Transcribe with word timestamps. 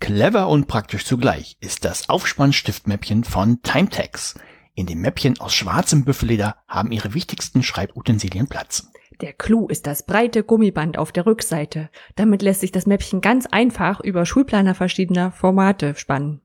Clever 0.00 0.48
und 0.48 0.66
praktisch 0.66 1.04
zugleich 1.04 1.56
ist 1.60 1.84
das 1.84 2.08
Aufspannstiftmäppchen 2.08 3.22
von 3.22 3.62
Timetex. 3.62 4.34
In 4.74 4.86
dem 4.86 5.02
Mäppchen 5.02 5.38
aus 5.38 5.54
schwarzem 5.54 6.04
Büffelleder 6.04 6.56
haben 6.66 6.90
ihre 6.90 7.12
wichtigsten 7.12 7.62
Schreibutensilien 7.62 8.48
Platz. 8.48 8.90
Der 9.20 9.34
Clou 9.34 9.68
ist 9.68 9.86
das 9.86 10.06
breite 10.06 10.42
Gummiband 10.42 10.96
auf 10.96 11.12
der 11.12 11.26
Rückseite. 11.26 11.90
Damit 12.16 12.40
lässt 12.40 12.60
sich 12.60 12.72
das 12.72 12.86
Mäppchen 12.86 13.20
ganz 13.20 13.46
einfach 13.46 14.00
über 14.00 14.24
Schulplaner 14.24 14.74
verschiedener 14.74 15.32
Formate 15.32 15.94
spannen. 15.94 16.40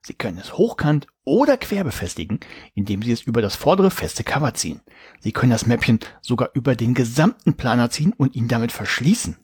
Sie 0.00 0.14
können 0.14 0.38
es 0.38 0.56
hochkant 0.56 1.06
oder 1.24 1.58
quer 1.58 1.84
befestigen, 1.84 2.40
indem 2.74 3.02
Sie 3.02 3.12
es 3.12 3.20
über 3.20 3.42
das 3.42 3.56
vordere 3.56 3.90
feste 3.90 4.24
Cover 4.24 4.54
ziehen. 4.54 4.80
Sie 5.20 5.32
können 5.32 5.52
das 5.52 5.66
Mäppchen 5.66 6.00
sogar 6.22 6.48
über 6.54 6.74
den 6.74 6.94
gesamten 6.94 7.54
Planer 7.54 7.90
ziehen 7.90 8.14
und 8.16 8.34
ihn 8.34 8.48
damit 8.48 8.72
verschließen. 8.72 9.36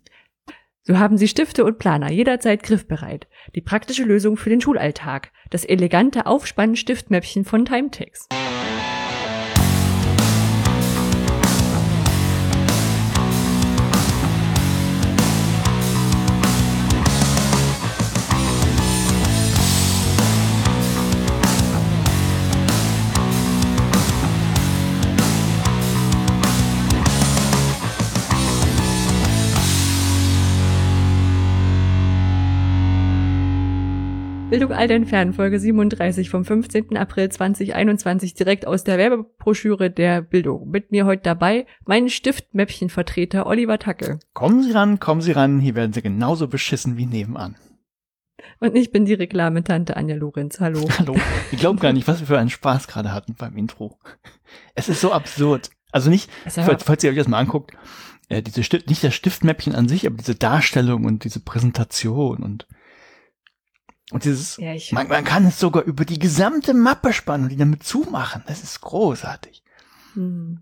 So 0.86 0.98
haben 0.98 1.16
Sie 1.16 1.28
Stifte 1.28 1.64
und 1.64 1.78
Planer 1.78 2.12
jederzeit 2.12 2.62
griffbereit. 2.62 3.26
Die 3.54 3.62
praktische 3.62 4.04
Lösung 4.04 4.36
für 4.36 4.50
den 4.50 4.60
Schulalltag. 4.60 5.32
Das 5.48 5.64
elegante 5.64 6.26
Aufspannen-Stiftmäppchen 6.26 7.46
von 7.46 7.64
Timetex. 7.64 8.28
Bildung 34.54 34.70
alt 34.70 34.92
entfernen, 34.92 35.32
Folge 35.32 35.58
37 35.58 36.30
vom 36.30 36.44
15. 36.44 36.96
April 36.96 37.28
2021, 37.28 38.34
direkt 38.34 38.68
aus 38.68 38.84
der 38.84 38.98
Werbebroschüre 38.98 39.90
der 39.90 40.22
Bildung. 40.22 40.70
Mit 40.70 40.92
mir 40.92 41.06
heute 41.06 41.24
dabei 41.24 41.66
mein 41.86 42.08
Stiftmäppchenvertreter 42.08 43.46
Oliver 43.46 43.80
Tacke. 43.80 44.20
Kommen 44.32 44.62
Sie 44.62 44.70
ran, 44.70 45.00
kommen 45.00 45.22
Sie 45.22 45.32
ran, 45.32 45.58
hier 45.58 45.74
werden 45.74 45.92
Sie 45.92 46.02
genauso 46.02 46.46
beschissen 46.46 46.96
wie 46.96 47.06
nebenan. 47.06 47.56
Und 48.60 48.76
ich 48.76 48.92
bin 48.92 49.06
die 49.06 49.14
Reklametante 49.14 49.96
Anja 49.96 50.14
Lorenz. 50.14 50.60
Hallo. 50.60 50.88
Hallo. 51.00 51.16
Ich 51.50 51.58
glaube 51.58 51.80
gar 51.80 51.92
nicht, 51.92 52.06
was 52.06 52.20
wir 52.20 52.28
für 52.28 52.38
einen 52.38 52.48
Spaß 52.48 52.86
gerade 52.86 53.12
hatten 53.12 53.34
beim 53.34 53.56
Intro. 53.56 53.98
Es 54.76 54.88
ist 54.88 55.00
so 55.00 55.10
absurd. 55.10 55.70
Also 55.90 56.10
nicht, 56.10 56.30
falls, 56.46 56.84
falls 56.84 57.02
ihr 57.02 57.10
euch 57.10 57.16
das 57.16 57.26
mal 57.26 57.40
anguckt, 57.40 57.72
äh, 58.28 58.40
diese 58.40 58.62
Stift, 58.62 58.88
nicht 58.88 59.02
das 59.02 59.16
Stiftmäppchen 59.16 59.74
an 59.74 59.88
sich, 59.88 60.06
aber 60.06 60.16
diese 60.16 60.36
Darstellung 60.36 61.06
und 61.06 61.24
diese 61.24 61.40
Präsentation 61.40 62.44
und 62.44 62.68
und 64.12 64.24
dieses, 64.24 64.58
ja, 64.58 64.74
man, 64.92 65.08
man, 65.08 65.24
kann 65.24 65.46
es 65.46 65.58
sogar 65.58 65.82
über 65.84 66.04
die 66.04 66.18
gesamte 66.18 66.74
Mappe 66.74 67.12
spannen 67.12 67.44
und 67.44 67.50
die 67.50 67.56
damit 67.56 67.82
zumachen. 67.82 68.42
Das 68.46 68.62
ist 68.62 68.80
großartig. 68.80 69.62
Hm. 70.14 70.60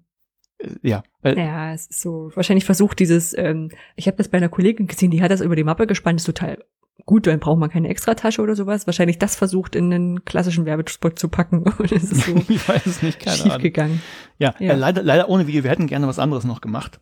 Ja. 0.82 1.02
Ja, 1.24 1.72
es 1.72 1.88
ist 1.88 2.00
so, 2.00 2.30
wahrscheinlich 2.34 2.64
versucht 2.64 3.00
dieses, 3.00 3.36
ähm, 3.36 3.70
ich 3.96 4.06
habe 4.06 4.16
das 4.16 4.28
bei 4.28 4.38
einer 4.38 4.48
Kollegin 4.48 4.86
gesehen, 4.86 5.10
die 5.10 5.22
hat 5.22 5.32
das 5.32 5.40
über 5.40 5.56
die 5.56 5.64
Mappe 5.64 5.88
gespannt, 5.88 6.20
ist 6.20 6.24
total 6.26 6.64
gut, 7.04 7.26
dann 7.26 7.40
braucht 7.40 7.58
man 7.58 7.70
keine 7.70 7.88
Extratasche 7.88 8.42
oder 8.42 8.54
sowas. 8.54 8.86
Wahrscheinlich 8.86 9.18
das 9.18 9.34
versucht 9.34 9.74
in 9.74 9.92
einen 9.92 10.24
klassischen 10.24 10.64
Werbespot 10.64 11.18
zu 11.18 11.28
packen. 11.28 11.62
Und 11.78 11.92
es 11.92 12.12
ist 12.12 12.26
so 12.26 12.36
ich 12.48 12.68
weiß 12.68 12.86
es 12.86 13.02
nicht, 13.02 13.20
keine 13.20 13.36
schief 13.36 13.58
gegangen. 13.58 14.02
Ja, 14.38 14.54
ja. 14.58 14.72
Äh, 14.72 14.76
leider, 14.76 15.02
leider 15.02 15.28
ohne 15.28 15.46
Video. 15.46 15.64
Wir 15.64 15.70
hätten 15.70 15.86
gerne 15.86 16.06
was 16.06 16.18
anderes 16.18 16.44
noch 16.44 16.60
gemacht. 16.60 17.00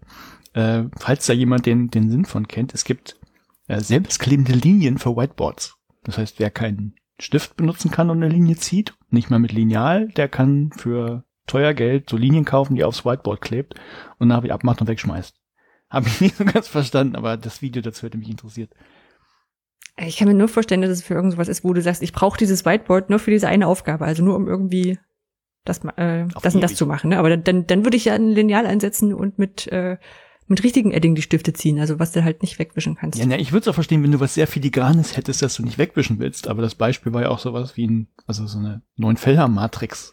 Äh, 0.54 0.84
falls 0.98 1.26
da 1.26 1.32
jemand 1.32 1.66
den, 1.66 1.90
den 1.90 2.10
Sinn 2.10 2.24
von 2.24 2.48
kennt, 2.48 2.74
es 2.74 2.84
gibt 2.84 3.16
äh, 3.68 3.80
selbstklebende 3.80 4.52
Linien 4.52 4.98
für 4.98 5.16
Whiteboards. 5.16 5.76
Das 6.04 6.18
heißt, 6.18 6.38
wer 6.38 6.50
keinen 6.50 6.94
Stift 7.18 7.56
benutzen 7.56 7.90
kann 7.90 8.10
und 8.10 8.22
eine 8.22 8.32
Linie 8.32 8.56
zieht, 8.56 8.94
nicht 9.10 9.30
mal 9.30 9.38
mit 9.38 9.52
Lineal, 9.52 10.08
der 10.08 10.28
kann 10.28 10.72
für 10.76 11.24
teuer 11.46 11.74
Geld 11.74 12.08
so 12.08 12.16
Linien 12.16 12.44
kaufen, 12.44 12.76
die 12.76 12.84
aufs 12.84 13.04
Whiteboard 13.04 13.40
klebt 13.40 13.74
und 14.18 14.28
nachher 14.28 14.44
wieder 14.44 14.54
abmacht 14.54 14.80
und 14.80 14.86
wegschmeißt. 14.86 15.36
Habe 15.90 16.08
ich 16.08 16.20
nicht 16.20 16.36
so 16.36 16.44
ganz 16.44 16.68
verstanden, 16.68 17.16
aber 17.16 17.36
das 17.36 17.60
Video 17.62 17.82
dazu 17.82 18.06
hätte 18.06 18.18
mich 18.18 18.30
interessiert. 18.30 18.72
Ich 19.98 20.16
kann 20.16 20.28
mir 20.28 20.34
nur 20.34 20.48
vorstellen, 20.48 20.80
dass 20.80 20.90
es 20.90 21.02
für 21.02 21.14
irgendwas 21.14 21.48
ist, 21.48 21.62
wo 21.62 21.74
du 21.74 21.82
sagst, 21.82 22.02
ich 22.02 22.12
brauche 22.12 22.38
dieses 22.38 22.64
Whiteboard 22.64 23.10
nur 23.10 23.18
für 23.18 23.30
diese 23.30 23.48
eine 23.48 23.66
Aufgabe, 23.66 24.06
also 24.06 24.24
nur 24.24 24.36
um 24.36 24.48
irgendwie 24.48 24.98
das, 25.64 25.84
äh, 25.96 26.26
das 26.42 26.54
und 26.54 26.62
das 26.62 26.74
zu 26.74 26.86
machen. 26.86 27.10
Ne? 27.10 27.18
Aber 27.18 27.36
dann, 27.36 27.66
dann 27.66 27.84
würde 27.84 27.96
ich 27.96 28.06
ja 28.06 28.14
ein 28.14 28.30
Lineal 28.30 28.66
einsetzen 28.66 29.12
und 29.12 29.38
mit 29.38 29.66
äh, 29.66 29.98
mit 30.50 30.64
richtigen 30.64 30.90
Edding 30.90 31.14
die 31.14 31.22
Stifte 31.22 31.52
ziehen, 31.52 31.78
also 31.78 32.00
was 32.00 32.10
du 32.10 32.24
halt 32.24 32.42
nicht 32.42 32.58
wegwischen 32.58 32.96
kannst. 32.96 33.20
Ja, 33.20 33.24
na, 33.24 33.38
ich 33.38 33.52
würde 33.52 33.62
es 33.62 33.68
auch 33.68 33.74
verstehen, 33.74 34.02
wenn 34.02 34.10
du 34.10 34.18
was 34.18 34.34
sehr 34.34 34.48
filigranes 34.48 35.16
hättest, 35.16 35.42
das 35.42 35.54
du 35.54 35.62
nicht 35.62 35.78
wegwischen 35.78 36.18
willst. 36.18 36.48
Aber 36.48 36.60
das 36.60 36.74
Beispiel 36.74 37.12
war 37.12 37.22
ja 37.22 37.28
auch 37.28 37.38
sowas 37.38 37.76
wie 37.76 37.86
ein, 37.86 38.08
also 38.26 38.48
so 38.48 38.58
eine 38.58 38.82
Neunfelder-Matrix, 38.96 40.12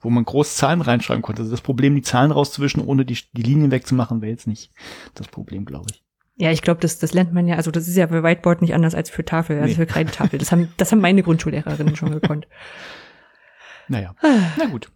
wo 0.00 0.08
man 0.08 0.24
groß 0.24 0.56
Zahlen 0.56 0.80
reinschreiben 0.80 1.20
konnte. 1.20 1.42
Also 1.42 1.50
das 1.50 1.60
Problem, 1.60 1.94
die 1.94 2.00
Zahlen 2.00 2.30
rauszuwischen, 2.30 2.82
ohne 2.82 3.04
die, 3.04 3.18
die 3.34 3.42
Linien 3.42 3.70
wegzumachen, 3.70 4.22
wäre 4.22 4.32
jetzt 4.32 4.46
nicht 4.46 4.72
das 5.14 5.28
Problem, 5.28 5.66
glaube 5.66 5.88
ich. 5.92 6.02
Ja, 6.36 6.50
ich 6.50 6.62
glaube, 6.62 6.80
das, 6.80 6.98
das 6.98 7.12
lernt 7.12 7.34
man 7.34 7.46
ja, 7.46 7.56
also 7.56 7.70
das 7.70 7.86
ist 7.86 7.96
ja 7.96 8.08
für 8.08 8.22
Whiteboard 8.22 8.62
nicht 8.62 8.72
anders 8.72 8.94
als 8.94 9.10
für 9.10 9.26
Tafel, 9.26 9.58
also 9.58 9.68
nee. 9.68 9.74
für 9.74 9.84
Kreidetafel. 9.84 10.38
Das 10.38 10.52
haben, 10.52 10.72
das 10.78 10.90
haben 10.90 11.02
meine 11.02 11.22
Grundschullehrerinnen 11.22 11.96
schon 11.96 12.12
gekonnt. 12.12 12.48
Naja, 13.88 14.14
ah. 14.22 14.52
na 14.56 14.66
gut. 14.66 14.88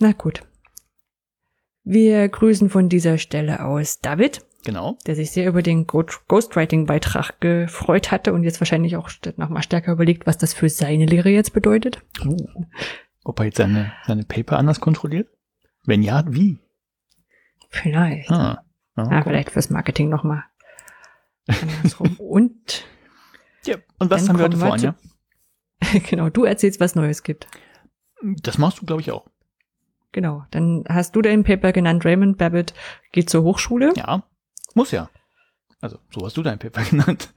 Na 0.00 0.12
gut. 0.12 0.42
Wir 1.84 2.26
grüßen 2.28 2.70
von 2.70 2.88
dieser 2.88 3.18
Stelle 3.18 3.64
aus 3.64 4.00
David. 4.00 4.44
Genau. 4.64 4.96
Der 5.06 5.14
sich 5.14 5.30
sehr 5.30 5.46
über 5.46 5.62
den 5.62 5.86
Ghostwriting-Beitrag 5.86 7.38
gefreut 7.40 8.10
hatte 8.10 8.32
und 8.32 8.44
jetzt 8.44 8.60
wahrscheinlich 8.60 8.96
auch 8.96 9.10
nochmal 9.36 9.62
stärker 9.62 9.92
überlegt, 9.92 10.26
was 10.26 10.38
das 10.38 10.54
für 10.54 10.70
seine 10.70 11.04
Lehre 11.04 11.28
jetzt 11.28 11.52
bedeutet. 11.52 12.00
Uh, 12.24 12.64
ob 13.24 13.38
er 13.40 13.46
jetzt 13.46 13.58
seine, 13.58 13.92
seine 14.06 14.24
Paper 14.24 14.56
anders 14.56 14.80
kontrolliert? 14.80 15.28
Wenn 15.84 16.02
ja, 16.02 16.24
wie? 16.26 16.58
Vielleicht. 17.68 18.30
Ah, 18.30 18.64
ah, 18.94 19.22
vielleicht 19.22 19.50
fürs 19.50 19.68
Marketing 19.68 20.08
nochmal. 20.08 20.44
und. 22.18 22.86
Ja, 23.66 23.76
und 23.98 24.10
was 24.10 24.26
haben 24.28 24.38
wir 24.38 24.44
heute 24.46 24.56
vor, 24.56 24.72
Anja? 24.72 24.94
genau, 26.08 26.30
du 26.30 26.44
erzählst, 26.44 26.80
was 26.80 26.94
Neues 26.94 27.22
gibt. 27.22 27.46
Das 28.22 28.56
machst 28.56 28.80
du, 28.80 28.86
glaube 28.86 29.02
ich, 29.02 29.10
auch. 29.10 29.26
Genau. 30.14 30.44
Dann 30.52 30.84
hast 30.88 31.16
du 31.16 31.22
dein 31.22 31.42
Paper 31.42 31.72
genannt, 31.72 32.04
Raymond 32.04 32.38
Babbitt 32.38 32.72
geht 33.10 33.28
zur 33.28 33.42
Hochschule. 33.42 33.92
Ja, 33.96 34.22
muss 34.74 34.92
ja. 34.92 35.10
Also, 35.80 35.98
so 36.08 36.24
hast 36.24 36.36
du 36.36 36.42
dein 36.44 36.60
Paper 36.60 36.82
genannt. 36.90 37.32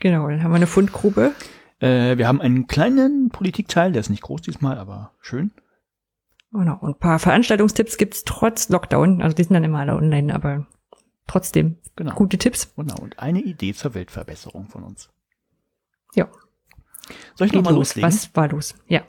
genau, 0.00 0.28
dann 0.28 0.42
haben 0.42 0.50
wir 0.50 0.56
eine 0.56 0.66
Fundgrube. 0.66 1.32
Äh, 1.78 2.18
wir 2.18 2.26
haben 2.26 2.40
einen 2.40 2.66
kleinen 2.66 3.28
Politikteil, 3.30 3.92
der 3.92 4.00
ist 4.00 4.10
nicht 4.10 4.24
groß 4.24 4.42
diesmal, 4.42 4.76
aber 4.76 5.12
schön. 5.20 5.52
Genau, 6.50 6.78
und 6.80 6.96
ein 6.96 6.98
paar 6.98 7.20
Veranstaltungstipps 7.20 7.96
gibt's 7.96 8.24
trotz 8.24 8.70
Lockdown. 8.70 9.22
Also 9.22 9.36
die 9.36 9.44
sind 9.44 9.54
dann 9.54 9.62
immer 9.62 9.78
alle 9.78 9.94
online, 9.94 10.34
aber 10.34 10.66
trotzdem 11.28 11.78
genau. 11.94 12.16
gute 12.16 12.38
Tipps. 12.38 12.74
Genau, 12.74 12.96
und 12.98 13.20
eine 13.20 13.40
Idee 13.40 13.72
zur 13.72 13.94
Weltverbesserung 13.94 14.66
von 14.66 14.82
uns. 14.82 15.10
Ja. 16.16 16.28
Soll 17.36 17.46
ich 17.46 17.52
nochmal 17.52 17.74
loslegen? 17.74 18.10
Was 18.10 18.34
war 18.34 18.48
los? 18.48 18.74
Ja. 18.88 19.02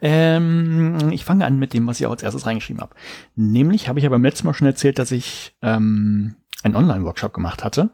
Ähm, 0.00 1.10
ich 1.10 1.24
fange 1.24 1.44
an 1.44 1.58
mit 1.58 1.72
dem, 1.72 1.86
was 1.86 2.00
ich 2.00 2.06
auch 2.06 2.12
als 2.12 2.22
erstes 2.22 2.46
reingeschrieben 2.46 2.80
habe. 2.80 2.94
Nämlich 3.34 3.88
habe 3.88 3.98
ich 3.98 4.04
ja 4.04 4.10
beim 4.10 4.22
letzten 4.22 4.46
Mal 4.46 4.54
schon 4.54 4.66
erzählt, 4.66 4.98
dass 4.98 5.10
ich 5.10 5.56
ähm, 5.62 6.36
einen 6.62 6.76
Online-Workshop 6.76 7.32
gemacht 7.32 7.64
hatte. 7.64 7.90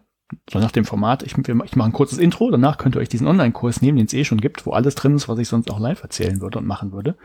So 0.51 0.59
nach 0.59 0.73
dem 0.73 0.85
Format, 0.85 1.23
ich, 1.23 1.37
ich 1.37 1.77
mache 1.77 1.89
ein 1.89 1.93
kurzes 1.93 2.19
Intro, 2.19 2.51
danach 2.51 2.79
könnt 2.79 2.97
ihr 2.97 3.01
euch 3.01 3.09
diesen 3.09 3.27
Online-Kurs 3.27 3.83
nehmen, 3.83 3.99
den 3.99 4.07
es 4.07 4.15
eh 4.15 4.25
schon 4.25 4.41
gibt, 4.41 4.67
wo 4.67 4.73
alles 4.73 4.95
drin 4.95 5.15
ist, 5.15 5.29
was 5.29 5.39
ich 5.39 5.49
sonst 5.49 5.71
auch 5.71 5.79
live 5.79 6.03
erzählen 6.03 6.41
würde 6.41 6.59
und 6.59 6.67
machen 6.67 6.93
würde. 6.93 7.17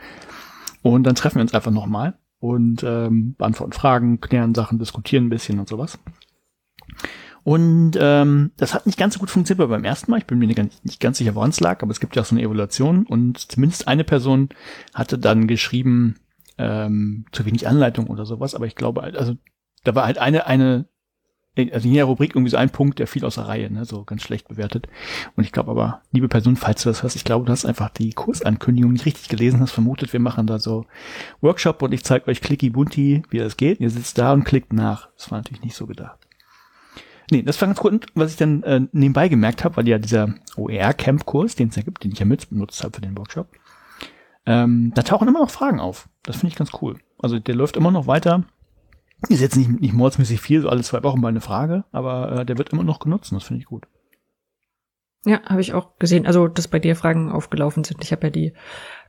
Und 0.82 1.04
dann 1.04 1.16
treffen 1.16 1.36
wir 1.36 1.42
uns 1.42 1.54
einfach 1.54 1.72
nochmal 1.72 2.18
und 2.40 2.84
ähm, 2.84 3.36
beantworten 3.38 3.74
Fragen, 3.74 4.22
klären 4.22 4.56
Sachen, 4.56 4.80
diskutieren 4.80 5.26
ein 5.26 5.30
bisschen 5.30 5.60
und 5.60 5.68
sowas. 5.68 6.00
Und 7.50 7.98
ähm, 8.00 8.52
das 8.58 8.76
hat 8.76 8.86
nicht 8.86 9.00
ganz 9.00 9.16
so 9.16 9.20
gut 9.20 9.32
funktioniert 9.32 9.68
beim 9.68 9.84
ersten 9.84 10.12
Mal. 10.12 10.20
Ich 10.20 10.28
bin 10.28 10.38
mir 10.38 10.46
nicht, 10.46 10.86
nicht 10.86 11.00
ganz 11.00 11.18
sicher, 11.18 11.34
woran 11.34 11.50
es 11.50 11.60
lag, 11.60 11.82
aber 11.82 11.90
es 11.90 12.00
gibt 12.00 12.16
ja 12.16 12.22
auch 12.22 12.26
so 12.28 12.36
eine 12.36 12.44
Evaluation 12.44 13.08
und 13.08 13.40
zumindest 13.40 13.88
eine 13.88 14.04
Person 14.04 14.50
hatte 14.94 15.18
dann 15.18 15.48
geschrieben, 15.48 16.18
ähm, 16.60 17.26
zu 17.32 17.48
wenig 17.48 17.68
Anleitung 17.68 18.06
oder 18.06 18.28
sowas, 18.28 18.54
aber 18.54 18.68
ich 18.68 18.76
glaube, 18.76 19.02
also 19.02 19.36
da 19.84 19.96
war 19.96 20.06
halt 20.06 20.20
eine, 20.20 20.46
eine, 20.46 20.86
also 21.58 21.88
in 21.88 21.94
jeder 21.96 22.06
Rubrik 22.06 22.36
irgendwie 22.36 22.52
so 22.52 22.58
ein 22.58 22.70
Punkt, 22.70 23.00
der 23.00 23.08
fiel 23.08 23.26
aus 23.26 23.34
der 23.34 23.48
Reihe, 23.48 23.74
ne, 23.74 23.84
so 23.84 24.04
ganz 24.04 24.22
schlecht 24.22 24.48
bewertet. 24.48 24.88
Und 25.36 25.44
ich 25.44 25.52
glaube 25.52 25.72
aber, 25.72 26.04
liebe 26.12 26.28
Person, 26.28 26.56
falls 26.56 26.84
du 26.84 26.90
das 26.90 27.02
hörst, 27.02 27.16
ich 27.16 27.24
glaube, 27.24 27.48
du 27.48 27.52
hast 27.52 27.66
einfach 27.66 27.90
die 27.90 28.12
Kursankündigung 28.12 28.94
nicht 28.94 29.08
richtig 29.08 29.28
gelesen, 29.28 29.60
hast 29.60 29.72
vermutet, 29.72 30.14
wir 30.14 30.20
machen 30.20 30.46
da 30.46 30.60
so 30.60 30.86
Workshop 31.42 31.82
und 31.82 31.96
ich 31.96 32.04
zeige 32.04 32.28
euch 32.28 32.42
Clicky 32.42 32.70
Bunti, 32.70 33.24
wie 33.32 33.40
das 33.40 33.58
geht. 33.58 33.80
Ihr 33.80 33.90
sitzt 33.90 34.20
da 34.20 34.34
und 34.34 34.44
klickt 34.44 34.72
nach. 34.72 35.10
Das 35.16 35.32
war 35.32 35.40
natürlich 35.40 35.64
nicht 35.64 35.76
so 35.76 35.88
gedacht. 35.88 36.29
Nee, 37.32 37.44
das 37.44 37.60
war 37.62 37.68
ganz 37.68 37.80
gut. 37.80 38.08
was 38.16 38.32
ich 38.32 38.38
dann 38.38 38.64
äh, 38.64 38.82
nebenbei 38.92 39.30
gemerkt 39.30 39.64
habe, 39.64 39.78
weil 39.78 39.88
ja 39.88 40.00
dieser 40.00 40.34
OER-Camp-Kurs, 40.58 41.56
den 41.56 41.70
es 41.70 41.76
ja 41.76 41.84
gibt, 41.84 42.04
den 42.04 42.12
ich 42.12 42.20
ja 42.20 42.26
mit 42.26 42.50
benutzt 42.50 42.84
habe 42.84 42.96
für 42.96 43.02
den 43.02 43.18
Workshop, 43.18 43.50
ähm, 44.46 44.92
da 44.96 45.04
tauchen 45.04 45.28
immer 45.28 45.42
noch 45.42 45.52
Fragen 45.52 45.80
auf. 45.80 46.10
Das 46.24 46.38
finde 46.38 46.54
ich 46.54 46.58
ganz 46.58 46.72
cool. 46.82 46.98
Also 47.20 47.40
der 47.40 47.56
läuft 47.56 47.78
immer 47.78 47.92
noch 47.92 48.08
weiter. 48.08 48.46
Ist 49.28 49.42
jetzt 49.42 49.58
nicht, 49.58 49.70
nicht 49.70 49.94
mordsmäßig 49.94 50.40
viel, 50.40 50.62
so 50.62 50.70
alle 50.70 50.82
zwei 50.82 51.04
Wochen 51.04 51.20
mal 51.20 51.28
eine 51.28 51.42
Frage, 51.42 51.84
aber 51.92 52.40
äh, 52.40 52.46
der 52.46 52.58
wird 52.58 52.70
immer 52.70 52.84
noch 52.84 53.00
genutzt 53.00 53.32
und 53.32 53.38
das 53.40 53.48
finde 53.48 53.62
ich 53.62 53.68
gut. 53.68 53.86
Ja, 55.26 55.42
habe 55.44 55.60
ich 55.60 55.74
auch 55.74 55.98
gesehen. 56.00 56.26
Also, 56.26 56.48
dass 56.48 56.70
bei 56.70 56.80
dir 56.80 56.96
Fragen 56.96 57.30
aufgelaufen 57.30 57.84
sind. 57.84 58.02
Ich 58.04 58.14
habe 58.14 58.28
ja 58.28 58.32
die 58.32 58.54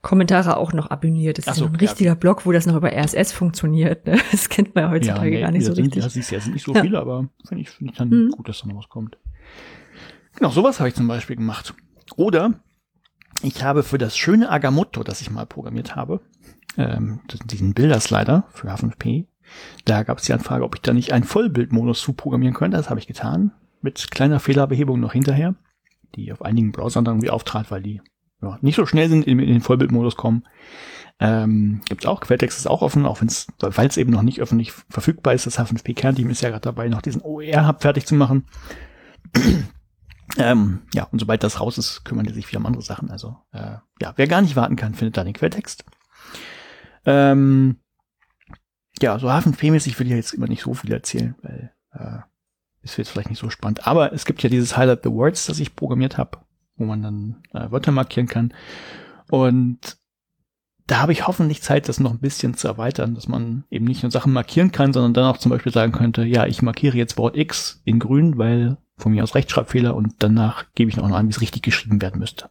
Kommentare 0.03 0.57
auch 0.57 0.73
noch 0.73 0.91
abonniert. 0.91 1.39
Das 1.39 1.47
ist 1.47 1.57
so, 1.57 1.67
ein 1.67 1.77
richtiger 1.77 2.11
ja. 2.11 2.15
Blog, 2.15 2.47
wo 2.47 2.53
das 2.53 2.67
noch 2.67 2.77
über 2.77 2.93
RSS 2.93 3.33
funktioniert. 3.33 4.07
Ne? 4.07 4.19
Das 4.31 4.49
kennt 4.49 4.75
man 4.75 4.85
ja 4.85 4.91
heutzutage 4.91 5.31
ja, 5.31 5.37
nee, 5.37 5.41
gar 5.43 5.51
nicht 5.51 5.67
so 5.67 5.75
sind, 5.75 5.87
richtig. 5.87 6.03
Ja, 6.03 6.09
siehst 6.09 6.31
ja, 6.31 6.41
sind 6.41 6.55
nicht 6.55 6.65
so 6.65 6.75
ja. 6.75 6.83
viele, 6.83 6.99
aber 6.99 7.29
finde 7.47 7.63
ich, 7.63 7.71
find 7.71 7.91
ich 7.91 7.97
dann 7.97 8.09
mhm. 8.09 8.31
gut, 8.31 8.49
dass 8.49 8.61
da 8.61 8.69
noch 8.69 8.79
was 8.79 8.89
kommt. 8.89 9.19
Genau, 10.37 10.51
sowas 10.51 10.81
habe 10.81 10.89
ich 10.89 10.95
zum 10.95 11.07
Beispiel 11.07 11.37
gemacht. 11.37 11.75
Oder 12.17 12.55
ich 13.43 13.63
habe 13.63 13.83
für 13.83 13.99
das 13.99 14.17
schöne 14.17 14.51
Agamotto, 14.51 15.03
das 15.03 15.21
ich 15.21 15.31
mal 15.31 15.47
programmiert 15.47 15.97
habe, 15.97 16.21
ähm, 16.77 17.21
diesen 17.45 17.75
Bilderslider 17.75 18.45
für 18.51 18.69
H5P, 18.69 19.27
da 19.85 20.03
gab 20.03 20.19
es 20.19 20.25
die 20.25 20.33
Anfrage, 20.33 20.65
ob 20.65 20.75
ich 20.75 20.83
da 20.83 20.93
nicht 20.93 21.13
einen 21.13 21.25
Vollbildmodus 21.25 22.01
zu 22.01 22.13
programmieren 22.13 22.55
könnte. 22.55 22.77
Das 22.77 22.91
habe 22.91 23.01
ich 23.01 23.07
getan. 23.07 23.53
Mit 23.83 24.11
kleiner 24.11 24.41
Fehlerbehebung 24.41 25.01
noch 25.01 25.13
hinterher, 25.13 25.55
die 26.15 26.33
auf 26.33 26.43
einigen 26.43 26.73
Browsern 26.73 27.05
dann 27.05 27.17
irgendwie 27.17 27.31
auftrat, 27.31 27.71
weil 27.71 27.83
die 27.83 28.03
ja, 28.43 28.59
nicht 28.61 28.77
so 28.77 28.87
schnell 28.87 29.09
sind, 29.09 29.27
in, 29.27 29.39
in 29.39 29.49
den 29.49 29.61
Vollbildmodus 29.61 30.17
kommen. 30.17 30.45
Ähm, 31.19 31.83
Gibt 31.87 32.07
auch, 32.07 32.21
Quelltext 32.21 32.59
ist 32.59 32.67
auch 32.67 32.81
offen, 32.81 33.05
auch 33.05 33.21
wenn 33.21 33.29
es, 33.29 33.47
weil 33.59 33.87
es 33.87 33.99
eben 33.99 34.11
noch 34.11 34.23
nicht 34.23 34.41
öffentlich 34.41 34.73
verfügbar 34.89 35.35
ist. 35.35 35.47
Das 35.47 35.59
H5P-Kernteam 35.59 36.31
ist 36.31 36.41
ja 36.41 36.49
gerade 36.49 36.63
dabei, 36.63 36.89
noch 36.89 37.03
diesen 37.03 37.21
OER-Hub 37.21 37.83
fertig 37.83 38.07
zu 38.07 38.15
machen. 38.15 38.47
ähm, 40.39 40.83
ja, 40.95 41.05
und 41.05 41.19
sobald 41.19 41.43
das 41.43 41.61
raus 41.61 41.77
ist, 41.77 42.05
kümmern 42.07 42.25
die 42.25 42.33
sich 42.33 42.49
wieder 42.49 42.59
um 42.59 42.67
andere 42.67 42.83
Sachen. 42.83 43.11
Also, 43.11 43.37
äh, 43.53 43.77
ja, 44.01 44.15
wer 44.17 44.27
gar 44.27 44.41
nicht 44.41 44.57
warten 44.57 44.77
kann, 44.77 44.95
findet 44.95 45.19
da 45.19 45.25
den 45.25 45.35
Quelltext. 45.35 45.85
Ähm, 47.05 47.81
ja, 49.03 49.19
so 49.19 49.29
H5P-mäßig 49.29 49.99
will 49.99 50.07
ich 50.07 50.15
jetzt 50.15 50.33
immer 50.33 50.49
nicht 50.49 50.63
so 50.63 50.73
viel 50.73 50.93
erzählen, 50.93 51.35
weil 51.43 51.73
äh, 51.93 52.19
ist 52.83 52.97
jetzt 52.97 53.11
vielleicht 53.11 53.29
nicht 53.29 53.39
so 53.39 53.51
spannend. 53.51 53.87
Aber 53.87 54.13
es 54.13 54.25
gibt 54.25 54.43
ja 54.43 54.49
dieses 54.49 54.77
Highlight 54.77 55.03
the 55.05 55.11
Words, 55.11 55.47
das 55.47 55.61
ich 55.61 55.77
programmiert 55.77 56.17
habe, 56.17 56.39
wo 56.81 56.87
man 56.87 57.03
dann 57.03 57.37
äh, 57.53 57.71
Wörter 57.71 57.93
markieren 57.93 58.27
kann. 58.27 58.53
Und 59.31 59.99
da 60.87 60.99
habe 61.01 61.13
ich 61.13 61.29
hoffentlich 61.29 61.63
Zeit, 61.63 61.89
das 61.89 62.01
noch 62.01 62.11
ein 62.11 62.19
bisschen 62.19 62.55
zu 62.55 62.67
erweitern, 62.67 63.15
dass 63.15 63.29
man 63.29 63.63
eben 63.71 63.85
nicht 63.85 64.03
nur 64.03 64.11
Sachen 64.11 64.33
markieren 64.33 64.73
kann, 64.73 64.93
sondern 64.93 65.15
dann 65.15 65.27
auch 65.27 65.39
zum 65.39 65.51
Beispiel 65.51 65.73
sagen 65.73 65.93
könnte, 65.93 66.25
ja, 66.25 66.47
ich 66.47 66.63
markiere 66.63 66.97
jetzt 66.97 67.17
Wort 67.17 67.37
X 67.37 67.81
in 67.85 68.01
grün, 68.01 68.39
weil 68.39 68.77
von 68.97 69.13
mir 69.13 69.23
aus 69.23 69.37
Rechtschreibfehler 69.37 69.95
und 69.95 70.15
danach 70.19 70.65
gebe 70.75 70.91
ich 70.91 70.97
noch 70.97 71.09
an, 71.09 71.27
wie 71.27 71.31
es 71.31 71.41
richtig 71.41 71.63
geschrieben 71.63 72.03
werden 72.03 72.19
müsste. 72.19 72.51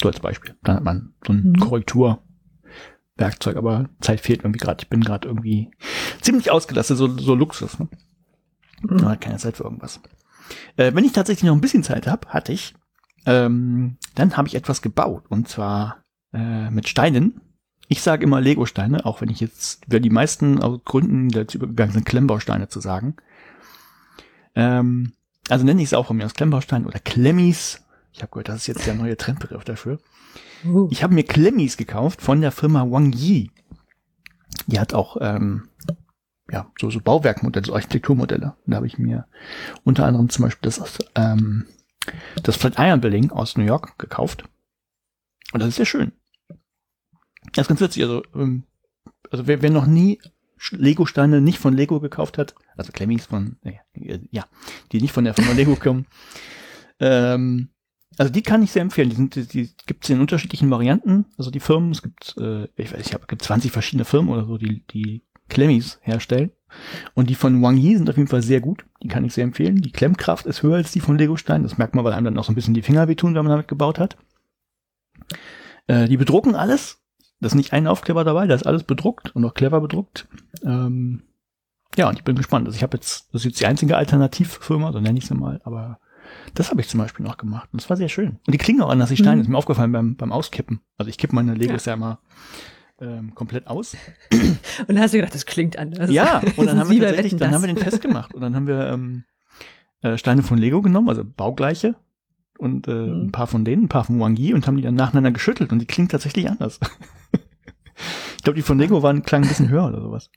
So 0.00 0.08
als 0.08 0.20
Beispiel. 0.20 0.54
Dann 0.62 0.76
hat 0.76 0.84
man 0.84 1.14
so 1.26 1.32
ein 1.32 1.50
mhm. 1.50 1.58
Korrekturwerkzeug, 1.58 3.56
aber 3.56 3.88
Zeit 4.00 4.20
fehlt 4.20 4.42
irgendwie 4.44 4.60
gerade. 4.60 4.82
Ich 4.82 4.88
bin 4.88 5.00
gerade 5.00 5.26
irgendwie 5.26 5.72
ziemlich 6.20 6.52
ausgelastet, 6.52 6.96
so, 6.96 7.08
so 7.18 7.34
Luxus. 7.34 7.78
Ne? 7.78 7.88
Mhm. 8.82 9.18
keine 9.20 9.38
Zeit 9.38 9.56
für 9.56 9.64
irgendwas. 9.64 10.00
Äh, 10.76 10.94
wenn 10.94 11.04
ich 11.04 11.12
tatsächlich 11.12 11.48
noch 11.48 11.56
ein 11.56 11.60
bisschen 11.60 11.82
Zeit 11.82 12.06
habe, 12.06 12.28
hatte 12.28 12.52
ich, 12.52 12.74
ähm, 13.26 13.96
dann 14.14 14.36
habe 14.36 14.48
ich 14.48 14.54
etwas 14.54 14.82
gebaut 14.82 15.24
und 15.28 15.48
zwar 15.48 16.04
äh, 16.32 16.70
mit 16.70 16.88
Steinen. 16.88 17.40
Ich 17.88 18.02
sage 18.02 18.24
immer 18.24 18.40
Lego-Steine, 18.40 19.04
auch 19.04 19.20
wenn 19.20 19.30
ich 19.30 19.40
jetzt, 19.40 19.82
wer 19.88 20.00
die 20.00 20.10
meisten 20.10 20.62
aus 20.62 20.80
Gründen 20.84 21.28
dazu 21.28 21.58
übergegangen 21.58 21.92
sind, 21.92 22.06
Klemmbausteine 22.06 22.68
zu 22.68 22.80
sagen. 22.80 23.16
Ähm, 24.54 25.12
also 25.48 25.64
nenne 25.64 25.82
ich 25.82 25.88
es 25.88 25.94
auch 25.94 26.06
von 26.06 26.16
mir 26.16 26.24
aus 26.24 26.34
Klemmbaustein 26.34 26.86
oder 26.86 27.00
Klemmis. 27.00 27.82
Ich 28.12 28.22
habe 28.22 28.30
gehört, 28.30 28.48
das 28.48 28.56
ist 28.56 28.66
jetzt 28.68 28.86
der 28.86 28.94
neue 28.94 29.16
Trendbegriff 29.16 29.64
dafür. 29.64 29.98
Uh. 30.64 30.88
Ich 30.90 31.02
habe 31.02 31.14
mir 31.14 31.24
Klemmis 31.24 31.76
gekauft 31.76 32.22
von 32.22 32.40
der 32.40 32.52
Firma 32.52 32.88
Wang 32.90 33.12
Yi. 33.12 33.50
Die 34.66 34.78
hat 34.78 34.94
auch 34.94 35.16
ähm, 35.20 35.68
ja, 36.52 36.70
so, 36.78 36.90
so 36.90 37.00
Bauwerkmodelle, 37.00 37.66
so 37.66 37.74
Architekturmodelle. 37.74 38.54
da 38.66 38.76
habe 38.76 38.86
ich 38.86 38.98
mir 38.98 39.26
unter 39.84 40.06
anderem 40.06 40.28
zum 40.28 40.44
Beispiel 40.44 40.70
das, 40.70 40.98
ähm, 41.14 41.66
das 42.42 42.56
Flatiron 42.56 43.00
Building 43.00 43.30
aus 43.30 43.56
New 43.56 43.64
York 43.64 43.98
gekauft. 43.98 44.44
Und 45.52 45.60
das 45.60 45.70
ist 45.70 45.76
sehr 45.76 45.86
schön. 45.86 46.12
Das 47.52 47.64
ist 47.64 47.68
ganz 47.68 47.80
witzig. 47.80 48.02
Also, 48.02 48.22
ähm, 48.34 48.64
also 49.30 49.46
wer, 49.46 49.62
wer 49.62 49.70
noch 49.70 49.86
nie 49.86 50.20
Lego-Steine 50.70 51.40
nicht 51.40 51.58
von 51.58 51.74
Lego 51.74 52.00
gekauft 52.00 52.38
hat, 52.38 52.54
also 52.76 52.92
Clemmings 52.92 53.26
von, 53.26 53.56
äh, 53.62 54.18
ja, 54.30 54.46
die 54.92 55.00
nicht 55.00 55.12
von 55.12 55.24
der 55.24 55.34
Firma 55.34 55.52
Lego 55.52 55.76
kommen, 55.76 56.06
ähm, 57.00 57.70
also 58.18 58.32
die 58.32 58.42
kann 58.42 58.62
ich 58.62 58.72
sehr 58.72 58.82
empfehlen. 58.82 59.08
Die, 59.08 59.16
sind, 59.16 59.34
die, 59.34 59.46
die 59.46 59.70
gibt 59.86 60.04
es 60.04 60.10
in 60.10 60.20
unterschiedlichen 60.20 60.70
Varianten. 60.70 61.26
Also 61.38 61.50
die 61.50 61.60
Firmen, 61.60 61.92
es 61.92 62.02
gibt, 62.02 62.36
äh, 62.38 62.64
ich 62.76 62.92
weiß, 62.92 63.06
ich 63.06 63.14
habe 63.14 63.26
gibt 63.26 63.42
20 63.42 63.72
verschiedene 63.72 64.04
Firmen 64.04 64.30
oder 64.30 64.44
so, 64.44 64.58
die 64.58 64.84
die 64.88 65.22
Klemmis 65.48 65.98
herstellen. 66.02 66.52
Und 67.14 67.30
die 67.30 67.34
von 67.34 67.62
Wang 67.62 67.76
Yi 67.76 67.96
sind 67.96 68.08
auf 68.08 68.16
jeden 68.16 68.28
Fall 68.28 68.42
sehr 68.42 68.60
gut. 68.60 68.84
Die 69.02 69.08
kann 69.08 69.24
ich 69.24 69.34
sehr 69.34 69.44
empfehlen. 69.44 69.76
Die 69.76 69.92
Klemmkraft 69.92 70.46
ist 70.46 70.62
höher 70.62 70.76
als 70.76 70.92
die 70.92 71.00
von 71.00 71.18
Lego 71.18 71.36
Stein. 71.36 71.62
Das 71.62 71.78
merkt 71.78 71.94
man, 71.94 72.04
weil 72.04 72.12
einem 72.12 72.24
dann 72.24 72.38
auch 72.38 72.44
so 72.44 72.52
ein 72.52 72.54
bisschen 72.54 72.74
die 72.74 72.82
Finger 72.82 73.08
wehtun, 73.08 73.34
wenn 73.34 73.44
man 73.44 73.50
damit 73.50 73.68
gebaut 73.68 73.98
hat. 73.98 74.16
Äh, 75.86 76.08
die 76.08 76.16
bedrucken 76.16 76.54
alles. 76.54 76.98
Da 77.40 77.46
ist 77.46 77.54
nicht 77.54 77.72
ein 77.72 77.86
Aufkleber 77.86 78.22
dabei, 78.22 78.46
da 78.46 78.54
ist 78.54 78.66
alles 78.66 78.84
bedruckt 78.84 79.34
und 79.34 79.44
auch 79.46 79.54
clever 79.54 79.80
bedruckt. 79.80 80.28
Ähm, 80.62 81.22
ja, 81.96 82.08
und 82.08 82.18
ich 82.18 82.24
bin 82.24 82.36
gespannt. 82.36 82.66
Also 82.66 82.76
ich 82.76 82.82
habe 82.82 82.98
jetzt, 82.98 83.32
das 83.32 83.42
ist 83.42 83.46
jetzt 83.46 83.60
die 83.60 83.66
einzige 83.66 83.96
Alternativfirma, 83.96 84.92
so 84.92 85.00
nenne 85.00 85.18
ich 85.18 85.26
sie 85.26 85.34
mal, 85.34 85.60
aber 85.64 85.98
das 86.54 86.70
habe 86.70 86.82
ich 86.82 86.88
zum 86.88 87.00
Beispiel 87.00 87.24
noch 87.24 87.38
gemacht. 87.38 87.70
Und 87.72 87.80
das 87.80 87.88
war 87.88 87.96
sehr 87.96 88.10
schön. 88.10 88.38
Und 88.46 88.52
die 88.52 88.58
klingen 88.58 88.82
auch 88.82 88.90
anders, 88.90 89.08
die 89.08 89.16
Steine. 89.16 89.36
Mhm. 89.36 89.42
ist 89.42 89.48
mir 89.48 89.56
aufgefallen 89.58 89.90
beim, 89.90 90.16
beim 90.16 90.32
Auskippen. 90.32 90.80
Also 90.98 91.08
ich 91.08 91.16
kippe 91.16 91.34
meine 91.34 91.54
Legos 91.54 91.86
ja, 91.86 91.92
ja 91.92 91.94
immer 91.96 92.20
ähm, 93.00 93.34
komplett 93.34 93.66
aus. 93.66 93.96
Und 94.30 94.88
dann 94.88 95.00
hast 95.00 95.14
du 95.14 95.18
gedacht, 95.18 95.34
das 95.34 95.46
klingt 95.46 95.78
anders. 95.78 96.10
Ja, 96.10 96.42
und 96.56 96.66
dann 96.66 96.78
haben 96.78 96.90
wir 96.90 97.00
tatsächlich, 97.00 97.36
dann 97.36 97.52
haben 97.52 97.62
wir 97.62 97.72
den 97.72 97.76
Test 97.76 98.00
gemacht. 98.02 98.34
Und 98.34 98.40
dann 98.40 98.54
haben 98.54 98.66
wir 98.66 98.88
ähm, 98.88 99.24
äh, 100.02 100.16
Steine 100.18 100.42
von 100.42 100.58
Lego 100.58 100.82
genommen, 100.82 101.08
also 101.08 101.24
baugleiche. 101.24 101.96
Und 102.58 102.88
äh, 102.88 102.92
mhm. 102.92 103.26
ein 103.26 103.32
paar 103.32 103.46
von 103.46 103.64
denen, 103.64 103.84
ein 103.84 103.88
paar 103.88 104.04
von 104.04 104.20
Wangi 104.20 104.52
und 104.52 104.66
haben 104.66 104.76
die 104.76 104.82
dann 104.82 104.94
nacheinander 104.94 105.30
geschüttelt. 105.30 105.72
Und 105.72 105.78
die 105.78 105.86
klingen 105.86 106.08
tatsächlich 106.08 106.48
anders. 106.48 106.78
ich 108.36 108.42
glaube, 108.42 108.56
die 108.56 108.62
von 108.62 108.78
Lego 108.78 109.02
waren, 109.02 109.22
klangen 109.22 109.44
ein 109.44 109.48
bisschen 109.48 109.70
höher 109.70 109.86
oder 109.86 110.00
sowas. 110.00 110.30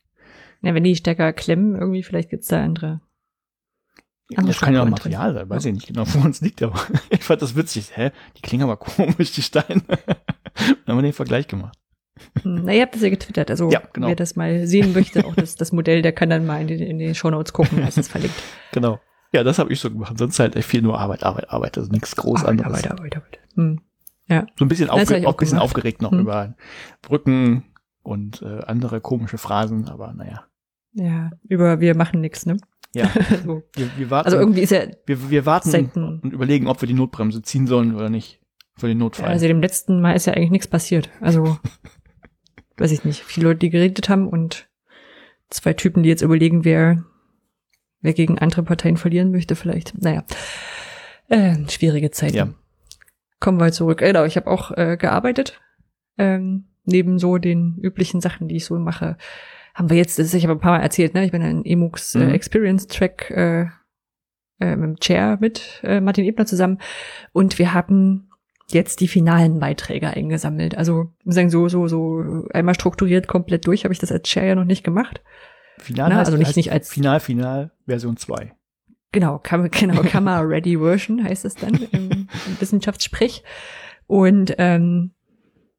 Ja, 0.62 0.74
wenn 0.74 0.86
die 0.86 0.96
stärker 0.96 1.34
klemmen, 1.34 1.76
irgendwie, 1.76 2.04
vielleicht 2.04 2.30
gibt's 2.30 2.48
da 2.48 2.64
andere. 2.64 3.02
Das 4.30 4.60
kann 4.60 4.74
ja 4.74 4.82
auch 4.82 4.90
Material 4.90 5.34
sein, 5.34 5.50
weiß 5.50 5.66
ich 5.66 5.74
nicht 5.74 5.88
genau, 5.88 6.06
wo 6.08 6.26
uns 6.26 6.42
liegt, 6.42 6.64
aber 6.64 6.80
ich 7.10 7.24
fand 7.24 7.42
das 7.42 7.56
witzig. 7.56 7.92
Hä? 7.96 8.12
Die 8.38 8.42
klingen 8.42 8.64
aber 8.64 8.78
komisch, 8.78 9.34
die 9.34 9.42
Steine. 9.42 9.82
dann 9.86 10.88
haben 10.88 10.98
wir 10.98 11.02
den 11.02 11.14
Vergleich 11.14 11.48
gemacht. 11.48 11.78
Hm, 12.44 12.66
na, 12.66 12.74
ihr 12.74 12.82
habt 12.84 12.96
das 12.96 13.02
ja 13.02 13.10
getwittert, 13.10 13.50
also 13.50 13.70
ja, 13.70 13.82
genau. 13.92 14.08
wer 14.08 14.16
das 14.16 14.36
mal 14.36 14.68
sehen 14.68 14.94
möchte, 14.94 15.26
auch 15.26 15.36
das, 15.36 15.56
das 15.56 15.72
Modell, 15.72 16.02
der 16.02 16.12
kann 16.12 16.30
dann 16.30 16.46
mal 16.46 16.62
in 16.62 16.68
die, 16.68 16.76
in 16.76 17.00
die 17.00 17.16
Shownotes 17.16 17.54
gucken, 17.54 17.80
da 17.80 17.88
ist 17.88 17.98
es 17.98 18.08
verlinkt. 18.08 18.36
Genau. 18.72 19.00
Ja, 19.34 19.44
das 19.44 19.58
habe 19.58 19.74
ich 19.74 19.80
so 19.80 19.90
gemacht. 19.90 20.18
Sonst 20.18 20.40
halt 20.40 20.64
viel 20.64 20.84
nur 20.84 21.00
Arbeit, 21.00 21.24
Arbeit, 21.24 21.50
Arbeit. 21.50 21.78
Also 21.78 21.92
nichts 21.92 22.16
groß 22.16 22.42
Arbeit, 22.42 22.66
anderes. 22.66 22.86
Arbeit, 22.86 22.92
Arbeit, 22.92 23.16
Arbeit. 23.18 23.40
Hm. 23.56 23.82
Ja. 24.28 24.46
So 24.58 24.64
ein 24.64 24.68
bisschen, 24.68 24.90
aufge 24.90 25.28
auch 25.28 25.36
bisschen 25.36 25.58
aufgeregt 25.58 26.02
noch 26.02 26.12
hm. 26.12 26.20
über 26.20 26.56
Brücken 27.02 27.64
und 28.04 28.42
äh, 28.44 28.62
andere 28.66 29.02
komische 29.02 29.40
Phrasen, 29.40 29.90
aber 29.90 30.14
naja. 30.14 30.46
Ja, 30.94 31.32
über 31.50 31.80
wir 31.80 31.96
machen 31.96 32.22
nichts, 32.22 32.46
ne? 32.46 32.58
Ja. 32.94 33.10
so. 33.44 33.64
wir, 33.76 33.90
wir 33.98 34.10
warten, 34.12 34.28
also 34.28 34.38
irgendwie 34.38 34.62
ist 34.62 34.72
ja. 34.72 34.84
Wir, 35.08 35.32
wir 35.32 35.46
warten 35.48 35.90
und 35.96 36.32
überlegen, 36.32 36.68
ob 36.68 36.82
wir 36.82 36.88
die 36.88 36.94
Notbremse 36.94 37.42
ziehen 37.42 37.66
sollen 37.66 37.96
oder 37.96 38.10
nicht. 38.10 38.40
Für 38.76 38.88
den 38.88 38.98
Notfall. 38.98 39.28
Ja, 39.28 39.32
also 39.32 39.48
dem 39.48 39.62
letzten 39.62 40.02
Mal 40.02 40.14
ist 40.14 40.26
ja 40.26 40.34
eigentlich 40.34 40.50
nichts 40.50 40.68
passiert. 40.68 41.10
Also 41.22 41.58
weiß 42.78 42.92
ich 42.92 43.06
nicht, 43.06 43.24
viele 43.24 43.48
Leute, 43.48 43.60
die 43.60 43.70
geredet 43.70 44.10
haben 44.10 44.28
und 44.28 44.68
zwei 45.50 45.74
Typen, 45.74 46.04
die 46.04 46.10
jetzt 46.10 46.22
überlegen, 46.22 46.66
wer, 46.66 47.04
wer 48.02 48.14
gegen 48.14 48.40
andere 48.40 48.64
Parteien 48.64 48.98
verlieren 48.98 49.32
möchte, 49.32 49.56
vielleicht. 49.56 50.02
Naja, 50.02 50.24
äh, 51.30 51.56
schwierige 51.70 52.12
Zeit. 52.12 52.34
Ja. 52.34 52.50
Kommen 53.40 53.60
wir 53.60 53.72
zurück. 53.72 54.00
Genau, 54.00 54.26
ich 54.26 54.36
habe 54.36 54.50
auch 54.50 54.72
äh, 54.72 54.98
gearbeitet. 54.98 55.60
Ähm, 56.18 56.66
neben 56.86 57.20
so 57.20 57.38
den 57.38 57.78
üblichen 57.82 58.22
Sachen, 58.22 58.48
die 58.48 58.58
ich 58.58 58.66
so 58.66 58.78
mache, 58.78 59.18
haben 59.74 59.90
wir 59.90 59.98
jetzt, 59.98 60.20
das 60.20 60.34
ich 60.34 60.44
habe 60.44 60.54
ein 60.54 60.60
paar 60.60 60.78
Mal 60.78 60.84
erzählt, 60.84 61.14
ne? 61.14 61.26
Ich 61.26 61.32
bin 61.32 61.42
ein 61.42 61.66
Emux 61.66 62.16
äh, 62.16 62.20
mhm. 62.20 62.34
Experience 62.34 62.88
Track 62.88 63.32
äh, 63.32 63.68
äh, 64.60 64.76
mit 64.76 64.84
dem 64.84 65.00
Chair 65.00 65.38
mit 65.42 65.82
äh, 65.84 66.00
Martin 66.00 66.26
Ebner 66.26 66.46
zusammen 66.46 66.80
und 67.32 67.58
wir 67.58 67.74
haben 67.74 68.30
jetzt 68.74 69.00
die 69.00 69.08
finalen 69.08 69.60
Beiträge 69.60 70.10
eingesammelt. 70.10 70.78
Also 70.78 71.12
sagen 71.26 71.50
so 71.50 71.68
so 71.70 71.88
so 71.88 72.48
einmal 72.54 72.76
strukturiert 72.76 73.28
komplett 73.28 73.68
durch 73.68 73.84
habe 73.84 73.94
ich 73.94 74.00
das 74.00 74.12
als 74.12 74.30
Share 74.30 74.48
ja 74.48 74.56
noch 74.56 74.66
nicht 74.66 74.84
gemacht. 74.84 75.22
Final 75.80 76.10
Na, 76.10 76.20
also 76.20 76.38
nicht 76.38 76.56
nicht 76.56 76.72
als 76.72 76.92
Final 76.92 77.20
Final 77.20 77.72
Version 77.86 78.18
2. 78.18 78.54
Genau, 79.12 79.40
Kam 79.40 79.70
genau 79.72 80.02
Camera 80.04 80.42
Ready 80.42 80.78
Version 80.78 81.24
heißt 81.24 81.46
es 81.46 81.56
dann 81.56 81.76
im, 81.92 82.10
im 82.12 82.28
Wissenschaftssprech. 82.60 83.44
Und 84.08 84.56
ähm, 84.58 85.12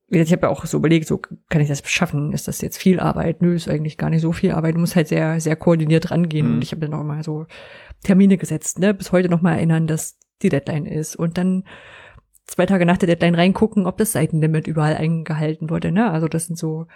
ich 0.08 0.32
habe 0.32 0.42
ja 0.42 0.48
auch 0.48 0.64
so 0.64 0.78
überlegt, 0.78 1.06
so 1.06 1.18
kann 1.18 1.60
ich 1.60 1.68
das 1.68 1.82
schaffen? 1.90 2.32
Ist 2.32 2.46
das 2.46 2.60
jetzt 2.60 2.78
viel 2.78 3.00
Arbeit? 3.00 3.42
Nö, 3.42 3.54
ist 3.54 3.68
eigentlich 3.68 3.98
gar 3.98 4.10
nicht 4.10 4.22
so 4.22 4.32
viel 4.32 4.52
Arbeit. 4.52 4.74
Du 4.74 4.78
musst 4.78 4.96
halt 4.96 5.08
sehr, 5.08 5.40
sehr 5.40 5.56
koordiniert 5.56 6.10
rangehen. 6.10 6.48
Mhm. 6.48 6.54
Und 6.54 6.62
ich 6.62 6.72
habe 6.72 6.80
dann 6.80 6.94
auch 6.94 7.02
mal 7.02 7.22
so 7.22 7.46
Termine 8.02 8.36
gesetzt, 8.36 8.78
ne? 8.78 8.94
Bis 8.94 9.12
heute 9.12 9.28
noch 9.28 9.42
mal 9.42 9.54
erinnern, 9.54 9.86
dass 9.86 10.18
die 10.42 10.50
Deadline 10.50 10.86
ist. 10.86 11.16
Und 11.16 11.38
dann 11.38 11.64
zwei 12.46 12.66
Tage 12.66 12.86
nach 12.86 12.98
der 12.98 13.06
Deadline 13.06 13.34
reingucken, 13.34 13.86
ob 13.86 13.98
das 13.98 14.12
Seitenlimit 14.12 14.66
überall 14.66 14.96
eingehalten 14.96 15.70
wurde. 15.70 15.92
Ne? 15.92 16.10
Also 16.10 16.28
das 16.28 16.46
sind 16.46 16.56
so 16.56 16.86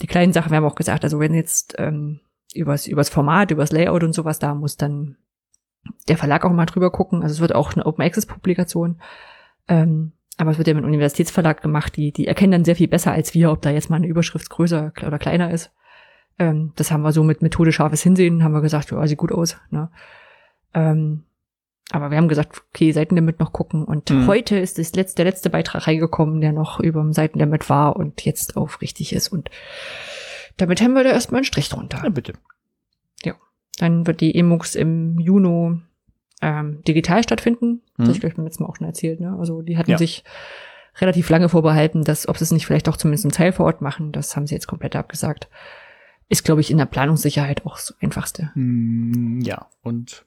die 0.00 0.06
kleinen 0.06 0.32
Sachen. 0.32 0.50
Wir 0.50 0.58
haben 0.58 0.64
auch 0.64 0.74
gesagt, 0.74 1.04
also 1.04 1.18
wenn 1.18 1.34
jetzt 1.34 1.74
ähm, 1.78 2.20
übers, 2.54 2.86
übers 2.86 3.08
Format, 3.08 3.50
übers 3.50 3.72
Layout 3.72 4.04
und 4.04 4.12
sowas 4.12 4.38
da 4.38 4.54
muss, 4.54 4.76
dann 4.76 5.16
der 6.08 6.16
Verlag 6.16 6.44
auch 6.44 6.52
mal 6.52 6.66
drüber 6.66 6.90
gucken. 6.90 7.22
Also 7.22 7.34
es 7.34 7.40
wird 7.40 7.54
auch 7.54 7.74
eine 7.74 7.86
Open 7.86 8.04
Access 8.04 8.26
Publikation. 8.26 9.00
Ähm, 9.66 10.12
aber 10.36 10.52
es 10.52 10.58
wird 10.58 10.68
ja 10.68 10.74
mit 10.74 10.84
einem 10.84 10.92
Universitätsverlag 10.92 11.62
gemacht, 11.62 11.96
die, 11.96 12.12
die 12.12 12.28
erkennen 12.28 12.52
dann 12.52 12.64
sehr 12.64 12.76
viel 12.76 12.88
besser 12.88 13.10
als 13.10 13.34
wir, 13.34 13.50
ob 13.50 13.60
da 13.60 13.70
jetzt 13.70 13.90
mal 13.90 13.96
eine 13.96 14.06
Überschrift 14.06 14.48
größer 14.48 14.92
oder 15.04 15.18
kleiner 15.18 15.50
ist. 15.50 15.72
Ähm, 16.38 16.72
das 16.76 16.92
haben 16.92 17.02
wir 17.02 17.12
so 17.12 17.24
mit 17.24 17.42
Methode 17.42 17.72
scharfes 17.72 18.02
Hinsehen, 18.02 18.44
haben 18.44 18.52
wir 18.52 18.60
gesagt, 18.60 18.92
ja, 18.92 19.06
sieht 19.06 19.18
gut 19.18 19.32
aus. 19.32 19.56
Ne? 19.70 19.90
Ähm, 20.74 21.24
aber 21.90 22.10
wir 22.10 22.18
haben 22.18 22.28
gesagt, 22.28 22.62
okay, 22.70 22.92
Seitenlimit 22.92 23.40
noch 23.40 23.52
gucken. 23.52 23.84
Und 23.84 24.10
mhm. 24.10 24.26
heute 24.26 24.58
ist 24.58 24.78
das 24.78 24.94
letzte, 24.94 25.16
der 25.16 25.32
letzte 25.32 25.50
Beitrag 25.50 25.86
reingekommen, 25.86 26.40
der 26.40 26.52
noch 26.52 26.80
über 26.80 27.00
dem 27.00 27.12
Seitenlimit 27.12 27.70
war 27.70 27.96
und 27.96 28.24
jetzt 28.24 28.56
auf 28.56 28.82
richtig 28.82 29.12
ist. 29.12 29.28
Und 29.28 29.50
damit 30.58 30.82
haben 30.82 30.92
wir 30.92 31.04
da 31.04 31.10
erstmal 31.10 31.38
einen 31.38 31.44
Strich 31.44 31.68
drunter. 31.68 32.00
Ja, 32.02 32.10
bitte. 32.10 32.34
Ja. 33.24 33.34
Dann 33.78 34.06
wird 34.06 34.20
die 34.20 34.34
Emux 34.34 34.74
im 34.74 35.18
Juni 35.18 35.80
ähm, 36.42 36.82
digital 36.86 37.22
stattfinden. 37.22 37.80
Mhm. 37.96 38.04
Das 38.04 38.08
ich 38.10 38.20
glaube 38.20 38.32
ich 38.32 38.36
beim 38.36 38.44
letzten 38.44 38.64
Mal 38.64 38.68
auch 38.68 38.76
schon 38.76 38.86
erzählt. 38.86 39.20
Ne? 39.20 39.36
Also 39.38 39.62
die 39.62 39.78
hatten 39.78 39.92
ja. 39.92 39.98
sich 39.98 40.24
relativ 41.00 41.30
lange 41.30 41.48
vorbehalten, 41.48 42.04
dass 42.04 42.28
ob 42.28 42.36
sie 42.36 42.44
es 42.44 42.50
nicht 42.50 42.66
vielleicht 42.66 42.88
auch 42.88 42.96
zumindest 42.96 43.24
einen 43.24 43.32
Teil 43.32 43.52
vor 43.52 43.66
Ort 43.66 43.80
machen. 43.80 44.12
Das 44.12 44.36
haben 44.36 44.46
sie 44.46 44.54
jetzt 44.54 44.66
komplett 44.66 44.96
abgesagt. 44.96 45.48
Ist, 46.28 46.44
glaube 46.44 46.60
ich, 46.60 46.70
in 46.70 46.76
der 46.78 46.86
Planungssicherheit 46.86 47.64
auch 47.64 47.76
das 47.76 47.94
Einfachste. 48.00 48.50
Mm, 48.54 49.40
ja, 49.40 49.66
und. 49.82 50.26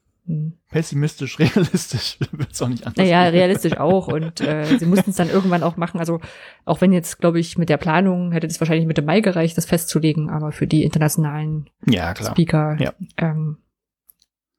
Pessimistisch, 0.69 1.39
realistisch 1.39 2.17
wird 2.31 2.51
es 2.51 2.61
auch 2.61 2.69
nicht 2.69 2.85
anders. 2.85 3.05
Naja, 3.05 3.23
realistisch 3.23 3.77
auch. 3.77 4.07
Und 4.07 4.39
äh, 4.41 4.65
sie 4.77 4.85
mussten 4.85 5.09
es 5.09 5.15
dann 5.15 5.29
irgendwann 5.29 5.63
auch 5.63 5.77
machen. 5.77 5.99
Also 5.99 6.19
auch 6.63 6.79
wenn 6.81 6.93
jetzt, 6.93 7.19
glaube 7.19 7.39
ich, 7.39 7.57
mit 7.57 7.69
der 7.69 7.77
Planung 7.77 8.31
hätte 8.31 8.47
es 8.47 8.59
wahrscheinlich 8.61 8.87
mit 8.87 8.97
dem 8.97 9.05
Mai 9.05 9.21
gereicht, 9.21 9.57
das 9.57 9.65
festzulegen, 9.65 10.29
aber 10.29 10.51
für 10.51 10.67
die 10.67 10.83
internationalen 10.83 11.69
ja, 11.87 12.13
Speaker 12.15 12.77
ja. 12.79 12.93
Ähm, 13.17 13.57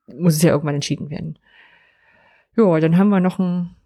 muss 0.09 0.35
es 0.35 0.43
ja 0.43 0.51
irgendwann 0.51 0.75
entschieden 0.75 1.11
werden. 1.11 1.39
Ja, 2.57 2.81
dann 2.81 2.99
haben 2.99 3.09
wir 3.09 3.21
noch 3.21 3.39
ein 3.39 3.77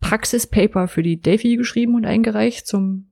Praxispaper 0.00 0.88
für 0.88 1.02
die 1.02 1.20
Delphi 1.20 1.56
geschrieben 1.56 1.96
und 1.96 2.06
eingereicht 2.06 2.66
zum, 2.66 3.10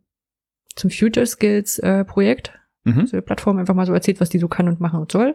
zum 0.74 0.90
Future 0.90 1.26
Skills 1.26 1.78
äh, 1.80 2.04
Projekt. 2.04 2.58
Mhm. 2.84 3.00
Also 3.00 3.16
die 3.18 3.22
Plattform 3.22 3.58
einfach 3.58 3.74
mal 3.74 3.86
so 3.86 3.92
erzählt, 3.92 4.20
was 4.20 4.30
die 4.30 4.38
so 4.38 4.48
kann 4.48 4.68
und 4.68 4.80
machen 4.80 5.00
und 5.00 5.12
soll. 5.12 5.34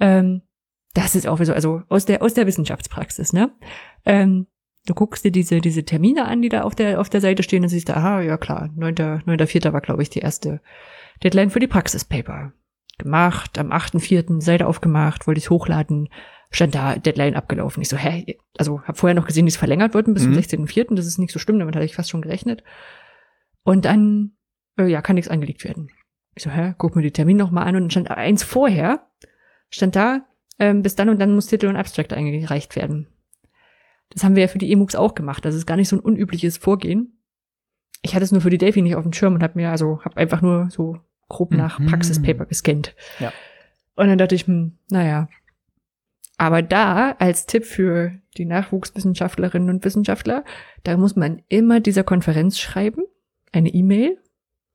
Ähm, 0.00 0.42
das 0.96 1.14
ist 1.14 1.26
auch 1.26 1.38
so, 1.42 1.52
also 1.52 1.82
aus 1.88 2.06
der, 2.06 2.22
aus 2.22 2.34
der 2.34 2.46
Wissenschaftspraxis, 2.46 3.32
ne? 3.32 3.52
Ähm, 4.04 4.46
du 4.86 4.94
guckst 4.94 5.24
dir 5.24 5.32
diese, 5.32 5.60
diese 5.60 5.84
Termine 5.84 6.26
an, 6.26 6.40
die 6.40 6.48
da 6.48 6.62
auf 6.62 6.74
der, 6.74 7.00
auf 7.00 7.10
der 7.10 7.20
Seite 7.20 7.42
stehen 7.42 7.62
und 7.62 7.68
siehst, 7.68 7.90
aha, 7.90 8.22
ja 8.22 8.38
klar, 8.38 8.70
9.4. 8.76 9.72
war, 9.72 9.80
glaube 9.80 10.02
ich, 10.02 10.10
die 10.10 10.20
erste 10.20 10.60
Deadline 11.22 11.50
für 11.50 11.60
die 11.60 11.66
Praxispaper. 11.66 12.52
Gemacht, 12.98 13.58
am 13.58 13.72
8.4. 13.72 14.40
Seite 14.40 14.66
aufgemacht, 14.66 15.26
wollte 15.26 15.38
ich 15.38 15.50
hochladen, 15.50 16.08
stand 16.50 16.74
da 16.74 16.96
Deadline 16.96 17.34
abgelaufen. 17.34 17.82
Ich 17.82 17.90
so, 17.90 17.98
hä? 17.98 18.38
Also 18.56 18.80
hab 18.82 18.96
vorher 18.96 19.14
noch 19.14 19.26
gesehen, 19.26 19.44
die 19.44 19.50
es 19.50 19.58
verlängert 19.58 19.92
worden 19.92 20.14
bis 20.14 20.26
mhm. 20.26 20.42
zum 20.42 20.64
16.4. 20.64 20.94
Das 20.94 21.06
ist 21.06 21.18
nicht 21.18 21.32
so 21.32 21.38
schlimm, 21.38 21.58
damit 21.58 21.76
hatte 21.76 21.84
ich 21.84 21.94
fast 21.94 22.08
schon 22.08 22.22
gerechnet. 22.22 22.64
Und 23.64 23.84
dann, 23.84 24.36
äh, 24.78 24.86
ja, 24.86 25.02
kann 25.02 25.16
nichts 25.16 25.30
angelegt 25.30 25.64
werden. 25.64 25.90
Ich 26.34 26.44
so, 26.44 26.50
hä? 26.50 26.74
Guck 26.78 26.96
mir 26.96 27.02
die 27.02 27.10
Termine 27.10 27.40
noch 27.40 27.50
mal 27.50 27.64
an 27.64 27.76
und 27.76 27.82
dann 27.82 27.90
stand 27.90 28.10
eins 28.10 28.44
vorher, 28.44 29.06
stand 29.68 29.94
da, 29.96 30.24
ähm, 30.58 30.82
bis 30.82 30.94
dann 30.94 31.08
und 31.08 31.20
dann 31.20 31.34
muss 31.34 31.46
Titel 31.46 31.66
und 31.66 31.76
Abstract 31.76 32.12
eingereicht 32.12 32.76
werden. 32.76 33.08
Das 34.10 34.24
haben 34.24 34.36
wir 34.36 34.42
ja 34.42 34.48
für 34.48 34.58
die 34.58 34.70
E-MOOCs 34.70 34.94
auch 34.94 35.14
gemacht. 35.14 35.44
Das 35.44 35.54
ist 35.54 35.66
gar 35.66 35.76
nicht 35.76 35.88
so 35.88 35.96
ein 35.96 36.00
unübliches 36.00 36.58
Vorgehen. 36.58 37.20
Ich 38.02 38.14
hatte 38.14 38.24
es 38.24 38.32
nur 38.32 38.40
für 38.40 38.50
die 38.50 38.58
Delphi 38.58 38.82
nicht 38.82 38.94
auf 38.94 39.02
dem 39.02 39.12
Schirm 39.12 39.34
und 39.34 39.42
habe 39.42 39.58
mir 39.58 39.70
also 39.70 40.00
hab 40.04 40.16
einfach 40.16 40.42
nur 40.42 40.68
so 40.70 41.00
grob 41.28 41.52
nach 41.52 41.78
mhm. 41.78 41.86
Praxispaper 41.86 42.46
gescannt. 42.46 42.94
Ja. 43.18 43.32
Und 43.96 44.08
dann 44.08 44.18
dachte 44.18 44.34
ich, 44.34 44.46
hm, 44.46 44.78
naja. 44.90 45.28
Aber 46.38 46.62
da 46.62 47.12
als 47.12 47.46
Tipp 47.46 47.64
für 47.64 48.12
die 48.36 48.44
Nachwuchswissenschaftlerinnen 48.44 49.70
und 49.70 49.84
Wissenschaftler, 49.84 50.44
da 50.84 50.96
muss 50.96 51.16
man 51.16 51.42
immer 51.48 51.80
dieser 51.80 52.04
Konferenz 52.04 52.58
schreiben, 52.58 53.04
eine 53.52 53.70
E-Mail, 53.70 54.18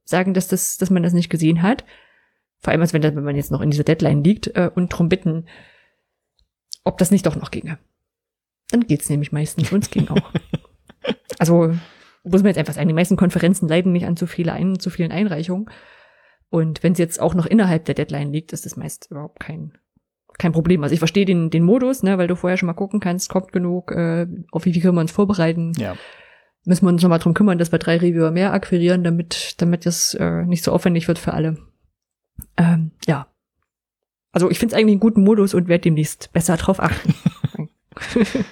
sagen, 0.03 0.33
dass 0.33 0.47
das, 0.47 0.77
dass 0.77 0.89
man 0.89 1.03
das 1.03 1.13
nicht 1.13 1.29
gesehen 1.29 1.61
hat. 1.61 1.85
Vor 2.59 2.71
allem, 2.71 2.81
als 2.81 2.93
wenn, 2.93 3.03
wenn 3.03 3.23
man 3.23 3.35
jetzt 3.35 3.51
noch 3.51 3.61
in 3.61 3.69
dieser 3.69 3.83
Deadline 3.83 4.23
liegt 4.23 4.47
äh, 4.55 4.69
und 4.73 4.89
drum 4.89 5.07
bitten, 5.07 5.45
ob 6.83 6.97
das 6.97 7.11
nicht 7.11 7.25
doch 7.25 7.35
noch 7.35 7.51
ginge. 7.51 7.77
Dann 8.69 8.87
geht's 8.87 9.09
nämlich 9.09 9.31
meistens. 9.31 9.71
Uns 9.71 9.89
ging 9.89 10.07
auch. 10.07 10.31
also 11.39 11.73
muss 12.23 12.41
man 12.41 12.49
jetzt 12.49 12.57
einfach 12.57 12.73
sagen, 12.73 12.87
die 12.87 12.93
meisten 12.93 13.17
Konferenzen 13.17 13.67
leiden 13.67 13.91
nicht 13.91 14.05
an 14.05 14.15
zu, 14.15 14.27
viele 14.27 14.53
ein, 14.53 14.79
zu 14.79 14.89
vielen 14.89 15.11
Einreichungen. 15.11 15.69
Und 16.49 16.83
wenn 16.83 16.93
es 16.93 16.99
jetzt 16.99 17.19
auch 17.19 17.33
noch 17.33 17.45
innerhalb 17.45 17.85
der 17.85 17.95
Deadline 17.95 18.31
liegt, 18.31 18.53
ist 18.53 18.65
das 18.65 18.75
meist 18.75 19.09
überhaupt 19.09 19.39
kein, 19.39 19.77
kein 20.37 20.51
Problem. 20.51 20.83
Also 20.83 20.93
ich 20.93 20.99
verstehe 20.99 21.25
den, 21.25 21.49
den 21.49 21.63
Modus, 21.63 22.03
ne, 22.03 22.17
weil 22.17 22.27
du 22.27 22.35
vorher 22.35 22.57
schon 22.57 22.67
mal 22.67 22.73
gucken 22.73 22.99
kannst, 22.99 23.29
kommt 23.29 23.51
genug, 23.51 23.91
äh, 23.91 24.27
auf 24.51 24.65
wie 24.65 24.73
viel 24.73 24.81
können 24.81 24.95
wir 24.95 25.01
uns 25.01 25.11
vorbereiten. 25.11 25.71
Ja. 25.77 25.95
Müssen 26.65 26.85
wir 26.85 26.89
uns 26.89 27.01
nochmal 27.01 27.19
drum 27.19 27.33
kümmern, 27.33 27.57
dass 27.57 27.71
wir 27.71 27.79
drei 27.79 27.97
Reviewer 27.97 28.31
mehr 28.31 28.53
akquirieren, 28.53 29.03
damit, 29.03 29.55
damit 29.61 29.85
das 29.85 30.13
äh, 30.13 30.43
nicht 30.43 30.63
so 30.63 30.71
aufwendig 30.71 31.07
wird 31.07 31.17
für 31.17 31.33
alle. 31.33 31.57
Ähm, 32.57 32.91
ja, 33.07 33.30
also 34.31 34.49
ich 34.49 34.59
finde 34.59 34.75
es 34.75 34.79
eigentlich 34.79 34.93
einen 34.93 34.99
guten 34.99 35.23
Modus 35.23 35.53
und 35.53 35.67
werde 35.67 35.83
demnächst 35.83 36.31
besser 36.33 36.57
drauf 36.57 36.79
achten. 36.79 37.13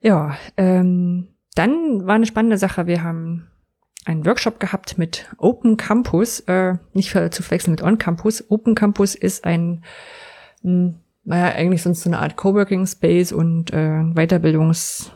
ja, 0.00 0.36
ähm, 0.56 1.28
dann 1.54 2.06
war 2.06 2.14
eine 2.14 2.26
spannende 2.26 2.58
Sache. 2.58 2.86
Wir 2.86 3.02
haben 3.02 3.48
einen 4.04 4.24
Workshop 4.24 4.60
gehabt 4.60 4.96
mit 4.96 5.28
Open 5.38 5.76
Campus, 5.76 6.40
äh, 6.40 6.74
nicht 6.92 7.10
zu 7.10 7.42
verwechseln 7.42 7.72
mit 7.72 7.82
On 7.82 7.98
Campus. 7.98 8.44
Open 8.50 8.74
Campus 8.74 9.14
ist 9.14 9.44
ein, 9.44 9.84
mh, 10.62 10.94
naja, 11.24 11.54
eigentlich 11.54 11.82
sonst 11.82 12.02
so 12.02 12.08
eine 12.08 12.18
Art 12.18 12.36
Coworking 12.36 12.86
Space 12.86 13.32
und 13.32 13.72
äh, 13.72 14.02
Weiterbildungsort 14.14 15.12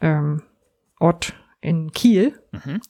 ähm, 0.00 0.42
Ort 1.00 1.34
in 1.60 1.90
Kiel. 1.92 2.38
Mhm. 2.52 2.80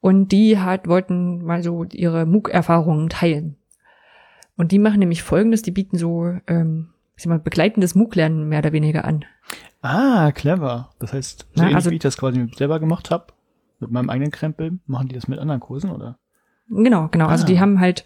Und 0.00 0.28
die 0.32 0.58
hat, 0.58 0.86
wollten 0.86 1.44
mal 1.44 1.62
so 1.62 1.84
ihre 1.84 2.26
MOOC-Erfahrungen 2.26 3.08
teilen. 3.08 3.56
Und 4.56 4.72
die 4.72 4.78
machen 4.78 5.00
nämlich 5.00 5.22
folgendes, 5.22 5.62
die 5.62 5.70
bieten 5.70 5.98
so, 5.98 6.32
ähm, 6.46 6.90
ich 7.16 7.24
sag 7.24 7.30
mal, 7.30 7.38
begleitendes 7.38 7.94
MOOC-Lernen 7.94 8.48
mehr 8.48 8.60
oder 8.60 8.72
weniger 8.72 9.04
an. 9.04 9.24
Ah, 9.82 10.32
clever. 10.32 10.90
Das 10.98 11.12
heißt, 11.12 11.46
so 11.54 11.62
Na, 11.62 11.74
also, 11.74 11.90
wie 11.90 11.96
ich 11.96 12.02
das 12.02 12.16
quasi 12.16 12.46
selber 12.56 12.80
gemacht 12.80 13.10
habe, 13.10 13.32
mit 13.80 13.90
meinem 13.90 14.10
eigenen 14.10 14.30
Krempel, 14.30 14.78
machen 14.86 15.08
die 15.08 15.14
das 15.14 15.28
mit 15.28 15.38
anderen 15.38 15.60
Kursen, 15.60 15.90
oder? 15.90 16.18
Genau, 16.68 17.08
genau. 17.08 17.26
Ah. 17.26 17.30
Also 17.30 17.44
die 17.44 17.58
ah. 17.58 17.60
haben 17.60 17.80
halt 17.80 18.04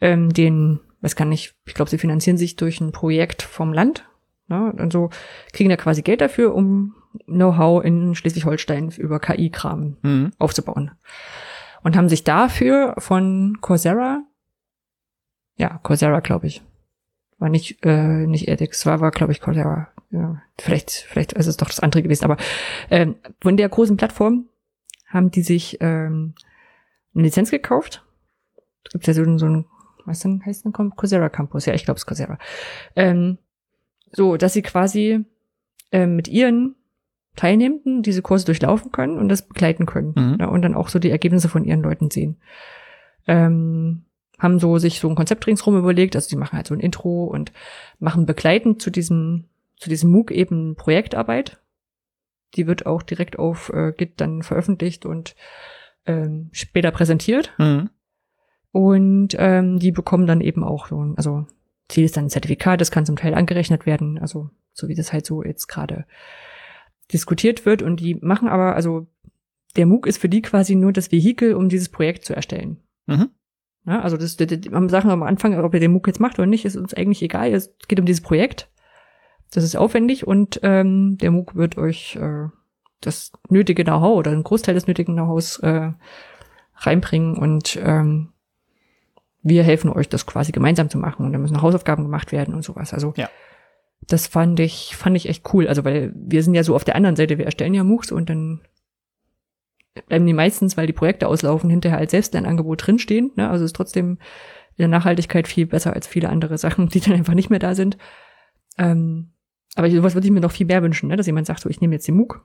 ähm, 0.00 0.32
den, 0.32 0.80
weiß 1.00 1.16
gar 1.16 1.24
nicht, 1.24 1.54
ich 1.66 1.74
glaube, 1.74 1.90
sie 1.90 1.98
finanzieren 1.98 2.36
sich 2.36 2.56
durch 2.56 2.80
ein 2.80 2.92
Projekt 2.92 3.42
vom 3.42 3.72
Land. 3.72 4.08
Ne? 4.48 4.72
Und 4.78 4.92
so 4.92 5.10
kriegen 5.52 5.70
da 5.70 5.76
quasi 5.76 6.02
Geld 6.02 6.20
dafür, 6.20 6.54
um 6.54 6.94
Know-how 7.24 7.82
in 7.82 8.14
Schleswig-Holstein 8.14 8.90
über 8.90 9.18
KI-Kram 9.18 9.96
mhm. 10.02 10.30
aufzubauen. 10.38 10.92
Und 11.82 11.96
haben 11.96 12.08
sich 12.08 12.24
dafür 12.24 12.94
von 12.98 13.58
Coursera 13.60 14.22
ja, 15.56 15.78
Coursera, 15.82 16.20
glaube 16.20 16.46
ich. 16.46 16.62
War 17.38 17.48
nicht, 17.48 17.84
äh, 17.84 18.26
nicht 18.26 18.48
edX, 18.48 18.86
war, 18.86 19.00
war 19.00 19.10
glaube 19.10 19.32
ich, 19.32 19.40
Coursera. 19.40 19.88
Ja, 20.10 20.40
vielleicht, 20.58 20.90
vielleicht 20.90 21.32
ist 21.32 21.46
es 21.46 21.56
doch 21.56 21.68
das 21.68 21.80
andere 21.80 22.02
gewesen. 22.02 22.24
Aber 22.24 22.36
ähm, 22.90 23.16
von 23.40 23.56
der 23.56 23.68
großen 23.68 23.96
Plattform 23.96 24.46
haben 25.06 25.30
die 25.30 25.42
sich 25.42 25.78
ähm, 25.80 26.34
eine 27.14 27.24
Lizenz 27.24 27.50
gekauft. 27.50 28.04
Es 28.84 28.92
gibt 28.92 29.06
ja 29.06 29.14
so, 29.14 29.38
so 29.38 29.46
ein, 29.46 29.66
was 30.04 30.20
denn 30.20 30.42
heißt 30.44 30.64
denn 30.64 30.72
Coursera 30.72 31.28
Campus? 31.28 31.66
Ja, 31.66 31.74
ich 31.74 31.84
glaube 31.84 31.98
es 31.98 32.06
Coursera. 32.06 32.38
Ähm, 32.94 33.38
so, 34.12 34.36
dass 34.36 34.52
sie 34.52 34.62
quasi 34.62 35.24
ähm, 35.92 36.16
mit 36.16 36.28
ihren 36.28 36.76
Teilnehmenden 37.34 38.02
diese 38.02 38.22
Kurse 38.22 38.46
durchlaufen 38.46 38.92
können 38.92 39.18
und 39.18 39.28
das 39.28 39.42
begleiten 39.42 39.84
können. 39.84 40.14
Mhm. 40.16 40.36
Ja, 40.40 40.46
und 40.46 40.62
dann 40.62 40.74
auch 40.74 40.88
so 40.88 40.98
die 40.98 41.10
Ergebnisse 41.10 41.48
von 41.48 41.64
ihren 41.64 41.82
Leuten 41.82 42.10
sehen. 42.10 42.38
Ähm, 43.26 44.05
haben 44.38 44.58
so 44.58 44.78
sich 44.78 45.00
so 45.00 45.08
ein 45.08 45.14
Konzept 45.14 45.46
ringsrum 45.46 45.78
überlegt, 45.78 46.14
also 46.14 46.28
die 46.28 46.36
machen 46.36 46.56
halt 46.56 46.66
so 46.66 46.74
ein 46.74 46.80
Intro 46.80 47.24
und 47.24 47.52
machen 47.98 48.26
begleitend 48.26 48.82
zu 48.82 48.90
diesem, 48.90 49.44
zu 49.76 49.88
diesem 49.88 50.10
MOOC 50.10 50.30
eben 50.30 50.76
Projektarbeit. 50.76 51.58
Die 52.54 52.66
wird 52.66 52.86
auch 52.86 53.02
direkt 53.02 53.38
auf 53.38 53.70
äh, 53.70 53.92
Git 53.96 54.20
dann 54.20 54.42
veröffentlicht 54.42 55.06
und 55.06 55.34
ähm, 56.06 56.48
später 56.52 56.90
präsentiert. 56.90 57.52
Mhm. 57.58 57.90
Und 58.72 59.36
ähm, 59.38 59.78
die 59.78 59.90
bekommen 59.90 60.26
dann 60.26 60.40
eben 60.40 60.62
auch 60.62 60.88
so 60.88 61.02
ein, 61.02 61.16
also 61.16 61.46
Ziel 61.88 62.04
ist 62.04 62.16
dann 62.16 62.26
ein 62.26 62.30
Zertifikat, 62.30 62.80
das 62.80 62.90
kann 62.90 63.06
zum 63.06 63.16
Teil 63.16 63.34
angerechnet 63.34 63.86
werden, 63.86 64.18
also 64.18 64.50
so 64.72 64.88
wie 64.88 64.94
das 64.94 65.12
halt 65.12 65.24
so 65.24 65.42
jetzt 65.42 65.66
gerade 65.66 66.04
diskutiert 67.12 67.64
wird. 67.64 67.82
Und 67.82 68.00
die 68.00 68.16
machen 68.16 68.48
aber, 68.48 68.74
also 68.74 69.06
der 69.76 69.86
MOOC 69.86 70.06
ist 70.06 70.18
für 70.18 70.28
die 70.28 70.42
quasi 70.42 70.74
nur 70.74 70.92
das 70.92 71.12
Vehikel, 71.12 71.54
um 71.54 71.68
dieses 71.68 71.88
Projekt 71.88 72.24
zu 72.24 72.34
erstellen. 72.34 72.78
Mhm. 73.06 73.30
Ja, 73.86 74.00
also 74.00 74.16
das, 74.16 74.36
das, 74.36 74.48
das 74.48 74.58
haben 74.72 74.88
Sachen 74.88 75.10
am 75.10 75.22
Anfang, 75.22 75.58
ob 75.58 75.74
ihr 75.74 75.80
den 75.80 75.92
MOOC 75.92 76.08
jetzt 76.08 76.20
macht 76.20 76.38
oder 76.38 76.46
nicht, 76.46 76.64
ist 76.64 76.76
uns 76.76 76.92
eigentlich 76.92 77.22
egal. 77.22 77.52
Es 77.52 77.76
geht 77.86 78.00
um 78.00 78.06
dieses 78.06 78.22
Projekt. 78.22 78.68
Das 79.52 79.62
ist 79.62 79.76
aufwendig 79.76 80.26
und 80.26 80.58
ähm, 80.64 81.18
der 81.18 81.30
MOOC 81.30 81.54
wird 81.54 81.78
euch 81.78 82.16
äh, 82.16 82.48
das 83.00 83.30
nötige 83.48 83.84
Know-how 83.84 84.18
oder 84.18 84.32
einen 84.32 84.42
Großteil 84.42 84.74
des 84.74 84.88
nötigen 84.88 85.14
Know-hows 85.14 85.60
äh, 85.60 85.92
reinbringen 86.74 87.36
und 87.36 87.78
ähm, 87.80 88.32
wir 89.42 89.62
helfen 89.62 89.90
euch, 89.90 90.08
das 90.08 90.26
quasi 90.26 90.50
gemeinsam 90.50 90.90
zu 90.90 90.98
machen. 90.98 91.24
Und 91.24 91.32
da 91.32 91.38
müssen 91.38 91.62
Hausaufgaben 91.62 92.02
gemacht 92.02 92.32
werden 92.32 92.52
und 92.54 92.64
sowas. 92.64 92.92
Also 92.92 93.14
ja. 93.16 93.28
Das 94.08 94.26
fand 94.26 94.60
ich, 94.60 94.94
fand 94.96 95.16
ich 95.16 95.28
echt 95.28 95.52
cool. 95.52 95.68
Also, 95.68 95.84
weil 95.84 96.12
wir 96.14 96.42
sind 96.42 96.54
ja 96.54 96.62
so 96.62 96.74
auf 96.74 96.84
der 96.84 96.96
anderen 96.96 97.16
Seite, 97.16 97.38
wir 97.38 97.46
erstellen 97.46 97.74
ja 97.74 97.84
MOOCs 97.84 98.12
und 98.12 98.28
dann 98.28 98.60
bleiben 100.08 100.26
die 100.26 100.32
meistens, 100.32 100.76
weil 100.76 100.86
die 100.86 100.92
Projekte 100.92 101.28
auslaufen, 101.28 101.70
hinterher 101.70 101.98
als 101.98 102.10
Selbstlernangebot 102.10 102.86
drinstehen. 102.86 103.32
Ne? 103.36 103.48
Also 103.48 103.64
ist 103.64 103.76
trotzdem 103.76 104.18
in 104.76 104.82
der 104.82 104.88
Nachhaltigkeit 104.88 105.48
viel 105.48 105.66
besser 105.66 105.94
als 105.94 106.06
viele 106.06 106.28
andere 106.28 106.58
Sachen, 106.58 106.88
die 106.88 107.00
dann 107.00 107.14
einfach 107.14 107.34
nicht 107.34 107.50
mehr 107.50 107.58
da 107.58 107.74
sind. 107.74 107.96
Ähm, 108.78 109.32
aber 109.74 109.90
sowas 109.90 110.14
würde 110.14 110.26
ich 110.26 110.32
mir 110.32 110.40
noch 110.40 110.52
viel 110.52 110.66
mehr 110.66 110.82
wünschen, 110.82 111.08
ne? 111.08 111.16
dass 111.16 111.26
jemand 111.26 111.46
sagt, 111.46 111.60
so 111.60 111.68
ich 111.68 111.80
nehme 111.80 111.94
jetzt 111.94 112.08
den 112.08 112.16
MOOC 112.16 112.44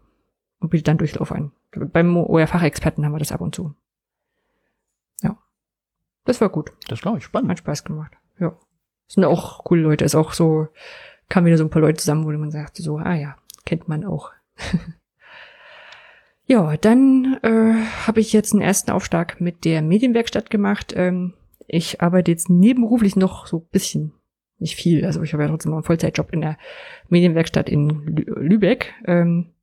und 0.60 0.70
biete 0.70 0.84
dann 0.84 0.98
Durchlauf 0.98 1.32
ein. 1.32 1.52
Beim 1.72 2.16
OER-Fachexperten 2.18 3.06
haben 3.06 3.14
wir 3.14 3.20
das 3.20 3.32
ab 3.32 3.42
und 3.42 3.56
zu. 3.56 3.74
Ja. 5.22 5.38
Das 6.26 6.40
war 6.40 6.50
gut. 6.50 6.72
Das 6.88 7.02
glaube 7.02 7.18
ich 7.18 7.24
spannend. 7.24 7.50
Hat 7.50 7.60
Spaß 7.60 7.84
gemacht. 7.84 8.14
Ja. 8.40 8.58
Sind 9.08 9.26
auch 9.26 9.64
coole 9.64 9.82
Leute. 9.82 10.06
Ist 10.06 10.16
auch 10.16 10.34
so, 10.34 10.68
kam 11.30 11.46
wieder 11.46 11.58
so 11.58 11.64
ein 11.64 11.70
paar 11.70 11.82
Leute 11.82 12.00
zusammen, 12.00 12.26
wo 12.26 12.32
man 12.32 12.52
sagt, 12.52 12.78
so, 12.78 12.98
ah 12.98 13.16
ja, 13.16 13.36
kennt 13.66 13.88
man 13.88 14.06
auch. 14.06 14.32
ja, 16.52 16.76
dann 16.76 17.40
äh, 17.44 17.74
habe 18.06 18.20
ich 18.20 18.34
jetzt 18.34 18.52
einen 18.52 18.62
ersten 18.62 18.92
Aufschlag 18.92 19.40
mit 19.40 19.64
der 19.64 19.82
Medienwerkstatt 19.82 20.50
gemacht. 20.50 20.94
Ähm, 20.98 21.34
ich 21.66 22.02
arbeite 22.02 22.30
jetzt 22.30 22.50
nebenberuflich 22.50 23.16
noch 23.16 23.48
so 23.48 23.62
bisschen, 23.62 24.12
nicht 24.60 24.76
viel. 24.76 25.06
Also 25.06 25.24
ich 25.24 25.32
habe 25.32 25.44
ja 25.44 25.50
trotzdem 25.50 25.70
noch 25.70 25.78
einen 25.78 25.86
Vollzeitjob 25.86 26.34
in 26.34 26.42
der 26.42 26.58
Medienwerkstatt 27.08 27.70
in 27.70 27.88
Lübeck. 27.88 28.94
Ähm, 29.06 29.54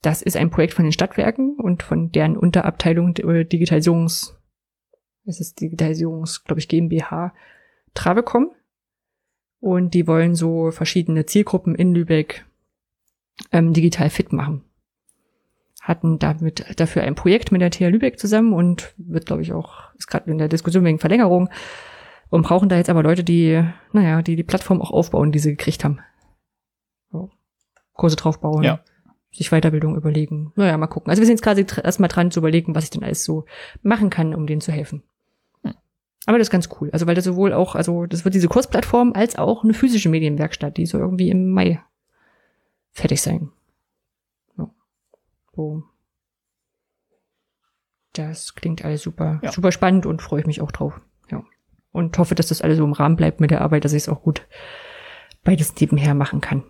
das 0.00 0.22
ist 0.22 0.36
ein 0.36 0.50
Projekt 0.50 0.74
von 0.74 0.84
den 0.84 0.92
Stadtwerken 0.92 1.56
und 1.58 1.82
von 1.82 2.12
deren 2.12 2.36
Unterabteilung 2.36 3.16
äh, 3.16 3.44
Digitalisierungs, 3.44 4.38
es 5.24 5.40
ist 5.40 5.60
Digitalisierungs, 5.60 6.44
glaube 6.44 6.60
ich, 6.60 6.68
GmbH 6.68 7.34
Travecom. 7.94 8.52
Und 9.58 9.94
die 9.94 10.06
wollen 10.06 10.36
so 10.36 10.70
verschiedene 10.70 11.26
Zielgruppen 11.26 11.74
in 11.74 11.92
Lübeck 11.92 12.46
ähm, 13.50 13.72
digital 13.72 14.10
fit 14.10 14.32
machen. 14.32 14.62
Hatten 15.88 16.18
damit 16.18 16.78
dafür 16.78 17.02
ein 17.02 17.14
Projekt 17.14 17.50
mit 17.50 17.62
der 17.62 17.70
TH 17.70 17.88
Lübeck 17.90 18.18
zusammen 18.18 18.52
und 18.52 18.92
wird, 18.98 19.24
glaube 19.24 19.40
ich, 19.40 19.54
auch, 19.54 19.94
ist 19.96 20.06
gerade 20.06 20.30
in 20.30 20.36
der 20.36 20.48
Diskussion 20.48 20.84
wegen 20.84 20.98
Verlängerung 20.98 21.48
und 22.28 22.42
brauchen 22.42 22.68
da 22.68 22.76
jetzt 22.76 22.90
aber 22.90 23.02
Leute, 23.02 23.24
die, 23.24 23.64
naja, 23.92 24.20
die 24.20 24.36
die 24.36 24.42
Plattform 24.42 24.82
auch 24.82 24.90
aufbauen, 24.90 25.32
die 25.32 25.38
sie 25.38 25.50
gekriegt 25.50 25.84
haben. 25.84 26.00
So. 27.10 27.30
Kurse 27.94 28.16
draufbauen. 28.16 28.64
Ja 28.64 28.80
sich 29.30 29.50
Weiterbildung 29.50 29.96
überlegen. 29.96 30.52
Naja, 30.56 30.76
mal 30.78 30.86
gucken. 30.86 31.10
Also 31.10 31.20
wir 31.20 31.26
sind 31.26 31.34
jetzt 31.34 31.42
quasi 31.42 31.64
erstmal 31.82 32.08
dran 32.08 32.30
zu 32.30 32.40
überlegen, 32.40 32.74
was 32.74 32.84
ich 32.84 32.90
denn 32.90 33.04
alles 33.04 33.24
so 33.24 33.44
machen 33.82 34.10
kann, 34.10 34.34
um 34.34 34.46
denen 34.46 34.60
zu 34.60 34.72
helfen. 34.72 35.02
Hm. 35.62 35.74
Aber 36.26 36.38
das 36.38 36.48
ist 36.48 36.52
ganz 36.52 36.68
cool. 36.80 36.90
Also 36.92 37.06
weil 37.06 37.14
das 37.14 37.24
sowohl 37.24 37.52
auch, 37.52 37.74
also 37.74 38.06
das 38.06 38.24
wird 38.24 38.34
diese 38.34 38.48
Kursplattform 38.48 39.12
als 39.14 39.36
auch 39.36 39.64
eine 39.64 39.74
physische 39.74 40.08
Medienwerkstatt, 40.08 40.76
die 40.76 40.86
soll 40.86 41.00
irgendwie 41.00 41.30
im 41.30 41.50
Mai 41.50 41.80
fertig 42.90 43.20
sein. 43.20 43.50
So. 45.58 45.82
Das 48.12 48.54
klingt 48.54 48.84
alles 48.84 49.02
super, 49.02 49.40
ja. 49.42 49.52
super 49.52 49.72
spannend 49.72 50.06
und 50.06 50.22
freue 50.22 50.40
ich 50.40 50.46
mich 50.46 50.60
auch 50.60 50.72
drauf. 50.72 51.00
Ja. 51.30 51.44
Und 51.92 52.16
hoffe, 52.16 52.34
dass 52.34 52.48
das 52.48 52.62
alles 52.62 52.78
so 52.78 52.84
im 52.84 52.92
Rahmen 52.92 53.16
bleibt 53.16 53.40
mit 53.40 53.50
der 53.50 53.60
Arbeit, 53.60 53.84
dass 53.84 53.92
ich 53.92 54.04
es 54.04 54.08
auch 54.08 54.22
gut 54.22 54.46
beides 55.44 55.74
nebenher 55.78 56.14
machen 56.14 56.40
kann 56.40 56.64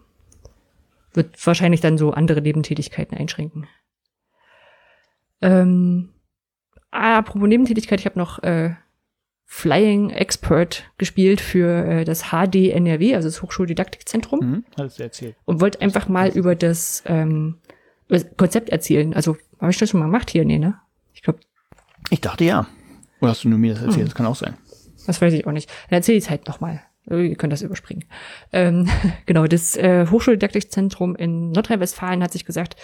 wird 1.19 1.47
wahrscheinlich 1.47 1.83
dann 1.83 1.99
so 1.99 2.13
andere 2.13 2.41
Nebentätigkeiten 2.41 3.17
einschränken. 3.17 3.67
Ähm, 5.41 6.11
apropos 6.91 7.49
Nebentätigkeit, 7.49 8.01
ich 8.01 8.07
habe 8.07 8.19
noch 8.19 8.43
äh, 8.43 8.75
Flying 9.45 10.11
Expert 10.11 10.91
gespielt 10.99 11.41
für 11.41 11.85
äh, 11.85 12.05
das 12.05 12.31
HD 12.31 12.71
NRW, 12.71 13.15
also 13.15 13.29
das 13.29 13.43
Hochschuldidaktikzentrum. 13.43 14.41
Mhm, 14.41 14.65
hast 14.79 14.99
du 14.99 15.03
erzählt. 15.03 15.37
Und 15.45 15.61
wollte 15.61 15.81
einfach 15.81 16.09
mal 16.09 16.29
über 16.31 16.55
das, 16.55 17.03
ähm, 17.07 17.59
über 17.59 17.59
das 17.67 17.78
Konzept 18.37 18.71
erzählen. 18.71 19.15
Also, 19.15 19.37
habe 19.61 19.71
ich 19.71 19.79
das 19.79 19.91
schon 19.91 20.01
mal 20.01 20.07
gemacht 20.07 20.31
hier? 20.31 20.45
Nee, 20.45 20.59
ne? 20.59 20.79
Ich 21.13 21.23
glaube. 21.23 21.41
Ich 22.11 22.21
dachte 22.21 22.45
ja. 22.45 22.67
Oder 23.21 23.31
hast 23.33 23.45
du 23.45 23.49
nur 23.49 23.59
mir 23.59 23.75
das 23.75 23.83
erzählt? 23.83 24.05
Mhm. 24.05 24.09
Das 24.09 24.15
kann 24.15 24.27
auch 24.27 24.37
sein. 24.37 24.55
Das 25.07 25.21
weiß 25.21 25.33
ich 25.33 25.47
auch 25.47 25.53
nicht. 25.53 25.69
Dann 25.91 25.99
erzähl 25.99 26.17
ich 26.17 26.25
es 26.25 26.31
halt 26.31 26.47
nochmal. 26.47 26.83
Ihr 27.11 27.37
könnt 27.37 27.53
das 27.53 27.63
überspringen. 27.63 28.05
Ähm, 28.53 28.89
genau, 29.27 29.47
das 29.47 29.77
äh, 29.77 30.07
Hochschuldidaktikzentrum 30.11 31.17
in 31.17 31.51
Nordrhein-Westfalen 31.53 32.23
hat 32.23 32.33
sich 32.33 32.45
gesagt, 32.45 32.77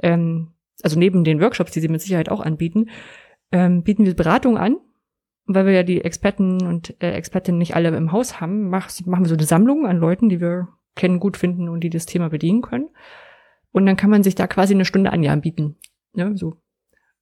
ähm, 0.00 0.52
also 0.82 0.98
neben 0.98 1.24
den 1.24 1.40
Workshops, 1.40 1.72
die 1.72 1.80
sie 1.80 1.88
mit 1.88 2.00
Sicherheit 2.00 2.28
auch 2.28 2.40
anbieten, 2.40 2.90
ähm, 3.50 3.82
bieten 3.82 4.06
wir 4.06 4.14
Beratung 4.14 4.56
an. 4.56 4.76
Weil 5.46 5.66
wir 5.66 5.72
ja 5.72 5.82
die 5.82 6.04
Experten 6.04 6.64
und 6.64 6.94
äh, 7.02 7.10
Expertinnen 7.14 7.58
nicht 7.58 7.74
alle 7.74 7.88
im 7.96 8.12
Haus 8.12 8.40
haben, 8.40 8.70
mach, 8.70 8.90
machen 9.06 9.24
wir 9.24 9.28
so 9.28 9.34
eine 9.34 9.44
Sammlung 9.44 9.86
an 9.86 9.96
Leuten, 9.96 10.28
die 10.28 10.40
wir 10.40 10.68
kennen, 10.94 11.18
gut 11.18 11.36
finden 11.36 11.68
und 11.68 11.80
die 11.80 11.90
das 11.90 12.06
Thema 12.06 12.28
bedienen 12.28 12.62
können. 12.62 12.90
Und 13.72 13.86
dann 13.86 13.96
kann 13.96 14.10
man 14.10 14.22
sich 14.22 14.34
da 14.34 14.46
quasi 14.46 14.74
eine 14.74 14.84
Stunde 14.84 15.12
an 15.12 15.22
ja 15.22 15.32
anbieten. 15.32 15.76
Ne, 16.14 16.36
so. 16.36 16.56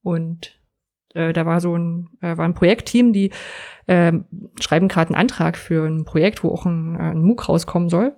Und 0.02 0.58
äh, 1.14 1.32
da 1.32 1.46
war 1.46 1.60
so 1.60 1.76
ein, 1.76 2.10
äh, 2.20 2.36
war 2.36 2.44
ein 2.44 2.54
Projektteam, 2.54 3.12
die 3.12 3.30
äh, 3.86 4.12
schreiben 4.60 4.88
gerade 4.88 5.10
einen 5.10 5.20
Antrag 5.20 5.56
für 5.56 5.86
ein 5.86 6.04
Projekt, 6.04 6.42
wo 6.44 6.50
auch 6.50 6.66
ein, 6.66 6.96
äh, 6.96 7.10
ein 7.10 7.22
MOOC 7.22 7.48
rauskommen 7.48 7.88
soll. 7.88 8.16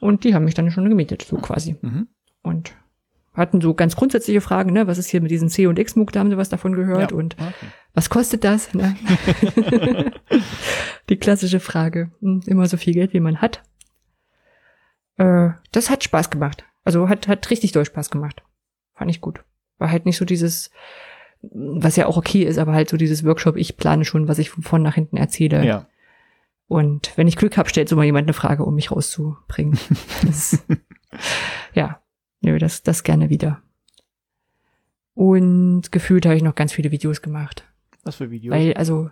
Und 0.00 0.24
die 0.24 0.34
haben 0.34 0.44
mich 0.44 0.54
dann 0.54 0.70
schon 0.70 0.88
gemietet, 0.88 1.22
so 1.22 1.36
quasi. 1.36 1.76
Mhm. 1.80 2.08
Und 2.42 2.74
hatten 3.32 3.60
so 3.60 3.74
ganz 3.74 3.96
grundsätzliche 3.96 4.40
Fragen, 4.40 4.72
ne, 4.72 4.86
was 4.86 4.98
ist 4.98 5.08
hier 5.08 5.20
mit 5.20 5.30
diesem 5.30 5.48
C 5.48 5.66
und 5.66 5.78
X 5.78 5.94
MOOC, 5.94 6.12
da 6.12 6.20
haben 6.20 6.30
sie 6.30 6.36
was 6.36 6.48
davon 6.48 6.74
gehört 6.74 7.10
ja, 7.10 7.16
und 7.16 7.34
okay. 7.34 7.66
was 7.92 8.08
kostet 8.08 8.44
das? 8.44 8.72
Ne? 8.72 8.96
die 11.10 11.16
klassische 11.16 11.60
Frage. 11.60 12.10
Hm, 12.20 12.40
immer 12.46 12.66
so 12.66 12.76
viel 12.76 12.94
Geld, 12.94 13.12
wie 13.12 13.20
man 13.20 13.40
hat. 13.40 13.62
Äh, 15.18 15.50
das 15.72 15.90
hat 15.90 16.04
Spaß 16.04 16.30
gemacht. 16.30 16.64
Also 16.86 17.08
hat, 17.08 17.26
hat 17.26 17.50
richtig 17.50 17.72
doll 17.72 17.84
Spaß 17.84 18.10
gemacht. 18.10 18.44
Fand 18.94 19.10
ich 19.10 19.20
gut. 19.20 19.40
War 19.78 19.90
halt 19.90 20.06
nicht 20.06 20.16
so 20.16 20.24
dieses, 20.24 20.70
was 21.42 21.96
ja 21.96 22.06
auch 22.06 22.16
okay 22.16 22.44
ist, 22.44 22.58
aber 22.58 22.72
halt 22.72 22.88
so 22.88 22.96
dieses 22.96 23.24
Workshop, 23.24 23.56
ich 23.56 23.76
plane 23.76 24.04
schon, 24.04 24.28
was 24.28 24.38
ich 24.38 24.50
von 24.50 24.62
vorn 24.62 24.82
nach 24.82 24.94
hinten 24.94 25.16
erzähle. 25.16 25.66
Ja. 25.66 25.86
Und 26.68 27.12
wenn 27.16 27.26
ich 27.26 27.36
Glück 27.36 27.56
habe, 27.56 27.68
stellt 27.68 27.88
so 27.88 27.96
mal 27.96 28.04
jemand 28.04 28.26
eine 28.26 28.34
Frage, 28.34 28.64
um 28.64 28.76
mich 28.76 28.92
rauszubringen. 28.92 29.76
das, 30.22 30.64
ja, 31.74 32.00
nö, 32.40 32.56
das, 32.58 32.84
das 32.84 33.02
gerne 33.02 33.30
wieder. 33.30 33.60
Und 35.14 35.90
gefühlt 35.90 36.24
habe 36.24 36.36
ich 36.36 36.42
noch 36.44 36.54
ganz 36.54 36.72
viele 36.72 36.92
Videos 36.92 37.20
gemacht. 37.20 37.64
Was 38.04 38.14
für 38.14 38.30
Videos? 38.30 38.54
Weil, 38.54 38.74
also, 38.74 39.10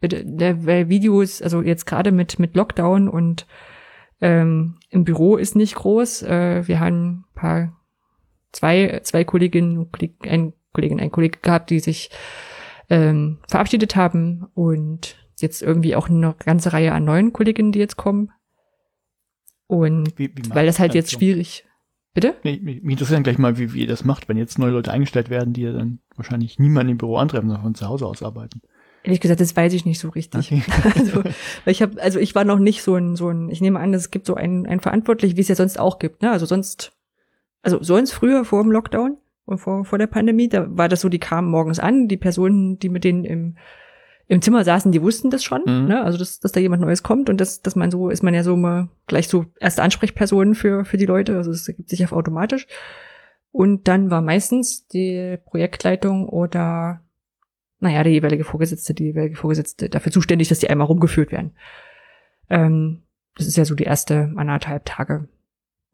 weil 0.00 0.88
Videos, 0.88 1.42
also 1.42 1.60
jetzt 1.60 1.84
gerade 1.84 2.12
mit, 2.12 2.38
mit 2.38 2.56
Lockdown 2.56 3.10
und 3.10 3.46
ähm, 4.20 4.76
im 4.90 5.04
Büro 5.04 5.36
ist 5.36 5.56
nicht 5.56 5.74
groß. 5.74 6.22
Äh, 6.22 6.68
wir 6.68 6.80
haben 6.80 7.10
ein 7.10 7.24
paar, 7.34 7.80
zwei, 8.52 9.00
zwei 9.02 9.24
Kolleginnen, 9.24 9.88
ein 10.22 10.52
Kollegin, 10.72 11.00
ein 11.00 11.10
Kollege 11.10 11.38
gehabt, 11.40 11.70
die 11.70 11.80
sich 11.80 12.10
ähm, 12.88 13.38
verabschiedet 13.48 13.96
haben 13.96 14.48
und 14.54 15.16
jetzt 15.38 15.62
irgendwie 15.62 15.96
auch 15.96 16.08
eine 16.08 16.34
ganze 16.44 16.72
Reihe 16.72 16.92
an 16.92 17.04
neuen 17.04 17.32
Kolleginnen, 17.32 17.72
die 17.72 17.78
jetzt 17.78 17.96
kommen. 17.96 18.30
Und 19.66 20.18
wie, 20.18 20.30
wie 20.34 20.50
weil 20.50 20.66
das 20.66 20.80
halt 20.80 20.94
jetzt 20.94 21.12
schwierig. 21.12 21.64
Bitte? 22.12 22.34
Nee, 22.42 22.58
mich 22.60 22.82
interessiert 22.82 23.16
dann 23.16 23.22
gleich 23.22 23.38
mal, 23.38 23.56
wie, 23.56 23.72
wie 23.72 23.82
ihr 23.82 23.86
das 23.86 24.04
macht, 24.04 24.28
wenn 24.28 24.36
jetzt 24.36 24.58
neue 24.58 24.72
Leute 24.72 24.90
eingestellt 24.90 25.30
werden, 25.30 25.52
die 25.52 25.62
dann 25.64 26.00
wahrscheinlich 26.16 26.58
niemanden 26.58 26.92
im 26.92 26.98
Büro 26.98 27.16
antreffen, 27.16 27.48
sondern 27.48 27.62
von 27.62 27.74
zu 27.76 27.86
Hause 27.86 28.06
aus 28.06 28.22
arbeiten. 28.22 28.62
Ehrlich 29.02 29.20
gesagt, 29.20 29.40
das 29.40 29.56
weiß 29.56 29.72
ich 29.72 29.86
nicht 29.86 29.98
so 29.98 30.10
richtig. 30.10 30.52
Okay. 30.52 30.62
also, 30.94 31.22
ich 31.64 31.82
habe, 31.82 32.00
also 32.02 32.18
ich 32.18 32.34
war 32.34 32.44
noch 32.44 32.58
nicht 32.58 32.82
so 32.82 32.96
ein, 32.96 33.16
so 33.16 33.28
ein, 33.28 33.48
ich 33.50 33.60
nehme 33.60 33.80
an, 33.80 33.94
es 33.94 34.10
gibt 34.10 34.26
so 34.26 34.34
einen, 34.34 34.66
einen 34.66 34.80
verantwortlich, 34.80 35.36
wie 35.36 35.40
es 35.40 35.48
ja 35.48 35.54
sonst 35.54 35.78
auch 35.78 35.98
gibt, 35.98 36.22
ne? 36.22 36.30
Also 36.30 36.46
sonst, 36.46 36.92
also 37.62 37.82
sonst 37.82 38.12
früher 38.12 38.44
vor 38.44 38.62
dem 38.62 38.72
Lockdown 38.72 39.16
vor, 39.56 39.84
vor 39.84 39.98
der 39.98 40.06
Pandemie, 40.06 40.48
da 40.48 40.66
war 40.76 40.88
das 40.88 41.00
so, 41.00 41.08
die 41.08 41.18
kamen 41.18 41.48
morgens 41.48 41.78
an, 41.78 42.08
die 42.08 42.16
Personen, 42.16 42.78
die 42.78 42.88
mit 42.88 43.04
denen 43.04 43.24
im, 43.24 43.56
im 44.26 44.42
Zimmer 44.42 44.64
saßen, 44.64 44.92
die 44.92 45.02
wussten 45.02 45.30
das 45.30 45.42
schon, 45.42 45.62
mhm. 45.66 45.88
ne? 45.88 46.04
also 46.04 46.18
dass, 46.18 46.40
dass 46.40 46.52
da 46.52 46.60
jemand 46.60 46.82
Neues 46.82 47.02
kommt 47.02 47.28
und 47.28 47.40
das, 47.40 47.62
dass 47.62 47.76
man 47.76 47.90
so, 47.90 48.10
ist 48.10 48.22
man 48.22 48.34
ja 48.34 48.44
so 48.44 48.56
mal 48.56 48.88
gleich 49.06 49.28
so 49.28 49.46
erste 49.58 49.82
Ansprechpersonen 49.82 50.54
für, 50.54 50.84
für 50.84 50.96
die 50.96 51.06
Leute, 51.06 51.36
also 51.36 51.50
es 51.50 51.66
ergibt 51.66 51.88
sich 51.88 52.00
ja 52.00 52.12
automatisch. 52.12 52.66
Und 53.52 53.88
dann 53.88 54.10
war 54.12 54.20
meistens 54.20 54.86
die 54.86 55.36
Projektleitung 55.46 56.28
oder, 56.28 57.02
naja, 57.80 58.02
der 58.02 58.12
jeweilige 58.12 58.44
Vorgesetzte, 58.44 58.94
die 58.94 59.04
jeweilige 59.04 59.36
Vorgesetzte 59.36 59.88
dafür 59.88 60.12
zuständig, 60.12 60.48
dass 60.48 60.60
die 60.60 60.70
einmal 60.70 60.86
rumgeführt 60.86 61.32
werden. 61.32 61.52
Ähm, 62.48 63.02
das 63.36 63.46
ist 63.46 63.56
ja 63.56 63.64
so 63.64 63.74
die 63.74 63.84
erste 63.84 64.32
anderthalb 64.36 64.84
Tage. 64.84 65.28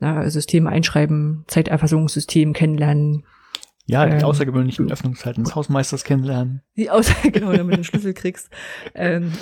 Ne? 0.01 0.31
System 0.31 0.66
einschreiben, 0.66 1.44
Zeiterfassungssystem 1.46 2.53
kennenlernen, 2.53 3.25
ja, 3.88 4.05
die 4.05 4.16
ähm, 4.16 4.25
außergewöhnlichen 4.25 4.90
Öffnungszeiten 4.90 5.44
des 5.44 5.55
Hausmeisters 5.55 6.03
kennenlernen. 6.03 6.62
Die 6.77 6.90
Außer, 6.90 7.14
genau, 7.31 7.53
damit 7.53 7.72
du 7.72 7.79
den 7.79 7.85
Schlüssel 7.85 8.14
kriegst. 8.14 8.51
Ähm, 8.94 9.33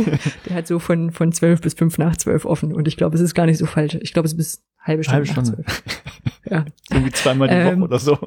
der 0.46 0.56
hat 0.56 0.66
so 0.66 0.78
von, 0.78 1.10
von 1.10 1.32
zwölf 1.32 1.62
bis 1.62 1.72
fünf 1.72 1.96
nach 1.96 2.16
zwölf 2.18 2.44
offen. 2.44 2.74
Und 2.74 2.86
ich 2.86 2.98
glaube, 2.98 3.16
es 3.16 3.22
ist 3.22 3.34
gar 3.34 3.46
nicht 3.46 3.56
so 3.56 3.64
falsch. 3.64 3.96
Ich 4.02 4.12
glaube, 4.12 4.26
es 4.26 4.32
ist 4.32 4.36
bis 4.36 4.64
halbe 4.78 5.04
Stunde. 5.04 5.16
Halbe 5.16 5.26
Stunde. 5.26 5.64
ja. 6.50 6.64
Irgendwie 6.90 7.12
zweimal 7.12 7.48
die 7.48 7.54
ähm, 7.54 7.80
Woche 7.80 7.84
oder 7.84 7.98
so. 7.98 8.18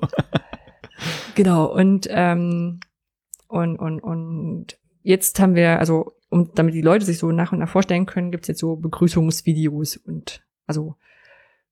genau. 1.35 1.65
Und, 1.71 2.07
ähm, 2.09 2.79
und, 3.47 3.77
und, 3.77 3.99
und 4.01 4.77
jetzt 5.03 5.39
haben 5.39 5.55
wir, 5.55 5.79
also, 5.79 6.13
um, 6.29 6.51
damit 6.55 6.73
die 6.73 6.81
Leute 6.81 7.05
sich 7.05 7.17
so 7.17 7.31
nach 7.31 7.51
und 7.51 7.59
nach 7.59 7.69
vorstellen 7.69 8.05
können, 8.05 8.31
gibt's 8.31 8.47
jetzt 8.47 8.59
so 8.59 8.75
Begrüßungsvideos 8.75 9.97
und 9.97 10.43
Also, 10.65 10.95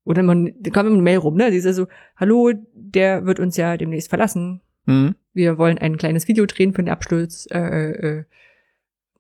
oder 0.05 0.23
man, 0.23 0.53
da 0.59 0.71
kommt 0.71 0.85
immer 0.85 0.95
eine 0.95 1.03
Mail 1.03 1.17
rum, 1.17 1.35
ne? 1.35 1.51
Die 1.51 1.57
ist 1.57 1.75
so, 1.75 1.87
hallo, 2.15 2.53
der 2.73 3.25
wird 3.25 3.39
uns 3.39 3.57
ja 3.57 3.75
demnächst 3.75 4.09
verlassen. 4.09 4.61
Mhm. 4.85 5.15
Wir 5.33 5.57
wollen 5.57 5.77
ein 5.79 5.97
kleines 5.97 6.27
Video 6.27 6.45
drehen 6.45 6.73
für 6.73 6.83
den 6.83 6.93
Absturz. 6.93 7.47
Äh, 7.51 7.91
äh, 7.91 8.23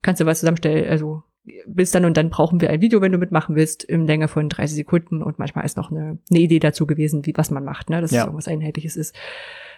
kannst 0.01 0.21
du 0.21 0.25
was 0.25 0.39
zusammenstellen? 0.39 0.87
Also, 0.87 1.23
bis 1.67 1.91
dann 1.91 2.05
und 2.05 2.17
dann 2.17 2.29
brauchen 2.29 2.61
wir 2.61 2.69
ein 2.69 2.81
Video, 2.81 3.01
wenn 3.01 3.11
du 3.11 3.17
mitmachen 3.17 3.55
willst, 3.55 3.83
im 3.83 4.05
Länge 4.05 4.27
von 4.27 4.47
30 4.47 4.75
Sekunden 4.75 5.21
und 5.21 5.39
manchmal 5.39 5.65
ist 5.65 5.77
noch 5.77 5.91
eine, 5.91 6.19
eine 6.29 6.39
Idee 6.39 6.59
dazu 6.59 6.87
gewesen, 6.87 7.25
wie 7.25 7.33
was 7.35 7.51
man 7.51 7.63
macht, 7.63 7.89
ne? 7.89 8.01
Dass 8.01 8.11
ja. 8.11 8.21
es 8.21 8.25
irgendwas 8.25 8.47
Einheitliches 8.47 8.95
ist. 8.95 9.15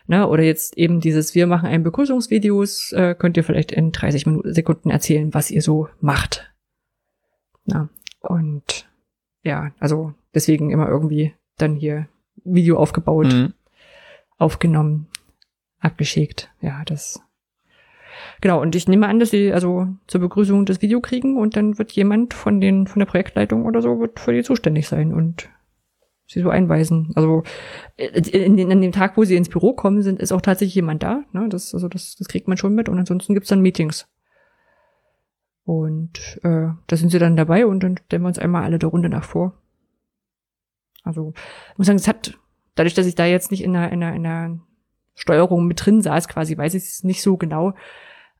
Ne? 0.08 0.28
Oder 0.28 0.44
jetzt 0.44 0.78
eben 0.78 1.02
dieses, 1.02 1.36
wir 1.36 1.48
machen 1.48 1.68
ein 1.68 1.84
Begrüßungsvideos, 1.84 2.94
äh, 2.94 3.14
könnt 3.14 3.36
ihr 3.36 3.44
vielleicht 3.44 3.74
in 3.74 3.92
30 3.92 4.26
Minuten, 4.26 4.54
Sekunden 4.54 4.90
erzählen, 4.90 5.34
was 5.34 5.52
ihr 5.52 5.62
so 5.62 5.90
macht. 6.00 6.54
Na, 7.66 7.90
und 8.22 8.88
ja, 9.44 9.72
also 9.80 10.14
deswegen 10.34 10.72
immer 10.72 10.88
irgendwie 10.88 11.34
dann 11.58 11.76
hier 11.76 12.08
Video 12.46 12.78
aufgebaut, 12.78 13.28
mhm. 13.28 13.54
aufgenommen, 14.38 15.08
abgeschickt. 15.80 16.50
Ja, 16.62 16.84
das. 16.86 17.22
Genau, 18.40 18.62
und 18.62 18.76
ich 18.76 18.88
nehme 18.88 19.08
an, 19.08 19.20
dass 19.20 19.32
sie 19.32 19.52
also 19.52 19.88
zur 20.08 20.22
Begrüßung 20.22 20.66
das 20.66 20.82
Video 20.82 21.02
kriegen 21.02 21.38
und 21.38 21.58
dann 21.58 21.78
wird 21.78 21.92
jemand 21.92 22.34
von 22.34 22.62
den, 22.62 22.88
von 22.88 23.00
der 23.00 23.06
Projektleitung 23.06 23.66
oder 23.66 23.82
so 23.82 24.00
wird 24.00 24.20
für 24.20 24.34
die 24.34 24.44
zuständig 24.44 24.88
sein 24.88 25.14
und 25.14 25.50
sie 26.28 26.42
so 26.42 26.50
einweisen. 26.50 27.12
Also 27.16 27.44
äh, 27.96 28.08
in, 28.08 28.58
in, 28.58 28.72
an 28.72 28.82
dem 28.82 28.92
Tag, 28.92 29.18
wo 29.18 29.24
sie 29.24 29.36
ins 29.36 29.50
Büro 29.50 29.74
kommen, 29.74 30.02
sind, 30.02 30.20
ist 30.20 30.32
auch 30.32 30.42
tatsächlich 30.42 30.76
jemand 30.76 31.04
da. 31.04 31.24
Ne? 31.32 31.48
Das, 31.50 31.74
also 31.74 31.88
das, 31.88 32.16
das 32.16 32.28
kriegt 32.28 32.48
man 32.48 32.58
schon 32.58 32.76
mit. 32.76 32.90
Und 32.90 33.00
ansonsten 33.00 33.34
gibt's 33.34 33.50
dann 33.50 33.62
Meetings. 33.62 34.08
Und 35.64 36.40
äh, 36.44 36.70
da 36.88 36.96
sind 36.96 37.10
sie 37.10 37.20
dann 37.20 37.36
dabei 37.36 37.66
und 37.66 37.84
dann 37.84 37.98
stellen 37.98 38.22
wir 38.22 38.30
uns 38.30 38.40
einmal 38.40 38.64
alle 38.64 38.80
der 38.80 38.90
Runde 38.90 39.10
nach 39.10 39.24
vor. 39.24 39.54
Also 41.04 41.34
ich 41.72 41.78
muss 41.78 41.88
sagen, 41.88 41.98
es 41.98 42.08
hat, 42.08 42.38
dadurch, 42.76 42.94
dass 42.94 43.06
ich 43.06 43.16
da 43.16 43.26
jetzt 43.26 43.52
nicht 43.52 43.64
in 43.64 43.76
einer, 43.76 43.92
in 43.92 44.04
einer, 44.04 44.16
in 44.16 44.26
einer 44.26 44.60
Steuerung 45.16 45.66
mit 45.66 45.86
drin 45.86 46.02
saß, 46.02 46.28
quasi, 46.28 46.58
weiß 46.58 46.74
ich 46.74 46.84
es 46.84 47.04
nicht 47.04 47.22
so 47.22 47.38
genau. 47.38 47.74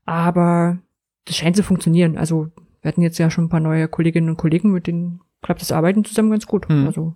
Aber 0.04 0.78
das 1.26 1.36
scheint 1.36 1.56
zu 1.56 1.62
funktionieren. 1.62 2.16
Also 2.16 2.48
wir 2.80 2.88
hatten 2.88 3.02
jetzt 3.02 3.18
ja 3.18 3.30
schon 3.30 3.44
ein 3.44 3.50
paar 3.50 3.60
neue 3.60 3.88
Kolleginnen 3.88 4.30
und 4.30 4.36
Kollegen, 4.36 4.70
mit 4.70 4.86
denen 4.86 5.20
klappt 5.42 5.60
das 5.60 5.72
Arbeiten 5.72 6.04
zusammen 6.04 6.30
ganz 6.30 6.46
gut. 6.46 6.68
Hm. 6.68 6.86
Also 6.86 7.14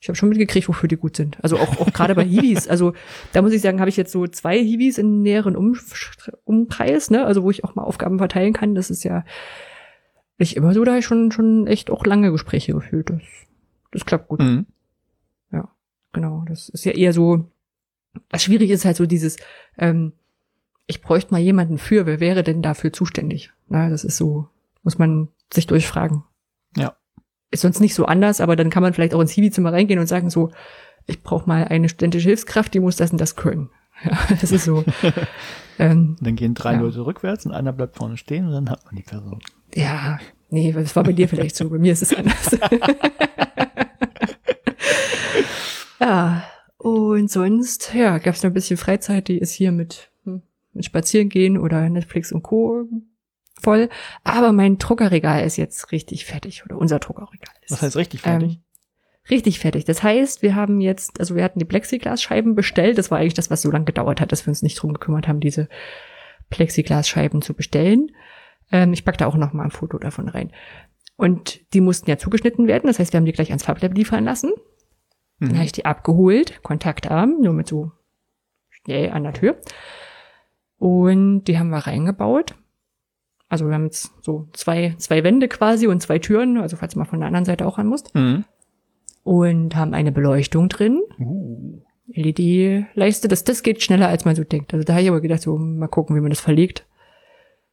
ich 0.00 0.08
habe 0.08 0.16
schon 0.16 0.30
mitgekriegt, 0.30 0.66
wofür 0.66 0.88
die 0.88 0.96
gut 0.96 1.14
sind. 1.14 1.36
Also 1.42 1.58
auch, 1.58 1.78
auch 1.78 1.92
gerade 1.92 2.14
bei 2.14 2.24
Hiwis. 2.24 2.66
Also 2.68 2.94
da 3.32 3.42
muss 3.42 3.52
ich 3.52 3.60
sagen, 3.60 3.80
habe 3.80 3.90
ich 3.90 3.98
jetzt 3.98 4.12
so 4.12 4.26
zwei 4.26 4.58
Hiwis 4.58 4.96
in 4.96 5.20
näheren 5.20 5.56
um 5.56 5.76
Umkreis, 6.44 7.10
ne? 7.10 7.26
Also 7.26 7.42
wo 7.42 7.50
ich 7.50 7.64
auch 7.64 7.74
mal 7.74 7.82
Aufgaben 7.82 8.16
verteilen 8.16 8.54
kann. 8.54 8.74
Das 8.74 8.88
ist 8.88 9.04
ja 9.04 9.24
nicht 10.38 10.56
immer 10.56 10.72
so, 10.72 10.82
da 10.84 10.92
habe 10.92 11.00
ich 11.00 11.04
schon, 11.04 11.30
schon 11.32 11.66
echt 11.66 11.90
auch 11.90 12.06
lange 12.06 12.32
Gespräche 12.32 12.72
gefühlt. 12.72 13.10
Das, 13.10 13.20
das 13.92 14.06
klappt 14.06 14.28
gut. 14.28 14.40
Mhm. 14.40 14.66
Ja, 15.52 15.68
genau. 16.14 16.44
Das 16.48 16.70
ist 16.70 16.86
ja 16.86 16.92
eher 16.92 17.12
so, 17.12 17.50
was 18.30 18.42
schwierig 18.42 18.70
ist 18.70 18.86
halt 18.86 18.96
so 18.96 19.04
dieses, 19.04 19.36
ähm, 19.76 20.12
ich 20.86 21.02
bräuchte 21.02 21.34
mal 21.34 21.40
jemanden 21.40 21.76
für, 21.76 22.06
wer 22.06 22.20
wäre 22.20 22.42
denn 22.42 22.62
dafür 22.62 22.90
zuständig? 22.90 23.52
Na, 23.68 23.90
das 23.90 24.04
ist 24.04 24.16
so, 24.16 24.48
muss 24.82 24.96
man 24.96 25.28
sich 25.52 25.66
durchfragen. 25.66 26.24
Ist 27.50 27.62
sonst 27.62 27.80
nicht 27.80 27.94
so 27.94 28.04
anders, 28.04 28.40
aber 28.40 28.54
dann 28.54 28.70
kann 28.70 28.82
man 28.82 28.94
vielleicht 28.94 29.14
auch 29.14 29.20
ins 29.20 29.32
Hiwi-Zimmer 29.32 29.72
reingehen 29.72 29.98
und 29.98 30.06
sagen 30.06 30.30
so, 30.30 30.50
ich 31.06 31.22
brauche 31.22 31.48
mal 31.48 31.64
eine 31.64 31.88
studentische 31.88 32.28
Hilfskraft, 32.28 32.72
die 32.74 32.80
muss 32.80 32.96
das 32.96 33.10
und 33.12 33.20
das 33.20 33.36
können. 33.36 33.70
Ja, 34.02 34.16
das 34.40 34.50
ist 34.50 34.64
so. 34.64 34.82
ähm, 35.78 36.16
dann 36.22 36.34
gehen 36.34 36.54
drei 36.54 36.72
ja. 36.72 36.80
Leute 36.80 37.04
rückwärts 37.04 37.44
und 37.44 37.52
einer 37.52 37.74
bleibt 37.74 37.96
vorne 37.96 38.16
stehen 38.16 38.46
und 38.46 38.52
dann 38.52 38.70
hat 38.70 38.82
man 38.86 38.96
die 38.96 39.02
Person. 39.02 39.40
Ja, 39.74 40.18
nee, 40.48 40.72
das 40.72 40.96
war 40.96 41.02
bei 41.02 41.12
dir 41.12 41.28
vielleicht 41.28 41.54
so, 41.54 41.68
bei 41.68 41.76
mir 41.76 41.92
ist 41.92 42.00
es 42.00 42.14
anders. 42.14 42.56
ja, 46.00 46.44
und 46.78 47.30
sonst, 47.30 47.92
ja, 47.92 48.16
gab 48.16 48.34
es 48.34 48.42
noch 48.42 48.48
ein 48.48 48.54
bisschen 48.54 48.78
Freizeit, 48.78 49.28
die 49.28 49.36
ist 49.36 49.52
hier 49.52 49.70
mit, 49.70 50.10
hm, 50.24 50.40
mit 50.72 50.86
Spazierengehen 50.86 51.58
oder 51.58 51.86
Netflix 51.90 52.32
und 52.32 52.42
Co 52.42 52.88
voll. 53.62 53.88
Aber 54.24 54.52
mein 54.52 54.78
Druckerregal 54.78 55.44
ist 55.44 55.56
jetzt 55.56 55.92
richtig 55.92 56.24
fertig 56.24 56.64
oder 56.64 56.76
unser 56.76 56.98
Druckerregal 56.98 57.54
ist. 57.62 57.72
Was 57.72 57.82
heißt 57.82 57.96
richtig 57.96 58.22
fertig? 58.22 58.52
Ähm, 58.54 58.62
richtig 59.30 59.58
fertig. 59.60 59.84
Das 59.84 60.02
heißt, 60.02 60.42
wir 60.42 60.54
haben 60.54 60.80
jetzt, 60.80 61.20
also 61.20 61.34
wir 61.34 61.44
hatten 61.44 61.58
die 61.58 61.64
Plexiglasscheiben 61.64 62.54
bestellt. 62.54 62.98
Das 62.98 63.10
war 63.10 63.18
eigentlich 63.18 63.34
das, 63.34 63.50
was 63.50 63.62
so 63.62 63.70
lange 63.70 63.84
gedauert 63.84 64.20
hat, 64.20 64.32
dass 64.32 64.46
wir 64.46 64.50
uns 64.50 64.62
nicht 64.62 64.76
drum 64.76 64.92
gekümmert 64.92 65.28
haben, 65.28 65.40
diese 65.40 65.68
Plexiglasscheiben 66.50 67.42
zu 67.42 67.54
bestellen. 67.54 68.10
Ähm, 68.72 68.92
ich 68.92 69.04
pack 69.04 69.18
da 69.18 69.26
auch 69.26 69.36
noch 69.36 69.52
mal 69.52 69.64
ein 69.64 69.70
Foto 69.70 69.98
davon 69.98 70.28
rein. 70.28 70.52
Und 71.16 71.60
die 71.74 71.80
mussten 71.80 72.08
ja 72.08 72.16
zugeschnitten 72.16 72.66
werden. 72.66 72.86
Das 72.86 72.98
heißt, 72.98 73.12
wir 73.12 73.18
haben 73.18 73.26
die 73.26 73.32
gleich 73.32 73.50
ans 73.50 73.64
Farblab 73.64 73.94
liefern 73.94 74.24
lassen. 74.24 74.52
Mhm. 75.38 75.48
Dann 75.48 75.54
habe 75.56 75.66
ich 75.66 75.72
die 75.72 75.84
abgeholt, 75.84 76.62
Kontaktarm, 76.62 77.36
nur 77.40 77.52
mit 77.52 77.68
so 77.68 77.92
schnell 78.70 79.10
an 79.10 79.24
der 79.24 79.34
Tür. 79.34 79.60
Und 80.78 81.44
die 81.44 81.58
haben 81.58 81.70
wir 81.70 81.86
reingebaut. 81.86 82.54
Also 83.50 83.66
wir 83.66 83.74
haben 83.74 83.86
jetzt 83.86 84.12
so 84.22 84.48
zwei, 84.52 84.94
zwei 84.96 85.24
Wände 85.24 85.48
quasi 85.48 85.88
und 85.88 86.00
zwei 86.00 86.20
Türen, 86.20 86.56
also 86.56 86.76
falls 86.76 86.94
du 86.94 87.00
mal 87.00 87.04
von 87.04 87.18
der 87.18 87.26
anderen 87.26 87.44
Seite 87.44 87.66
auch 87.66 87.78
ran 87.78 87.88
musst. 87.88 88.14
Mhm. 88.14 88.44
Und 89.24 89.76
haben 89.76 89.92
eine 89.92 90.12
Beleuchtung 90.12 90.68
drin. 90.70 91.02
Uh. 91.18 91.82
LED-Leiste, 92.12 93.28
das, 93.28 93.44
das 93.44 93.62
geht 93.62 93.82
schneller, 93.82 94.08
als 94.08 94.24
man 94.24 94.36
so 94.36 94.44
denkt. 94.44 94.72
Also 94.72 94.84
da 94.84 94.94
habe 94.94 95.02
ich 95.02 95.08
aber 95.08 95.20
gedacht, 95.20 95.42
so 95.42 95.58
mal 95.58 95.88
gucken, 95.88 96.16
wie 96.16 96.20
man 96.20 96.30
das 96.30 96.40
verlegt. 96.40 96.86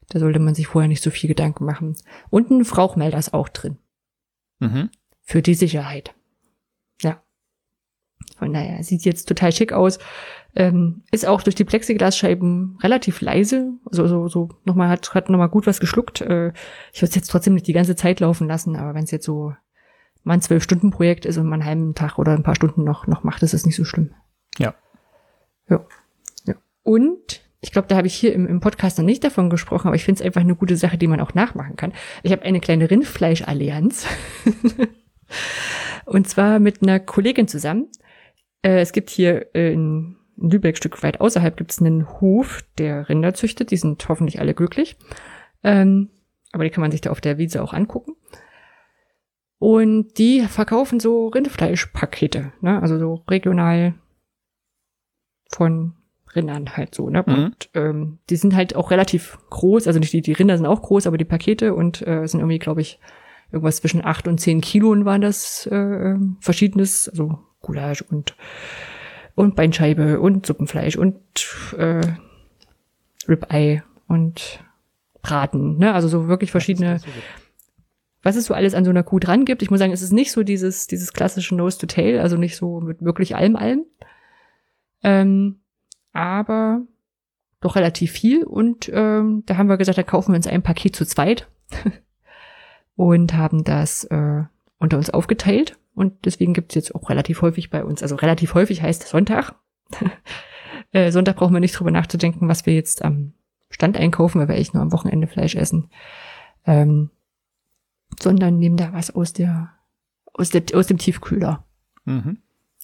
Da 0.09 0.19
sollte 0.19 0.39
man 0.39 0.55
sich 0.55 0.67
vorher 0.67 0.87
nicht 0.87 1.03
so 1.03 1.11
viel 1.11 1.27
Gedanken 1.27 1.65
machen. 1.65 1.95
Und 2.29 2.49
ein 2.49 2.61
Rauchmelder 2.61 3.17
ist 3.17 3.33
auch 3.33 3.49
drin. 3.49 3.77
Mhm. 4.59 4.89
Für 5.21 5.41
die 5.41 5.53
Sicherheit. 5.53 6.15
Ja. 7.01 7.21
Von 8.37 8.53
daher, 8.53 8.83
sieht 8.83 9.05
jetzt 9.05 9.27
total 9.27 9.51
schick 9.51 9.73
aus. 9.73 9.99
Ähm, 10.59 11.03
ist 11.11 11.27
auch 11.27 11.43
durch 11.43 11.53
die 11.53 11.65
Plexiglasscheiben 11.65 12.79
relativ 12.81 13.21
leise. 13.21 13.73
Also 13.85 14.07
so, 14.07 14.27
so 14.27 14.49
nochmal 14.65 14.89
hat, 14.89 15.13
hat 15.13 15.29
nochmal 15.29 15.49
gut 15.49 15.67
was 15.67 15.79
geschluckt. 15.79 16.21
Äh, 16.21 16.47
ich 16.91 16.99
würde 16.99 17.09
es 17.09 17.15
jetzt 17.15 17.27
trotzdem 17.27 17.53
nicht 17.53 17.67
die 17.67 17.73
ganze 17.73 17.95
Zeit 17.95 18.19
laufen 18.21 18.47
lassen, 18.47 18.75
aber 18.75 18.95
wenn 18.95 19.03
es 19.03 19.11
jetzt 19.11 19.25
so 19.25 19.53
mal 20.23 20.33
ein 20.33 20.41
Zwölf-Stunden-Projekt 20.41 21.27
ist 21.27 21.37
und 21.37 21.45
man 21.45 21.61
einen 21.61 21.69
halben 21.69 21.93
Tag 21.93 22.17
oder 22.17 22.31
ein 22.31 22.41
paar 22.41 22.55
Stunden 22.55 22.83
noch, 22.83 23.05
noch 23.05 23.23
macht, 23.23 23.43
ist 23.43 23.53
es 23.53 23.67
nicht 23.67 23.75
so 23.75 23.85
schlimm. 23.85 24.15
Ja. 24.57 24.73
Ja. 25.69 25.85
ja. 26.45 26.55
Und 26.81 27.43
ich 27.61 27.71
glaube, 27.71 27.87
da 27.87 27.95
habe 27.95 28.07
ich 28.07 28.15
hier 28.15 28.33
im, 28.33 28.47
im 28.47 28.59
Podcast 28.59 28.97
noch 28.97 29.05
nicht 29.05 29.23
davon 29.23 29.51
gesprochen, 29.51 29.89
aber 29.89 29.95
ich 29.95 30.05
finde 30.05 30.21
es 30.21 30.25
einfach 30.25 30.41
eine 30.41 30.55
gute 30.55 30.75
Sache, 30.75 30.97
die 30.97 31.07
man 31.07 31.21
auch 31.21 31.35
nachmachen 31.35 31.75
kann. 31.75 31.93
Ich 32.23 32.31
habe 32.31 32.41
eine 32.41 32.61
kleine 32.61 32.89
Rindfleischallianz. 32.89 34.07
und 36.05 36.27
zwar 36.27 36.57
mit 36.57 36.81
einer 36.81 36.99
Kollegin 36.99 37.47
zusammen. 37.47 37.89
Äh, 38.63 38.79
es 38.81 38.91
gibt 38.91 39.11
hier 39.11 39.53
äh, 39.53 39.71
in 39.71 40.16
in 40.39 40.49
Lübeck 40.49 40.77
Stück 40.77 41.01
weit 41.03 41.21
außerhalb 41.21 41.57
gibt 41.57 41.71
es 41.71 41.79
einen 41.79 42.19
Hof, 42.21 42.63
der 42.77 43.09
Rinder 43.09 43.33
züchtet. 43.33 43.71
Die 43.71 43.77
sind 43.77 44.07
hoffentlich 44.07 44.39
alle 44.39 44.53
glücklich. 44.53 44.97
Ähm, 45.63 46.09
aber 46.51 46.63
die 46.63 46.69
kann 46.69 46.81
man 46.81 46.91
sich 46.91 47.01
da 47.01 47.11
auf 47.11 47.21
der 47.21 47.37
Wiese 47.37 47.61
auch 47.61 47.73
angucken. 47.73 48.13
Und 49.59 50.17
die 50.17 50.41
verkaufen 50.41 50.99
so 50.99 51.27
Rindfleischpakete, 51.27 52.53
ne? 52.61 52.81
also 52.81 52.99
so 52.99 53.23
regional 53.27 53.95
von 55.51 55.93
Rindern 56.35 56.77
halt 56.77 56.93
so. 56.93 57.09
Ne? 57.09 57.23
Mhm. 57.25 57.33
Und 57.33 57.69
ähm, 57.73 58.19
die 58.29 58.35
sind 58.35 58.55
halt 58.55 58.75
auch 58.75 58.91
relativ 58.91 59.39
groß, 59.49 59.87
also 59.87 59.99
nicht 59.99 60.13
die, 60.13 60.21
die 60.21 60.33
Rinder 60.33 60.57
sind 60.57 60.67
auch 60.67 60.83
groß, 60.83 61.07
aber 61.07 61.17
die 61.17 61.25
Pakete 61.25 61.73
und 61.73 62.05
äh, 62.05 62.27
sind 62.27 62.39
irgendwie, 62.39 62.59
glaube 62.59 62.81
ich, 62.81 62.99
irgendwas 63.51 63.77
zwischen 63.77 64.05
acht 64.05 64.27
und 64.27 64.39
zehn 64.39 64.61
Kilo 64.61 64.93
waren 65.05 65.21
das 65.21 65.67
äh, 65.71 65.75
ähm, 65.75 66.37
verschiedenes, 66.39 67.09
also 67.09 67.39
Gulasch 67.61 68.03
und 68.03 68.35
und 69.37 69.55
Beinscheibe 69.55 70.19
und 70.19 70.47
Suppenfleisch 70.47 70.95
und 70.95 71.15
äh, 71.77 72.01
Ribeye 73.29 73.83
und 74.07 74.63
Braten, 75.21 75.77
ne? 75.77 75.93
Also 75.93 76.07
so 76.07 76.27
wirklich 76.27 76.49
verschiedene, 76.49 76.99
was 78.23 78.35
es 78.35 78.45
so 78.45 78.55
alles 78.55 78.73
an 78.73 78.83
so 78.83 78.89
einer 78.89 79.03
Kuh 79.03 79.19
dran 79.19 79.45
gibt. 79.45 79.61
Ich 79.61 79.69
muss 79.69 79.77
sagen, 79.77 79.93
es 79.93 80.01
ist 80.01 80.11
nicht 80.11 80.31
so 80.31 80.41
dieses, 80.41 80.87
dieses 80.87 81.13
klassische 81.13 81.53
Nose 81.53 81.77
to 81.77 81.85
Tail, 81.85 82.19
also 82.19 82.35
nicht 82.35 82.55
so 82.55 82.81
mit 82.81 83.03
wirklich 83.03 83.35
allem 83.35 83.55
allem. 83.55 83.85
Ähm, 85.03 85.59
aber 86.13 86.81
doch 87.61 87.75
relativ 87.75 88.11
viel. 88.13 88.43
Und 88.43 88.89
ähm, 88.91 89.43
da 89.45 89.57
haben 89.57 89.69
wir 89.69 89.77
gesagt, 89.77 89.99
da 89.99 90.03
kaufen 90.03 90.31
wir 90.31 90.37
uns 90.37 90.47
ein 90.47 90.63
Paket 90.63 90.95
zu 90.95 91.05
zweit 91.05 91.47
und 92.95 93.35
haben 93.35 93.63
das 93.63 94.03
äh, 94.05 94.45
unter 94.79 94.97
uns 94.97 95.11
aufgeteilt. 95.11 95.77
Und 95.97 96.25
deswegen 96.25 96.53
gibt's 96.53 96.75
jetzt 96.75 96.93
auch 96.93 97.09
relativ 97.09 97.41
häufig 97.41 97.71
bei 97.71 97.83
uns, 97.83 98.03
also 98.03 98.15
relativ 98.17 98.53
häufig 98.53 98.83
heißt 98.83 99.07
Sonntag. 99.07 99.55
äh, 100.91 101.11
Sonntag 101.11 101.37
brauchen 101.37 101.53
wir 101.53 101.59
nicht 101.59 101.73
drüber 101.73 101.89
nachzudenken, 101.89 102.47
was 102.47 102.67
wir 102.67 102.75
jetzt 102.75 103.03
am 103.03 103.33
Stand 103.71 103.97
einkaufen, 103.97 104.39
weil 104.39 104.47
wir 104.47 104.57
echt 104.57 104.75
nur 104.75 104.83
am 104.83 104.91
Wochenende 104.91 105.25
Fleisch 105.25 105.55
essen. 105.55 105.89
Ähm, 106.67 107.09
sondern 108.21 108.59
nehmen 108.59 108.77
da 108.77 108.93
was 108.93 109.09
aus 109.09 109.33
der, 109.33 109.71
aus 110.33 110.51
der, 110.51 110.61
aus 110.75 110.85
dem 110.85 110.99
Tiefkühler. 110.99 111.65
Mhm. 112.05 112.37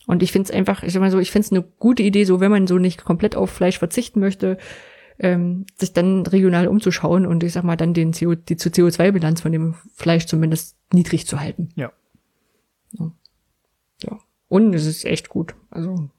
Und 0.07 0.23
ich 0.23 0.31
finde 0.31 0.49
es 0.49 0.55
einfach, 0.55 0.81
ich 0.81 0.91
sag 0.91 0.99
mal 0.99 1.11
so, 1.11 1.19
ich 1.19 1.29
finde 1.29 1.45
es 1.45 1.51
eine 1.51 1.61
gute 1.61 2.01
Idee, 2.01 2.23
so 2.23 2.39
wenn 2.39 2.49
man 2.49 2.65
so 2.65 2.79
nicht 2.79 3.05
komplett 3.05 3.35
auf 3.35 3.51
Fleisch 3.51 3.77
verzichten 3.77 4.21
möchte, 4.21 4.57
ähm, 5.19 5.67
sich 5.75 5.93
dann 5.93 6.25
regional 6.25 6.67
umzuschauen 6.67 7.27
und 7.27 7.43
ich 7.43 7.53
sag 7.53 7.63
mal 7.63 7.77
dann 7.77 7.93
den 7.93 8.11
CO, 8.11 8.33
die 8.33 8.55
CO2-Bilanz 8.55 9.41
von 9.41 9.51
dem 9.51 9.75
Fleisch 9.93 10.25
zumindest 10.25 10.77
niedrig 10.91 11.27
zu 11.27 11.39
halten. 11.39 11.69
Ja. 11.75 11.91
Ja. 12.99 14.19
Und 14.47 14.73
es 14.73 14.85
ist 14.85 15.05
echt 15.05 15.29
gut. 15.29 15.55
Also 15.69 16.09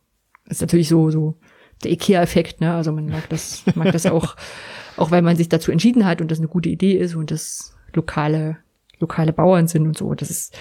ist 0.47 0.61
natürlich 0.61 0.89
so, 0.89 1.11
so 1.11 1.37
der 1.83 1.93
IKEA-Effekt, 1.93 2.61
ne? 2.61 2.75
Also 2.75 2.93
man 2.93 3.07
mag 3.07 3.29
das, 3.29 3.65
mag 3.75 3.93
das 3.93 4.07
auch, 4.07 4.37
auch 4.97 5.11
weil 5.11 5.23
man 5.23 5.37
sich 5.37 5.49
dazu 5.49 5.71
entschieden 5.71 6.05
hat 6.05 6.21
und 6.21 6.31
das 6.31 6.39
eine 6.39 6.49
gute 6.49 6.69
Idee 6.69 6.95
ist 6.95 7.15
und 7.15 7.31
das 7.31 7.77
lokale, 7.93 8.59
lokale 8.99 9.33
Bauern 9.33 9.69
sind 9.69 9.87
und 9.87 9.97
so. 9.97 10.15
Das 10.15 10.31
ist, 10.31 10.57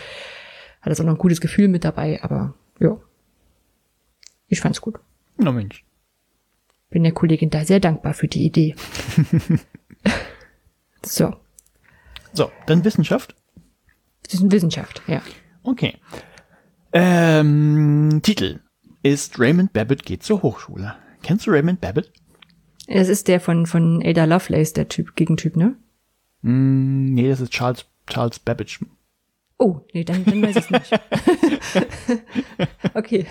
hat 0.81 0.91
das 0.91 0.99
auch 0.99 1.05
noch 1.05 1.13
ein 1.13 1.19
gutes 1.19 1.41
Gefühl 1.41 1.67
mit 1.67 1.83
dabei, 1.83 2.21
aber 2.23 2.53
ja. 2.79 2.97
Ich 4.47 4.61
fand's 4.61 4.81
gut. 4.81 4.99
Na 5.37 5.51
Mensch. 5.51 5.83
Bin 6.89 7.03
der 7.03 7.11
Kollegin 7.11 7.49
da 7.49 7.65
sehr 7.65 7.79
dankbar 7.79 8.13
für 8.13 8.27
die 8.27 8.45
Idee. 8.45 8.75
so. 11.03 11.35
So, 12.33 12.51
dann 12.67 12.85
Wissenschaft. 12.85 13.35
Das 14.23 14.35
ist 14.35 14.51
Wissenschaft, 14.51 15.01
ja. 15.07 15.21
Okay. 15.63 15.95
Ähm, 16.91 18.19
Titel 18.21 18.59
ist 19.01 19.39
Raymond 19.39 19.73
Babbitt 19.73 20.05
geht 20.05 20.23
zur 20.23 20.41
Hochschule. 20.41 20.95
Kennst 21.21 21.47
du 21.47 21.51
Raymond 21.51 21.81
Babbitt? 21.81 22.11
Es 22.87 23.09
ist 23.09 23.27
der 23.27 23.39
von, 23.39 23.65
von 23.65 24.01
Ada 24.03 24.25
Lovelace, 24.25 24.73
der 24.73 24.89
Typ, 24.89 25.15
Gegentyp, 25.15 25.55
ne? 25.55 25.75
Mm, 26.41 27.13
nee, 27.13 27.29
das 27.29 27.41
ist 27.41 27.51
Charles, 27.51 27.85
Charles 28.07 28.39
Babbage. 28.39 28.85
Oh, 29.57 29.79
nee, 29.93 30.03
dann, 30.03 30.25
dann 30.25 30.41
weiß 30.41 30.57
ich 30.57 30.65
es 30.65 30.71
nicht. 30.71 30.91
okay, 32.93 33.25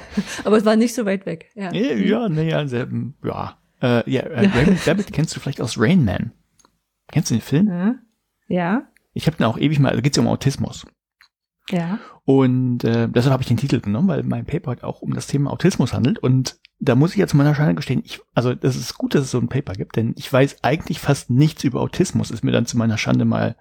aber 0.45 0.57
es 0.57 0.65
war 0.65 0.77
nicht 0.77 0.95
so 0.95 1.05
weit 1.05 1.27
weg. 1.27 1.51
Ja, 1.55 1.73
ja, 1.73 1.95
ja 1.95 2.29
nee, 2.29 2.49
ja, 2.49 2.67
sehr, 2.67 2.89
ja. 3.23 3.59
Äh, 3.83 4.11
ja, 4.11 4.23
äh, 4.23 4.47
Raymond 4.47 4.85
Babbitt 4.85 5.13
kennst 5.13 5.37
du 5.37 5.41
vielleicht 5.41 5.61
aus 5.61 5.79
Rain 5.79 6.05
Man. 6.05 6.33
Kennst 7.11 7.31
du 7.31 7.35
den 7.35 7.43
Film? 7.43 7.69
Ja. 7.69 7.95
ja. 8.49 8.89
Ich 9.13 9.27
habe 9.27 9.37
den 9.37 9.45
auch 9.45 9.59
ewig 9.59 9.79
mal, 9.79 9.89
da 9.89 9.93
also 9.93 10.03
geht's 10.03 10.17
ja 10.17 10.23
um 10.23 10.29
Autismus. 10.29 10.87
Ja. 11.73 11.99
Und 12.25 12.85
äh, 12.85 13.09
deshalb 13.09 13.33
habe 13.33 13.43
ich 13.43 13.49
den 13.49 13.57
Titel 13.57 13.81
genommen, 13.81 14.09
weil 14.09 14.23
mein 14.23 14.45
Paper 14.45 14.69
halt 14.69 14.85
auch 14.85 15.03
um 15.03 15.15
das 15.15 15.27
Thema 15.27 15.51
Autismus 15.51 15.93
handelt. 15.93 16.19
Und 16.19 16.61
da 16.79 16.95
muss 16.95 17.13
ich 17.13 17.17
jetzt 17.17 17.35
meiner 17.35 17.55
Scheine 17.55 17.75
gestehen, 17.75 18.03
ich, 18.05 18.21
also 18.35 18.55
das 18.55 18.77
ist 18.77 18.95
gut, 18.95 19.15
dass 19.15 19.23
es 19.23 19.31
so 19.31 19.39
ein 19.39 19.49
Paper 19.49 19.73
gibt, 19.73 19.97
denn 19.97 20.15
ich 20.17 20.33
weiß 20.33 20.63
eigentlich 20.63 21.01
fast 21.01 21.31
nichts 21.31 21.65
über 21.65 21.81
Autismus, 21.81 22.31
ist 22.31 22.45
mir 22.45 22.53
dann 22.53 22.67
zu 22.67 22.77
meiner 22.77 22.99
Schande 22.99 23.25
mal 23.25 23.57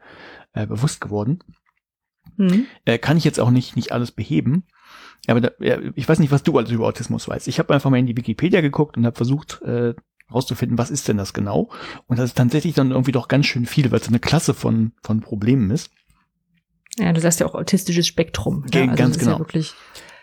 äh, 0.54 0.68
bewusst 0.68 1.02
geworden. 1.02 1.40
Mhm. 2.38 2.66
Äh, 2.86 2.98
kann 2.98 3.18
ich 3.18 3.24
jetzt 3.24 3.40
auch 3.40 3.50
nicht, 3.50 3.76
nicht 3.76 3.92
alles 3.92 4.12
beheben. 4.12 4.66
Aber 5.28 5.42
da, 5.42 5.52
ja, 5.60 5.78
ich 5.96 6.08
weiß 6.08 6.20
nicht, 6.20 6.32
was 6.32 6.44
du 6.44 6.58
alles 6.58 6.72
über 6.72 6.88
Autismus 6.88 7.28
weißt. 7.28 7.48
Ich 7.48 7.60
habe 7.60 7.74
einfach 7.74 7.90
mal 7.90 7.98
in 7.98 8.08
die 8.08 8.18
Wikipedia 8.18 8.62
geguckt 8.62 8.98
und 8.98 9.06
habe 9.06 9.16
versucht, 9.16 9.62
äh, 9.62 9.94
rauszufinden, 10.34 10.78
was 10.78 10.90
ist 10.90 11.08
denn 11.08 11.18
das 11.18 11.34
genau. 11.34 11.70
Und 12.08 12.18
das 12.18 12.32
ist 12.32 12.38
tatsächlich 12.38 12.74
dann 12.74 12.92
irgendwie 12.92 13.12
doch 13.12 13.28
ganz 13.28 13.46
schön 13.46 13.66
viel, 13.66 13.92
weil 13.92 14.00
es 14.00 14.08
eine 14.08 14.20
Klasse 14.20 14.54
von, 14.54 14.94
von 15.04 15.22
Problemen 15.22 15.72
ist. 15.72 15.92
Ja, 17.02 17.12
du 17.14 17.20
sagst 17.20 17.40
ja 17.40 17.48
auch 17.48 17.56
autistisches 17.56 18.06
Spektrum. 18.06 18.66
Ja, 18.74 18.82
also 18.82 18.96
ganz 18.96 19.18
genau. 19.18 19.32
Ja 19.34 19.40
wirklich, 19.40 19.74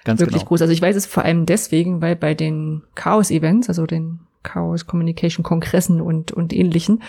ganz 0.05 0.21
wirklich 0.21 0.43
genau. 0.43 0.49
groß. 0.49 0.63
Also 0.63 0.73
ich 0.73 0.81
weiß 0.81 0.95
es 0.95 1.07
vor 1.07 1.25
allem 1.25 1.45
deswegen, 1.45 2.01
weil 2.01 2.15
bei 2.15 2.35
den 2.35 2.85
Chaos-Events, 2.95 3.69
also 3.69 3.85
den 3.87 4.21
Chaos 4.45 4.87
Communication 4.87 5.43
Kongressen 5.43 6.01
und, 6.01 6.31
und 6.31 6.53
ähnlichen, 6.53 7.03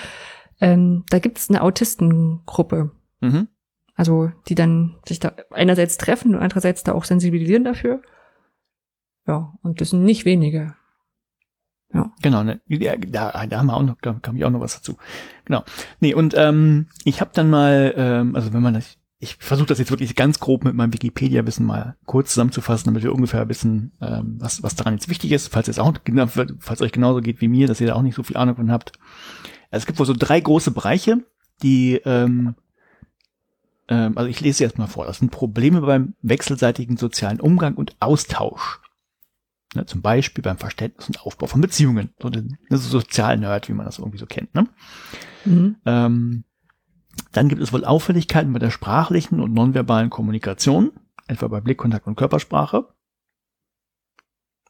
ähm, 0.59 1.03
da 1.09 1.19
gibt 1.19 1.37
es 1.37 1.49
eine 1.49 1.61
Autistengruppe. 1.61 2.91
Mhm. 3.21 3.47
Also 3.95 4.31
die 4.47 4.55
dann 4.55 4.95
sich 5.07 5.19
da 5.19 5.33
einerseits 5.51 5.97
treffen 5.97 6.33
und 6.33 6.41
andererseits 6.41 6.83
da 6.83 6.93
auch 6.93 7.03
sensibilisieren 7.03 7.63
dafür. 7.63 8.01
Ja, 9.27 9.53
und 9.61 9.81
das 9.81 9.91
sind 9.91 10.03
nicht 10.03 10.25
wenige. 10.25 10.73
Ja. 11.93 12.11
Genau, 12.21 12.43
ne, 12.43 12.61
da, 12.67 13.45
da 13.47 13.57
haben 13.57 13.67
wir 13.67 13.75
auch 13.75 13.83
noch, 13.83 13.97
da 14.01 14.13
kam 14.13 14.35
ich 14.37 14.45
auch 14.45 14.51
noch 14.51 14.59
was 14.59 14.75
dazu. 14.75 14.97
Genau. 15.45 15.63
Nee, 15.99 16.13
und 16.13 16.35
ähm, 16.37 16.87
ich 17.03 17.19
habe 17.19 17.31
dann 17.33 17.49
mal, 17.49 17.93
ähm, 17.97 18.35
also 18.35 18.53
wenn 18.53 18.61
man 18.61 18.75
das, 18.75 18.97
ich 19.21 19.35
versuche 19.35 19.67
das 19.67 19.79
jetzt 19.79 19.91
wirklich 19.91 20.15
ganz 20.15 20.39
grob 20.39 20.63
mit 20.63 20.73
meinem 20.73 20.93
Wikipedia-Wissen 20.93 21.65
mal 21.65 21.97
kurz 22.05 22.29
zusammenzufassen, 22.29 22.85
damit 22.85 23.03
wir 23.03 23.13
ungefähr 23.13 23.49
wissen, 23.49 23.91
ähm, 23.99 24.37
was, 24.39 24.63
was 24.63 24.75
daran 24.75 24.93
jetzt 24.93 25.09
wichtig 25.09 25.33
ist, 25.33 25.49
falls 25.49 25.67
es 25.67 25.77
auch, 25.77 25.93
falls 26.59 26.81
euch 26.81 26.93
genauso 26.93 27.19
geht 27.19 27.41
wie 27.41 27.49
mir, 27.49 27.67
dass 27.67 27.81
ihr 27.81 27.87
da 27.87 27.95
auch 27.95 28.01
nicht 28.01 28.15
so 28.15 28.23
viel 28.23 28.37
Ahnung 28.37 28.55
von 28.55 28.71
habt. 28.71 28.93
Also 29.71 29.83
es 29.83 29.85
gibt 29.85 29.99
wohl 29.99 30.05
so 30.05 30.15
drei 30.17 30.39
große 30.39 30.71
Bereiche, 30.71 31.17
die, 31.61 31.95
ähm, 32.05 32.55
ähm, 33.89 34.17
also 34.17 34.29
ich 34.29 34.39
lese 34.39 34.63
jetzt 34.63 34.77
mal 34.77 34.87
vor, 34.87 35.05
das 35.05 35.19
sind 35.19 35.31
Probleme 35.31 35.81
beim 35.81 36.13
wechselseitigen 36.21 36.95
sozialen 36.95 37.41
Umgang 37.41 37.75
und 37.75 37.97
Austausch. 37.99 38.79
Ne, 39.75 39.85
zum 39.85 40.01
Beispiel 40.01 40.41
beim 40.41 40.57
Verständnis 40.57 41.07
und 41.07 41.21
Aufbau 41.21 41.45
von 41.45 41.61
Beziehungen. 41.61 42.09
So 42.19 42.29
ein 42.29 42.57
so 42.69 42.77
Sozial-Nerd, 42.77 43.69
wie 43.69 43.73
man 43.73 43.85
das 43.85 43.99
irgendwie 43.99 44.17
so 44.17 44.25
kennt. 44.25 44.55
Ne? 44.55 44.65
Mhm. 45.45 45.75
Ähm, 45.85 46.43
dann 47.31 47.49
gibt 47.49 47.61
es 47.61 47.73
wohl 47.73 47.85
Auffälligkeiten 47.85 48.53
bei 48.53 48.59
der 48.59 48.71
sprachlichen 48.71 49.39
und 49.39 49.53
nonverbalen 49.53 50.09
Kommunikation, 50.09 50.91
etwa 51.27 51.47
bei 51.47 51.61
Blickkontakt 51.61 52.07
und 52.07 52.15
Körpersprache. 52.15 52.87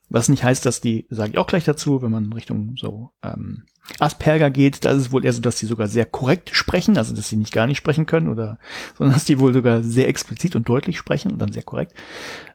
Was 0.09 0.27
nicht 0.27 0.43
heißt, 0.43 0.65
dass 0.65 0.81
die, 0.81 1.05
sage 1.09 1.31
ich 1.31 1.37
auch 1.37 1.45
gleich 1.45 1.65
dazu, 1.65 2.01
wenn 2.01 2.11
man 2.11 2.33
Richtung 2.33 2.75
so 2.77 3.11
ähm, 3.23 3.65
Asperger 3.99 4.49
geht, 4.49 4.83
da 4.83 4.91
ist 4.91 4.97
es 4.97 5.11
wohl 5.11 5.23
eher 5.23 5.33
so, 5.33 5.41
dass 5.41 5.57
die 5.57 5.67
sogar 5.67 5.87
sehr 5.87 6.05
korrekt 6.05 6.49
sprechen, 6.53 6.97
also 6.97 7.15
dass 7.15 7.29
sie 7.29 7.35
nicht 7.35 7.53
gar 7.53 7.67
nicht 7.67 7.77
sprechen 7.77 8.07
können, 8.07 8.27
oder 8.27 8.57
sondern 8.97 9.13
dass 9.13 9.25
die 9.25 9.39
wohl 9.39 9.53
sogar 9.53 9.83
sehr 9.83 10.07
explizit 10.07 10.55
und 10.55 10.67
deutlich 10.67 10.97
sprechen 10.97 11.31
und 11.31 11.39
dann 11.39 11.51
sehr 11.51 11.63
korrekt. 11.63 11.93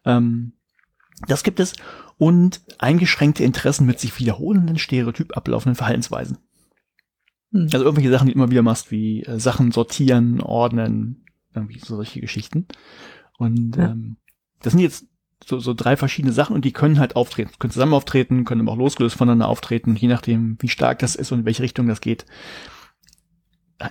Ähm, 0.04 0.54
das 1.28 1.44
gibt 1.44 1.60
es. 1.60 1.74
Und 2.18 2.60
eingeschränkte 2.78 3.44
Interessen 3.44 3.86
mit 3.86 4.00
sich 4.00 4.18
wiederholenden, 4.18 4.78
stereotyp 4.78 5.36
ablaufenden 5.36 5.76
Verhaltensweisen. 5.76 6.38
Hm. 7.54 7.68
Also 7.72 7.84
irgendwelche 7.84 8.10
Sachen, 8.10 8.26
die 8.26 8.34
du 8.34 8.38
immer 8.38 8.50
wieder 8.50 8.62
machst, 8.62 8.90
wie 8.90 9.22
äh, 9.22 9.38
Sachen 9.38 9.72
sortieren, 9.72 10.40
ordnen, 10.40 11.24
irgendwie 11.54 11.78
so 11.78 11.96
solche 11.96 12.20
Geschichten. 12.20 12.66
Und 13.38 13.76
ja. 13.76 13.92
ähm, 13.92 14.16
das 14.60 14.72
sind 14.72 14.82
jetzt 14.82 15.06
so, 15.46 15.60
so 15.60 15.72
drei 15.72 15.96
verschiedene 15.96 16.32
Sachen 16.32 16.54
und 16.54 16.64
die 16.64 16.72
können 16.72 16.98
halt 16.98 17.16
auftreten, 17.16 17.52
können 17.58 17.70
zusammen 17.70 17.94
auftreten, 17.94 18.44
können 18.44 18.62
aber 18.62 18.72
auch 18.72 18.78
losgelöst 18.78 19.16
voneinander 19.16 19.48
auftreten, 19.48 19.94
je 19.94 20.08
nachdem, 20.08 20.56
wie 20.60 20.68
stark 20.68 20.98
das 20.98 21.14
ist 21.14 21.32
und 21.32 21.40
in 21.40 21.44
welche 21.44 21.62
Richtung 21.62 21.86
das 21.86 22.00
geht. 22.00 22.26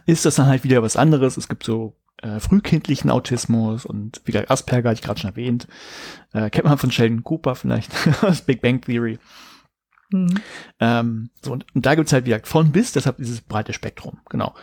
Ist 0.06 0.26
das 0.26 0.36
dann 0.36 0.48
halt 0.48 0.64
wieder 0.64 0.82
was 0.82 0.96
anderes? 0.96 1.38
Es 1.38 1.48
gibt 1.48 1.64
so 1.64 1.96
äh, 2.22 2.40
frühkindlichen 2.40 3.12
Autismus 3.12 3.86
und 3.86 4.22
wie 4.26 4.32
gesagt, 4.32 4.50
Asperger 4.50 4.90
hatte 4.90 5.00
ich 5.00 5.06
gerade 5.06 5.20
schon 5.20 5.30
erwähnt. 5.30 5.68
Äh, 6.34 6.50
kennt 6.50 6.66
man 6.66 6.78
von 6.78 6.92
Sheldon 6.92 7.24
Cooper 7.24 7.56
vielleicht 7.56 7.92
aus 8.24 8.42
Big 8.42 8.62
Bang 8.62 8.82
Theory. 8.82 9.20
Mhm. 10.14 10.36
Ähm, 10.80 11.30
so, 11.42 11.52
und, 11.52 11.66
und 11.74 11.86
da 11.86 11.96
gibt's 11.96 12.14
halt 12.14 12.26
wieder 12.26 12.40
von 12.44 12.72
bis, 12.72 12.92
deshalb 12.92 13.18
dieses 13.18 13.42
breite 13.42 13.74
Spektrum, 13.74 14.20
genau. 14.30 14.54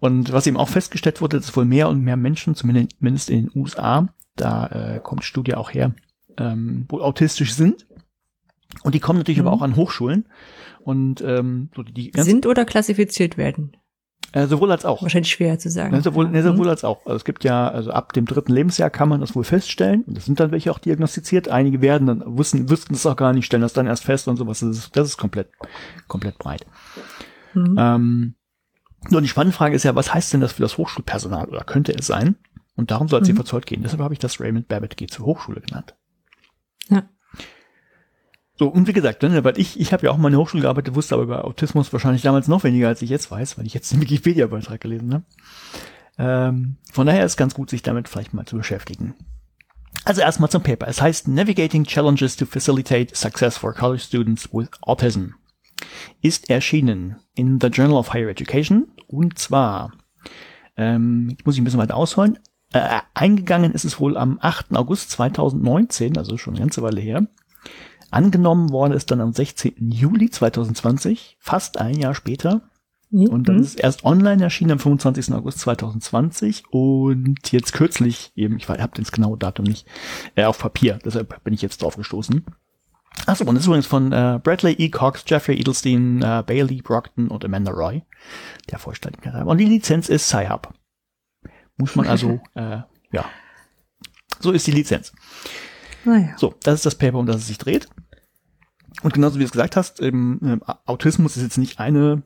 Und 0.00 0.32
was 0.32 0.46
eben 0.46 0.58
auch 0.58 0.68
festgestellt 0.68 1.20
wurde, 1.20 1.38
dass 1.38 1.56
wohl 1.56 1.64
mehr 1.64 1.88
und 1.88 2.02
mehr 2.02 2.16
Menschen, 2.16 2.54
zumindest 2.54 3.30
in 3.30 3.46
den 3.46 3.50
USA, 3.60 4.08
da 4.36 4.66
äh, 4.66 5.00
kommt 5.00 5.22
die 5.22 5.26
Studie 5.26 5.54
auch 5.54 5.72
her, 5.72 5.92
ähm, 6.36 6.84
wohl 6.88 7.02
autistisch 7.02 7.54
sind. 7.54 7.86
Und 8.82 8.94
die 8.94 9.00
kommen 9.00 9.18
natürlich 9.18 9.40
mhm. 9.40 9.46
aber 9.46 9.56
auch 9.56 9.62
an 9.62 9.76
Hochschulen. 9.76 10.26
Und 10.80 11.22
ähm, 11.22 11.70
so 11.74 11.82
die 11.82 12.12
sind 12.14 12.46
oder 12.46 12.64
klassifiziert 12.64 13.36
werden. 13.36 13.72
Äh, 14.32 14.46
sowohl 14.46 14.70
als 14.70 14.84
auch. 14.84 15.02
Wahrscheinlich 15.02 15.30
schwer 15.30 15.58
zu 15.58 15.70
sagen. 15.70 15.94
Ja, 15.94 16.02
sowohl, 16.02 16.28
ne, 16.28 16.42
sowohl 16.42 16.66
mhm. 16.66 16.70
als 16.70 16.84
auch. 16.84 17.04
Also 17.06 17.16
es 17.16 17.24
gibt 17.24 17.44
ja, 17.44 17.68
also 17.68 17.92
ab 17.92 18.12
dem 18.12 18.26
dritten 18.26 18.52
Lebensjahr 18.52 18.90
kann 18.90 19.08
man 19.08 19.20
das 19.20 19.34
wohl 19.34 19.44
feststellen. 19.44 20.02
Und 20.02 20.16
das 20.16 20.26
sind 20.26 20.38
dann 20.38 20.50
welche 20.50 20.70
auch 20.70 20.78
diagnostiziert. 20.78 21.48
Einige 21.48 21.80
werden 21.80 22.06
dann, 22.06 22.22
wussten, 22.26 22.68
wüssten 22.68 22.92
das 22.92 23.06
auch 23.06 23.16
gar 23.16 23.32
nicht, 23.32 23.46
stellen 23.46 23.62
das 23.62 23.72
dann 23.72 23.86
erst 23.86 24.04
fest 24.04 24.28
und 24.28 24.36
sowas. 24.36 24.60
Das 24.60 24.70
ist, 24.70 24.96
das 24.96 25.08
ist 25.08 25.16
komplett, 25.16 25.48
komplett 26.08 26.38
breit. 26.38 26.66
Mhm. 27.54 27.76
Ähm, 27.78 28.34
nur 29.08 29.22
die 29.22 29.28
spannende 29.28 29.56
Frage 29.56 29.74
ist 29.74 29.84
ja, 29.84 29.94
was 29.94 30.12
heißt 30.12 30.32
denn 30.32 30.40
das 30.40 30.52
für 30.52 30.62
das 30.62 30.76
Hochschulpersonal 30.76 31.48
oder 31.48 31.64
könnte 31.64 31.92
es 31.92 32.06
sein? 32.06 32.36
Und 32.76 32.90
darum 32.90 33.08
soll 33.08 33.22
es 33.22 33.28
mhm. 33.28 33.32
hier 33.32 33.36
verzollt 33.36 33.66
gehen. 33.66 33.82
Deshalb 33.82 34.02
habe 34.02 34.12
ich 34.12 34.20
das 34.20 34.40
Raymond 34.40 34.68
Babbitt 34.68 34.96
geht 34.96 35.10
zur 35.10 35.24
Hochschule 35.24 35.60
genannt. 35.60 35.96
Ja. 36.90 37.08
So, 38.58 38.66
und 38.66 38.88
wie 38.88 38.92
gesagt, 38.92 39.22
ne, 39.22 39.44
weil 39.44 39.58
ich, 39.58 39.78
ich 39.78 39.92
habe 39.92 40.06
ja 40.06 40.10
auch 40.10 40.16
mal 40.16 40.28
in 40.28 40.32
der 40.32 40.40
Hochschule 40.40 40.62
gearbeitet, 40.62 40.96
wusste 40.96 41.14
aber 41.14 41.22
über 41.22 41.44
Autismus 41.44 41.92
wahrscheinlich 41.92 42.22
damals 42.22 42.48
noch 42.48 42.64
weniger, 42.64 42.88
als 42.88 43.02
ich 43.02 43.10
jetzt 43.10 43.30
weiß, 43.30 43.56
weil 43.56 43.66
ich 43.66 43.74
jetzt 43.74 43.92
den 43.92 44.00
Wikipedia-Beitrag 44.00 44.80
gelesen 44.80 45.14
habe. 45.14 45.24
Ähm, 46.18 46.76
von 46.92 47.06
daher 47.06 47.24
ist 47.24 47.36
ganz 47.36 47.54
gut, 47.54 47.70
sich 47.70 47.82
damit 47.82 48.08
vielleicht 48.08 48.34
mal 48.34 48.46
zu 48.46 48.56
beschäftigen. 48.56 49.14
Also 50.04 50.22
erstmal 50.22 50.50
zum 50.50 50.64
Paper. 50.64 50.88
Es 50.88 51.00
heißt 51.00 51.28
Navigating 51.28 51.84
Challenges 51.84 52.36
to 52.36 52.46
Facilitate 52.46 53.14
Success 53.14 53.56
for 53.56 53.72
College 53.72 54.02
Students 54.02 54.52
with 54.52 54.70
Autism. 54.82 55.34
Ist 56.20 56.50
erschienen 56.50 57.16
in 57.34 57.60
the 57.60 57.68
Journal 57.68 57.96
of 57.96 58.12
Higher 58.12 58.28
Education 58.28 58.88
und 59.06 59.38
zwar, 59.38 59.92
ähm, 60.76 61.28
jetzt 61.30 61.46
muss 61.46 61.54
ich 61.54 61.60
ein 61.60 61.64
bisschen 61.64 61.78
weiter 61.78 61.96
ausholen, 61.96 62.40
äh, 62.72 63.00
eingegangen 63.14 63.72
ist 63.72 63.84
es 63.84 64.00
wohl 64.00 64.16
am 64.16 64.38
8. 64.42 64.76
August 64.76 65.12
2019, 65.12 66.18
also 66.18 66.36
schon 66.36 66.54
eine 66.54 66.62
ganze 66.62 66.82
Weile 66.82 67.00
her. 67.00 67.26
Angenommen 68.10 68.70
worden 68.70 68.92
ist 68.92 69.10
dann 69.10 69.20
am 69.20 69.32
16. 69.32 69.90
Juli 69.90 70.30
2020, 70.30 71.36
fast 71.40 71.78
ein 71.78 71.98
Jahr 71.98 72.14
später. 72.14 72.62
Mhm. 73.10 73.28
Und 73.28 73.48
dann 73.48 73.60
ist 73.60 73.68
es 73.68 73.74
erst 73.74 74.04
online 74.04 74.42
erschienen 74.42 74.72
am 74.72 74.78
25. 74.78 75.32
August 75.34 75.60
2020 75.60 76.64
und 76.70 77.52
jetzt 77.52 77.72
kürzlich 77.72 78.32
eben, 78.34 78.56
ich 78.56 78.68
habe 78.68 78.90
das 78.94 79.12
genaue 79.12 79.38
Datum 79.38 79.64
nicht, 79.66 79.86
äh, 80.34 80.44
auf 80.44 80.58
Papier. 80.58 80.98
Deshalb 81.04 81.42
bin 81.44 81.54
ich 81.54 81.62
jetzt 81.62 81.82
drauf 81.82 81.96
gestoßen. 81.96 82.44
Achso, 83.26 83.44
und 83.44 83.54
das 83.54 83.62
ist 83.62 83.66
übrigens 83.66 83.86
von 83.86 84.12
äh, 84.12 84.38
Bradley 84.42 84.74
E. 84.74 84.90
Cox, 84.90 85.24
Jeffrey 85.26 85.58
Edelstein, 85.58 86.22
äh, 86.22 86.42
Bailey 86.46 86.82
Brockton 86.82 87.28
und 87.28 87.44
Amanda 87.44 87.72
Roy, 87.72 88.02
der 88.70 88.78
Vollständigkeit. 88.78 89.44
Und 89.44 89.58
die 89.58 89.64
Lizenz 89.64 90.08
ist 90.08 90.28
Sci-Hub. 90.28 90.72
Muss 91.76 91.96
man 91.96 92.06
also, 92.06 92.40
äh, 92.54 92.80
ja, 93.12 93.24
So 94.40 94.52
ist 94.52 94.66
die 94.66 94.72
Lizenz. 94.72 95.12
Naja. 96.08 96.34
So, 96.38 96.54
das 96.62 96.76
ist 96.76 96.86
das 96.86 96.94
Paper, 96.94 97.18
um 97.18 97.26
das 97.26 97.36
es 97.36 97.48
sich 97.48 97.58
dreht. 97.58 97.88
Und 99.02 99.12
genauso 99.12 99.36
wie 99.36 99.40
du 99.40 99.44
es 99.44 99.52
gesagt 99.52 99.76
hast, 99.76 100.00
ähm, 100.00 100.62
Autismus 100.86 101.36
ist 101.36 101.42
jetzt 101.42 101.58
nicht 101.58 101.78
eine 101.78 102.22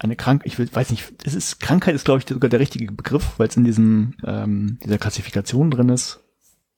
eine 0.00 0.14
Krankheit, 0.14 0.46
ich 0.46 0.60
will, 0.60 0.68
weiß 0.72 0.90
nicht, 0.90 1.12
es 1.24 1.34
ist 1.34 1.58
Krankheit 1.58 1.96
ist 1.96 2.04
glaube 2.04 2.20
ich 2.20 2.28
sogar 2.28 2.48
der 2.48 2.60
richtige 2.60 2.92
Begriff, 2.92 3.34
weil 3.36 3.48
es 3.48 3.56
in 3.56 3.64
diesem 3.64 4.14
ähm, 4.24 4.78
dieser 4.84 4.98
Klassifikation 4.98 5.72
drin 5.72 5.88
ist, 5.88 6.20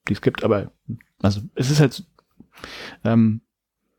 die 0.08 0.14
es 0.14 0.22
gibt. 0.22 0.42
Aber 0.42 0.72
also 1.20 1.42
es 1.54 1.70
ist 1.70 1.80
halt 1.80 2.06
ähm, 3.04 3.42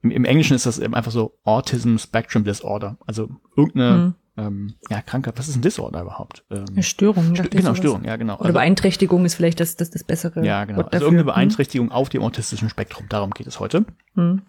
im, 0.02 0.26
Englischen 0.26 0.56
ist 0.56 0.66
das 0.66 0.80
eben 0.80 0.96
einfach 0.96 1.12
so 1.12 1.38
Autism 1.44 1.98
Spectrum 1.98 2.44
Disorder, 2.44 2.98
also 3.06 3.30
irgendeine 3.56 3.94
hm 3.94 4.16
ähm, 4.38 4.76
ja, 4.90 5.02
Krankheit, 5.02 5.38
was 5.38 5.50
ist 5.50 5.58
ein 5.58 5.62
Disorder 5.62 6.02
überhaupt? 6.02 6.46
Ähm, 6.50 6.66
Eine 6.72 6.84
Störung. 6.84 7.36
St 7.36 7.52
genau, 7.52 7.76
Störung, 7.76 8.06
ja, 8.06 8.16
genau. 8.16 8.36
Oder 8.36 8.46
also, 8.46 8.54
Beeinträchtigung 8.54 9.26
ist 9.26 9.36
vielleicht 9.36 9.60
das, 9.60 9.76
das, 9.76 9.90
das 9.90 10.06
bessere. 10.06 10.46
Ja, 10.46 10.64
genau. 10.64 10.82
Also 10.84 11.06
irgendeine 11.06 11.20
hm? 11.20 11.26
Beeinträchtigung 11.26 11.88
hm. 11.88 11.94
auf 11.94 12.10
dem 12.10 12.24
autistischen 12.24 12.70
Spektrum, 12.70 13.08
darum 13.10 13.32
geht 13.32 13.48
es 13.48 13.60
heute. 13.60 13.86
Hm. 14.16 14.44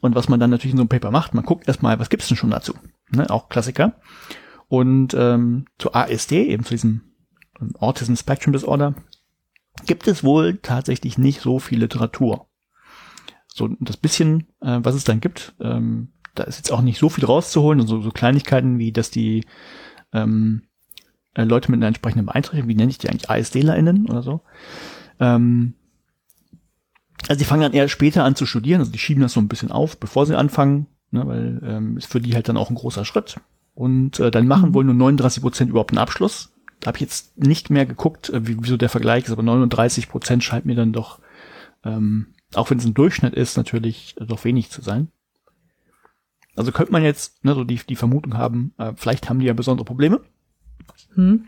Und 0.00 0.14
was 0.14 0.28
man 0.28 0.40
dann 0.40 0.50
natürlich 0.50 0.72
in 0.72 0.78
so 0.78 0.82
einem 0.82 0.88
Paper 0.88 1.10
macht, 1.10 1.34
man 1.34 1.44
guckt 1.44 1.68
erstmal, 1.68 1.98
was 1.98 2.08
gibt's 2.08 2.28
denn 2.28 2.36
schon 2.36 2.50
dazu? 2.50 2.74
Ne, 3.10 3.28
auch 3.28 3.50
Klassiker. 3.50 3.94
Und 4.68 5.14
ähm, 5.14 5.66
zu 5.78 5.92
ASD, 5.92 6.44
eben 6.44 6.64
zu 6.64 6.74
diesem 6.74 7.02
Autism 7.78 8.14
Spectrum 8.14 8.52
Disorder, 8.52 8.94
gibt 9.84 10.06
es 10.08 10.24
wohl 10.24 10.58
tatsächlich 10.58 11.18
nicht 11.18 11.40
so 11.42 11.58
viel 11.58 11.80
Literatur. 11.80 12.46
So 13.48 13.68
das 13.80 13.96
bisschen, 13.96 14.46
äh, 14.60 14.78
was 14.82 14.94
es 14.94 15.04
dann 15.04 15.20
gibt, 15.20 15.54
ähm, 15.60 16.12
da 16.34 16.44
ist 16.44 16.58
jetzt 16.58 16.72
auch 16.72 16.82
nicht 16.82 16.98
so 16.98 17.08
viel 17.08 17.24
rauszuholen 17.24 17.80
und 17.80 17.86
so, 17.86 18.10
Kleinigkeiten 18.10 18.78
wie, 18.78 18.92
dass 18.92 19.10
die 19.10 19.44
ähm, 20.12 20.62
äh, 21.34 21.44
Leute 21.44 21.70
mit 21.70 21.78
einer 21.78 21.88
entsprechenden 21.88 22.26
Beeinträchtigung, 22.26 22.68
wie 22.68 22.74
nenne 22.74 22.90
ich 22.90 22.98
die 22.98 23.08
eigentlich, 23.08 23.30
ASDlerInnen 23.30 24.06
oder 24.06 24.22
so, 24.22 24.42
ähm, 25.18 25.74
also 27.28 27.38
die 27.38 27.44
fangen 27.44 27.62
dann 27.62 27.72
eher 27.72 27.88
später 27.88 28.24
an 28.24 28.34
zu 28.34 28.46
studieren, 28.46 28.80
also 28.80 28.92
die 28.92 28.98
schieben 28.98 29.22
das 29.22 29.32
so 29.32 29.40
ein 29.40 29.48
bisschen 29.48 29.70
auf, 29.70 29.98
bevor 29.98 30.26
sie 30.26 30.36
anfangen, 30.36 30.86
ne, 31.10 31.26
weil 31.26 31.60
ähm, 31.64 31.96
ist 31.96 32.10
für 32.10 32.20
die 32.20 32.34
halt 32.34 32.48
dann 32.48 32.56
auch 32.56 32.70
ein 32.70 32.76
großer 32.76 33.04
Schritt. 33.04 33.36
Und 33.74 34.20
äh, 34.20 34.30
dann 34.30 34.46
machen 34.46 34.70
mhm. 34.70 34.74
wohl 34.74 34.84
nur 34.84 34.94
39 34.94 35.42
Prozent 35.42 35.70
überhaupt 35.70 35.92
einen 35.92 35.98
Abschluss. 35.98 36.52
Da 36.80 36.88
habe 36.88 36.96
ich 36.96 37.02
jetzt 37.02 37.38
nicht 37.38 37.70
mehr 37.70 37.86
geguckt, 37.86 38.30
äh, 38.30 38.46
wie, 38.46 38.56
wieso 38.60 38.76
der 38.76 38.88
Vergleich 38.88 39.24
ist, 39.24 39.32
aber 39.32 39.42
39 39.42 40.08
Prozent 40.08 40.44
scheint 40.44 40.66
mir 40.66 40.74
dann 40.74 40.92
doch, 40.92 41.20
ähm, 41.84 42.28
auch 42.54 42.70
wenn 42.70 42.78
es 42.78 42.84
ein 42.84 42.94
Durchschnitt 42.94 43.34
ist, 43.34 43.56
natürlich 43.56 44.16
äh, 44.20 44.26
doch 44.26 44.44
wenig 44.44 44.70
zu 44.70 44.82
sein. 44.82 45.08
Also 46.60 46.72
könnte 46.72 46.92
man 46.92 47.02
jetzt 47.02 47.42
ne, 47.44 47.54
so 47.54 47.64
die, 47.64 47.80
die 47.88 47.96
Vermutung 47.96 48.36
haben, 48.36 48.74
äh, 48.78 48.92
vielleicht 48.94 49.28
haben 49.28 49.40
die 49.40 49.46
ja 49.46 49.54
besondere 49.54 49.84
Probleme. 49.84 50.20
Hm. 51.14 51.46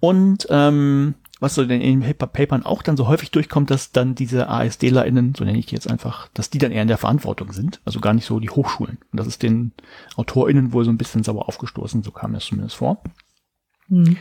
Und 0.00 0.46
ähm, 0.50 1.14
was 1.38 1.56
so 1.56 1.62
in 1.62 1.68
den 1.68 2.16
Papern 2.16 2.64
auch 2.64 2.82
dann 2.82 2.96
so 2.96 3.08
häufig 3.08 3.30
durchkommt, 3.30 3.70
dass 3.70 3.92
dann 3.92 4.14
diese 4.14 4.48
ASDlerInnen, 4.48 5.34
so 5.36 5.44
nenne 5.44 5.58
ich 5.58 5.66
die 5.66 5.74
jetzt 5.74 5.90
einfach, 5.90 6.28
dass 6.34 6.50
die 6.50 6.58
dann 6.58 6.72
eher 6.72 6.82
in 6.82 6.88
der 6.88 6.98
Verantwortung 6.98 7.52
sind, 7.52 7.80
also 7.84 8.00
gar 8.00 8.14
nicht 8.14 8.26
so 8.26 8.38
die 8.38 8.48
Hochschulen. 8.48 8.98
Und 9.10 9.18
das 9.18 9.26
ist 9.26 9.42
den 9.42 9.72
AutorInnen 10.16 10.72
wohl 10.72 10.84
so 10.84 10.90
ein 10.90 10.98
bisschen 10.98 11.24
sauer 11.24 11.48
aufgestoßen, 11.48 12.02
so 12.02 12.12
kam 12.12 12.30
mir 12.30 12.38
das 12.38 12.46
zumindest 12.46 12.76
vor. 12.76 13.02
Mhm. 13.88 14.16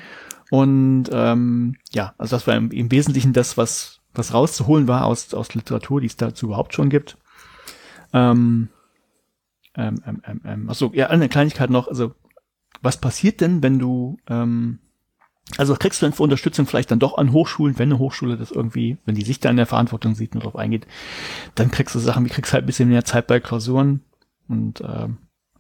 Und 0.50 1.06
ähm, 1.14 1.78
ja, 1.92 2.14
also 2.18 2.36
das 2.36 2.48
war 2.48 2.56
im, 2.56 2.72
im 2.72 2.92
Wesentlichen 2.92 3.34
das, 3.34 3.56
was, 3.56 4.02
was 4.14 4.34
rauszuholen 4.34 4.88
war 4.88 5.06
aus, 5.06 5.34
aus 5.34 5.54
Literatur, 5.54 6.02
die 6.02 6.08
es 6.08 6.18
dazu 6.18 6.48
überhaupt 6.48 6.74
schon 6.74 6.90
gibt. 6.90 7.18
Ähm, 8.14 8.70
ähm, 9.76 10.02
ähm, 10.06 10.22
ähm, 10.26 10.42
ähm, 10.46 10.70
achso, 10.70 10.92
ja, 10.94 11.08
eine 11.08 11.30
Kleinigkeit 11.30 11.70
noch, 11.70 11.88
also 11.88 12.14
was 12.82 12.98
passiert 12.98 13.42
denn, 13.42 13.64
wenn 13.64 13.80
du, 13.80 14.18
ähm, 14.28 14.80
also 15.58 15.76
kriegst 15.76 16.02
du 16.02 16.06
denn 16.06 16.14
für 16.14 16.24
Unterstützung 16.24 16.66
vielleicht 16.66 16.92
dann 16.92 17.00
doch 17.00 17.18
an 17.18 17.32
Hochschulen, 17.32 17.78
wenn 17.78 17.90
eine 17.90 18.00
Hochschule 18.00 18.38
das 18.38 18.52
irgendwie, 18.52 18.98
wenn 19.06 19.16
die 19.16 19.24
sich 19.24 19.40
da 19.40 19.50
in 19.50 19.58
der 19.58 19.66
Verantwortung 19.66 20.16
sieht 20.16 20.34
und 20.34 20.42
darauf 20.42 20.56
eingeht, 20.56 20.88
dann 21.56 21.72
kriegst 21.72 21.96
du 21.96 22.00
Sachen, 22.00 22.26
wie 22.26 22.30
kriegst 22.30 22.54
halt 22.54 22.64
ein 22.64 22.68
bisschen 22.68 22.90
mehr 22.90 23.06
Zeit 23.06 23.28
bei 23.28 23.40
Klausuren 23.40 24.02
und 24.48 24.82
ähm, 24.82 25.18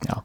ja. 0.07 0.23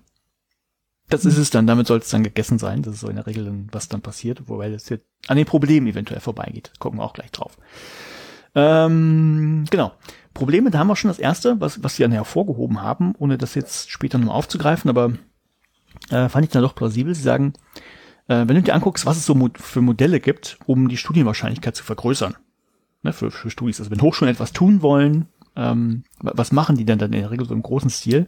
Das 1.09 1.25
ist 1.25 1.38
es 1.38 1.51
dann, 1.51 1.68
damit 1.68 1.87
soll 1.87 1.99
es 1.99 2.11
dann 2.11 2.25
gegessen 2.25 2.59
sein. 2.59 2.83
Das 2.83 2.94
ist 2.94 3.01
so 3.01 3.09
in 3.09 3.14
der 3.14 3.29
Regel, 3.29 3.44
dann, 3.44 3.68
was 3.70 3.88
dann 3.88 4.01
passiert, 4.01 4.49
wobei 4.49 4.70
das 4.70 4.88
jetzt 4.88 5.07
an 5.29 5.37
den 5.37 5.46
Problemen 5.46 5.87
eventuell 5.87 6.18
vorbeigeht. 6.18 6.72
Gucken 6.81 6.99
wir 6.99 7.05
auch 7.05 7.12
gleich 7.12 7.31
drauf. 7.31 7.57
Ähm, 8.57 9.66
genau. 9.70 9.92
Probleme, 10.37 10.70
da 10.70 10.79
haben 10.79 10.88
wir 10.88 10.96
schon 10.96 11.09
das 11.09 11.18
erste, 11.18 11.61
was, 11.61 11.83
was 11.83 11.96
sie 11.96 12.03
dann 12.03 12.12
hervorgehoben 12.12 12.83
haben, 12.83 13.14
ohne 13.18 13.38
das 13.38 13.55
jetzt 13.55 13.90
später 13.90 14.18
noch 14.18 14.35
aufzugreifen, 14.35 14.90
aber 14.90 15.12
äh, 16.11 16.29
fand 16.29 16.44
ich 16.44 16.51
dann 16.51 16.62
doch 16.62 16.75
plausibel. 16.75 17.14
Sie 17.14 17.22
sagen, 17.22 17.55
äh, 18.29 18.44
wenn 18.46 18.57
du 18.57 18.62
dir 18.62 18.75
anguckst, 18.75 19.07
was 19.07 19.16
es 19.16 19.25
so 19.25 19.35
mo 19.35 19.49
für 19.55 19.81
Modelle 19.81 20.20
gibt, 20.20 20.59
um 20.66 20.88
die 20.88 20.99
Studienwahrscheinlichkeit 20.99 21.75
zu 21.75 21.85
vergrößern, 21.85 22.37
ne, 23.03 23.14
für, 23.14 23.31
für 23.31 23.49
Studis. 23.49 23.81
Also 23.81 23.90
wenn 23.90 24.03
Hochschulen 24.03 24.33
etwas 24.33 24.53
tun 24.53 24.83
wollen, 24.83 25.27
ähm, 25.57 26.05
was 26.21 26.53
machen 26.53 26.77
die 26.77 26.85
denn 26.85 26.99
dann 26.99 27.12
in 27.12 27.21
der 27.21 27.31
Regel 27.31 27.47
so 27.47 27.55
im 27.55 27.62
großen 27.62 27.88
Stil? 27.90 28.27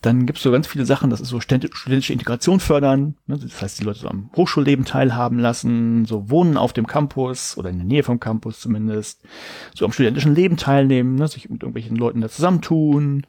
Dann 0.00 0.26
gibt 0.26 0.38
es 0.38 0.42
so 0.42 0.50
ganz 0.50 0.66
viele 0.66 0.86
Sachen, 0.86 1.10
das 1.10 1.20
ist 1.20 1.28
so 1.28 1.40
studentische 1.40 2.12
Integration 2.12 2.60
fördern, 2.60 3.16
ne? 3.26 3.38
das 3.38 3.60
heißt, 3.60 3.78
die 3.78 3.84
Leute 3.84 4.00
so 4.00 4.08
am 4.08 4.30
Hochschulleben 4.34 4.84
teilhaben 4.84 5.38
lassen, 5.38 6.06
so 6.06 6.30
wohnen 6.30 6.56
auf 6.56 6.72
dem 6.72 6.86
Campus 6.86 7.58
oder 7.58 7.70
in 7.70 7.76
der 7.76 7.86
Nähe 7.86 8.02
vom 8.02 8.20
Campus 8.20 8.60
zumindest, 8.60 9.22
so 9.74 9.84
am 9.84 9.92
studentischen 9.92 10.34
Leben 10.34 10.56
teilnehmen, 10.56 11.14
ne? 11.16 11.28
sich 11.28 11.50
mit 11.50 11.62
irgendwelchen 11.62 11.96
Leuten 11.96 12.22
da 12.22 12.28
zusammentun, 12.28 13.26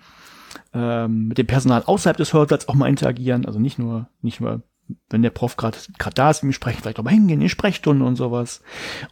ähm, 0.74 1.28
mit 1.28 1.38
dem 1.38 1.48
Personal 1.48 1.84
außerhalb 1.86 2.18
des 2.18 2.34
Hörsaals 2.34 2.70
auch 2.70 2.76
mal 2.76 2.88
interagieren, 2.88 3.46
also 3.46 3.60
nicht 3.60 3.78
nur, 3.78 4.08
nicht 4.22 4.40
nur 4.40 4.64
wenn 5.10 5.22
der 5.22 5.30
Prof 5.30 5.58
gerade 5.58 5.78
da 6.16 6.30
ist, 6.30 6.44
mir 6.44 6.54
sprechen, 6.54 6.82
vielleicht 6.82 7.00
auch 7.00 7.04
mal 7.04 7.12
hingehen 7.12 7.42
in 7.42 7.50
Sprechstunden 7.50 8.06
und 8.06 8.16
sowas. 8.16 8.62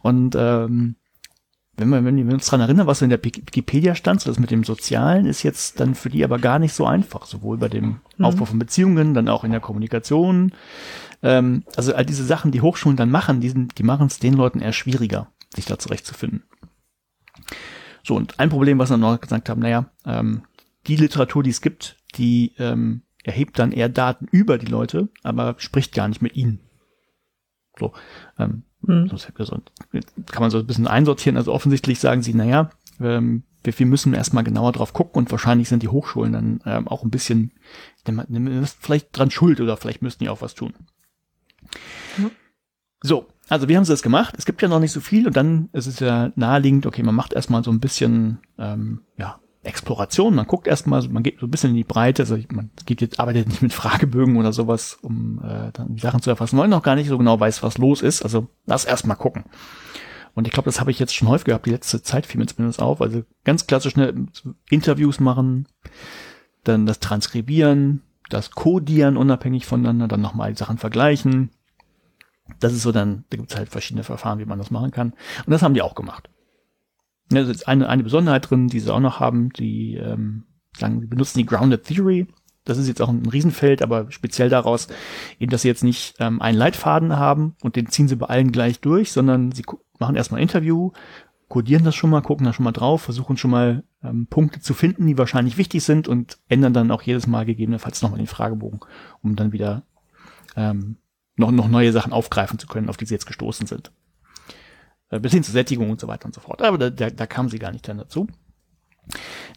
Und 0.02 0.36
ähm, 0.38 0.96
wenn 1.76 1.88
wir, 1.88 2.04
wenn 2.04 2.16
wir 2.16 2.34
uns 2.34 2.46
dran 2.46 2.60
erinnern, 2.60 2.86
was 2.86 3.00
in 3.00 3.08
der 3.08 3.22
Wikipedia 3.24 3.94
stand, 3.94 4.20
so 4.20 4.30
das 4.30 4.38
mit 4.38 4.50
dem 4.50 4.62
Sozialen 4.62 5.24
ist 5.24 5.42
jetzt 5.42 5.80
dann 5.80 5.94
für 5.94 6.10
die 6.10 6.22
aber 6.22 6.38
gar 6.38 6.58
nicht 6.58 6.74
so 6.74 6.86
einfach, 6.86 7.24
sowohl 7.24 7.56
bei 7.56 7.68
dem 7.68 8.00
mhm. 8.18 8.24
Aufbau 8.24 8.44
von 8.44 8.58
Beziehungen, 8.58 9.14
dann 9.14 9.28
auch 9.28 9.42
in 9.42 9.52
der 9.52 9.60
Kommunikation. 9.60 10.52
Ähm, 11.22 11.64
also 11.74 11.94
all 11.94 12.04
diese 12.04 12.24
Sachen, 12.24 12.52
die 12.52 12.60
Hochschulen 12.60 12.96
dann 12.96 13.10
machen, 13.10 13.40
die, 13.40 13.48
sind, 13.48 13.78
die 13.78 13.84
machen 13.84 14.08
es 14.08 14.18
den 14.18 14.34
Leuten 14.34 14.60
eher 14.60 14.72
schwieriger, 14.72 15.28
sich 15.54 15.64
da 15.64 15.78
zurechtzufinden. 15.78 16.42
So, 18.04 18.16
und 18.16 18.38
ein 18.38 18.50
Problem, 18.50 18.78
was 18.78 18.90
wir 18.90 18.98
noch 18.98 19.20
gesagt 19.20 19.48
haben, 19.48 19.60
naja, 19.60 19.90
ähm, 20.04 20.42
die 20.86 20.96
Literatur, 20.96 21.42
die 21.42 21.50
es 21.50 21.60
gibt, 21.62 21.96
die 22.16 22.52
ähm, 22.58 23.02
erhebt 23.22 23.58
dann 23.58 23.72
eher 23.72 23.88
Daten 23.88 24.26
über 24.30 24.58
die 24.58 24.66
Leute, 24.66 25.08
aber 25.22 25.54
spricht 25.58 25.94
gar 25.94 26.08
nicht 26.08 26.20
mit 26.20 26.36
ihnen. 26.36 26.60
So, 27.78 27.92
ähm, 28.38 28.64
Mhm. 28.82 29.08
kann 30.26 30.42
man 30.42 30.50
so 30.50 30.58
ein 30.58 30.66
bisschen 30.66 30.86
einsortieren. 30.86 31.36
Also 31.36 31.52
offensichtlich 31.52 32.00
sagen 32.00 32.22
sie, 32.22 32.34
naja, 32.34 32.70
ähm, 33.00 33.44
wir, 33.64 33.78
wir 33.78 33.86
müssen 33.86 34.14
erstmal 34.14 34.44
genauer 34.44 34.72
drauf 34.72 34.92
gucken 34.92 35.18
und 35.18 35.30
wahrscheinlich 35.30 35.68
sind 35.68 35.82
die 35.82 35.88
Hochschulen 35.88 36.32
dann 36.32 36.60
ähm, 36.66 36.88
auch 36.88 37.04
ein 37.04 37.10
bisschen, 37.10 37.52
vielleicht 38.80 39.16
dran 39.16 39.30
schuld 39.30 39.60
oder 39.60 39.76
vielleicht 39.76 40.02
müssten 40.02 40.24
die 40.24 40.30
auch 40.30 40.42
was 40.42 40.54
tun. 40.54 40.74
Mhm. 42.16 42.30
So, 43.02 43.28
also 43.48 43.68
wie 43.68 43.76
haben 43.76 43.84
sie 43.84 43.92
das 43.92 44.02
gemacht? 44.02 44.34
Es 44.38 44.46
gibt 44.46 44.62
ja 44.62 44.68
noch 44.68 44.80
nicht 44.80 44.92
so 44.92 45.00
viel 45.00 45.26
und 45.26 45.36
dann 45.36 45.68
ist 45.72 45.86
es 45.86 46.00
ja 46.00 46.32
naheliegend, 46.36 46.86
okay, 46.86 47.02
man 47.02 47.14
macht 47.14 47.32
erstmal 47.32 47.64
so 47.64 47.70
ein 47.70 47.80
bisschen, 47.80 48.38
ähm, 48.58 49.02
ja, 49.16 49.38
Exploration. 49.64 50.34
Man 50.34 50.46
guckt 50.46 50.66
erstmal, 50.66 51.06
man 51.08 51.22
geht 51.22 51.38
so 51.38 51.46
ein 51.46 51.50
bisschen 51.50 51.70
in 51.70 51.76
die 51.76 51.84
Breite. 51.84 52.22
Also 52.22 52.36
man 52.50 52.70
geht 52.84 53.00
jetzt, 53.00 53.20
arbeitet 53.20 53.48
nicht 53.48 53.62
mit 53.62 53.72
Fragebögen 53.72 54.36
oder 54.36 54.52
sowas, 54.52 54.98
um 55.02 55.40
äh, 55.44 55.70
dann 55.72 55.94
die 55.94 56.00
Sachen 56.00 56.20
zu 56.20 56.30
erfassen, 56.30 56.56
weil 56.56 56.64
man 56.64 56.78
noch 56.78 56.82
gar 56.82 56.96
nicht 56.96 57.08
so 57.08 57.18
genau 57.18 57.38
weiß, 57.38 57.62
was 57.62 57.78
los 57.78 58.02
ist. 58.02 58.22
Also 58.22 58.48
lass 58.66 58.84
erstmal 58.84 59.16
gucken. 59.16 59.44
Und 60.34 60.46
ich 60.46 60.52
glaube, 60.52 60.66
das 60.66 60.80
habe 60.80 60.90
ich 60.90 60.98
jetzt 60.98 61.14
schon 61.14 61.28
häufig 61.28 61.44
gehabt, 61.44 61.66
die 61.66 61.70
letzte 61.70 62.02
Zeit 62.02 62.26
fiel 62.26 62.40
mir 62.40 62.46
zumindest 62.46 62.80
auf. 62.80 63.00
Also 63.00 63.22
ganz 63.44 63.66
klassisch 63.66 63.92
schnell 63.92 64.26
Interviews 64.70 65.20
machen, 65.20 65.68
dann 66.64 66.86
das 66.86 67.00
Transkribieren, 67.00 68.02
das 68.30 68.50
Codieren 68.50 69.16
unabhängig 69.16 69.66
voneinander, 69.66 70.08
dann 70.08 70.22
nochmal 70.22 70.52
die 70.52 70.58
Sachen 70.58 70.78
vergleichen. 70.78 71.50
Das 72.60 72.72
ist 72.72 72.82
so 72.82 72.92
dann, 72.92 73.24
da 73.30 73.36
gibt 73.36 73.50
es 73.50 73.56
halt 73.56 73.68
verschiedene 73.68 74.04
Verfahren, 74.04 74.38
wie 74.38 74.44
man 74.44 74.58
das 74.58 74.70
machen 74.70 74.90
kann. 74.90 75.12
Und 75.46 75.50
das 75.50 75.62
haben 75.62 75.74
die 75.74 75.82
auch 75.82 75.94
gemacht. 75.94 76.30
Ja, 77.32 77.42
das 77.42 77.48
ist 77.48 77.68
eine, 77.68 77.88
eine 77.88 78.02
Besonderheit 78.02 78.50
drin, 78.50 78.68
die 78.68 78.80
sie 78.80 78.92
auch 78.92 79.00
noch 79.00 79.20
haben, 79.20 79.50
die 79.50 79.96
ähm, 79.96 80.44
sagen, 80.76 81.00
sie 81.00 81.06
benutzen 81.06 81.38
die 81.38 81.46
Grounded 81.46 81.84
Theory. 81.84 82.26
Das 82.64 82.78
ist 82.78 82.86
jetzt 82.86 83.02
auch 83.02 83.08
ein 83.08 83.26
Riesenfeld, 83.26 83.82
aber 83.82 84.10
speziell 84.12 84.48
daraus, 84.48 84.86
eben, 85.40 85.50
dass 85.50 85.62
sie 85.62 85.68
jetzt 85.68 85.82
nicht 85.82 86.14
ähm, 86.20 86.40
einen 86.40 86.56
Leitfaden 86.56 87.16
haben 87.16 87.56
und 87.62 87.74
den 87.74 87.88
ziehen 87.88 88.06
sie 88.06 88.16
bei 88.16 88.26
allen 88.26 88.52
gleich 88.52 88.80
durch, 88.80 89.10
sondern 89.10 89.50
sie 89.50 89.64
machen 89.98 90.14
erstmal 90.14 90.40
ein 90.40 90.44
Interview, 90.44 90.92
kodieren 91.48 91.84
das 91.84 91.94
schon 91.94 92.10
mal, 92.10 92.22
gucken 92.22 92.46
da 92.46 92.52
schon 92.52 92.64
mal 92.64 92.72
drauf, 92.72 93.02
versuchen 93.02 93.36
schon 93.36 93.50
mal 93.50 93.84
ähm, 94.02 94.26
Punkte 94.28 94.60
zu 94.60 94.74
finden, 94.74 95.06
die 95.06 95.18
wahrscheinlich 95.18 95.58
wichtig 95.58 95.82
sind 95.82 96.06
und 96.06 96.38
ändern 96.48 96.72
dann 96.72 96.90
auch 96.90 97.02
jedes 97.02 97.26
Mal 97.26 97.44
gegebenenfalls 97.44 98.00
nochmal 98.00 98.18
den 98.18 98.26
Fragebogen, 98.28 98.80
um 99.22 99.34
dann 99.34 99.52
wieder 99.52 99.82
ähm, 100.56 100.96
noch, 101.36 101.50
noch 101.50 101.68
neue 101.68 101.92
Sachen 101.92 102.12
aufgreifen 102.12 102.58
zu 102.58 102.66
können, 102.66 102.88
auf 102.88 102.96
die 102.96 103.06
sie 103.06 103.14
jetzt 103.14 103.26
gestoßen 103.26 103.66
sind. 103.66 103.92
Äh, 105.12 105.20
bis 105.20 105.32
hin 105.32 105.44
zur 105.44 105.52
Sättigung 105.52 105.90
und 105.90 106.00
so 106.00 106.08
weiter 106.08 106.26
und 106.26 106.34
so 106.34 106.40
fort. 106.40 106.62
Aber 106.62 106.78
da, 106.78 106.90
da, 106.90 107.10
da 107.10 107.26
kam 107.26 107.48
sie 107.48 107.58
gar 107.58 107.70
nicht 107.70 107.86
dann 107.86 107.98
dazu. 107.98 108.26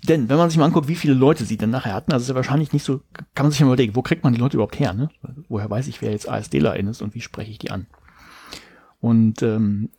Denn 0.04 0.28
wenn 0.28 0.38
man 0.38 0.50
sich 0.50 0.60
mal 0.60 0.66
anguckt, 0.66 0.88
wie 0.88 0.96
viele 0.96 1.14
Leute 1.14 1.46
sie 1.46 1.56
dann 1.56 1.70
nachher 1.70 1.94
hatten, 1.94 2.12
also 2.12 2.24
ist 2.24 2.30
ja 2.30 2.36
wahrscheinlich 2.36 2.74
nicht 2.74 2.84
so, 2.84 3.02
kann 3.34 3.46
man 3.46 3.52
sich 3.52 3.62
mal 3.62 3.68
überlegen, 3.68 3.96
wo 3.96 4.02
kriegt 4.02 4.24
man 4.24 4.34
die 4.34 4.40
Leute 4.40 4.58
überhaupt 4.58 4.80
her? 4.80 4.94
Ne? 4.94 5.10
Woher 5.48 5.70
weiß 5.70 5.88
ich, 5.88 6.02
wer 6.02 6.12
jetzt 6.12 6.28
ASDlerin 6.28 6.88
ist 6.88 7.02
und 7.02 7.16
wie 7.16 7.22
spreche 7.22 7.52
ich 7.52 7.60
die 7.60 7.72
an? 7.72 7.88
Und 9.00 9.44
ähm, 9.44 9.90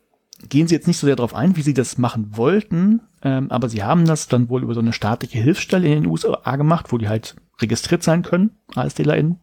gehen 0.48 0.68
sie 0.68 0.74
jetzt 0.74 0.88
nicht 0.88 0.98
so 0.98 1.06
sehr 1.06 1.16
darauf 1.16 1.34
ein, 1.34 1.56
wie 1.56 1.62
sie 1.62 1.74
das 1.74 1.96
machen 1.96 2.36
wollten, 2.36 3.00
ähm, 3.22 3.50
aber 3.50 3.68
sie 3.68 3.82
haben 3.82 4.04
das 4.04 4.28
dann 4.28 4.50
wohl 4.50 4.62
über 4.62 4.74
so 4.74 4.80
eine 4.80 4.92
staatliche 4.92 5.38
Hilfsstelle 5.38 5.86
in 5.86 6.02
den 6.02 6.10
USA 6.10 6.56
gemacht, 6.56 6.92
wo 6.92 6.98
die 6.98 7.08
halt 7.08 7.36
registriert 7.62 8.02
sein 8.02 8.22
können, 8.22 8.50
ASDlerInnen. 8.74 9.38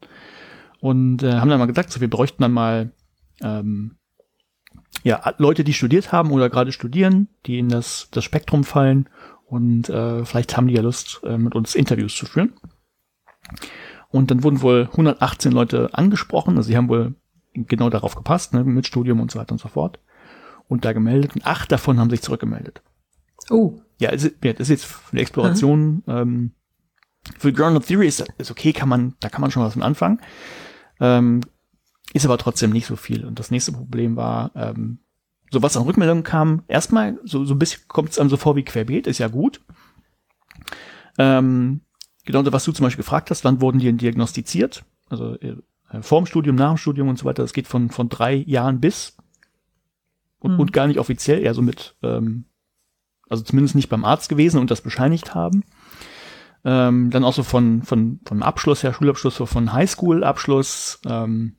Und 0.80 1.24
äh, 1.24 1.34
haben 1.36 1.50
dann 1.50 1.60
mal 1.60 1.66
gesagt, 1.66 1.92
so 1.92 2.02
wir 2.02 2.10
bräuchten 2.10 2.44
dann 2.44 2.52
mal 2.52 2.92
ähm, 3.42 3.96
ja, 5.02 5.34
Leute, 5.38 5.64
die 5.64 5.74
studiert 5.74 6.12
haben 6.12 6.32
oder 6.32 6.50
gerade 6.50 6.72
studieren, 6.72 7.28
die 7.46 7.60
in 7.60 7.70
das, 7.70 8.08
das 8.12 8.24
Spektrum 8.24 8.64
fallen 8.64 9.10
und 9.46 9.90
äh, 9.90 10.26
vielleicht 10.26 10.56
haben 10.56 10.68
die 10.68 10.76
ja 10.76 10.82
Lust, 10.82 11.22
äh, 11.24 11.38
mit 11.38 11.56
uns 11.56 11.76
Interviews 11.76 12.16
zu 12.16 12.26
führen. 12.26 12.54
Und 14.10 14.30
dann 14.30 14.44
wurden 14.44 14.62
wohl 14.62 14.88
118 14.92 15.52
Leute 15.52 15.90
angesprochen, 15.94 16.58
also 16.58 16.68
sie 16.68 16.78
haben 16.78 16.90
wohl 16.90 17.16
genau 17.54 17.90
darauf 17.90 18.16
gepasst, 18.16 18.54
ne, 18.54 18.64
mit 18.64 18.88
Studium 18.88 19.20
und 19.20 19.32
so 19.32 19.40
weiter 19.40 19.52
und 19.54 19.60
so 19.60 19.70
fort. 19.70 20.00
Und 20.68 20.86
da 20.86 20.94
gemeldet. 20.94 21.36
Und 21.36 21.46
acht 21.46 21.72
davon 21.72 22.00
haben 22.00 22.10
sich 22.10 22.22
zurückgemeldet. 22.22 22.82
Oh. 23.50 23.80
Ja, 24.00 24.10
ist, 24.10 24.32
ja, 24.44 24.54
das 24.54 24.70
ist 24.70 24.84
jetzt 24.84 24.96
eine 25.12 25.22
Exploration. 25.22 25.96
Mhm. 25.96 26.04
Ähm, 26.08 26.52
für 27.38 27.54
Ground 27.54 27.78
of 27.78 27.86
Theory 27.86 28.08
ist, 28.08 28.26
ist 28.38 28.52
okay, 28.52 28.74
kann 28.74 28.90
man, 28.90 29.16
da 29.20 29.30
kann 29.30 29.42
man 29.42 29.52
schon 29.52 29.64
was 29.64 29.76
mit 29.76 29.86
anfangen. 29.86 30.20
Ähm, 31.00 31.42
ist 32.12 32.26
aber 32.26 32.38
trotzdem 32.38 32.72
nicht 32.72 32.86
so 32.86 32.96
viel. 32.96 33.26
Und 33.26 33.40
das 33.40 33.52
nächste 33.52 33.72
Problem 33.72 34.16
war, 34.16 34.52
ähm, 34.56 35.00
so 35.52 35.62
was 35.62 35.78
an 35.78 35.84
Rückmeldungen 35.84 36.24
kam, 36.24 36.64
erstmal, 36.68 37.20
so, 37.24 37.46
so 37.46 37.54
ein 37.54 37.60
bisschen 37.60 37.88
kommt 37.88 38.10
es 38.10 38.20
einem 38.20 38.30
so 38.30 38.38
vor 38.38 38.56
wie 38.56 38.64
Querbeet, 38.64 39.08
ist 39.08 39.20
ja 39.20 39.28
gut. 39.28 39.62
Ähm, 41.18 41.82
genau, 42.26 42.44
was 42.52 42.66
du 42.66 42.72
zum 42.72 42.86
Beispiel 42.86 43.04
gefragt 43.04 43.30
hast, 43.30 43.46
wann 43.46 43.62
wurden 43.62 43.80
die 43.80 43.94
diagnostiziert? 43.94 44.84
Also 45.10 45.36
äh, 45.36 45.56
vorm 46.02 46.26
Studium, 46.26 46.56
nach 46.56 46.74
dem 46.74 46.78
Studium 46.78 47.08
und 47.08 47.20
so 47.20 47.26
weiter, 47.26 47.44
das 47.44 47.54
geht 47.54 47.68
von, 47.68 47.90
von 47.90 48.10
drei 48.10 48.34
Jahren 48.36 48.80
bis 48.80 49.16
und, 50.40 50.54
mhm. 50.54 50.60
und 50.60 50.74
gar 50.74 50.88
nicht 50.88 51.00
offiziell, 51.00 51.42
eher 51.42 51.54
so 51.54 51.62
mit, 51.62 51.96
ähm, 52.02 52.46
also 53.30 53.44
zumindest 53.44 53.76
nicht 53.76 53.90
beim 53.90 54.06
Arzt 54.06 54.30
gewesen 54.30 54.60
und 54.60 54.72
das 54.72 54.82
bescheinigt 54.82 55.36
haben. 55.36 55.64
Ähm, 56.66 57.10
dann 57.12 57.24
auch 57.24 57.34
so 57.34 57.44
von, 57.44 57.84
von, 57.84 58.22
von 58.26 58.42
Abschluss 58.42 58.84
her, 58.84 58.94
Schulabschluss, 58.94 59.36
so 59.36 59.46
von 59.46 59.74
Highschool-Abschluss, 59.74 61.02
ähm, 61.06 61.58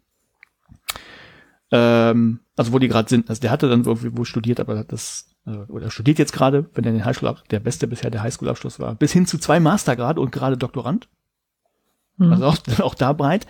ähm, 1.75 2.39
also 2.57 2.73
wo 2.73 2.79
die 2.79 2.87
gerade 2.87 3.09
sind. 3.09 3.29
Also 3.29 3.41
der 3.41 3.51
hatte 3.51 3.69
dann 3.69 3.85
irgendwie 3.85 4.17
wo 4.17 4.25
studiert, 4.25 4.61
aber 4.61 4.85
das 4.85 5.27
äh, 5.45 5.51
oder 5.51 5.91
studiert 5.91 6.21
jetzt 6.21 6.33
gerade, 6.33 6.71
wenn 6.75 6.85
er 6.85 6.93
den 6.93 7.05
Highschool 7.05 7.35
der 7.51 7.59
beste 7.59 7.89
bisher 7.89 8.13
der 8.13 8.23
Highschool-Abschluss 8.23 8.79
war, 8.79 8.95
bis 8.95 9.13
hin 9.13 9.27
zu 9.27 9.39
zwei 9.39 9.59
Mastergrad 9.59 10.19
und 10.19 10.31
gerade 10.31 10.57
Doktorand. 10.57 11.09
Mhm. 12.17 12.33
Also 12.33 12.47
auch, 12.47 12.59
auch 12.81 12.95
da 12.95 13.13
breit. 13.13 13.49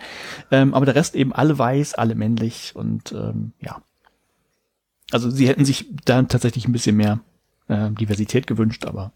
Ähm, 0.49 0.73
aber 0.73 0.85
der 0.85 0.95
Rest 0.95 1.13
eben 1.13 1.33
alle 1.33 1.57
weiß, 1.57 1.93
alle 1.93 2.15
männlich 2.15 2.75
und 2.75 3.11
ähm, 3.11 3.53
ja. 3.59 3.81
Also 5.11 5.29
sie 5.29 5.47
hätten 5.47 5.65
sich 5.65 5.85
da 6.05 6.23
tatsächlich 6.23 6.67
ein 6.67 6.71
bisschen 6.71 6.97
mehr 6.97 7.19
äh, 7.67 7.91
Diversität 7.91 8.47
gewünscht, 8.47 8.85
aber 8.85 9.11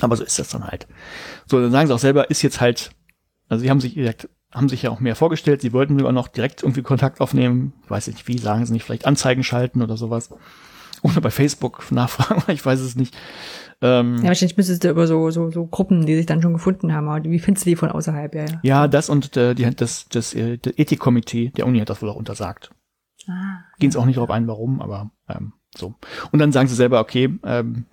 aber 0.00 0.16
so 0.16 0.22
ist 0.22 0.38
das 0.38 0.48
dann 0.48 0.64
halt. 0.64 0.86
So, 1.46 1.60
dann 1.60 1.72
sagen 1.72 1.88
sie 1.88 1.94
auch 1.94 1.98
selber, 1.98 2.30
ist 2.30 2.42
jetzt 2.42 2.60
halt, 2.60 2.92
also 3.48 3.62
sie 3.62 3.68
haben 3.68 3.80
sich 3.80 3.94
gesagt, 3.94 4.28
haben 4.52 4.68
sich 4.68 4.82
ja 4.82 4.90
auch 4.90 5.00
mehr 5.00 5.16
vorgestellt. 5.16 5.62
Sie 5.62 5.72
wollten 5.72 5.98
sogar 5.98 6.12
noch 6.12 6.28
direkt 6.28 6.62
irgendwie 6.62 6.82
Kontakt 6.82 7.20
aufnehmen. 7.20 7.72
Ich 7.84 7.90
weiß 7.90 8.06
nicht 8.08 8.28
wie, 8.28 8.38
sagen 8.38 8.64
sie 8.66 8.72
nicht, 8.72 8.84
vielleicht 8.84 9.06
Anzeigen 9.06 9.42
schalten 9.42 9.82
oder 9.82 9.96
sowas. 9.96 10.30
Oder 11.02 11.20
bei 11.20 11.30
Facebook 11.30 11.90
nachfragen, 11.90 12.42
ich 12.52 12.64
weiß 12.64 12.80
es 12.80 12.94
nicht. 12.94 13.16
Ähm, 13.80 14.18
ja, 14.18 14.28
wahrscheinlich 14.28 14.56
müsstest 14.56 14.84
du 14.84 14.90
über 14.90 15.06
so, 15.06 15.30
so, 15.30 15.50
so 15.50 15.66
Gruppen, 15.66 16.06
die 16.06 16.14
sich 16.14 16.26
dann 16.26 16.40
schon 16.40 16.52
gefunden 16.52 16.92
haben. 16.92 17.08
Aber 17.08 17.24
wie 17.24 17.40
findest 17.40 17.66
du 17.66 17.70
die 17.70 17.76
von 17.76 17.90
außerhalb? 17.90 18.34
Ja, 18.34 18.44
ja. 18.44 18.60
ja 18.62 18.88
das 18.88 19.08
und 19.08 19.36
äh, 19.36 19.54
die, 19.54 19.68
das, 19.74 20.08
das, 20.08 20.34
äh, 20.34 20.58
das 20.58 20.78
Ethikkomitee 20.78 21.50
der 21.56 21.66
Uni 21.66 21.80
hat 21.80 21.90
das 21.90 22.00
wohl 22.02 22.10
auch 22.10 22.16
untersagt. 22.16 22.70
Ah, 23.28 23.64
Gehen 23.78 23.88
es 23.88 23.94
ja. 23.94 24.00
auch 24.00 24.06
nicht 24.06 24.16
darauf 24.16 24.30
ein, 24.30 24.46
warum, 24.46 24.80
aber 24.80 25.10
ähm, 25.28 25.54
so. 25.76 25.94
Und 26.30 26.38
dann 26.38 26.52
sagen 26.52 26.68
sie 26.68 26.74
selber, 26.74 27.00
okay, 27.00 27.38
ähm, 27.44 27.86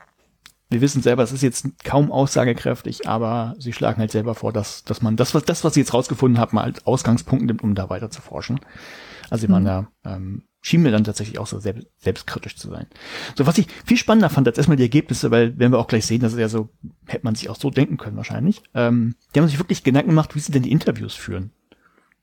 wir 0.69 0.81
wissen 0.81 1.01
selber, 1.01 1.23
es 1.23 1.31
ist 1.31 1.41
jetzt 1.41 1.67
kaum 1.83 2.11
aussagekräftig, 2.11 3.07
aber 3.07 3.55
sie 3.57 3.73
schlagen 3.73 3.99
halt 3.99 4.11
selber 4.11 4.35
vor, 4.35 4.53
dass, 4.53 4.83
dass 4.83 5.01
man 5.01 5.15
das, 5.15 5.33
was, 5.33 5.43
das, 5.43 5.63
was 5.63 5.73
sie 5.73 5.79
jetzt 5.79 5.93
rausgefunden 5.93 6.39
haben, 6.39 6.55
mal 6.55 6.63
als 6.63 6.85
Ausgangspunkt 6.85 7.45
nimmt, 7.45 7.63
um 7.63 7.73
da 7.73 7.89
weiter 7.89 8.11
zu 8.11 8.21
forschen. 8.21 8.59
Also 9.29 9.47
sie 9.47 9.51
waren 9.51 9.63
mhm. 9.63 9.67
da, 9.67 9.87
ähm, 10.05 10.43
schien 10.61 10.81
mir 10.81 10.91
dann 10.91 11.03
tatsächlich 11.03 11.39
auch 11.39 11.47
so 11.47 11.59
selbst, 11.59 11.87
selbstkritisch 11.97 12.55
zu 12.55 12.69
sein. 12.69 12.85
So, 13.35 13.47
was 13.47 13.57
ich 13.57 13.67
viel 13.85 13.97
spannender 13.97 14.29
fand, 14.29 14.47
als 14.47 14.57
erstmal 14.57 14.77
die 14.77 14.83
Ergebnisse, 14.83 15.31
weil 15.31 15.57
werden 15.57 15.71
wir 15.71 15.79
auch 15.79 15.87
gleich 15.87 16.05
sehen, 16.05 16.21
das 16.21 16.33
ist 16.33 16.39
ja 16.39 16.49
so, 16.49 16.69
hätte 17.07 17.25
man 17.25 17.35
sich 17.35 17.49
auch 17.49 17.55
so 17.55 17.71
denken 17.71 17.97
können 17.97 18.17
wahrscheinlich. 18.17 18.61
Ähm, 18.75 19.15
die 19.33 19.39
haben 19.39 19.47
sich 19.47 19.59
wirklich 19.59 19.83
Gedanken 19.83 20.09
gemacht, 20.09 20.35
wie 20.35 20.39
sie 20.39 20.51
denn 20.51 20.63
die 20.63 20.71
Interviews 20.71 21.15
führen. 21.15 21.51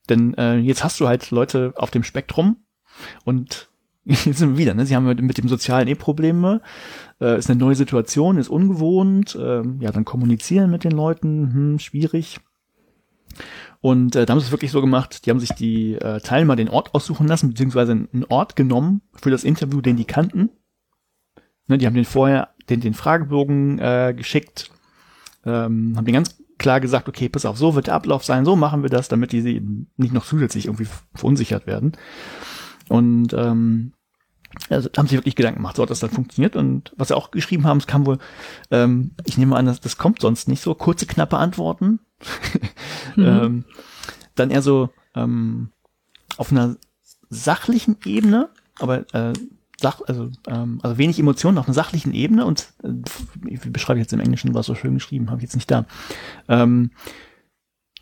Denn 0.09 0.35
äh, 0.35 0.55
jetzt 0.57 0.83
hast 0.83 0.99
du 0.99 1.07
halt 1.07 1.31
Leute 1.31 1.73
auf 1.75 1.91
dem 1.91 2.03
Spektrum 2.03 2.57
und 3.25 3.69
jetzt 4.25 4.37
sind 4.37 4.51
wir 4.51 4.57
wieder, 4.57 4.73
ne? 4.73 4.85
Sie 4.85 4.95
haben 4.95 5.05
mit, 5.05 5.21
mit 5.21 5.37
dem 5.37 5.49
Sozialen 5.49 5.87
eh 5.87 5.95
Probleme 5.95 6.61
äh, 7.19 7.37
ist 7.37 7.49
eine 7.49 7.59
neue 7.59 7.75
Situation, 7.75 8.37
ist 8.37 8.49
ungewohnt, 8.49 9.35
äh, 9.35 9.63
ja, 9.79 9.91
dann 9.91 10.05
kommunizieren 10.05 10.71
mit 10.71 10.85
den 10.85 10.91
Leuten, 10.91 11.53
hm, 11.53 11.79
schwierig. 11.79 12.39
Und 13.81 14.15
äh, 14.15 14.25
da 14.25 14.31
haben 14.31 14.39
sie 14.39 14.45
es 14.45 14.51
wirklich 14.51 14.71
so 14.71 14.81
gemacht, 14.81 15.25
die 15.25 15.29
haben 15.29 15.39
sich 15.41 15.51
die 15.51 15.95
äh, 15.95 16.21
Teilnehmer 16.21 16.55
den 16.55 16.69
Ort 16.69 16.95
aussuchen 16.95 17.27
lassen, 17.27 17.49
beziehungsweise 17.49 17.91
einen 17.91 18.25
Ort 18.29 18.55
genommen 18.55 19.01
für 19.13 19.29
das 19.29 19.43
Interview, 19.43 19.81
den 19.81 19.97
die 19.97 20.05
kannten. 20.05 20.49
Ne, 21.67 21.77
die 21.77 21.85
haben 21.85 21.93
den 21.93 22.05
vorher 22.05 22.49
den, 22.69 22.79
den 22.79 22.93
Fragebogen 22.93 23.77
äh, 23.79 24.13
geschickt, 24.15 24.71
ähm, 25.45 25.95
haben 25.97 26.05
den 26.05 26.13
ganz 26.13 26.41
klar 26.57 26.79
gesagt, 26.79 27.09
okay, 27.09 27.29
pass 27.29 27.45
auf, 27.45 27.57
so 27.57 27.75
wird 27.75 27.87
der 27.87 27.93
Ablauf 27.93 28.23
sein, 28.23 28.45
so 28.45 28.55
machen 28.55 28.83
wir 28.83 28.89
das, 28.89 29.09
damit 29.09 29.31
die 29.33 29.61
nicht 29.97 30.13
noch 30.13 30.25
zusätzlich 30.25 30.65
irgendwie 30.65 30.87
verunsichert 31.13 31.67
werden. 31.67 31.91
Und 32.89 33.33
ähm, 33.33 33.93
also 34.69 34.89
haben 34.97 35.07
sich 35.07 35.17
wirklich 35.17 35.35
Gedanken 35.35 35.59
gemacht, 35.59 35.75
so 35.75 35.83
hat 35.83 35.89
das 35.89 35.99
dann 35.99 36.09
funktioniert. 36.09 36.55
Und 36.55 36.93
was 36.97 37.09
sie 37.09 37.17
auch 37.17 37.31
geschrieben 37.31 37.65
haben, 37.65 37.77
es 37.77 37.87
kam 37.87 38.05
wohl, 38.05 38.17
ähm, 38.71 39.11
ich 39.25 39.37
nehme 39.37 39.55
an, 39.55 39.65
das, 39.65 39.79
das 39.79 39.97
kommt 39.97 40.21
sonst 40.21 40.47
nicht 40.47 40.61
so, 40.61 40.73
kurze, 40.75 41.05
knappe 41.05 41.37
Antworten. 41.37 41.99
mhm. 43.15 43.25
ähm, 43.25 43.65
dann 44.35 44.49
eher 44.51 44.61
so 44.61 44.89
ähm, 45.15 45.71
auf 46.37 46.51
einer 46.51 46.77
sachlichen 47.29 47.97
Ebene, 48.05 48.49
aber 48.79 49.13
äh, 49.13 49.33
Sach, 49.79 50.01
also, 50.07 50.31
ähm, 50.47 50.79
also 50.81 50.97
wenig 50.97 51.19
Emotionen 51.19 51.59
auf 51.59 51.67
einer 51.67 51.75
sachlichen 51.75 52.13
Ebene 52.13 52.45
und 52.45 52.73
äh, 52.83 52.89
wie 53.43 53.69
beschreibe 53.69 53.99
ich 53.99 54.05
jetzt 54.05 54.13
im 54.13 54.19
Englischen, 54.19 54.55
war 54.55 54.63
so 54.63 54.73
schön 54.73 54.95
geschrieben, 54.95 55.29
habe 55.29 55.37
ich 55.37 55.43
jetzt 55.43 55.55
nicht 55.55 55.69
da. 55.69 55.85
Ähm, 56.47 56.91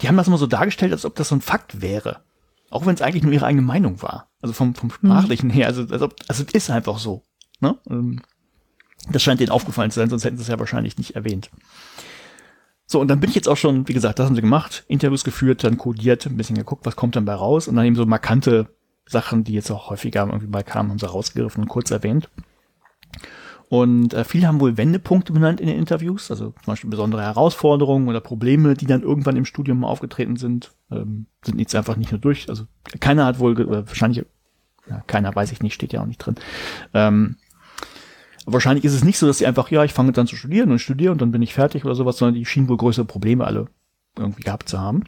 die 0.01 0.07
haben 0.07 0.15
das 0.15 0.27
immer 0.27 0.37
so 0.37 0.47
dargestellt, 0.47 0.93
als 0.93 1.03
ob 1.03 1.15
das 1.15 1.29
so 1.29 1.35
ein 1.35 1.41
Fakt 1.41 1.81
wäre. 1.81 2.21
Auch 2.69 2.85
wenn 2.85 2.95
es 2.95 3.01
eigentlich 3.01 3.23
nur 3.23 3.33
ihre 3.33 3.45
eigene 3.45 3.61
Meinung 3.61 4.01
war. 4.01 4.29
Also 4.45 4.53
vom, 4.53 4.75
vom 4.75 4.91
Sprachlichen 4.91 5.49
her. 5.49 5.65
Also, 5.65 5.87
also, 5.89 6.09
also 6.27 6.43
es 6.43 6.53
ist 6.53 6.69
einfach 6.69 6.99
so. 6.99 7.23
Ne? 7.61 7.75
Ähm, 7.89 8.21
das 9.09 9.23
scheint 9.23 9.39
denen 9.39 9.49
aufgefallen 9.49 9.89
zu 9.89 9.99
sein, 9.99 10.07
sonst 10.07 10.23
hätten 10.23 10.37
sie 10.37 10.43
es 10.43 10.49
ja 10.49 10.59
wahrscheinlich 10.59 10.99
nicht 10.99 11.15
erwähnt. 11.15 11.49
So, 12.85 12.99
und 12.99 13.07
dann 13.07 13.19
bin 13.19 13.31
ich 13.31 13.35
jetzt 13.35 13.49
auch 13.49 13.57
schon, 13.57 13.87
wie 13.87 13.93
gesagt, 13.93 14.19
das 14.19 14.27
haben 14.27 14.35
sie 14.35 14.41
gemacht, 14.41 14.85
Interviews 14.87 15.23
geführt, 15.23 15.63
dann 15.63 15.79
codiert, 15.79 16.27
ein 16.27 16.37
bisschen 16.37 16.57
geguckt, 16.57 16.85
was 16.85 16.95
kommt 16.95 17.15
dann 17.15 17.25
bei 17.25 17.33
raus 17.33 17.67
und 17.67 17.75
dann 17.75 17.85
eben 17.85 17.95
so 17.95 18.05
markante 18.05 18.67
Sachen, 19.07 19.43
die 19.43 19.53
jetzt 19.53 19.71
auch 19.71 19.89
häufiger 19.89 20.27
irgendwie 20.27 20.45
bei 20.45 20.61
kamen, 20.61 20.91
haben 20.91 20.99
sie 20.99 21.09
rausgegriffen 21.09 21.63
und 21.63 21.69
kurz 21.69 21.89
erwähnt. 21.89 22.29
Und 23.69 24.13
äh, 24.13 24.23
viele 24.23 24.47
haben 24.47 24.59
wohl 24.59 24.77
Wendepunkte 24.77 25.33
benannt 25.33 25.59
in 25.59 25.65
den 25.65 25.79
Interviews, 25.79 26.29
also 26.29 26.51
zum 26.51 26.65
Beispiel 26.65 26.89
besondere 26.91 27.23
Herausforderungen 27.23 28.07
oder 28.07 28.21
Probleme, 28.21 28.75
die 28.75 28.85
dann 28.85 29.01
irgendwann 29.01 29.37
im 29.37 29.45
Studium 29.45 29.79
mal 29.79 29.87
aufgetreten 29.87 30.35
sind, 30.35 30.75
ähm, 30.91 31.25
sind 31.43 31.59
jetzt 31.59 31.73
einfach 31.73 31.95
nicht 31.95 32.11
nur 32.11 32.21
durch. 32.21 32.47
Also 32.47 32.65
keiner 32.99 33.25
hat 33.25 33.39
wohl, 33.39 33.59
äh, 33.59 33.87
wahrscheinlich, 33.87 34.23
ja, 34.89 35.01
keiner 35.07 35.35
weiß 35.35 35.51
ich 35.51 35.61
nicht, 35.61 35.73
steht 35.73 35.93
ja 35.93 36.01
auch 36.01 36.05
nicht 36.05 36.19
drin. 36.19 36.35
Ähm, 36.93 37.37
wahrscheinlich 38.45 38.85
ist 38.85 38.93
es 38.93 39.03
nicht 39.03 39.17
so, 39.17 39.27
dass 39.27 39.39
sie 39.39 39.47
einfach, 39.47 39.71
ja, 39.71 39.83
ich 39.83 39.93
fange 39.93 40.11
dann 40.11 40.27
zu 40.27 40.35
studieren 40.35 40.71
und 40.71 40.79
studiere 40.79 41.11
und 41.11 41.21
dann 41.21 41.31
bin 41.31 41.41
ich 41.41 41.53
fertig 41.53 41.85
oder 41.85 41.95
sowas, 41.95 42.17
sondern 42.17 42.35
die 42.35 42.45
schienen 42.45 42.69
wohl 42.69 42.77
größere 42.77 43.05
Probleme 43.05 43.45
alle 43.45 43.67
irgendwie 44.17 44.43
gehabt 44.43 44.69
zu 44.69 44.79
haben. 44.79 45.03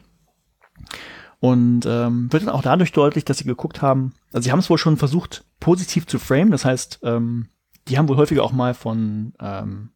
Und 1.40 1.86
ähm, 1.86 2.32
wird 2.32 2.42
dann 2.42 2.54
auch 2.54 2.62
dadurch 2.62 2.92
deutlich, 2.92 3.24
dass 3.24 3.38
sie 3.38 3.44
geguckt 3.44 3.80
haben, 3.80 4.12
also 4.32 4.44
sie 4.44 4.52
haben 4.52 4.58
es 4.58 4.70
wohl 4.70 4.78
schon 4.78 4.96
versucht, 4.96 5.44
positiv 5.60 6.06
zu 6.06 6.18
frame, 6.18 6.50
das 6.50 6.64
heißt, 6.64 7.00
ähm, 7.04 7.48
die 7.86 7.96
haben 7.96 8.08
wohl 8.08 8.16
häufiger 8.16 8.42
auch 8.42 8.52
mal 8.52 8.74
von, 8.74 9.34
ähm, 9.40 9.90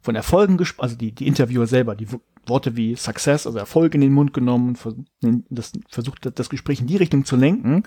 von 0.00 0.14
Erfolgen 0.14 0.56
gesprochen, 0.56 0.84
also 0.84 0.96
die, 0.96 1.12
die 1.12 1.26
Interviewer 1.26 1.66
selber, 1.66 1.94
die 1.94 2.08
Worte 2.46 2.76
wie 2.76 2.96
Success, 2.96 3.46
also 3.46 3.58
Erfolg 3.58 3.94
in 3.94 4.00
den 4.00 4.12
Mund 4.12 4.32
genommen, 4.32 4.76
das, 5.50 5.72
versucht 5.88 6.38
das 6.38 6.50
Gespräch 6.50 6.80
in 6.80 6.86
die 6.86 6.96
Richtung 6.96 7.24
zu 7.24 7.36
lenken. 7.36 7.84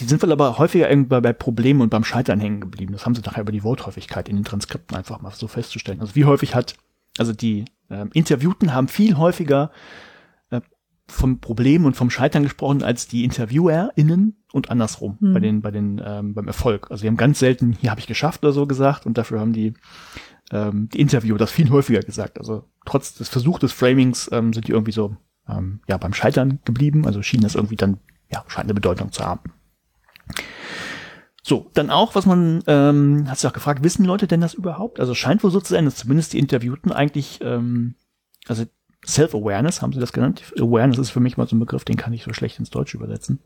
Die 0.00 0.04
sind 0.04 0.22
wohl 0.22 0.32
aber 0.32 0.58
häufiger 0.58 0.88
irgendwann 0.88 1.22
bei 1.22 1.32
Problemen 1.32 1.80
und 1.80 1.90
beim 1.90 2.04
Scheitern 2.04 2.40
hängen 2.40 2.60
geblieben. 2.60 2.92
Das 2.92 3.04
haben 3.04 3.14
sie 3.14 3.22
nachher 3.22 3.42
über 3.42 3.52
die 3.52 3.64
Worthäufigkeit 3.64 4.28
in 4.28 4.36
den 4.36 4.44
Transkripten 4.44 4.96
einfach 4.96 5.20
mal 5.20 5.32
so 5.32 5.48
festzustellen. 5.48 6.00
Also 6.00 6.14
wie 6.14 6.24
häufig 6.24 6.54
hat, 6.54 6.76
also 7.18 7.32
die 7.32 7.64
ähm, 7.90 8.10
Interviewten 8.12 8.74
haben 8.74 8.88
viel 8.88 9.16
häufiger 9.16 9.70
äh, 10.50 10.60
vom 11.08 11.40
Problem 11.40 11.84
und 11.84 11.96
vom 11.96 12.10
Scheitern 12.10 12.44
gesprochen 12.44 12.82
als 12.82 13.08
die 13.08 13.24
InterviewerInnen 13.24 14.36
und 14.52 14.70
andersrum 14.70 15.18
hm. 15.20 15.34
bei 15.34 15.40
den 15.40 15.62
bei 15.62 15.70
den 15.70 16.00
ähm, 16.04 16.34
beim 16.34 16.46
Erfolg. 16.46 16.90
Also 16.90 17.02
wir 17.02 17.10
haben 17.10 17.16
ganz 17.16 17.38
selten 17.38 17.72
hier 17.72 17.90
habe 17.90 18.00
ich 18.00 18.06
geschafft 18.06 18.44
oder 18.44 18.52
so 18.52 18.66
gesagt 18.66 19.06
und 19.06 19.18
dafür 19.18 19.40
haben 19.40 19.52
die 19.52 19.74
ähm, 20.52 20.88
die 20.92 21.00
Interviewer 21.00 21.38
das 21.38 21.50
viel 21.50 21.70
häufiger 21.70 22.00
gesagt. 22.00 22.38
Also 22.38 22.64
trotz 22.86 23.14
des 23.14 23.28
Versuchs 23.28 23.60
des 23.60 23.72
Framings 23.72 24.30
ähm, 24.32 24.52
sind 24.52 24.68
die 24.68 24.72
irgendwie 24.72 24.92
so 24.92 25.16
ähm, 25.48 25.80
ja 25.88 25.96
beim 25.96 26.14
Scheitern 26.14 26.60
geblieben. 26.64 27.06
Also 27.06 27.22
schien 27.22 27.40
das 27.40 27.54
irgendwie 27.54 27.76
dann 27.76 27.98
ja 28.30 28.44
scheint 28.46 28.66
eine 28.66 28.74
Bedeutung 28.74 29.12
zu 29.12 29.24
haben. 29.24 29.52
So, 31.42 31.70
dann 31.72 31.90
auch, 31.90 32.14
was 32.14 32.26
man, 32.26 32.62
ähm, 32.66 33.24
hast 33.28 33.42
du 33.42 33.48
auch 33.48 33.52
gefragt, 33.54 33.82
wissen 33.82 34.04
Leute 34.04 34.26
denn 34.26 34.42
das 34.42 34.54
überhaupt? 34.54 35.00
Also 35.00 35.14
scheint 35.14 35.42
wohl 35.42 35.50
so 35.50 35.60
zu 35.60 35.72
sein, 35.72 35.86
dass 35.86 35.96
zumindest 35.96 36.34
die 36.34 36.38
Interviewten 36.38 36.92
eigentlich, 36.92 37.40
ähm, 37.42 37.94
also 38.46 38.64
Self-Awareness 39.06 39.80
haben 39.80 39.92
sie 39.92 40.00
das 40.00 40.12
genannt. 40.12 40.42
Awareness 40.58 40.98
ist 40.98 41.10
für 41.10 41.20
mich 41.20 41.36
mal 41.36 41.48
so 41.48 41.56
ein 41.56 41.60
Begriff, 41.60 41.84
den 41.84 41.96
kann 41.96 42.12
ich 42.12 42.24
so 42.24 42.32
schlecht 42.32 42.58
ins 42.58 42.70
Deutsche 42.70 42.98
übersetzen. 42.98 43.40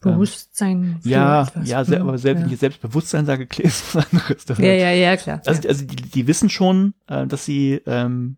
Bewusstsein. 0.00 1.00
Ähm, 1.04 1.10
ja, 1.10 1.48
ja, 1.64 1.84
sehr, 1.84 2.00
aber 2.00 2.18
selbst, 2.18 2.46
ja. 2.46 2.52
ich 2.52 2.58
Selbstbewusstsein 2.58 3.26
sage, 3.26 3.48
ist 3.58 3.94
was 3.94 4.12
anderes. 4.12 4.44
Ja, 4.58 4.72
ja, 4.72 4.90
ja, 4.90 5.16
klar. 5.16 5.42
Also, 5.44 5.68
also 5.68 5.84
die, 5.84 5.96
die 5.96 6.26
wissen 6.26 6.50
schon, 6.50 6.94
äh, 7.08 7.26
dass 7.26 7.44
sie 7.44 7.80
ähm, 7.86 8.36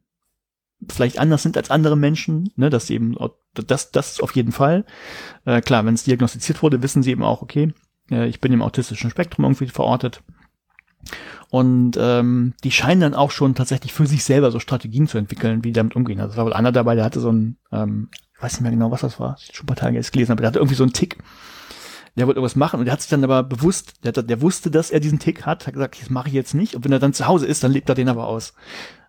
vielleicht 0.89 1.19
anders 1.19 1.43
sind 1.43 1.57
als 1.57 1.71
andere 1.71 1.97
Menschen, 1.97 2.53
ne, 2.57 2.71
dass 2.71 2.87
sie 2.87 2.95
eben 2.95 3.17
das, 3.55 3.91
das 3.91 4.21
auf 4.21 4.35
jeden 4.35 4.53
Fall. 4.53 4.85
Äh, 5.45 5.61
klar, 5.61 5.85
wenn 5.85 5.95
es 5.95 6.05
diagnostiziert 6.05 6.63
wurde, 6.63 6.83
wissen 6.83 7.03
sie 7.03 7.11
eben 7.11 7.23
auch, 7.23 7.43
okay, 7.43 7.73
äh, 8.11 8.27
ich 8.27 8.41
bin 8.41 8.53
im 8.53 8.63
autistischen 8.63 9.11
Spektrum 9.11 9.45
irgendwie 9.45 9.67
verortet. 9.67 10.23
Und 11.51 11.97
ähm, 11.99 12.55
die 12.63 12.71
scheinen 12.71 13.01
dann 13.01 13.15
auch 13.15 13.31
schon 13.31 13.55
tatsächlich 13.55 13.93
für 13.93 14.07
sich 14.07 14.23
selber 14.23 14.51
so 14.51 14.61
Strategien 14.61 15.09
zu 15.09 15.19
entwickeln, 15.19 15.65
wie 15.65 15.69
die 15.69 15.75
damit 15.75 15.97
umgehen. 15.97 16.21
Also 16.21 16.33
es 16.33 16.37
war 16.37 16.45
wohl 16.45 16.53
einer 16.53 16.73
dabei, 16.73 16.95
der 16.95 17.05
hatte 17.05 17.21
so 17.21 17.33
ein, 17.33 17.57
ähm, 17.73 18.09
ich 18.37 18.43
weiß 18.43 18.53
nicht 18.53 18.63
mehr 18.63 18.71
genau, 18.71 18.91
was 18.91 19.01
das 19.01 19.19
war, 19.19 19.37
schon 19.53 19.65
ein 19.65 19.67
paar 19.67 19.77
Tage 19.77 19.97
jetzt 19.97 20.13
gelesen, 20.13 20.33
aber 20.33 20.43
der 20.43 20.49
hatte 20.49 20.61
irgendwie 20.61 20.77
so 20.77 20.85
einen 20.85 20.93
Tick. 20.93 21.19
Der 22.17 22.27
wollte 22.27 22.39
irgendwas 22.39 22.57
machen 22.57 22.81
und 22.81 22.87
der 22.87 22.93
hat 22.93 23.01
sich 23.01 23.11
dann 23.11 23.25
aber 23.25 23.43
bewusst, 23.43 24.05
der, 24.05 24.13
der 24.13 24.41
wusste, 24.41 24.71
dass 24.71 24.91
er 24.91 25.01
diesen 25.01 25.19
Tick 25.19 25.47
hat, 25.47 25.67
hat 25.67 25.75
gesagt, 25.75 26.01
das 26.01 26.11
mache 26.11 26.29
ich 26.29 26.35
jetzt 26.35 26.55
nicht. 26.55 26.75
Und 26.75 26.85
wenn 26.85 26.93
er 26.93 26.99
dann 26.99 27.13
zu 27.13 27.27
Hause 27.27 27.47
ist, 27.47 27.63
dann 27.65 27.73
lebt 27.73 27.89
er 27.89 27.95
den 27.95 28.09
aber 28.09 28.27
aus. 28.27 28.53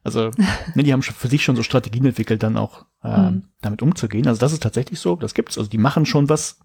Also, 0.03 0.31
ne, 0.75 0.83
die 0.83 0.93
haben 0.93 1.01
für 1.01 1.27
sich 1.27 1.43
schon 1.43 1.55
so 1.55 1.63
Strategien 1.63 2.05
entwickelt, 2.05 2.43
dann 2.43 2.57
auch 2.57 2.85
ähm, 3.03 3.23
mhm. 3.23 3.43
damit 3.61 3.81
umzugehen. 3.81 4.27
Also 4.27 4.39
das 4.39 4.53
ist 4.53 4.63
tatsächlich 4.63 4.99
so, 4.99 5.15
das 5.15 5.33
gibt's. 5.33 5.57
Also 5.57 5.69
die 5.69 5.77
machen 5.77 6.05
schon 6.05 6.29
was 6.29 6.59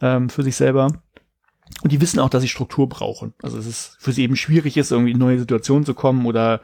ähm, 0.00 0.28
für 0.28 0.42
sich 0.42 0.56
selber. 0.56 1.02
Und 1.82 1.92
die 1.92 2.00
wissen 2.00 2.18
auch, 2.18 2.28
dass 2.28 2.42
sie 2.42 2.48
Struktur 2.48 2.88
brauchen. 2.88 3.34
Also 3.42 3.58
es 3.58 3.66
ist 3.66 3.96
für 4.00 4.12
sie 4.12 4.22
eben 4.22 4.36
schwierig 4.36 4.76
ist, 4.76 4.90
irgendwie 4.90 5.12
in 5.12 5.18
neue 5.18 5.38
Situationen 5.38 5.84
zu 5.84 5.94
kommen 5.94 6.26
oder 6.26 6.60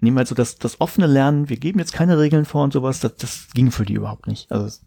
nehmen 0.00 0.16
wir 0.16 0.20
halt 0.20 0.28
so 0.28 0.34
das, 0.34 0.58
das 0.58 0.80
offene 0.80 1.06
Lernen, 1.06 1.48
wir 1.48 1.56
geben 1.56 1.78
jetzt 1.78 1.92
keine 1.92 2.18
Regeln 2.18 2.44
vor 2.44 2.64
und 2.64 2.72
sowas, 2.72 3.00
das, 3.00 3.16
das 3.16 3.48
ging 3.54 3.70
für 3.70 3.84
die 3.84 3.94
überhaupt 3.94 4.26
nicht. 4.26 4.50
Also 4.50 4.78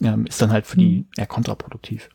ne, 0.00 0.24
ist 0.26 0.40
dann 0.42 0.52
halt 0.52 0.66
für 0.66 0.76
die 0.76 0.98
mhm. 0.98 1.08
eher 1.16 1.26
kontraproduktiv. 1.26 2.10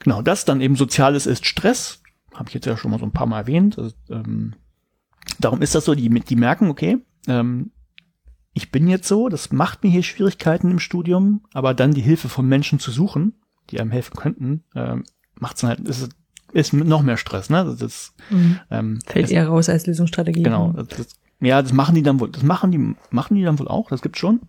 Genau, 0.00 0.22
das 0.22 0.44
dann 0.44 0.60
eben 0.60 0.76
Soziales 0.76 1.26
ist 1.26 1.46
Stress, 1.46 2.02
habe 2.34 2.48
ich 2.48 2.54
jetzt 2.54 2.66
ja 2.66 2.76
schon 2.76 2.90
mal 2.90 2.98
so 2.98 3.06
ein 3.06 3.12
paar 3.12 3.26
Mal 3.26 3.40
erwähnt. 3.40 3.78
Also, 3.78 3.94
ähm, 4.08 4.54
darum 5.38 5.62
ist 5.62 5.74
das 5.74 5.84
so, 5.84 5.94
die, 5.94 6.08
die 6.08 6.36
merken, 6.36 6.68
okay, 6.68 6.98
ähm, 7.26 7.72
ich 8.52 8.70
bin 8.70 8.88
jetzt 8.88 9.08
so, 9.08 9.28
das 9.28 9.52
macht 9.52 9.84
mir 9.84 9.90
hier 9.90 10.02
Schwierigkeiten 10.02 10.70
im 10.70 10.78
Studium, 10.78 11.42
aber 11.52 11.74
dann 11.74 11.92
die 11.92 12.00
Hilfe 12.00 12.28
von 12.28 12.46
Menschen 12.46 12.78
zu 12.78 12.90
suchen, 12.90 13.34
die 13.70 13.80
einem 13.80 13.90
helfen 13.90 14.16
könnten, 14.16 14.64
ähm, 14.74 15.04
macht 15.36 15.56
es 15.56 15.62
halt, 15.62 15.80
ist, 15.80 16.08
ist 16.52 16.72
noch 16.72 17.02
mehr 17.02 17.16
Stress, 17.16 17.48
ne? 17.48 17.76
Das, 17.78 18.12
mhm. 18.28 18.58
ähm, 18.70 18.98
Fällt 19.06 19.26
das, 19.26 19.30
eher 19.30 19.46
raus 19.46 19.68
als 19.68 19.86
Lösungsstrategie. 19.86 20.42
Genau. 20.42 20.72
Das, 20.72 20.88
das, 20.88 21.08
ja, 21.40 21.62
das 21.62 21.72
machen 21.72 21.94
die 21.94 22.02
dann 22.02 22.18
wohl, 22.18 22.30
das 22.30 22.42
machen 22.42 22.72
die, 22.72 22.94
machen 23.10 23.36
die 23.36 23.44
dann 23.44 23.58
wohl 23.58 23.68
auch, 23.68 23.88
das 23.88 24.02
gibt's 24.02 24.18
schon. 24.18 24.40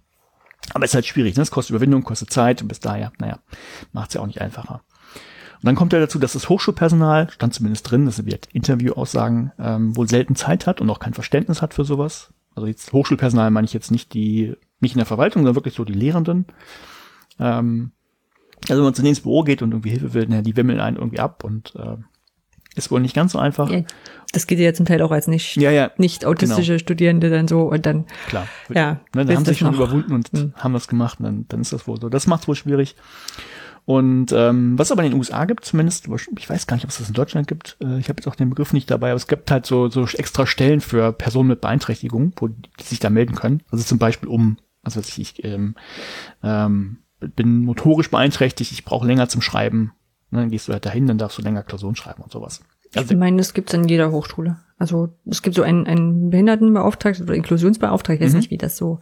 Aber 0.74 0.84
es 0.84 0.92
ist 0.92 0.96
halt 0.96 1.06
schwierig, 1.06 1.36
ne? 1.36 1.44
Es 1.44 1.52
kostet 1.52 1.76
Überwindung, 1.76 2.04
kostet 2.04 2.32
Zeit 2.32 2.62
und 2.62 2.68
bis 2.68 2.80
daher, 2.80 3.12
naja, 3.20 3.40
macht's 3.94 4.14
ja 4.14 4.22
auch 4.22 4.28
nicht 4.28 4.42
einfacher. 4.42 4.84
Und 5.62 5.68
dann 5.68 5.76
kommt 5.76 5.94
ja 5.94 6.00
dazu, 6.00 6.18
dass 6.18 6.34
das 6.34 6.50
Hochschulpersonal, 6.50 7.30
stand 7.30 7.54
zumindest 7.54 7.90
drin, 7.90 8.08
das 8.08 8.26
wird 8.26 8.48
Interviewaussagen, 8.52 9.52
ähm, 9.60 9.96
wohl 9.96 10.10
selten 10.10 10.36
Zeit 10.36 10.66
hat 10.66 10.82
und 10.82 10.90
auch 10.90 11.00
kein 11.00 11.14
Verständnis 11.14 11.62
hat 11.62 11.76
für 11.76 11.86
sowas. 11.86 12.34
Also 12.56 12.66
jetzt 12.66 12.92
Hochschulpersonal 12.94 13.52
meine 13.52 13.66
ich 13.66 13.74
jetzt 13.74 13.92
nicht 13.92 14.14
die, 14.16 14.56
nicht 14.80 14.94
in 14.94 14.98
der 14.98 15.06
Verwaltung, 15.06 15.42
sondern 15.42 15.56
wirklich 15.56 15.76
so 15.76 15.86
die 15.86 15.94
Lehrenden. 15.94 16.46
Ähm, 17.40 17.92
also 18.70 18.78
wenn 18.78 18.86
man 18.86 18.94
zu 18.96 19.04
denen 19.04 19.12
ins 19.12 19.22
Büro 19.22 19.44
geht 19.44 19.62
und 19.62 19.72
irgendwie 19.72 19.92
Hilfe 19.92 20.16
will, 20.16 20.26
na, 20.28 20.42
die 20.42 20.58
wimmeln 20.58 20.80
einen 20.80 20.98
irgendwie 20.98 21.20
ab 21.20 21.44
und 21.44 21.76
äh, 21.76 21.98
ist 22.76 22.90
wohl 22.90 23.02
nicht 23.02 23.14
ganz 23.14 23.34
so 23.34 23.40
einfach. 23.40 23.70
Ja, 23.70 23.84
das 24.32 24.48
geht 24.48 24.58
ja 24.58 24.74
zum 24.74 24.86
Teil 24.86 25.02
auch 25.02 25.12
als 25.12 25.28
nicht, 25.28 25.58
ja, 25.58 25.72
ja, 25.72 25.92
nicht 25.98 26.26
autistische 26.26 26.74
genau. 26.74 26.80
Studierende 26.80 27.30
dann 27.30 27.48
so 27.48 27.64
und 27.64 27.86
dann. 27.86 28.06
Klar. 28.28 28.48
Ja. 28.74 28.94
Ne, 29.14 29.26
dann 29.26 29.36
haben 29.36 29.46
sie 29.46 29.52
sich 29.52 29.60
schon 29.60 29.74
überwunden 29.74 30.14
und 30.14 30.30
hm. 30.32 30.54
haben 30.56 30.74
das 30.74 30.88
gemacht 30.88 31.20
und 31.20 31.26
dann, 31.26 31.46
dann 31.50 31.62
ist 31.62 31.74
das 31.74 31.88
wohl 31.88 32.00
so. 32.00 32.10
Das 32.10 32.28
macht 32.28 32.48
wohl 32.48 32.56
schwierig. 32.56 32.96
Und 33.92 34.32
ähm, 34.32 34.80
was 34.80 34.90
aber 34.94 35.04
in 35.04 35.12
den 35.12 35.18
USA 35.18 35.44
gibt, 35.44 35.66
zumindest, 35.66 36.08
ich 36.38 36.50
weiß 36.50 36.66
gar 36.66 36.78
nicht, 36.78 36.86
ob 36.86 36.92
es 36.92 37.00
das 37.00 37.10
in 37.10 37.14
Deutschland 37.14 37.50
gibt, 37.50 37.76
äh, 37.82 38.00
ich 38.00 38.08
habe 38.08 38.22
jetzt 38.22 38.28
auch 38.28 38.36
den 38.36 38.50
Begriff 38.50 38.72
nicht 38.72 38.90
dabei, 38.90 39.10
aber 39.10 39.18
es 39.18 39.28
gibt 39.28 39.52
halt 39.52 39.66
so, 39.66 39.90
so 39.90 40.08
extra 40.08 40.48
Stellen 40.48 40.80
für 40.80 41.12
Personen 41.12 41.50
mit 41.50 41.60
Beeinträchtigung, 41.60 42.32
wo 42.38 42.48
die 42.48 42.70
sich 42.82 43.02
da 43.02 43.10
melden 43.10 43.36
können. 43.36 43.64
Also 43.70 43.84
zum 43.84 43.98
Beispiel 43.98 44.30
um, 44.30 44.56
also 44.82 45.02
was 45.02 45.18
ich, 45.18 45.44
ähm, 45.44 45.76
ähm, 46.42 47.00
bin 47.20 47.66
motorisch 47.66 48.10
beeinträchtigt, 48.10 48.72
ich 48.72 48.86
brauche 48.86 49.06
länger 49.06 49.28
zum 49.28 49.42
Schreiben. 49.42 49.92
Und 50.32 50.38
dann 50.38 50.50
gehst 50.50 50.70
du 50.70 50.72
halt 50.72 50.86
dahin, 50.86 51.08
dann 51.08 51.18
darfst 51.18 51.38
du 51.38 51.42
länger 51.42 51.64
Klausuren 51.64 51.98
schreiben 51.98 52.24
und 52.24 52.32
sowas. 52.32 52.62
Also, 52.96 53.12
ich 53.12 53.20
meine, 53.20 53.36
das 53.36 53.54
gibt's 53.54 53.74
in 53.74 53.90
jeder 53.90 54.12
Hochschule. 54.12 54.60
Also 54.78 55.10
es 55.26 55.42
gibt 55.42 55.58
so 55.58 55.64
einen, 55.64 55.86
einen 55.86 56.30
Behindertenbeauftragten 56.30 57.26
oder 57.26 57.36
Inklusionsbeauftragten, 57.36 58.26
ich 58.26 58.30
weiß 58.30 58.34
mhm. 58.36 58.40
nicht, 58.40 58.52
wie 58.52 58.58
das 58.58 58.78
so 58.78 59.00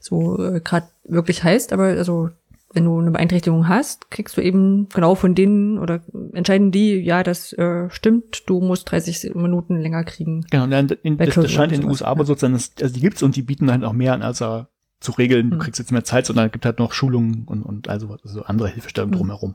so 0.00 0.38
äh, 0.42 0.60
gerade 0.60 0.88
wirklich 1.04 1.42
heißt, 1.42 1.72
aber 1.72 1.84
also 1.84 2.30
wenn 2.72 2.84
du 2.84 2.98
eine 2.98 3.10
Beeinträchtigung 3.10 3.68
hast, 3.68 4.10
kriegst 4.10 4.36
du 4.36 4.42
eben 4.42 4.88
genau 4.90 5.14
von 5.14 5.34
denen 5.34 5.78
oder 5.78 6.00
entscheiden 6.34 6.70
die, 6.70 6.96
ja, 6.96 7.22
das 7.22 7.52
äh, 7.54 7.88
stimmt, 7.88 8.48
du 8.48 8.60
musst 8.60 8.90
30 8.90 9.34
Minuten 9.34 9.80
länger 9.80 10.04
kriegen. 10.04 10.44
Genau, 10.50 10.66
dann 10.66 10.88
in, 11.02 11.16
das, 11.16 11.34
das 11.34 11.50
scheint 11.50 11.72
in 11.72 11.80
den 11.80 11.90
USA 11.90 12.06
aber 12.06 12.20
ja. 12.20 12.26
sozusagen, 12.26 12.54
also 12.54 12.94
die 12.94 13.00
gibt's 13.00 13.22
und 13.22 13.36
die 13.36 13.42
bieten 13.42 13.70
halt 13.70 13.84
auch 13.84 13.94
mehr 13.94 14.12
an, 14.12 14.22
als 14.22 14.42
er 14.42 14.68
zu 15.00 15.12
regeln, 15.12 15.50
du 15.50 15.56
hm. 15.56 15.62
kriegst 15.62 15.78
jetzt 15.78 15.92
mehr 15.92 16.04
Zeit, 16.04 16.26
sondern 16.26 16.46
es 16.46 16.52
gibt 16.52 16.66
halt 16.66 16.78
noch 16.78 16.92
Schulungen 16.92 17.44
und, 17.46 17.62
und 17.62 17.88
also, 17.88 18.16
also 18.22 18.42
andere 18.42 18.68
Hilfestellungen 18.68 19.14
hm. 19.14 19.18
drumherum. 19.18 19.54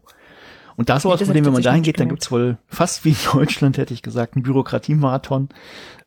Und 0.75 0.89
das 0.89 1.05
war 1.05 1.11
das 1.11 1.27
Problem, 1.27 1.45
wenn 1.45 1.53
man 1.53 1.61
dahin 1.61 1.83
geht, 1.83 1.99
dann 1.99 2.09
gibt's 2.09 2.31
wohl 2.31 2.57
fast 2.67 3.05
wie 3.05 3.09
in 3.09 3.15
Deutschland, 3.33 3.77
hätte 3.77 3.93
ich 3.93 4.01
gesagt, 4.01 4.35
einen 4.35 4.43
Bürokratiemarathon. 4.43 5.49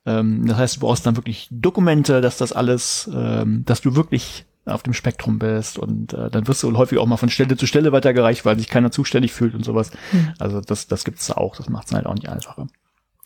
Ähm, 0.05 0.47
das 0.47 0.57
heißt, 0.57 0.77
du 0.77 0.81
brauchst 0.81 1.07
dann 1.07 1.17
wirklich 1.17 1.49
Dokumente, 1.53 2.21
dass 2.21 2.39
das 2.39 2.53
alles, 2.53 3.09
ähm, 3.15 3.65
dass 3.65 3.81
du 3.81 3.95
wirklich 3.95 4.47
auf 4.67 4.83
dem 4.83 4.93
Spektrum 4.93 5.39
bist 5.39 5.79
und 5.79 6.13
äh, 6.13 6.31
dann 6.31 6.47
wirst 6.49 6.63
du 6.63 6.77
häufig 6.77 6.99
auch 6.99 7.07
mal 7.07 7.17
von 7.17 7.31
Stelle 7.31 7.57
zu 7.57 7.67
Stelle 7.67 7.93
weitergereicht, 7.93 8.45
weil 8.45 8.59
sich 8.59 8.69
keiner 8.69 8.91
zuständig 8.91 9.33
fühlt 9.33 9.55
und 9.55 9.65
sowas. 9.65 9.91
Hm. 10.11 10.35
Also 10.39 10.61
das, 10.61 10.89
das 10.89 11.05
gibt's 11.05 11.29
da 11.29 11.35
auch, 11.35 11.57
das 11.57 11.69
macht's 11.69 11.93
halt 11.93 12.07
auch 12.07 12.15
nicht 12.15 12.29
einfacher. 12.29 12.67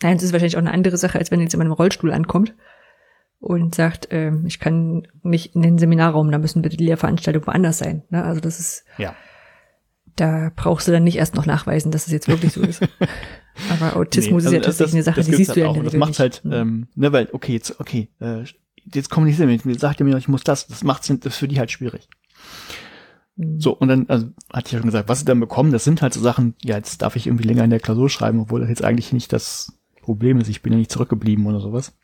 Nein, 0.03 0.17
das 0.17 0.25
ist 0.25 0.33
wahrscheinlich 0.33 0.57
auch 0.57 0.61
eine 0.61 0.73
andere 0.73 0.97
Sache, 0.97 1.19
als 1.19 1.31
wenn 1.31 1.41
jetzt 1.41 1.53
jemand 1.53 1.69
im 1.69 1.75
Rollstuhl 1.75 2.13
ankommt 2.13 2.55
und 3.39 3.75
sagt, 3.75 4.13
äh, 4.13 4.33
ich 4.45 4.61
kann 4.61 5.07
nicht 5.23 5.55
in 5.55 5.63
den 5.63 5.79
Seminarraum, 5.79 6.31
da 6.31 6.39
müssen 6.39 6.63
bitte 6.63 6.77
die 6.77 6.85
Lehrveranstaltungen 6.85 7.47
woanders 7.47 7.79
sein. 7.79 8.03
Ne? 8.11 8.23
Also 8.23 8.41
das 8.41 8.61
ist, 8.61 8.85
ja. 8.99 9.15
da 10.17 10.51
brauchst 10.55 10.89
du 10.89 10.93
dann 10.93 11.05
nicht 11.05 11.17
erst 11.17 11.35
noch 11.35 11.47
nachweisen, 11.47 11.91
dass 11.91 12.07
es 12.07 12.13
jetzt 12.13 12.29
wirklich 12.29 12.53
so 12.53 12.61
ist. 12.61 12.83
Aber 13.71 13.97
Autismus 13.97 14.45
nee, 14.45 14.49
also 14.49 14.49
ist 14.49 14.53
ja 14.53 14.61
tatsächlich 14.61 14.95
eine 14.95 15.03
Sache, 15.03 15.25
die 15.25 15.35
siehst 15.35 15.51
halt 15.51 15.57
du 15.57 15.61
ja 15.61 15.69
auch. 15.69 15.83
Das 15.83 15.95
macht 15.95 16.19
halt, 16.19 16.43
ähm, 16.51 16.89
ne, 16.95 17.13
weil, 17.13 17.29
okay, 17.33 17.55
jetzt, 17.55 17.81
okay, 17.81 18.09
äh, 18.21 18.45
jetzt 18.93 19.11
kommuniziert 19.11 19.49
mit 19.49 19.65
mir, 19.65 19.79
sagt 19.79 20.01
ihr 20.01 20.07
mir, 20.07 20.17
ich 20.17 20.29
muss 20.29 20.45
das, 20.45 20.67
das 20.67 20.85
macht 20.85 21.09
das 21.25 21.37
für 21.37 21.49
die 21.49 21.59
halt 21.59 21.71
schwierig. 21.71 22.09
Mhm. 23.37 23.61
So, 23.61 23.73
und 23.73 23.89
dann, 23.89 24.09
also, 24.09 24.27
hatte 24.53 24.67
ich 24.67 24.73
ja 24.73 24.79
schon 24.79 24.89
gesagt, 24.89 25.09
was 25.09 25.21
sie 25.21 25.25
dann 25.25 25.41
bekommen, 25.41 25.73
das 25.73 25.85
sind 25.85 26.03
halt 26.03 26.15
so 26.15 26.21
Sachen, 26.21 26.55
ja, 26.63 26.77
jetzt 26.77 27.03
darf 27.03 27.17
ich 27.17 27.27
irgendwie 27.27 27.47
länger 27.47 27.65
in 27.65 27.71
der 27.71 27.81
Klausur 27.81 28.11
schreiben, 28.11 28.41
obwohl 28.41 28.61
das 28.61 28.69
jetzt 28.69 28.85
eigentlich 28.85 29.13
nicht 29.13 29.33
das 29.33 29.73
Problem 30.03 30.41
ist, 30.41 30.49
ich 30.49 30.63
bin 30.63 30.73
ja 30.73 30.79
nicht 30.79 30.91
zurückgeblieben 30.91 31.47
oder 31.47 31.61
sowas. 31.61 31.97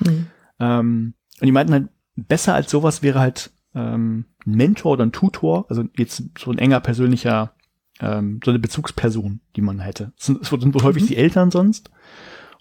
Mhm. 0.00 0.26
Ähm, 0.60 1.14
und 1.40 1.46
die 1.46 1.52
meinten 1.52 1.72
halt, 1.72 1.88
besser 2.16 2.54
als 2.54 2.70
sowas 2.70 3.02
wäre 3.02 3.18
halt 3.18 3.50
ähm, 3.74 4.26
ein 4.46 4.54
Mentor 4.54 4.92
oder 4.92 5.04
ein 5.04 5.12
Tutor, 5.12 5.66
also 5.68 5.84
jetzt 5.96 6.22
so 6.38 6.50
ein 6.50 6.58
enger 6.58 6.80
persönlicher, 6.80 7.54
ähm, 8.00 8.40
so 8.44 8.50
eine 8.50 8.60
Bezugsperson, 8.60 9.40
die 9.56 9.62
man 9.62 9.80
hätte. 9.80 10.12
Es 10.18 10.26
sind, 10.26 10.44
sind 10.44 10.74
wohl 10.74 10.82
mhm. 10.82 10.86
häufig 10.86 11.06
die 11.06 11.16
Eltern 11.16 11.50
sonst. 11.50 11.90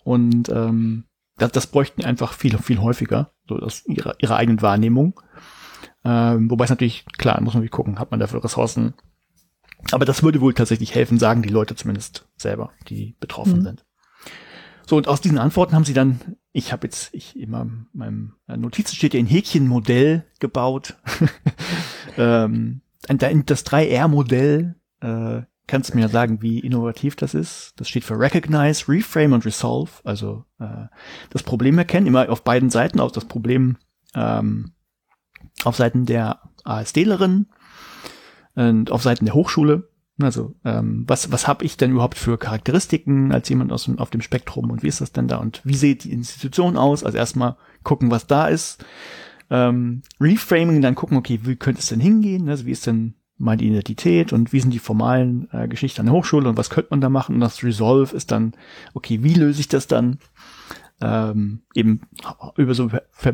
Und 0.04 0.50
ähm, 0.50 1.06
das, 1.38 1.52
das 1.52 1.68
bräuchten 1.68 2.04
einfach 2.04 2.34
viel, 2.34 2.58
viel 2.58 2.80
häufiger, 2.80 3.33
so 3.48 3.56
aus 3.58 3.86
ihrer, 3.86 4.16
ihrer 4.20 4.36
eigenen 4.36 4.62
Wahrnehmung. 4.62 5.20
Ähm, 6.06 6.50
wobei 6.50 6.66
es 6.66 6.70
natürlich, 6.70 7.06
klar, 7.18 7.40
muss 7.42 7.54
man 7.54 7.70
gucken, 7.70 8.00
hat 8.00 8.12
man 8.12 8.20
dafür 8.20 8.44
Ressourcen. 8.44 8.94
Aber 9.92 10.06
das 10.06 10.24
würde 10.24 10.42
wohl 10.42 10.54
tatsächlich 10.54 10.96
helfen, 10.96 11.20
sagen 11.20 11.42
die 11.42 11.50
Leute 11.50 11.76
zumindest 11.76 12.28
selber, 12.38 12.72
die 12.88 13.16
betroffen 13.20 13.60
mhm. 13.60 13.64
sind. 13.64 13.86
So, 14.86 14.98
und 14.98 15.08
aus 15.08 15.22
diesen 15.22 15.38
Antworten 15.38 15.76
haben 15.76 15.86
sie 15.86 15.94
dann, 15.94 16.38
ich 16.52 16.72
habe 16.72 16.88
jetzt, 16.88 17.14
ich 17.14 17.40
in 17.40 17.52
meinem, 17.52 17.88
meinem 17.94 18.34
Notizen 18.48 18.96
steht 18.96 19.14
ja 19.14 19.20
ein 19.20 19.28
Häkchenmodell 19.28 20.26
gebaut. 20.40 20.96
ähm, 22.18 22.82
das 23.46 23.66
3R-Modell, 23.66 24.76
äh, 25.02 25.42
kannst 25.68 25.94
du 25.94 25.98
mir 25.98 26.10
sagen, 26.10 26.42
wie 26.42 26.60
innovativ 26.60 27.16
das 27.16 27.34
ist? 27.34 27.74
Das 27.78 27.90
steht 27.90 28.04
für 28.04 28.20
Recognize, 28.20 28.88
Reframe 28.88 29.34
und 29.34 29.46
Resolve, 29.46 29.92
also 30.04 30.46
äh, 30.60 30.88
das 31.30 31.44
Problem 31.44 31.78
erkennen, 31.78 32.08
immer 32.08 32.30
auf 32.30 32.44
beiden 32.44 32.70
Seiten, 32.70 33.00
auch 33.00 33.12
das 33.12 33.26
Problem 33.26 33.78
ähm, 34.16 34.74
auf 35.64 35.76
Seiten 35.76 36.06
der 36.06 36.42
ASDlerin 36.64 37.48
und 38.56 38.92
auf 38.92 39.02
Seiten 39.02 39.26
der 39.26 39.34
Hochschule 39.34 39.90
also 40.22 40.54
ähm, 40.64 41.06
was, 41.08 41.32
was 41.32 41.48
habe 41.48 41.66
ich 41.66 41.78
denn 41.78 41.92
überhaupt 41.92 42.18
für 42.18 42.38
Charakteristiken 42.38 43.32
als 43.32 43.50
jemand 43.50 43.72
aus 43.72 43.86
dem, 43.86 43.98
auf 43.98 44.12
dem 44.12 44.22
Spektrum 44.22 44.70
und 44.70 44.84
wie 44.84 44.88
ist 44.88 45.02
das 45.02 45.12
denn 45.12 45.28
da 45.28 45.38
und 45.38 45.62
wie 45.64 45.76
sieht 45.76 46.04
die 46.04 46.12
Institution 46.12 46.78
aus? 46.78 47.04
Also 47.04 47.18
erstmal 47.18 47.56
gucken, 47.84 48.12
was 48.12 48.28
da 48.28 48.48
ist. 48.48 48.86
Ähm, 49.50 50.04
Reframing, 50.20 50.82
dann 50.82 50.96
gucken, 50.96 51.18
okay, 51.18 51.40
wie 51.44 51.56
könnte 51.56 51.82
es 51.82 51.88
denn 51.88 52.00
hingehen? 52.00 52.48
Also 52.48 52.66
wie 52.66 52.72
ist 52.72 52.86
denn, 52.86 53.16
meine 53.44 53.62
Identität 53.62 54.34
und 54.34 54.54
wie 54.54 54.60
sind 54.60 54.72
die 54.72 54.80
formalen 54.80 55.48
äh, 55.52 55.68
Geschichten 55.68 56.02
an 56.02 56.08
der 56.08 56.16
Hochschule 56.16 56.50
und 56.50 56.58
was 56.58 56.70
könnte 56.70 56.90
man 56.92 57.02
da 57.02 57.10
machen. 57.10 57.36
Und 57.36 57.42
das 57.42 57.64
Resolve 57.64 58.16
ist 58.16 58.32
dann, 58.32 58.54
okay, 58.94 59.24
wie 59.24 59.34
löse 59.34 59.60
ich 59.60 59.68
das 59.68 59.88
dann? 59.88 60.18
Ähm, 61.02 61.64
eben 61.74 62.02
über 62.56 62.74
so 62.74 62.90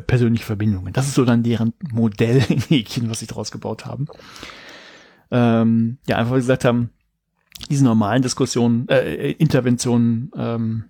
persönliche 0.07 0.45
Verbindungen. 0.45 0.93
Das 0.93 1.07
ist 1.07 1.15
so 1.15 1.25
dann 1.25 1.43
deren 1.43 1.73
Modell 1.91 2.39
was 2.39 3.19
sie 3.19 3.27
daraus 3.27 3.51
gebaut 3.51 3.85
haben. 3.85 4.07
Ähm, 5.29 5.99
ja, 6.07 6.17
einfach 6.17 6.35
gesagt 6.35 6.65
haben, 6.65 6.89
diese 7.69 7.83
normalen 7.83 8.23
Diskussionen, 8.23 8.87
äh, 8.87 9.31
Interventionen, 9.31 10.31
ähm, 10.35 10.85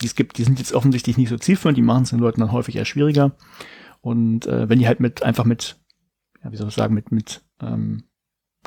die 0.00 0.06
es 0.06 0.14
gibt, 0.14 0.38
die 0.38 0.44
sind 0.44 0.58
jetzt 0.58 0.72
offensichtlich 0.72 1.18
nicht 1.18 1.28
so 1.28 1.36
zielführend, 1.36 1.76
die 1.76 1.82
machen 1.82 2.04
es 2.04 2.10
den 2.10 2.20
Leuten 2.20 2.40
dann 2.40 2.52
häufig 2.52 2.76
eher 2.76 2.84
schwieriger. 2.84 3.36
Und 4.00 4.46
äh, 4.46 4.68
wenn 4.68 4.78
die 4.78 4.86
halt 4.86 5.00
mit 5.00 5.22
einfach 5.22 5.44
mit, 5.44 5.76
ja, 6.42 6.52
wie 6.52 6.56
soll 6.56 6.68
ich 6.68 6.74
sagen, 6.74 6.94
mit, 6.94 7.10
mit 7.10 7.42
ähm, 7.60 8.04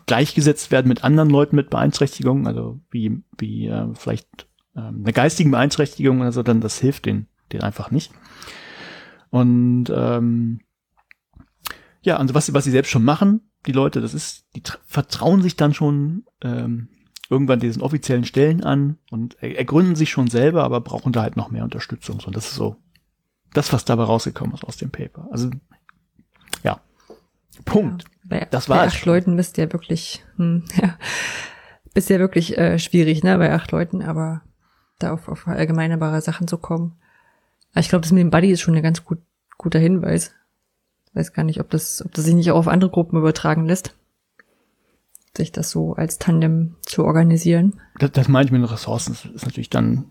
gleichgesetzt 0.05 0.71
werden 0.71 0.87
mit 0.87 1.03
anderen 1.03 1.29
Leuten 1.29 1.55
mit 1.55 1.69
Beeinträchtigungen, 1.69 2.47
also 2.47 2.79
wie, 2.89 3.21
wie 3.37 3.67
äh, 3.67 3.87
vielleicht 3.93 4.47
ähm, 4.75 5.01
eine 5.03 5.13
geistigen 5.13 5.51
Beeinträchtigung 5.51 6.21
oder 6.21 6.31
so, 6.31 6.43
dann 6.43 6.61
das 6.61 6.79
hilft 6.79 7.05
denen, 7.05 7.27
denen 7.51 7.63
einfach 7.63 7.91
nicht. 7.91 8.11
Und 9.29 9.85
ähm, 9.95 10.61
ja, 12.01 12.17
also 12.17 12.33
was, 12.33 12.53
was 12.53 12.63
sie 12.63 12.71
selbst 12.71 12.89
schon 12.89 13.03
machen, 13.03 13.41
die 13.65 13.71
Leute, 13.71 14.01
das 14.01 14.13
ist, 14.13 14.45
die 14.55 14.63
vertrauen 14.85 15.41
sich 15.41 15.55
dann 15.55 15.73
schon 15.73 16.25
ähm, 16.41 16.89
irgendwann 17.29 17.59
diesen 17.59 17.81
offiziellen 17.81 18.25
Stellen 18.25 18.63
an 18.63 18.97
und 19.09 19.41
ergründen 19.41 19.95
sich 19.95 20.09
schon 20.09 20.27
selber, 20.27 20.63
aber 20.63 20.81
brauchen 20.81 21.13
da 21.13 21.21
halt 21.21 21.37
noch 21.37 21.51
mehr 21.51 21.63
Unterstützung. 21.63 22.19
Und 22.25 22.35
das 22.35 22.47
ist 22.47 22.55
so 22.55 22.75
das, 23.53 23.71
was 23.71 23.85
dabei 23.85 24.03
rausgekommen 24.03 24.53
ist 24.55 24.65
aus 24.65 24.77
dem 24.77 24.91
Paper. 24.91 25.27
Also 25.31 25.49
ja, 26.63 26.81
Punkt. 27.65 28.03
Ja, 28.03 28.09
bei, 28.23 28.47
das 28.49 28.69
war 28.69 28.77
bei 28.77 28.87
acht 28.87 29.05
Leuten 29.05 29.35
bist 29.35 29.57
ja 29.57 29.71
wirklich, 29.71 30.23
hm, 30.37 30.63
ja, 30.81 30.97
bist 31.93 32.09
ja 32.09 32.19
wirklich 32.19 32.57
äh, 32.57 32.79
schwierig, 32.79 33.23
ne, 33.23 33.37
bei 33.37 33.53
acht 33.53 33.71
Leuten, 33.71 34.01
aber 34.01 34.41
da 34.99 35.13
auf, 35.13 35.27
auf 35.27 35.47
allgemeinerbare 35.47 36.21
Sachen 36.21 36.47
zu 36.47 36.57
kommen. 36.57 36.97
Aber 37.71 37.81
ich 37.81 37.89
glaube, 37.89 38.03
das 38.03 38.11
mit 38.11 38.21
dem 38.21 38.29
Buddy 38.31 38.51
ist 38.51 38.61
schon 38.61 38.75
ein 38.75 38.83
ganz 38.83 39.03
gut, 39.05 39.19
guter 39.57 39.79
Hinweis. 39.79 40.33
Ich 41.07 41.15
weiß 41.15 41.33
gar 41.33 41.43
nicht, 41.43 41.59
ob 41.59 41.69
das, 41.69 42.03
ob 42.05 42.13
das 42.13 42.25
sich 42.25 42.35
nicht 42.35 42.51
auch 42.51 42.57
auf 42.57 42.67
andere 42.67 42.91
Gruppen 42.91 43.17
übertragen 43.17 43.65
lässt 43.65 43.95
sich 45.35 45.51
das 45.51 45.69
so 45.69 45.93
als 45.93 46.17
Tandem 46.17 46.75
zu 46.81 47.05
organisieren. 47.05 47.79
Das, 47.99 48.11
das 48.11 48.27
meine 48.27 48.45
ich 48.45 48.51
mit 48.51 48.61
den 48.61 48.65
Ressourcen. 48.65 49.13
Das 49.13 49.25
ist 49.25 49.45
natürlich 49.45 49.69
dann, 49.69 50.05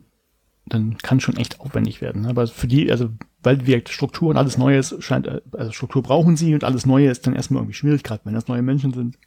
dann 0.67 0.99
kann 0.99 1.21
schon 1.21 1.37
echt 1.37 1.61
aufwendig 1.61 2.01
werden. 2.01 2.23
Ne? 2.23 2.29
Aber 2.29 2.47
für 2.47 2.67
die, 2.67 2.91
also 2.91 3.11
weil 3.43 3.67
wir 3.67 3.83
Struktur 3.89 4.31
und 4.31 4.37
alles 4.37 4.59
Neues 4.59 4.95
scheint, 5.01 5.27
äh, 5.27 5.41
also 5.53 5.73
Struktur 5.73 6.03
brauchen 6.03 6.37
sie 6.37 6.55
und 6.55 6.65
alles 6.65 6.87
Neue 6.87 7.11
ist 7.11 7.27
dann 7.27 7.35
erstmal 7.35 7.63
irgendwie 7.63 7.75
schwierig, 7.75 8.03
gerade 8.03 8.23
wenn 8.25 8.35
das 8.35 8.49
neue 8.49 8.63
Menschen 8.63 8.93
sind. 8.93 9.19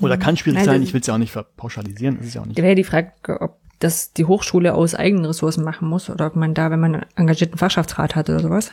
Oder 0.00 0.16
mhm. 0.16 0.20
kann 0.20 0.36
schwierig 0.36 0.60
also, 0.60 0.70
sein, 0.70 0.82
ich 0.82 0.92
will 0.92 1.00
es 1.00 1.06
ja 1.06 1.14
auch 1.14 1.18
nicht 1.18 1.32
verpauschalisieren, 1.32 2.18
das 2.18 2.28
ist 2.28 2.34
ja 2.34 2.42
auch 2.42 2.46
nicht. 2.46 2.60
Wäre 2.60 2.74
die 2.74 2.84
Frage, 2.84 3.40
ob 3.40 3.58
das 3.78 4.12
die 4.12 4.24
Hochschule 4.24 4.74
aus 4.74 4.94
eigenen 4.94 5.26
Ressourcen 5.26 5.64
machen 5.64 5.88
muss 5.88 6.08
oder 6.08 6.26
ob 6.26 6.36
man 6.36 6.54
da, 6.54 6.70
wenn 6.70 6.80
man 6.80 6.94
einen 6.94 7.06
engagierten 7.14 7.58
Fachschaftsrat 7.58 8.16
hat 8.16 8.30
oder 8.30 8.40
sowas. 8.40 8.72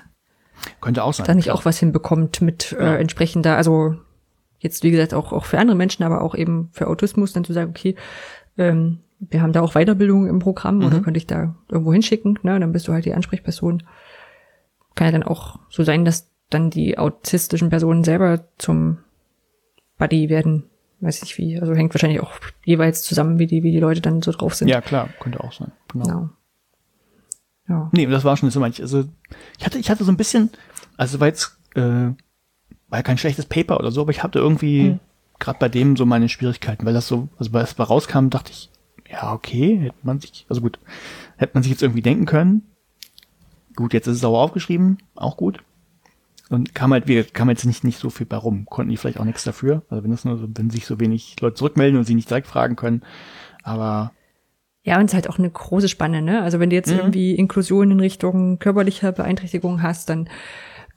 Könnte 0.80 1.03
auch 1.03 1.13
sein. 1.13 1.26
Da 1.26 1.36
nicht 1.36 1.51
auch 1.51 1.65
was 1.65 1.80
hinbekommt 1.80 2.41
mit 2.41 2.71
ja. 2.71 2.93
äh, 2.93 3.01
entsprechender, 3.01 3.57
also 3.57 3.97
jetzt 4.59 4.84
wie 4.84 4.91
gesagt 4.91 5.13
auch, 5.13 5.34
auch 5.34 5.45
für 5.45 5.59
andere 5.59 5.76
Menschen, 5.76 6.03
aber 6.03 6.21
auch 6.21 6.36
eben 6.36 6.69
für 6.71 6.88
Autismus, 6.88 7.34
dann 7.34 7.43
zu 7.43 7.51
sagen, 7.53 7.71
okay, 7.71 7.95
ähm, 8.57 8.99
wir 9.30 9.41
haben 9.41 9.53
da 9.53 9.61
auch 9.61 9.74
Weiterbildung 9.74 10.28
im 10.28 10.39
Programm 10.39 10.78
mhm. 10.78 10.86
oder 10.86 10.99
könnte 11.01 11.17
ich 11.17 11.28
da 11.28 11.55
irgendwo 11.69 11.93
hinschicken, 11.93 12.39
ne? 12.43 12.59
Dann 12.59 12.71
bist 12.71 12.88
du 12.88 12.93
halt 12.93 13.05
die 13.05 13.13
Ansprechperson. 13.13 13.84
Kann 14.95 15.07
ja 15.07 15.11
dann 15.11 15.24
auch 15.24 15.59
so 15.69 15.84
sein, 15.84 16.05
dass 16.05 16.32
dann 16.49 16.69
die 16.69 16.97
autistischen 16.97 17.69
Personen 17.69 18.03
selber 18.03 18.45
zum 18.57 18.99
Buddy 19.97 20.30
werden. 20.30 20.65
Weiß 20.99 21.24
ich 21.24 21.38
wie. 21.38 21.59
Also 21.59 21.74
hängt 21.74 21.93
wahrscheinlich 21.93 22.21
auch 22.21 22.32
jeweils 22.63 23.03
zusammen, 23.03 23.39
wie 23.39 23.47
die, 23.47 23.63
wie 23.63 23.71
die 23.71 23.80
Leute 23.80 24.01
dann 24.01 24.21
so 24.21 24.32
drauf 24.32 24.53
sind. 24.53 24.67
Ja, 24.67 24.82
klar, 24.82 25.09
könnte 25.19 25.43
auch 25.43 25.51
sein. 25.51 25.71
Genau. 25.91 26.05
genau. 26.05 26.30
Ja. 27.67 27.89
Nee, 27.91 28.05
das 28.05 28.24
war 28.24 28.38
schon 28.38 28.51
so 28.51 28.59
manch. 28.59 28.82
Also 28.82 29.05
ich 29.57 29.65
hatte, 29.65 29.80
ich 29.80 29.89
hatte 29.89 30.03
so 30.03 30.11
ein 30.11 30.17
bisschen, 30.17 30.49
also 30.97 31.19
war 31.19 31.28
jetzt 31.28 31.57
äh, 31.76 32.11
war 32.93 32.99
ja 32.99 33.03
kein 33.03 33.17
schlechtes 33.17 33.47
Paper 33.47 33.80
oder 33.80 33.91
so, 33.91 34.01
aber 34.01 34.11
ich 34.11 34.21
hatte 34.21 34.38
irgendwie 34.38 34.84
mhm. 34.84 34.99
gerade 35.39 35.57
bei 35.57 35.67
dem 35.67 35.97
so 35.97 36.05
meine 36.05 36.30
Schwierigkeiten, 36.30 36.86
weil 36.86 36.93
das 36.93 37.07
so, 37.07 37.28
also 37.39 37.51
weil 37.51 37.63
es 37.63 37.80
rauskam, 37.80 38.30
dachte 38.30 38.51
ich, 38.51 38.69
ja, 39.14 39.34
okay, 39.34 39.78
hätte 39.78 39.95
man 40.03 40.20
sich, 40.20 40.45
also 40.49 40.61
gut, 40.61 40.80
hätte 41.38 41.51
man 41.53 41.64
sich 41.64 41.72
jetzt 41.72 41.84
irgendwie 41.84 42.01
denken 42.01 42.26
können. 42.26 42.64
Gut, 43.76 43.93
jetzt 43.93 44.07
ist 44.07 44.16
es 44.16 44.22
sauer 44.22 44.41
aufgeschrieben, 44.41 44.97
auch 45.16 45.38
gut. 45.38 45.64
Und 46.49 46.76
kam 46.76 46.93
halt, 46.93 47.07
wie, 47.07 47.24
kam 47.24 47.49
jetzt 47.49 47.66
nicht, 47.66 47.84
nicht 47.84 47.99
so 47.99 48.09
viel 48.09 48.26
bei 48.26 48.38
rum. 48.38 48.66
Konnten 48.66 48.91
die 48.91 48.97
vielleicht 48.97 49.20
auch 49.20 49.26
nichts 49.26 49.43
dafür. 49.43 49.84
Also 49.89 50.03
wenn 50.03 50.11
das 50.11 50.26
nur 50.26 50.38
so, 50.38 50.47
wenn 50.53 50.70
sich 50.70 50.86
so 50.86 50.99
wenig 50.99 51.39
Leute 51.39 51.55
zurückmelden 51.55 51.97
und 51.97 52.05
sie 52.05 52.16
nicht 52.16 52.30
direkt 52.30 52.47
fragen 52.47 52.76
können. 52.76 53.01
Aber 53.64 54.11
ja, 54.84 54.99
und 54.99 55.05
es 55.05 55.11
ist 55.11 55.16
halt 55.16 55.30
auch 55.30 55.39
eine 55.39 55.49
große 55.49 55.88
Spanne, 55.88 56.22
ne? 56.22 56.41
Also 56.41 56.59
wenn 56.59 56.70
du 56.70 56.76
jetzt 56.76 56.91
mhm. 56.91 56.97
irgendwie 56.97 57.36
Inklusion 57.36 57.89
in 57.91 57.99
Richtung 57.99 58.59
körperlicher 58.59 59.14
Beeinträchtigung 59.14 59.82
hast, 59.82 60.09
dann 60.09 60.30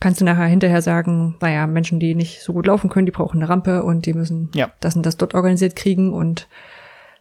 kannst 0.01 0.21
du 0.21 0.25
nachher 0.25 0.47
hinterher 0.47 0.83
sagen, 0.83 1.37
naja, 1.41 1.67
Menschen, 1.67 2.01
die 2.01 2.15
nicht 2.15 2.43
so 2.43 2.53
gut 2.53 2.67
laufen 2.67 2.91
können, 2.91 3.07
die 3.07 3.13
brauchen 3.13 3.41
eine 3.41 3.49
Rampe 3.49 3.85
und 3.85 4.05
die 4.05 4.13
müssen 4.13 4.51
ja. 4.55 4.73
das 4.81 4.97
und 4.97 5.07
das 5.07 5.17
dort 5.17 5.35
organisiert 5.35 5.77
kriegen 5.77 6.13
und 6.13 6.49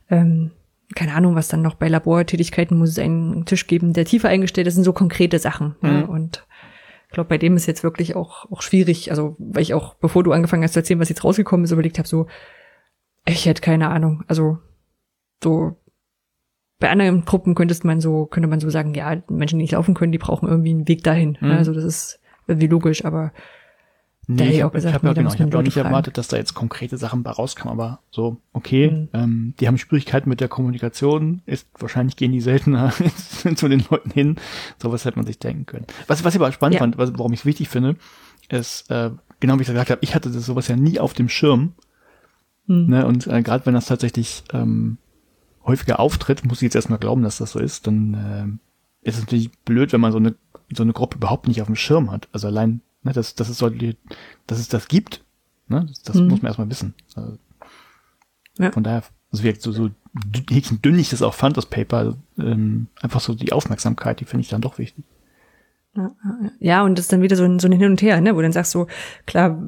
ähm, 0.09 0.51
keine 0.93 1.13
Ahnung, 1.13 1.35
was 1.35 1.47
dann 1.47 1.61
noch 1.61 1.75
bei 1.75 1.87
Labortätigkeiten 1.87 2.77
muss 2.77 2.89
es 2.89 2.99
einen 2.99 3.45
Tisch 3.45 3.67
geben, 3.67 3.93
der 3.93 4.05
tiefer 4.05 4.29
eingestellt 4.29 4.67
ist, 4.67 4.73
das 4.73 4.75
sind 4.75 4.83
so 4.83 4.93
konkrete 4.93 5.39
Sachen. 5.39 5.75
Ne? 5.81 5.89
Mhm. 5.89 5.97
Ne? 5.97 6.07
Und 6.07 6.45
ich 7.07 7.13
glaube, 7.13 7.29
bei 7.29 7.37
dem 7.37 7.55
ist 7.55 7.65
jetzt 7.65 7.83
wirklich 7.83 8.15
auch, 8.15 8.51
auch 8.51 8.61
schwierig, 8.61 9.09
also 9.09 9.35
weil 9.39 9.61
ich 9.61 9.73
auch, 9.73 9.95
bevor 9.95 10.23
du 10.23 10.31
angefangen 10.31 10.63
hast 10.63 10.73
zu 10.73 10.79
erzählen, 10.79 10.99
was 10.99 11.09
jetzt 11.09 11.23
rausgekommen 11.23 11.63
ist, 11.63 11.71
überlegt 11.71 11.97
habe, 11.97 12.07
so, 12.07 12.27
ich 13.25 13.45
hätte 13.45 13.61
keine 13.61 13.89
Ahnung. 13.89 14.23
Also 14.27 14.59
so 15.43 15.77
bei 16.79 16.89
anderen 16.89 17.25
Gruppen 17.25 17.55
könntest 17.55 17.85
man 17.85 18.01
so, 18.01 18.25
könnte 18.25 18.49
man 18.49 18.59
so 18.59 18.69
sagen, 18.69 18.93
ja, 18.93 19.21
Menschen, 19.29 19.59
die 19.59 19.63
nicht 19.63 19.71
laufen 19.71 19.93
können, 19.93 20.11
die 20.11 20.17
brauchen 20.17 20.47
irgendwie 20.47 20.71
einen 20.71 20.87
Weg 20.87 21.03
dahin. 21.03 21.37
Ne? 21.41 21.53
Mhm. 21.53 21.57
Also 21.57 21.73
das 21.73 21.83
ist 21.83 22.19
irgendwie 22.47 22.67
logisch, 22.67 23.05
aber 23.05 23.31
Nee, 24.27 24.55
ich 24.55 24.63
habe 24.63 24.77
hab, 24.77 25.03
ja, 25.03 25.13
genau, 25.13 25.33
ich 25.33 25.39
hab 25.39 25.53
auch 25.53 25.61
nicht 25.61 25.77
erwartet, 25.77 26.17
dass 26.17 26.27
da 26.27 26.37
jetzt 26.37 26.53
konkrete 26.53 26.97
Sachen 26.97 27.21
bei 27.23 27.31
rauskamen, 27.31 27.71
aber 27.71 27.99
so, 28.11 28.37
okay, 28.53 28.89
mhm. 28.89 29.09
ähm, 29.13 29.53
die 29.59 29.67
haben 29.67 29.77
Schwierigkeiten 29.77 30.29
mit 30.29 30.41
der 30.41 30.47
Kommunikation, 30.47 31.41
ist 31.45 31.67
wahrscheinlich 31.79 32.15
gehen 32.15 32.31
die 32.31 32.41
seltener 32.41 32.91
zu 33.55 33.67
den 33.67 33.83
Leuten 33.89 34.11
hin. 34.11 34.37
Sowas 34.81 35.05
hätte 35.05 35.17
man 35.17 35.25
sich 35.25 35.37
denken 35.37 35.65
können. 35.65 35.85
Was, 36.07 36.23
was 36.23 36.33
ich 36.33 36.41
aber 36.41 36.51
spannend 36.51 36.75
ja. 36.75 36.79
fand, 36.79 36.97
was, 36.97 37.13
warum 37.17 37.33
ich 37.33 37.41
es 37.41 37.45
wichtig 37.45 37.69
finde, 37.69 37.97
ist, 38.49 38.89
äh, 38.89 39.11
genau 39.39 39.57
wie 39.57 39.61
ich 39.61 39.67
gesagt 39.67 39.89
habe, 39.89 40.01
ich 40.01 40.15
hatte 40.15 40.31
das 40.31 40.45
sowas 40.45 40.67
ja 40.67 40.75
nie 40.75 40.99
auf 40.99 41.13
dem 41.13 41.29
Schirm. 41.29 41.73
Mhm. 42.67 42.87
Ne, 42.87 43.05
und 43.05 43.27
äh, 43.27 43.43
gerade 43.43 43.65
wenn 43.67 43.75
das 43.75 43.85
tatsächlich 43.85 44.43
ähm, 44.53 44.97
häufiger 45.65 45.99
auftritt, 45.99 46.45
muss 46.45 46.59
ich 46.59 46.63
jetzt 46.63 46.75
erstmal 46.75 46.99
glauben, 46.99 47.21
dass 47.21 47.37
das 47.37 47.51
so 47.51 47.59
ist, 47.59 47.85
dann 47.85 48.59
äh, 49.03 49.07
ist 49.07 49.15
es 49.15 49.21
natürlich 49.21 49.51
blöd, 49.65 49.93
wenn 49.93 50.01
man 50.01 50.11
so 50.11 50.17
eine 50.17 50.35
so 50.73 50.83
eine 50.83 50.93
Gruppe 50.93 51.17
überhaupt 51.17 51.47
nicht 51.47 51.61
auf 51.61 51.67
dem 51.67 51.75
Schirm 51.75 52.11
hat. 52.11 52.27
Also 52.31 52.47
allein, 52.47 52.81
ne, 53.05 53.13
dass, 53.13 53.35
dass, 53.35 53.47
es, 53.47 53.57
so, 53.57 53.69
dass 53.69 54.59
es 54.59 54.67
das 54.67 54.89
gibt, 54.89 55.23
ne, 55.69 55.85
das, 55.87 56.01
das 56.01 56.15
mhm. 56.17 56.27
muss 56.27 56.41
man 56.41 56.49
erstmal 56.49 56.69
wissen. 56.69 56.93
Also 57.15 57.37
ja. 58.57 58.71
Von 58.71 58.83
daher, 58.83 59.03
also 59.31 59.43
wie 59.43 59.55
so, 59.55 59.71
so 59.71 59.89
dünn 60.13 60.99
ich 60.99 61.09
das 61.09 61.21
auch 61.21 61.33
fand, 61.33 61.57
das 61.57 61.65
Paper, 61.65 62.15
ähm, 62.37 62.87
einfach 63.01 63.19
so 63.19 63.33
die 63.33 63.51
Aufmerksamkeit, 63.51 64.19
die 64.19 64.25
finde 64.25 64.41
ich 64.41 64.49
dann 64.49 64.61
doch 64.61 64.77
wichtig. 64.77 65.05
Ja, 66.59 66.83
und 66.83 66.97
das 66.97 67.05
ist 67.05 67.13
dann 67.13 67.21
wieder 67.21 67.35
so 67.35 67.43
ein, 67.43 67.59
so 67.59 67.67
ein 67.67 67.73
Hin 67.73 67.91
und 67.91 68.01
Her, 68.01 68.19
ne, 68.21 68.33
wo 68.33 68.37
du 68.37 68.43
dann 68.43 68.51
sagst 68.51 68.71
so, 68.71 68.87
klar, 69.25 69.61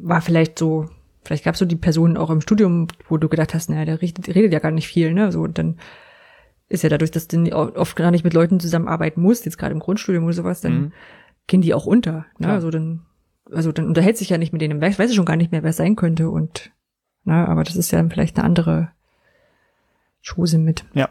war 0.00 0.20
vielleicht 0.20 0.58
so, 0.58 0.88
vielleicht 1.22 1.44
gab 1.44 1.54
es 1.54 1.58
so 1.58 1.66
die 1.66 1.76
Personen 1.76 2.16
auch 2.16 2.30
im 2.30 2.40
Studium, 2.40 2.88
wo 3.08 3.18
du 3.18 3.28
gedacht 3.28 3.54
hast, 3.54 3.68
naja, 3.68 3.84
der 3.84 4.00
redet, 4.00 4.28
redet 4.28 4.52
ja 4.52 4.58
gar 4.58 4.70
nicht 4.70 4.88
viel, 4.88 5.12
ne, 5.12 5.32
so, 5.32 5.42
und 5.42 5.58
dann 5.58 5.76
ist 6.68 6.82
ja 6.82 6.88
dadurch, 6.88 7.10
dass 7.10 7.28
du 7.28 7.52
oft 7.52 7.96
gar 7.96 8.10
nicht 8.10 8.24
mit 8.24 8.34
Leuten 8.34 8.58
zusammenarbeiten 8.58 9.20
musst, 9.20 9.44
jetzt 9.44 9.58
gerade 9.58 9.74
im 9.74 9.80
Grundstudium 9.80 10.24
oder 10.24 10.32
sowas, 10.32 10.60
dann 10.60 10.72
mhm. 10.74 10.92
Gehen 11.46 11.62
die 11.62 11.74
auch 11.74 11.86
unter. 11.86 12.26
Ne? 12.38 12.48
Also 12.48 12.70
dann, 12.70 13.06
also 13.50 13.72
dann 13.72 13.86
unterhält 13.86 14.16
sich 14.16 14.30
ja 14.30 14.38
nicht 14.38 14.52
mit 14.52 14.62
denen. 14.62 14.82
Ich 14.82 14.98
weiß 14.98 15.14
schon 15.14 15.24
gar 15.24 15.36
nicht 15.36 15.52
mehr, 15.52 15.62
wer 15.62 15.70
es 15.70 15.76
sein 15.76 15.96
könnte 15.96 16.30
und 16.30 16.72
na, 17.24 17.42
ne, 17.42 17.48
aber 17.48 17.64
das 17.64 17.76
ist 17.76 17.90
ja 17.90 17.98
dann 17.98 18.10
vielleicht 18.10 18.36
eine 18.36 18.44
andere 18.44 18.90
Chose 20.22 20.58
mit. 20.58 20.84
Ja. 20.94 21.10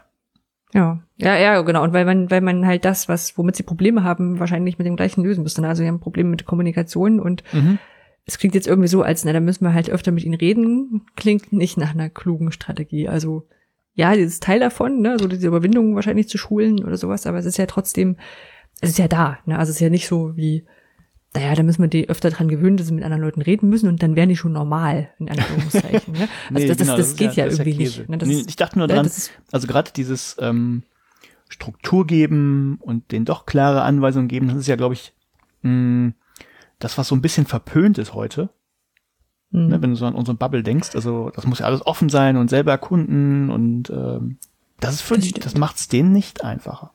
Ja, 0.72 1.00
ja, 1.16 1.36
ja, 1.36 1.60
genau. 1.62 1.84
Und 1.84 1.92
weil 1.92 2.04
man, 2.04 2.32
weil 2.32 2.40
man 2.40 2.66
halt 2.66 2.84
das, 2.84 3.08
was, 3.08 3.38
womit 3.38 3.54
sie 3.54 3.62
Probleme 3.62 4.02
haben, 4.02 4.40
wahrscheinlich 4.40 4.76
mit 4.76 4.86
dem 4.88 4.96
gleichen 4.96 5.22
lösen 5.22 5.44
müsste. 5.44 5.64
Also 5.66 5.82
sie 5.82 5.88
haben 5.88 6.00
Probleme 6.00 6.30
mit 6.30 6.46
Kommunikation 6.46 7.20
und 7.20 7.44
mhm. 7.52 7.78
es 8.26 8.38
klingt 8.38 8.56
jetzt 8.56 8.66
irgendwie 8.66 8.88
so, 8.88 9.02
als, 9.02 9.24
na, 9.24 9.32
da 9.32 9.38
müssen 9.38 9.64
wir 9.64 9.72
halt 9.72 9.88
öfter 9.88 10.10
mit 10.10 10.24
ihnen 10.24 10.34
reden. 10.34 11.06
Klingt 11.14 11.52
nicht 11.52 11.76
nach 11.76 11.94
einer 11.94 12.10
klugen 12.10 12.50
Strategie. 12.50 13.08
Also 13.08 13.46
ja, 13.94 14.14
dieses 14.14 14.40
Teil 14.40 14.58
davon, 14.58 15.00
ne, 15.00 15.16
so 15.20 15.28
diese 15.28 15.46
Überwindung 15.46 15.94
wahrscheinlich 15.94 16.28
zu 16.28 16.38
schulen 16.38 16.84
oder 16.84 16.96
sowas, 16.96 17.26
aber 17.26 17.38
es 17.38 17.46
ist 17.46 17.58
ja 17.58 17.66
trotzdem, 17.66 18.16
es 18.80 18.90
ist 18.90 18.98
ja 18.98 19.08
da, 19.08 19.38
ne, 19.46 19.58
also 19.58 19.70
es 19.70 19.76
ist 19.76 19.80
ja 19.80 19.90
nicht 19.90 20.06
so 20.06 20.36
wie, 20.36 20.64
naja, 21.34 21.54
da 21.54 21.62
müssen 21.62 21.82
wir 21.82 21.88
die 21.88 22.08
öfter 22.08 22.30
dran 22.30 22.48
gewöhnen, 22.48 22.76
dass 22.76 22.86
sie 22.86 22.94
mit 22.94 23.04
anderen 23.04 23.22
Leuten 23.22 23.42
reden 23.42 23.68
müssen 23.68 23.88
und 23.88 24.02
dann 24.02 24.14
wären 24.14 24.28
die 24.28 24.36
schon 24.36 24.52
normal, 24.52 25.10
in 25.18 25.28
Anführungszeichen. 25.28 26.14
ne? 26.14 26.28
Also 26.48 26.60
nee, 26.60 26.66
das, 26.68 26.76
genau, 26.78 26.96
das, 26.96 27.06
das, 27.06 27.08
das, 27.08 27.16
geht 27.16 27.34
ja, 27.34 27.46
ja 27.46 27.52
irgendwie 27.52 27.74
nicht. 27.74 28.08
Ne? 28.08 28.18
Nee, 28.18 28.44
ich 28.46 28.56
dachte 28.56 28.78
nur 28.78 28.86
dran, 28.86 29.10
also 29.50 29.66
gerade 29.66 29.90
dieses 29.94 30.36
ähm, 30.38 30.84
Struktur 31.48 32.06
geben 32.06 32.78
und 32.80 33.10
den 33.10 33.24
doch 33.24 33.46
klare 33.46 33.82
Anweisungen 33.82 34.28
geben, 34.28 34.48
das 34.48 34.58
ist 34.58 34.68
ja, 34.68 34.76
glaube 34.76 34.94
ich, 34.94 35.12
mh, 35.62 36.12
das, 36.78 36.98
was 36.98 37.08
so 37.08 37.16
ein 37.16 37.22
bisschen 37.22 37.46
verpönt 37.46 37.98
ist 37.98 38.14
heute. 38.14 38.50
Mhm. 39.50 39.68
Ne, 39.68 39.82
wenn 39.82 39.90
du 39.90 39.96
so 39.96 40.06
an 40.06 40.14
unsere 40.14 40.36
Bubble 40.36 40.62
denkst, 40.62 40.94
also 40.94 41.30
das 41.30 41.46
muss 41.46 41.60
ja 41.60 41.66
alles 41.66 41.84
offen 41.84 42.08
sein 42.08 42.36
und 42.36 42.48
selber 42.50 42.72
erkunden 42.72 43.50
und 43.50 43.90
ähm, 43.90 44.38
das 44.80 44.94
ist 44.94 45.00
für 45.02 45.16
das, 45.16 45.30
das 45.32 45.56
macht 45.56 45.76
es 45.76 45.88
denen 45.88 46.12
nicht 46.12 46.44
einfacher. 46.44 46.92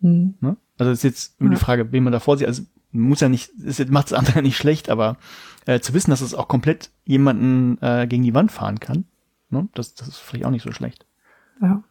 Mhm. 0.00 0.34
Ne? 0.40 0.56
Also 0.78 0.92
ist 0.92 1.04
jetzt 1.04 1.40
nur 1.40 1.50
die 1.50 1.56
Frage, 1.56 1.92
wen 1.92 2.04
man 2.04 2.12
da 2.12 2.20
vorsieht. 2.20 2.46
Also 2.46 2.62
muss 2.92 3.20
ja 3.20 3.28
nicht, 3.28 3.50
es 3.64 3.84
macht 3.88 4.08
es 4.08 4.12
andere 4.12 4.42
nicht 4.42 4.56
schlecht, 4.56 4.90
aber 4.90 5.16
äh, 5.66 5.80
zu 5.80 5.94
wissen, 5.94 6.10
dass 6.10 6.20
es 6.20 6.34
auch 6.34 6.48
komplett 6.48 6.90
jemanden 7.04 7.78
äh, 7.82 8.06
gegen 8.06 8.22
die 8.22 8.34
Wand 8.34 8.52
fahren 8.52 8.80
kann, 8.80 9.04
ne? 9.50 9.68
das, 9.74 9.94
das 9.94 10.08
ist 10.08 10.18
vielleicht 10.18 10.44
auch 10.44 10.50
nicht 10.50 10.62
so 10.62 10.72
schlecht. 10.72 11.06
Ja. 11.60 11.82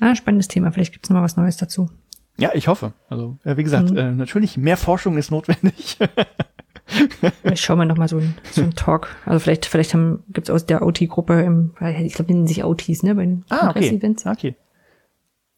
Ah, 0.00 0.14
spannendes 0.14 0.48
Thema. 0.48 0.70
Vielleicht 0.70 0.92
gibt 0.92 1.06
es 1.06 1.10
noch 1.10 1.22
was 1.22 1.36
Neues 1.36 1.56
dazu. 1.56 1.90
Ja, 2.36 2.50
ich 2.54 2.68
hoffe. 2.68 2.92
Also, 3.08 3.36
äh, 3.44 3.56
wie 3.56 3.64
gesagt, 3.64 3.90
mhm. 3.90 3.96
äh, 3.96 4.12
natürlich 4.12 4.56
mehr 4.56 4.76
Forschung 4.76 5.18
ist 5.18 5.30
notwendig. 5.30 5.98
ich 7.42 7.60
schaue 7.60 7.76
mal 7.76 7.84
noch 7.84 7.96
mal 7.96 8.08
so 8.08 8.18
ein, 8.18 8.34
so 8.52 8.62
ein 8.62 8.74
Talk. 8.74 9.08
Also 9.26 9.40
vielleicht, 9.40 9.66
vielleicht 9.66 9.94
haben, 9.94 10.22
gibt's 10.28 10.50
aus 10.50 10.66
der 10.66 10.82
OT-Gruppe 10.82 11.42
im, 11.42 11.74
ich 12.04 12.14
glaube, 12.14 12.32
nennen 12.32 12.46
sich 12.46 12.64
OTs, 12.64 13.02
ne, 13.02 13.16
bei 13.16 13.22
den 13.24 13.44
ah, 13.48 13.70
okay. 13.70 13.88
Events. 13.88 14.24
Okay. 14.24 14.54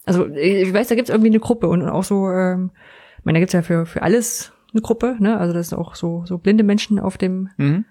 Also 0.04 0.26
ich 0.28 0.72
weiß, 0.72 0.88
da 0.88 0.94
gibt's 0.94 1.10
irgendwie 1.10 1.30
eine 1.30 1.40
Gruppe 1.40 1.68
und 1.68 1.86
auch 1.88 2.04
so, 2.04 2.30
ähm, 2.30 2.70
ich 3.18 3.24
meine, 3.24 3.36
da 3.36 3.40
gibt's 3.40 3.52
ja 3.52 3.62
für, 3.62 3.86
für 3.86 4.02
alles 4.02 4.52
eine 4.72 4.82
Gruppe, 4.82 5.16
ne? 5.18 5.38
Also 5.38 5.52
das 5.52 5.68
sind 5.68 5.78
auch 5.78 5.94
so, 5.94 6.24
so 6.26 6.38
blinde 6.38 6.64
Menschen 6.64 6.98
auf 6.98 7.18
dem, 7.18 7.50
mhm. 7.56 7.84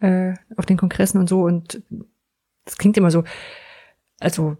äh, 0.00 0.34
auf 0.56 0.66
den 0.66 0.76
Kongressen 0.76 1.18
und 1.18 1.28
so. 1.28 1.42
Und 1.42 1.82
das 2.64 2.76
klingt 2.76 2.96
immer 2.96 3.10
so, 3.10 3.24
also 4.18 4.56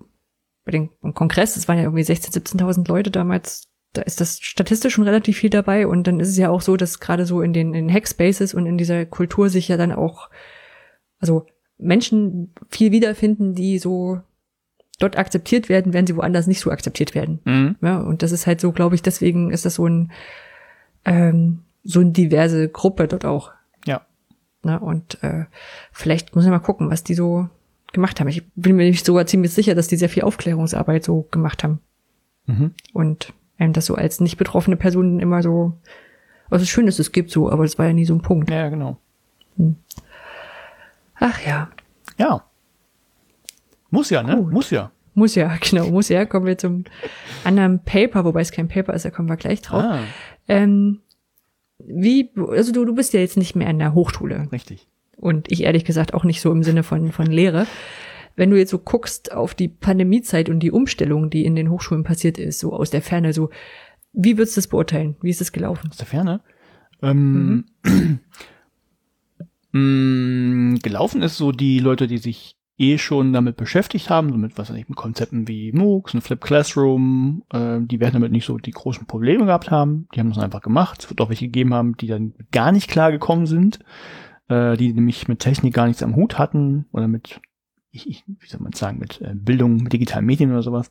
bei 0.64 0.72
dem 0.72 0.90
Kongress, 1.14 1.54
das 1.54 1.68
waren 1.68 1.78
ja 1.78 1.84
irgendwie 1.84 2.02
16.000, 2.02 2.58
17.000 2.58 2.88
Leute 2.88 3.10
damals, 3.10 3.68
da 3.92 4.02
ist 4.02 4.20
das 4.20 4.40
statistisch 4.40 4.94
schon 4.94 5.04
relativ 5.04 5.38
viel 5.38 5.50
dabei 5.50 5.86
und 5.86 6.06
dann 6.06 6.20
ist 6.20 6.28
es 6.28 6.36
ja 6.36 6.50
auch 6.50 6.60
so, 6.60 6.76
dass 6.76 7.00
gerade 7.00 7.24
so 7.24 7.40
in 7.40 7.52
den, 7.52 7.72
in 7.72 7.90
Hackspaces 7.90 8.52
und 8.52 8.66
in 8.66 8.76
dieser 8.76 9.06
Kultur 9.06 9.48
sich 9.48 9.68
ja 9.68 9.76
dann 9.76 9.92
auch, 9.92 10.28
also 11.18 11.46
Menschen 11.78 12.52
viel 12.68 12.90
wiederfinden, 12.92 13.54
die 13.54 13.78
so 13.78 14.20
dort 14.98 15.18
akzeptiert 15.18 15.68
werden, 15.68 15.92
wenn 15.92 16.06
sie 16.06 16.16
woanders 16.16 16.46
nicht 16.46 16.60
so 16.60 16.70
akzeptiert 16.70 17.14
werden. 17.14 17.40
Mhm. 17.44 17.76
Ja, 17.80 17.98
und 17.98 18.22
das 18.22 18.32
ist 18.32 18.46
halt 18.46 18.60
so, 18.60 18.72
glaube 18.72 18.94
ich, 18.94 19.02
deswegen 19.02 19.50
ist 19.50 19.64
das 19.64 19.74
so 19.74 19.86
ein, 19.86 20.12
ähm, 21.04 21.60
so 21.84 22.00
eine 22.00 22.10
diverse 22.10 22.68
Gruppe 22.68 23.06
dort 23.06 23.24
auch. 23.24 23.52
Ja. 23.84 24.06
Na, 24.62 24.76
und 24.76 25.22
äh, 25.22 25.44
vielleicht 25.92 26.34
muss 26.34 26.44
ich 26.44 26.50
mal 26.50 26.58
gucken, 26.58 26.90
was 26.90 27.04
die 27.04 27.14
so 27.14 27.48
gemacht 27.92 28.18
haben. 28.20 28.28
Ich 28.28 28.42
bin 28.54 28.76
mir 28.76 28.88
nicht 28.88 29.04
sogar 29.04 29.26
ziemlich 29.26 29.52
sicher, 29.52 29.74
dass 29.74 29.88
die 29.88 29.96
sehr 29.96 30.08
viel 30.08 30.24
Aufklärungsarbeit 30.24 31.04
so 31.04 31.26
gemacht 31.30 31.62
haben. 31.62 31.80
Mhm. 32.46 32.74
Und 32.92 33.32
einem 33.58 33.72
das 33.72 33.86
so 33.86 33.94
als 33.94 34.20
nicht 34.20 34.36
betroffene 34.36 34.76
Person 34.76 35.20
immer 35.20 35.42
so, 35.42 35.74
also 36.50 36.64
schön 36.64 36.86
ist, 36.88 36.98
es 36.98 37.12
gibt 37.12 37.30
so, 37.30 37.50
aber 37.50 37.64
das 37.64 37.78
war 37.78 37.86
ja 37.86 37.92
nie 37.92 38.04
so 38.04 38.14
ein 38.14 38.22
Punkt. 38.22 38.50
Ja, 38.50 38.68
genau. 38.68 38.98
Hm. 39.56 39.76
Ach 41.18 41.40
ja. 41.44 41.70
Ja. 42.18 42.44
Muss 43.96 44.10
ja, 44.10 44.22
ne? 44.22 44.36
Gut. 44.36 44.52
Muss 44.52 44.70
ja. 44.70 44.92
Muss 45.14 45.34
ja, 45.34 45.56
genau, 45.60 45.88
muss 45.88 46.10
ja. 46.10 46.26
Kommen 46.26 46.44
wir 46.44 46.58
zum 46.58 46.84
anderen 47.44 47.82
Paper, 47.82 48.26
wobei 48.26 48.42
es 48.42 48.52
kein 48.52 48.68
Paper 48.68 48.92
ist, 48.92 49.06
da 49.06 49.10
kommen 49.10 49.28
wir 49.28 49.36
gleich 49.36 49.62
drauf. 49.62 49.82
Ah. 49.82 50.00
Ähm, 50.48 51.00
wie, 51.78 52.30
also 52.50 52.72
du, 52.72 52.84
du 52.84 52.94
bist 52.94 53.14
ja 53.14 53.20
jetzt 53.20 53.38
nicht 53.38 53.56
mehr 53.56 53.68
an 53.68 53.78
der 53.78 53.94
Hochschule. 53.94 54.48
Richtig. 54.52 54.86
Und 55.16 55.50
ich 55.50 55.62
ehrlich 55.62 55.86
gesagt 55.86 56.12
auch 56.12 56.24
nicht 56.24 56.42
so 56.42 56.52
im 56.52 56.62
Sinne 56.62 56.82
von, 56.82 57.10
von 57.10 57.26
Lehre. 57.26 57.66
Wenn 58.34 58.50
du 58.50 58.58
jetzt 58.58 58.70
so 58.70 58.78
guckst 58.78 59.32
auf 59.32 59.54
die 59.54 59.68
Pandemiezeit 59.68 60.50
und 60.50 60.60
die 60.60 60.70
Umstellung, 60.70 61.30
die 61.30 61.46
in 61.46 61.56
den 61.56 61.70
Hochschulen 61.70 62.04
passiert 62.04 62.36
ist, 62.36 62.58
so 62.58 62.74
aus 62.74 62.90
der 62.90 63.00
Ferne, 63.00 63.32
so, 63.32 63.48
wie 64.12 64.36
würdest 64.36 64.56
du 64.56 64.58
das 64.58 64.68
beurteilen? 64.68 65.16
Wie 65.22 65.30
ist 65.30 65.40
das 65.40 65.52
gelaufen? 65.52 65.88
Aus 65.90 65.96
der 65.96 66.06
Ferne? 66.06 66.42
Ähm, 67.02 67.64
mhm. 67.82 68.20
Mm, 69.72 70.78
gelaufen 70.82 71.20
ist 71.20 71.36
so 71.36 71.52
die 71.52 71.80
Leute, 71.80 72.06
die 72.06 72.16
sich 72.16 72.56
eh 72.78 72.98
schon 72.98 73.32
damit 73.32 73.56
beschäftigt 73.56 74.10
haben, 74.10 74.30
so 74.30 74.36
mit 74.36 74.58
was 74.58 74.70
weiß 74.70 74.76
ich, 74.76 74.88
mit 74.88 74.96
Konzepten 74.96 75.48
wie 75.48 75.72
MOOCs 75.72 76.14
und 76.14 76.20
Flip 76.20 76.40
Classroom, 76.40 77.42
äh, 77.52 77.78
die 77.80 78.00
werden 78.00 78.14
damit 78.14 78.32
nicht 78.32 78.44
so 78.44 78.58
die 78.58 78.70
großen 78.70 79.06
Probleme 79.06 79.46
gehabt 79.46 79.70
haben. 79.70 80.08
Die 80.14 80.20
haben 80.20 80.28
das 80.28 80.42
einfach 80.42 80.60
gemacht. 80.60 81.02
Es 81.02 81.10
wird 81.10 81.20
auch 81.20 81.28
welche 81.28 81.46
gegeben 81.46 81.72
haben, 81.72 81.96
die 81.96 82.06
dann 82.06 82.34
gar 82.52 82.72
nicht 82.72 82.88
klar 82.88 83.12
gekommen 83.12 83.46
sind 83.46 83.78
äh, 84.48 84.76
die 84.76 84.92
nämlich 84.92 85.28
mit 85.28 85.40
Technik 85.40 85.74
gar 85.74 85.86
nichts 85.86 86.02
am 86.02 86.16
Hut 86.16 86.38
hatten 86.38 86.86
oder 86.92 87.08
mit, 87.08 87.40
ich, 87.90 88.08
ich, 88.08 88.24
wie 88.26 88.48
soll 88.48 88.60
man 88.60 88.72
sagen, 88.72 88.98
mit 88.98 89.20
äh, 89.20 89.32
Bildung, 89.34 89.76
mit 89.76 89.92
digitalen 89.92 90.26
Medien 90.26 90.52
oder 90.52 90.62
sowas. 90.62 90.90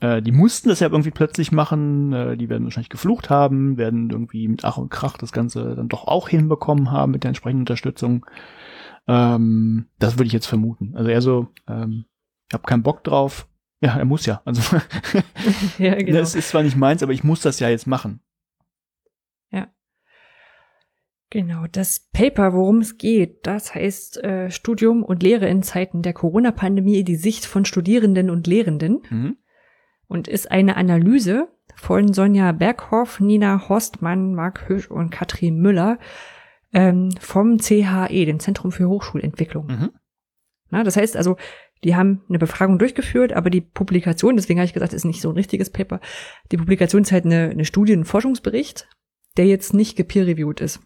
Äh, 0.00 0.22
die 0.22 0.32
mussten 0.32 0.68
das 0.68 0.80
ja 0.80 0.88
irgendwie 0.88 1.10
plötzlich 1.10 1.50
machen, 1.50 2.12
äh, 2.12 2.36
die 2.36 2.48
werden 2.48 2.64
wahrscheinlich 2.64 2.90
geflucht 2.90 3.30
haben, 3.30 3.76
werden 3.76 4.10
irgendwie 4.10 4.46
mit 4.48 4.64
Ach 4.64 4.78
und 4.78 4.90
Krach 4.90 5.18
das 5.18 5.32
Ganze 5.32 5.74
dann 5.74 5.88
doch 5.88 6.06
auch 6.06 6.28
hinbekommen 6.28 6.90
haben 6.90 7.12
mit 7.12 7.24
der 7.24 7.30
entsprechenden 7.30 7.62
Unterstützung. 7.62 8.24
Ähm, 9.08 9.88
das 9.98 10.18
würde 10.18 10.26
ich 10.26 10.32
jetzt 10.32 10.46
vermuten. 10.46 10.94
Also 10.94 11.10
eher 11.10 11.22
so, 11.22 11.48
ähm, 11.66 12.04
ich 12.48 12.54
habe 12.54 12.64
keinen 12.64 12.82
Bock 12.82 13.02
drauf. 13.04 13.48
Ja, 13.80 13.96
er 13.96 14.04
muss 14.04 14.26
ja. 14.26 14.42
Also 14.44 14.76
ja, 15.78 15.94
genau. 15.94 16.18
das 16.18 16.34
ist 16.34 16.50
zwar 16.50 16.62
nicht 16.62 16.76
meins, 16.76 17.02
aber 17.02 17.12
ich 17.12 17.24
muss 17.24 17.40
das 17.40 17.58
ja 17.60 17.68
jetzt 17.68 17.86
machen. 17.86 18.20
Genau, 21.30 21.66
das 21.70 22.08
Paper, 22.12 22.54
worum 22.54 22.78
es 22.78 22.96
geht, 22.96 23.46
das 23.46 23.74
heißt 23.74 24.24
äh, 24.24 24.50
Studium 24.50 25.02
und 25.02 25.22
Lehre 25.22 25.46
in 25.46 25.62
Zeiten 25.62 26.00
der 26.00 26.14
Corona-Pandemie, 26.14 27.04
die 27.04 27.16
Sicht 27.16 27.44
von 27.44 27.66
Studierenden 27.66 28.30
und 28.30 28.46
Lehrenden 28.46 29.02
mhm. 29.10 29.36
und 30.06 30.26
ist 30.26 30.50
eine 30.50 30.76
Analyse 30.76 31.48
von 31.76 32.14
Sonja 32.14 32.52
Berghoff, 32.52 33.20
Nina 33.20 33.68
Horstmann, 33.68 34.34
Marc 34.34 34.70
Hösch 34.70 34.90
und 34.90 35.10
Katrin 35.10 35.58
Müller 35.58 35.98
ähm, 36.72 37.10
vom 37.20 37.58
CHE, 37.58 38.24
dem 38.26 38.40
Zentrum 38.40 38.72
für 38.72 38.88
Hochschulentwicklung. 38.88 39.66
Mhm. 39.66 39.90
Na, 40.70 40.84
das 40.84 40.96
heißt 40.96 41.16
also, 41.16 41.36
die 41.84 41.94
haben 41.94 42.22
eine 42.28 42.38
Befragung 42.38 42.78
durchgeführt, 42.78 43.32
aber 43.32 43.50
die 43.50 43.60
Publikation, 43.60 44.36
deswegen 44.36 44.58
habe 44.58 44.66
ich 44.66 44.72
gesagt, 44.72 44.92
ist 44.92 45.04
nicht 45.04 45.20
so 45.20 45.30
ein 45.30 45.36
richtiges 45.36 45.70
Paper. 45.70 46.00
Die 46.50 46.56
Publikation 46.56 47.02
ist 47.02 47.12
halt 47.12 47.24
eine, 47.24 47.50
eine 47.50 47.64
Studie, 47.64 47.92
ein 47.92 48.04
Forschungsbericht, 48.04 48.88
der 49.36 49.46
jetzt 49.46 49.74
nicht 49.74 49.96
gepeer-reviewed 49.96 50.60
ist. 50.60 50.80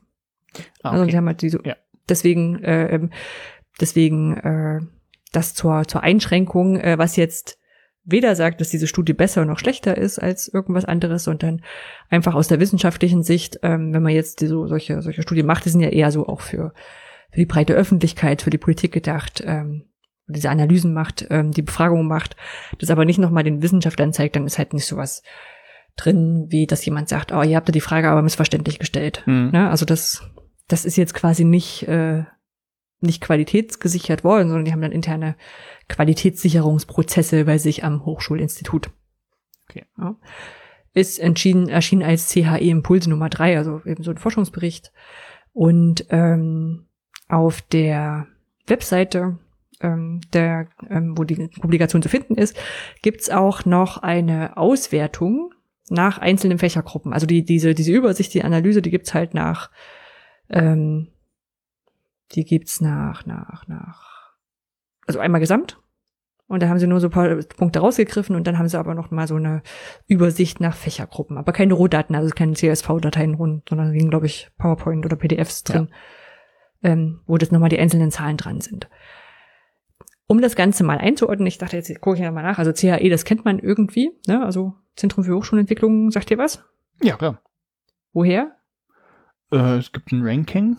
Ah, 0.55 0.57
also 0.57 0.65
okay. 0.83 0.87
Also 0.89 1.07
die 1.07 1.17
haben 1.17 1.27
halt 1.27 1.43
diese, 1.43 1.61
ja. 1.65 1.77
deswegen, 2.09 2.63
äh, 2.63 2.95
ähm, 2.95 3.11
deswegen 3.81 4.37
äh, 4.37 4.81
das 5.33 5.55
zur, 5.55 5.89
zur 5.89 6.03
Einschränkung, 6.03 6.77
äh, 6.77 6.99
was 6.99 7.17
jetzt 7.17 7.59
weder 8.05 8.35
sagt, 8.35 8.61
dass 8.61 8.71
diese 8.71 8.87
Studie 8.87 9.13
besser 9.13 9.45
noch 9.45 9.59
schlechter 9.59 9.97
ist 9.97 10.19
als 10.19 10.49
irgendwas 10.49 10.85
anderes, 10.85 11.25
sondern 11.25 11.63
einfach 12.11 12.35
aus 12.35 12.49
der 12.49 12.61
wissenschaftlichen 12.61 13.23
Sicht, 13.23 13.61
ähm, 13.63 13.93
wenn 13.93 14.03
man 14.03 14.13
jetzt 14.13 14.41
so 14.41 14.67
solche, 14.67 15.03
solche 15.03 15.23
Studien 15.23 15.47
macht, 15.47 15.65
die 15.65 15.71
sind 15.71 15.81
ja 15.81 15.89
eher 15.89 16.11
so 16.11 16.27
auch 16.27 16.41
für, 16.41 16.73
für 17.31 17.41
die 17.41 17.47
breite 17.47 17.75
Öffentlichkeit, 17.75 18.43
für 18.43 18.51
die 18.51 18.59
Politik 18.59 18.93
gedacht, 18.93 19.43
ähm, 19.47 19.85
diese 20.27 20.51
Analysen 20.51 20.95
macht, 20.95 21.27
ähm, 21.31 21.53
die 21.53 21.63
Befragungen 21.63 22.09
macht, 22.09 22.37
das 22.79 22.91
aber 22.91 23.05
nicht 23.05 23.19
nochmal 23.19 23.45
den 23.45 23.63
Wissenschaftlern 23.63 24.13
zeigt, 24.13 24.37
dann 24.37 24.47
ist 24.47 24.59
halt 24.59 24.73
nicht 24.73 24.87
sowas 24.87 25.23
drin, 25.97 26.47
wie 26.49 26.67
dass 26.67 26.85
jemand 26.85 27.09
sagt, 27.09 27.33
oh, 27.33 27.43
ihr 27.43 27.57
habt 27.57 27.69
ja 27.69 27.73
die 27.73 27.81
Frage 27.81 28.09
aber 28.09 28.23
missverständlich 28.23 28.79
gestellt. 28.79 29.23
Mhm. 29.27 29.51
Ne? 29.53 29.69
Also 29.69 29.85
das 29.85 30.23
das 30.69 30.85
ist 30.85 30.97
jetzt 30.97 31.15
quasi 31.15 31.45
nicht, 31.45 31.87
äh, 31.89 32.25
nicht 33.03 33.23
qualitätsgesichert 33.23 34.25
worden, 34.25 34.49
sondern 34.49 34.65
die 34.65 34.73
haben 34.73 34.83
dann 34.83 34.93
interne 34.93 35.37
Qualitätssicherungsprozesse 35.89 37.45
bei 37.45 37.59
sich 37.59 37.85
am 37.85 38.05
Hochschulinstitut. 38.05 38.91
Okay. 39.69 39.85
Ja. 39.99 40.17
Ist 40.95 41.19
entschieden, 41.19 41.69
erschienen 41.69 42.03
als 42.03 42.29
CHE 42.29 42.59
Impulse 42.59 43.09
Nummer 43.09 43.31
drei, 43.31 43.57
also 43.57 43.81
eben 43.85 44.03
so 44.03 44.11
ein 44.11 44.19
Forschungsbericht. 44.19 44.93
Und 45.53 46.07
ähm, 46.11 46.87
auf 47.29 47.63
der 47.63 48.27
Webseite, 48.67 49.39
ähm, 49.81 50.21
der, 50.33 50.69
ähm, 50.91 51.17
wo 51.17 51.25
die 51.25 51.49
Publikation 51.61 52.03
zu 52.03 52.09
finden 52.09 52.35
ist, 52.35 52.57
gibt's 53.01 53.31
auch 53.31 53.65
noch 53.65 53.99
eine 53.99 54.57
Auswertung 54.57 55.53
nach 55.89 56.19
einzelnen 56.19 56.59
Fächergruppen. 56.59 57.13
Also 57.13 57.27
die, 57.27 57.45
diese, 57.45 57.75
diese 57.75 57.93
Übersicht, 57.93 58.33
die 58.35 58.45
Analyse, 58.45 58.83
die 58.83 58.91
gibt's 58.91 59.15
halt 59.15 59.35
nach 59.35 59.71
ähm, 60.49 61.09
die 62.33 62.45
gibt's 62.45 62.81
nach, 62.81 63.27
nach, 63.27 63.67
nach, 63.69 64.35
also 65.07 65.19
einmal 65.19 65.41
gesamt. 65.41 65.79
Und 66.53 66.63
da 66.63 66.69
haben 66.69 66.79
sie 66.79 66.87
nur 66.87 67.01
so 67.01 67.07
ein 67.07 67.13
paar 67.13 67.35
Punkte 67.57 67.79
rausgegriffen 67.79 68.37
und 68.37 68.47
dann 68.47 68.59
haben 68.59 68.69
sie 68.69 68.79
aber 68.79 68.95
noch 68.95 69.11
mal 69.11 69.27
so 69.27 69.37
eine 69.37 69.63
Übersicht 70.07 70.61
nach 70.61 70.77
Fächergruppen. 70.77 71.39
Aber 71.39 71.53
keine 71.53 71.73
Rohdaten, 71.73 72.15
also 72.15 72.29
keine 72.35 72.53
CSV-Dateien 72.53 73.35
rund, 73.35 73.69
sondern 73.69 73.89
da 73.89 73.93
liegen, 73.95 74.11
glaube 74.11 74.27
ich, 74.27 74.51
PowerPoint 74.59 75.07
oder 75.07 75.17
PDFs 75.17 75.65
drin, 75.65 75.89
ja. 76.83 76.91
ähm, 76.91 77.21
wo 77.27 77.39
das 77.39 77.53
nochmal 77.53 77.71
die 77.71 77.79
einzelnen 77.79 78.11
Zahlen 78.11 78.37
dran 78.37 78.61
sind. 78.61 78.91
Um 80.27 80.43
das 80.43 80.55
Ganze 80.55 80.85
mal 80.85 80.99
einzuordnen, 80.99 81.47
ich 81.47 81.57
dachte, 81.57 81.77
jetzt 81.77 82.01
gucke 82.03 82.19
ich 82.19 82.23
nochmal 82.23 82.45
nach. 82.45 82.59
Also 82.59 82.73
CAE, 82.73 83.09
das 83.09 83.25
kennt 83.25 83.47
man 83.47 83.59
irgendwie, 83.59 84.11
ne? 84.27 84.45
Also 84.45 84.75
Zentrum 84.95 85.25
für 85.25 85.35
Hochschulentwicklung, 85.35 86.11
sagt 86.11 86.31
ihr 86.31 86.39
was? 86.39 86.63
Ja, 87.03 87.17
klar. 87.17 87.41
Woher? 88.13 88.57
Äh, 89.51 89.79
es 89.79 89.93
gibt 89.93 90.13
ein 90.13 90.23
Ranking, 90.23 90.77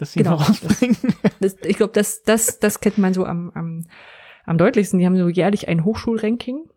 das 0.00 0.12
sie 0.12 0.22
genau, 0.22 0.36
rausbringen. 0.36 0.96
Das, 1.40 1.56
das, 1.56 1.68
ich 1.68 1.76
glaube, 1.76 1.92
das, 1.92 2.22
das, 2.22 2.58
das 2.58 2.80
kennt 2.80 2.98
man 2.98 3.12
so 3.14 3.24
am, 3.24 3.50
am, 3.54 3.84
am 4.44 4.58
deutlichsten. 4.58 4.98
Die 4.98 5.06
haben 5.06 5.16
so 5.16 5.28
jährlich 5.28 5.68
ein 5.68 5.84
Hochschulranking, 5.84 6.70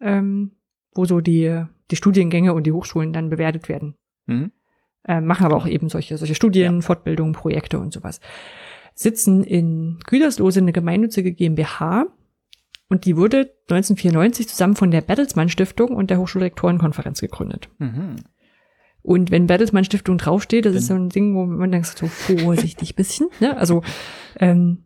ähm, 0.00 0.52
wo 0.94 1.04
so 1.04 1.20
die, 1.20 1.64
die 1.90 1.96
Studiengänge 1.96 2.54
und 2.54 2.64
die 2.64 2.72
Hochschulen 2.72 3.12
dann 3.12 3.28
bewertet 3.28 3.68
werden. 3.68 3.96
Mhm. 4.26 4.52
äh, 5.04 5.20
machen 5.20 5.46
aber 5.46 5.56
auch 5.56 5.66
eben 5.66 5.88
solche, 5.88 6.18
solche 6.18 6.34
Studien, 6.34 6.76
ja. 6.76 6.80
Fortbildungen, 6.82 7.32
Projekte 7.32 7.78
und 7.78 7.92
sowas. 7.92 8.20
Sitzen 8.94 9.42
in 9.42 9.98
Gütersloh 10.06 10.50
eine 10.56 10.72
gemeinnützige 10.72 11.32
GmbH 11.32 12.06
und 12.88 13.04
die 13.04 13.16
wurde 13.16 13.54
1994 13.70 14.48
zusammen 14.48 14.76
von 14.76 14.90
der 14.90 15.00
Bertelsmann 15.00 15.48
Stiftung 15.48 15.96
und 15.96 16.10
der 16.10 16.18
Hochschulrektorenkonferenz 16.18 17.20
gegründet. 17.20 17.68
Mhm. 17.78 18.16
Und 19.02 19.30
wenn 19.30 19.46
Bertelsmann 19.46 19.84
Stiftung 19.84 20.18
draufsteht, 20.18 20.66
das 20.66 20.74
ist 20.74 20.86
so 20.86 20.94
ein 20.94 21.08
Ding, 21.08 21.34
wo 21.34 21.46
man 21.46 21.70
denkt, 21.70 21.86
so 21.86 22.06
vorsichtig 22.06 22.94
bisschen, 22.96 23.28
ne? 23.40 23.56
Also, 23.56 23.82
ähm, 24.38 24.84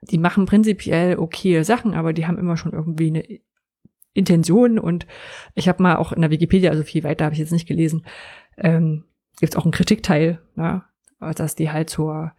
die 0.00 0.18
machen 0.18 0.46
prinzipiell 0.46 1.18
okay 1.18 1.62
Sachen, 1.62 1.94
aber 1.94 2.12
die 2.12 2.26
haben 2.26 2.38
immer 2.38 2.56
schon 2.56 2.72
irgendwie 2.72 3.08
eine 3.08 3.24
Intention 4.14 4.78
und 4.78 5.06
ich 5.54 5.68
habe 5.68 5.82
mal 5.82 5.96
auch 5.96 6.12
in 6.12 6.22
der 6.22 6.30
Wikipedia, 6.30 6.70
also 6.70 6.82
viel 6.82 7.04
weiter 7.04 7.24
habe 7.24 7.34
ich 7.34 7.40
jetzt 7.40 7.52
nicht 7.52 7.68
gelesen, 7.68 8.04
ähm, 8.56 9.04
gibt 9.38 9.52
es 9.52 9.56
auch 9.56 9.64
einen 9.64 9.72
Kritikteil, 9.72 10.40
ne? 10.56 10.82
dass 11.20 11.54
die 11.54 11.70
halt 11.70 11.90
zur 11.90 12.32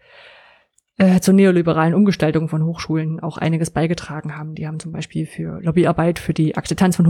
äh, 0.97 1.21
zur 1.21 1.33
neoliberalen 1.33 1.93
Umgestaltung 1.93 2.49
von 2.49 2.65
Hochschulen 2.65 3.21
auch 3.21 3.37
einiges 3.37 3.71
beigetragen 3.71 4.37
haben. 4.37 4.53
Die 4.55 4.67
haben 4.67 4.79
zum 4.79 4.91
Beispiel 4.91 5.25
für 5.25 5.61
Lobbyarbeit 5.61 6.19
für 6.19 6.33
die 6.33 6.57
Akzeptanz 6.57 6.97
von 6.97 7.07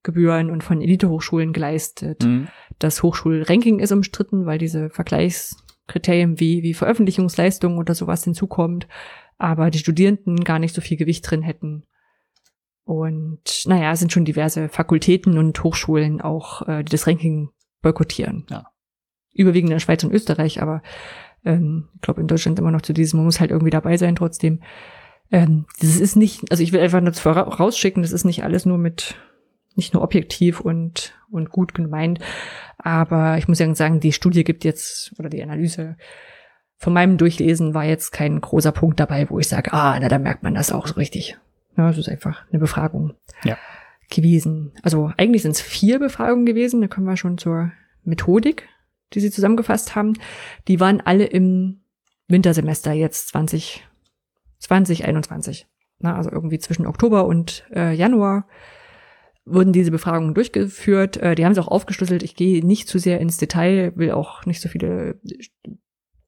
Hochschulgebühren 0.00 0.50
und 0.50 0.64
von 0.64 0.80
Elitehochschulen 0.80 1.52
geleistet. 1.52 2.24
Mhm. 2.24 2.48
Das 2.78 3.02
Hochschulranking 3.02 3.78
ist 3.78 3.92
umstritten, 3.92 4.46
weil 4.46 4.58
diese 4.58 4.90
Vergleichskriterien 4.90 6.40
wie, 6.40 6.62
wie 6.62 6.74
Veröffentlichungsleistungen 6.74 7.78
oder 7.78 7.94
sowas 7.94 8.24
hinzukommt, 8.24 8.88
aber 9.38 9.70
die 9.70 9.78
Studierenden 9.78 10.44
gar 10.44 10.58
nicht 10.58 10.74
so 10.74 10.80
viel 10.80 10.96
Gewicht 10.96 11.30
drin 11.30 11.42
hätten. 11.42 11.84
Und 12.84 13.64
naja, 13.66 13.92
es 13.92 14.00
sind 14.00 14.12
schon 14.12 14.24
diverse 14.24 14.68
Fakultäten 14.68 15.38
und 15.38 15.62
Hochschulen 15.62 16.20
auch, 16.20 16.66
äh, 16.66 16.82
die 16.82 16.90
das 16.90 17.06
Ranking 17.06 17.50
boykottieren. 17.82 18.46
Ja. 18.50 18.66
Überwiegend 19.32 19.70
in 19.70 19.76
der 19.76 19.80
Schweiz 19.80 20.02
und 20.02 20.12
Österreich, 20.12 20.60
aber 20.60 20.82
ähm, 21.44 21.88
ich 21.94 22.00
glaube 22.00 22.20
in 22.20 22.26
Deutschland 22.26 22.58
immer 22.58 22.72
noch 22.72 22.82
zu 22.82 22.92
diesem, 22.92 23.18
man 23.18 23.26
muss 23.26 23.38
halt 23.38 23.50
irgendwie 23.50 23.70
dabei 23.70 23.96
sein 23.96 24.16
trotzdem. 24.16 24.60
Ähm, 25.30 25.66
das 25.80 26.00
ist 26.00 26.16
nicht, 26.16 26.50
also 26.50 26.62
ich 26.62 26.72
will 26.72 26.80
einfach 26.80 27.00
nur 27.00 27.12
rausschicken, 27.12 28.02
das 28.02 28.10
ist 28.10 28.24
nicht 28.24 28.42
alles 28.42 28.66
nur 28.66 28.78
mit, 28.78 29.14
nicht 29.80 29.94
nur 29.94 30.02
objektiv 30.02 30.60
und, 30.60 31.14
und 31.30 31.50
gut 31.50 31.74
gemeint, 31.74 32.20
aber 32.78 33.38
ich 33.38 33.48
muss 33.48 33.58
ja 33.58 33.74
sagen, 33.74 34.00
die 34.00 34.12
Studie 34.12 34.44
gibt 34.44 34.64
jetzt, 34.64 35.12
oder 35.18 35.28
die 35.28 35.42
Analyse 35.42 35.96
von 36.76 36.92
meinem 36.92 37.18
Durchlesen 37.18 37.74
war 37.74 37.84
jetzt 37.84 38.10
kein 38.12 38.40
großer 38.40 38.72
Punkt 38.72 39.00
dabei, 39.00 39.28
wo 39.28 39.38
ich 39.38 39.48
sage, 39.48 39.72
ah, 39.72 39.98
na, 40.00 40.08
da 40.08 40.18
merkt 40.18 40.42
man 40.42 40.54
das 40.54 40.72
auch 40.72 40.86
so 40.86 40.94
richtig. 40.94 41.36
Ja, 41.76 41.90
es 41.90 41.98
ist 41.98 42.08
einfach 42.08 42.42
eine 42.50 42.58
Befragung 42.58 43.14
ja. 43.44 43.58
gewesen. 44.08 44.72
Also 44.82 45.12
eigentlich 45.16 45.42
sind 45.42 45.52
es 45.52 45.60
vier 45.60 45.98
Befragungen 45.98 46.46
gewesen, 46.46 46.80
da 46.80 46.88
kommen 46.88 47.06
wir 47.06 47.16
schon 47.16 47.36
zur 47.36 47.72
Methodik 48.04 48.66
die 49.14 49.20
sie 49.20 49.30
zusammengefasst 49.30 49.94
haben, 49.94 50.14
die 50.68 50.80
waren 50.80 51.00
alle 51.00 51.24
im 51.24 51.80
Wintersemester 52.28 52.92
jetzt 52.92 53.28
20, 53.28 53.86
2021. 54.58 55.66
Na, 55.98 56.16
also 56.16 56.30
irgendwie 56.30 56.58
zwischen 56.58 56.86
Oktober 56.86 57.26
und 57.26 57.66
äh, 57.74 57.92
Januar 57.92 58.46
wurden 59.52 59.72
diese 59.72 59.90
Befragungen 59.90 60.34
durchgeführt. 60.34 61.16
Äh, 61.16 61.34
die 61.34 61.44
haben 61.44 61.54
sie 61.54 61.62
auch 61.62 61.68
aufgeschlüsselt. 61.68 62.22
Ich 62.22 62.36
gehe 62.36 62.64
nicht 62.64 62.88
zu 62.88 62.98
sehr 62.98 63.20
ins 63.20 63.36
Detail, 63.36 63.92
will 63.96 64.12
auch 64.12 64.46
nicht 64.46 64.60
so 64.60 64.68
viele 64.68 65.20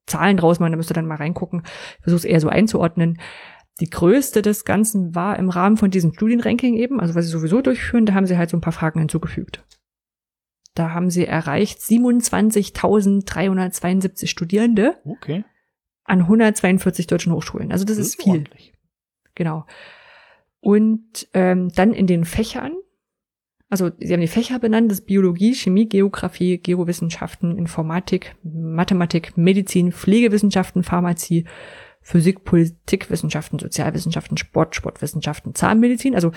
Zahlen 0.06 0.36
draus 0.36 0.60
machen, 0.60 0.72
da 0.72 0.76
müsst 0.76 0.90
ihr 0.90 0.94
dann 0.94 1.06
mal 1.06 1.16
reingucken. 1.16 1.62
Ich 1.98 2.02
versuche 2.02 2.18
es 2.18 2.24
eher 2.24 2.40
so 2.40 2.48
einzuordnen. 2.48 3.20
Die 3.80 3.88
größte 3.88 4.42
des 4.42 4.64
Ganzen 4.64 5.14
war 5.14 5.38
im 5.38 5.48
Rahmen 5.48 5.76
von 5.76 5.90
diesem 5.90 6.12
Studienranking 6.12 6.74
eben, 6.74 7.00
also 7.00 7.14
was 7.14 7.24
sie 7.24 7.30
sowieso 7.30 7.62
durchführen, 7.62 8.06
da 8.06 8.14
haben 8.14 8.26
sie 8.26 8.36
halt 8.36 8.50
so 8.50 8.56
ein 8.56 8.60
paar 8.60 8.72
Fragen 8.72 8.98
hinzugefügt. 8.98 9.64
Da 10.74 10.90
haben 10.90 11.10
sie 11.10 11.26
erreicht 11.26 11.80
27.372 11.80 14.26
Studierende. 14.26 14.98
Okay. 15.04 15.44
An 16.04 16.20
142 16.20 17.06
deutschen 17.06 17.32
Hochschulen. 17.32 17.72
Also 17.72 17.84
das, 17.84 17.96
das 17.96 18.06
ist, 18.06 18.22
viel. 18.22 18.32
Ordentlich. 18.32 18.72
Genau. 19.34 19.66
Und 20.60 21.28
ähm, 21.34 21.70
dann 21.74 21.92
in 21.92 22.06
den 22.06 22.24
Fächern, 22.24 22.72
also 23.72 23.90
sie 24.00 24.12
haben 24.12 24.20
die 24.20 24.28
Fächer 24.28 24.58
benannt, 24.58 24.90
das 24.90 25.00
Biologie, 25.00 25.54
Chemie, 25.54 25.88
Geografie, 25.88 26.58
Geowissenschaften, 26.58 27.56
Informatik, 27.56 28.36
Mathematik, 28.42 29.38
Medizin, 29.38 29.92
Pflegewissenschaften, 29.92 30.82
Pharmazie, 30.82 31.46
Physik, 32.02 32.44
Politikwissenschaften, 32.44 33.58
Sozialwissenschaften, 33.58 34.36
Sport, 34.36 34.76
Sportwissenschaften, 34.76 35.54
Zahnmedizin. 35.54 36.14
Also 36.14 36.32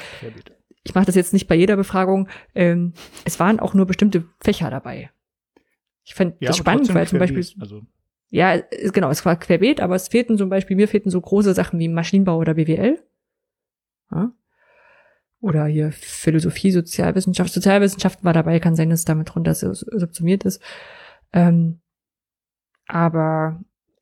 ich 0.86 0.96
mache 0.96 1.08
das 1.08 1.16
jetzt 1.16 1.34
nicht 1.34 1.50
bei 1.50 1.56
jeder 1.56 1.76
Befragung, 1.76 2.30
ähm, 2.54 2.94
es 3.26 3.38
waren 3.38 3.60
auch 3.60 3.74
nur 3.74 3.86
bestimmte 3.86 4.24
Fächer 4.40 4.70
dabei. 4.70 5.12
Ich 6.06 6.16
fand 6.16 6.36
ja, 6.40 6.48
das 6.48 6.58
spannend, 6.58 6.94
weil 6.94 7.06
zum 7.06 7.20
Beispiel, 7.20 7.46
also. 7.60 7.82
ja, 8.30 8.62
genau, 8.94 9.10
es 9.10 9.26
war 9.26 9.36
querbeet, 9.36 9.82
aber 9.82 9.96
es 9.96 10.08
fehlten 10.08 10.38
zum 10.38 10.48
Beispiel, 10.48 10.78
mir 10.78 10.88
fehlten 10.88 11.10
so 11.10 11.20
große 11.20 11.54
Sachen 11.54 11.80
wie 11.80 11.90
Maschinenbau 11.90 12.38
oder 12.38 12.54
BWL. 12.54 13.04
Ja. 14.10 14.32
Oder 15.42 15.66
hier 15.66 15.92
Philosophie, 15.92 16.72
Sozialwissenschaft. 16.72 17.54
Sozialwissenschaften 17.54 18.24
war 18.24 18.34
dabei, 18.34 18.60
kann 18.60 18.76
sein, 18.76 18.90
dass 18.90 19.00
es 19.00 19.06
damit 19.06 19.34
drunter 19.34 19.54
subsumiert 19.54 20.44
ist. 20.44 20.62
Ähm, 21.34 21.80
aber 22.88 23.60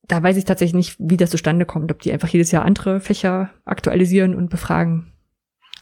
da 0.08 0.22
weiß 0.22 0.38
ich 0.38 0.46
tatsächlich 0.46 0.76
nicht, 0.76 0.96
wie 1.00 1.18
das 1.18 1.32
zustande 1.32 1.66
kommt, 1.66 1.92
ob 1.92 2.02
die 2.02 2.12
einfach 2.12 2.28
jedes 2.28 2.52
Jahr 2.52 2.66
andere 2.66 3.00
Fächer 3.00 3.50
aktualisieren 3.66 4.36
und 4.36 4.50
befragen. 4.50 5.14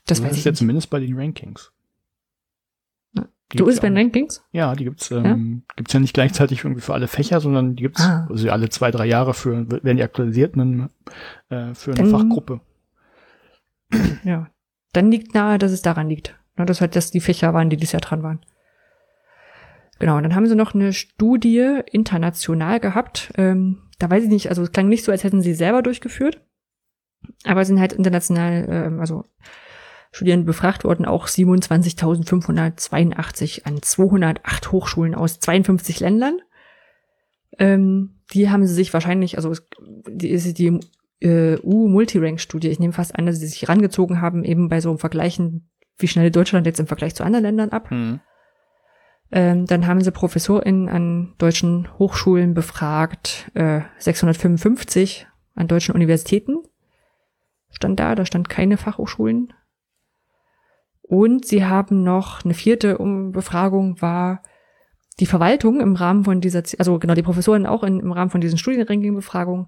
Das, 0.05 0.19
das 0.19 0.29
weiß 0.29 0.37
ist 0.37 0.45
ja 0.45 0.53
zumindest 0.53 0.89
bei 0.89 0.99
den 0.99 1.17
Rankings. 1.17 1.71
Die 3.51 3.57
du 3.57 3.65
bist 3.65 3.81
bei 3.81 3.89
den 3.89 3.97
Rankings? 3.97 4.43
Ja, 4.53 4.75
die 4.75 4.85
gibt's, 4.85 5.11
ähm, 5.11 5.25
ja? 5.67 5.73
gibt's 5.75 5.91
ja 5.91 5.99
nicht 5.99 6.13
gleichzeitig 6.13 6.63
irgendwie 6.63 6.81
für 6.81 6.93
alle 6.93 7.07
Fächer, 7.07 7.41
sondern 7.41 7.75
die 7.75 7.83
gibt's 7.83 8.01
ah. 8.01 8.27
also 8.29 8.49
alle 8.49 8.69
zwei, 8.69 8.91
drei 8.91 9.05
Jahre 9.05 9.33
für, 9.33 9.69
werden 9.69 9.97
die 9.97 10.03
aktualisiert 10.03 10.55
einen, 10.55 10.89
äh, 11.49 11.73
für 11.73 11.91
eine 11.91 12.09
Dann, 12.09 12.11
Fachgruppe. 12.11 12.61
Ja. 14.23 14.49
Dann 14.93 15.11
liegt 15.11 15.33
nahe, 15.33 15.57
dass 15.57 15.71
es 15.71 15.81
daran 15.81 16.09
liegt. 16.09 16.37
Ne, 16.57 16.65
dass 16.65 16.81
halt, 16.81 16.95
dass 16.95 17.11
die 17.11 17.21
Fächer 17.21 17.53
waren, 17.53 17.69
die 17.69 17.77
dieses 17.77 17.93
Jahr 17.93 18.01
dran 18.01 18.23
waren. 18.23 18.39
Genau, 19.99 20.17
und 20.17 20.23
dann 20.23 20.35
haben 20.35 20.47
sie 20.47 20.55
noch 20.55 20.73
eine 20.73 20.93
Studie 20.93 21.81
international 21.91 22.79
gehabt. 22.79 23.31
Ähm, 23.37 23.83
da 23.99 24.09
weiß 24.09 24.23
ich 24.23 24.29
nicht, 24.29 24.49
also 24.49 24.63
es 24.63 24.71
klang 24.71 24.89
nicht 24.89 25.03
so, 25.03 25.11
als 25.11 25.23
hätten 25.23 25.41
sie 25.41 25.53
selber 25.53 25.83
durchgeführt. 25.83 26.41
Aber 27.45 27.65
sind 27.65 27.79
halt 27.79 27.93
international, 27.93 28.67
ähm, 28.69 28.99
also 28.99 29.25
Studierende 30.11 30.45
befragt 30.45 30.83
wurden 30.83 31.05
auch 31.05 31.27
27.582 31.27 33.63
an 33.63 33.81
208 33.81 34.71
Hochschulen 34.71 35.15
aus 35.15 35.39
52 35.39 36.01
Ländern. 36.01 36.39
Ähm, 37.57 38.19
die 38.33 38.49
haben 38.49 38.65
sie 38.65 38.73
sich 38.73 38.93
wahrscheinlich, 38.93 39.37
also 39.37 39.53
die 40.07 40.37
die 40.53 40.79
äh, 41.21 41.57
U-Multirank-Studie, 41.61 42.69
ich 42.69 42.79
nehme 42.79 42.93
fast 42.93 43.15
an, 43.15 43.25
dass 43.25 43.39
sie 43.39 43.47
sich 43.47 43.69
rangezogen 43.69 44.21
haben, 44.21 44.43
eben 44.43 44.69
bei 44.69 44.81
so 44.81 44.89
einem 44.89 44.99
Vergleichen, 44.99 45.69
wie 45.97 46.07
schnell 46.07 46.31
Deutschland 46.31 46.65
jetzt 46.65 46.79
im 46.79 46.87
Vergleich 46.87 47.15
zu 47.15 47.23
anderen 47.23 47.43
Ländern 47.43 47.69
ab. 47.69 47.89
Mhm. 47.91 48.19
Ähm, 49.31 49.65
dann 49.65 49.87
haben 49.87 50.01
sie 50.01 50.11
ProfessorInnen 50.11 50.89
an 50.89 51.33
deutschen 51.37 51.87
Hochschulen 51.97 52.53
befragt, 52.53 53.49
äh, 53.53 53.81
655 53.97 55.27
an 55.55 55.67
deutschen 55.67 55.95
Universitäten 55.95 56.57
stand 57.69 57.99
da, 57.99 58.15
da 58.15 58.25
stand 58.25 58.49
keine 58.49 58.75
Fachhochschulen 58.75 59.53
und 61.01 61.45
sie 61.45 61.65
haben 61.65 62.03
noch 62.03 62.43
eine 62.43 62.53
vierte 62.53 62.95
Befragung 63.31 64.01
war 64.01 64.43
die 65.19 65.25
Verwaltung 65.25 65.81
im 65.81 65.95
Rahmen 65.95 66.23
von 66.23 66.41
dieser, 66.41 66.63
also 66.79 66.99
genau, 66.99 67.13
die 67.13 67.21
Professoren 67.21 67.65
auch 67.65 67.83
in, 67.83 67.99
im 67.99 68.11
Rahmen 68.11 68.31
von 68.31 68.41
diesen 68.41 68.57
Studienranking-Befragungen 68.57 69.67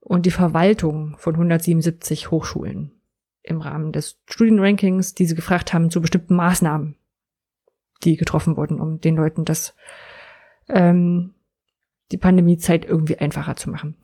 und 0.00 0.26
die 0.26 0.30
Verwaltung 0.30 1.16
von 1.18 1.34
177 1.34 2.30
Hochschulen 2.30 2.92
im 3.42 3.60
Rahmen 3.60 3.92
des 3.92 4.20
Studienrankings, 4.28 5.14
die 5.14 5.26
sie 5.26 5.34
gefragt 5.34 5.72
haben 5.72 5.90
zu 5.90 6.00
bestimmten 6.00 6.34
Maßnahmen, 6.34 6.96
die 8.02 8.16
getroffen 8.16 8.56
wurden, 8.56 8.80
um 8.80 9.00
den 9.00 9.16
Leuten 9.16 9.44
das 9.44 9.74
ähm, 10.68 11.34
die 12.12 12.18
Pandemiezeit 12.18 12.84
irgendwie 12.84 13.18
einfacher 13.18 13.56
zu 13.56 13.70
machen. 13.70 13.96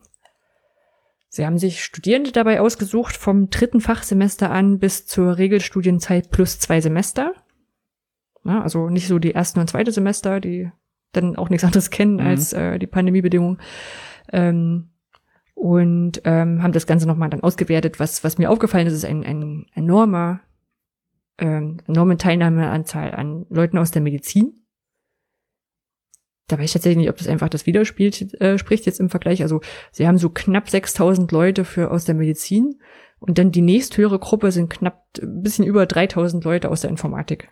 Sie 1.29 1.45
haben 1.45 1.57
sich 1.57 1.83
Studierende 1.83 2.31
dabei 2.31 2.61
ausgesucht 2.61 3.17
vom 3.17 3.49
dritten 3.49 3.81
Fachsemester 3.81 4.49
an 4.49 4.79
bis 4.79 5.05
zur 5.07 5.37
Regelstudienzeit 5.37 6.31
plus 6.31 6.59
zwei 6.59 6.79
Semester. 6.79 7.33
Ja, 8.45 8.61
also 8.61 8.89
nicht 8.89 9.07
so 9.07 9.19
die 9.19 9.35
ersten 9.35 9.59
und 9.59 9.69
zweite 9.69 9.91
Semester, 9.91 10.39
die 10.39 10.71
dann 11.11 11.35
auch 11.35 11.49
nichts 11.49 11.65
anderes 11.65 11.89
kennen 11.89 12.15
mhm. 12.15 12.21
als 12.21 12.53
äh, 12.53 12.79
die 12.79 12.87
Pandemiebedingungen. 12.87 13.59
Ähm, 14.31 14.89
und 15.57 16.21
ähm, 16.23 16.61
haben 16.61 16.71
das 16.71 16.87
Ganze 16.87 17.07
nochmal 17.07 17.29
dann 17.29 17.41
ausgewertet. 17.41 17.99
Was, 17.99 18.23
was 18.23 18.37
mir 18.37 18.49
aufgefallen 18.49 18.87
ist, 18.87 18.93
ist 18.93 19.05
ein, 19.05 19.23
ein 19.23 19.65
enormer, 19.73 20.41
ähm, 21.37 21.77
enorme 21.87 22.17
Teilnahmeanzahl 22.17 23.13
an 23.13 23.45
Leuten 23.49 23.77
aus 23.77 23.91
der 23.91 24.01
Medizin 24.01 24.67
da 26.47 26.57
weiß 26.57 26.65
ich 26.65 26.73
tatsächlich 26.73 26.97
nicht, 26.97 27.09
ob 27.09 27.17
das 27.17 27.27
einfach 27.27 27.49
das 27.49 27.65
widerspielt, 27.65 28.39
äh, 28.41 28.57
spricht 28.57 28.85
jetzt 28.85 28.99
im 28.99 29.09
Vergleich. 29.09 29.41
Also 29.41 29.61
sie 29.91 30.07
haben 30.07 30.17
so 30.17 30.29
knapp 30.29 30.69
6000 30.69 31.31
Leute 31.31 31.65
für 31.65 31.91
aus 31.91 32.05
der 32.05 32.15
Medizin 32.15 32.79
und 33.19 33.37
dann 33.37 33.51
die 33.51 33.61
nächsthöhere 33.61 34.17
Gruppe 34.17 34.51
sind 34.51 34.69
knapp 34.69 35.05
ein 35.21 35.41
bisschen 35.41 35.65
über 35.65 35.85
3000 35.85 36.43
Leute 36.43 36.69
aus 36.69 36.81
der 36.81 36.89
Informatik. 36.89 37.49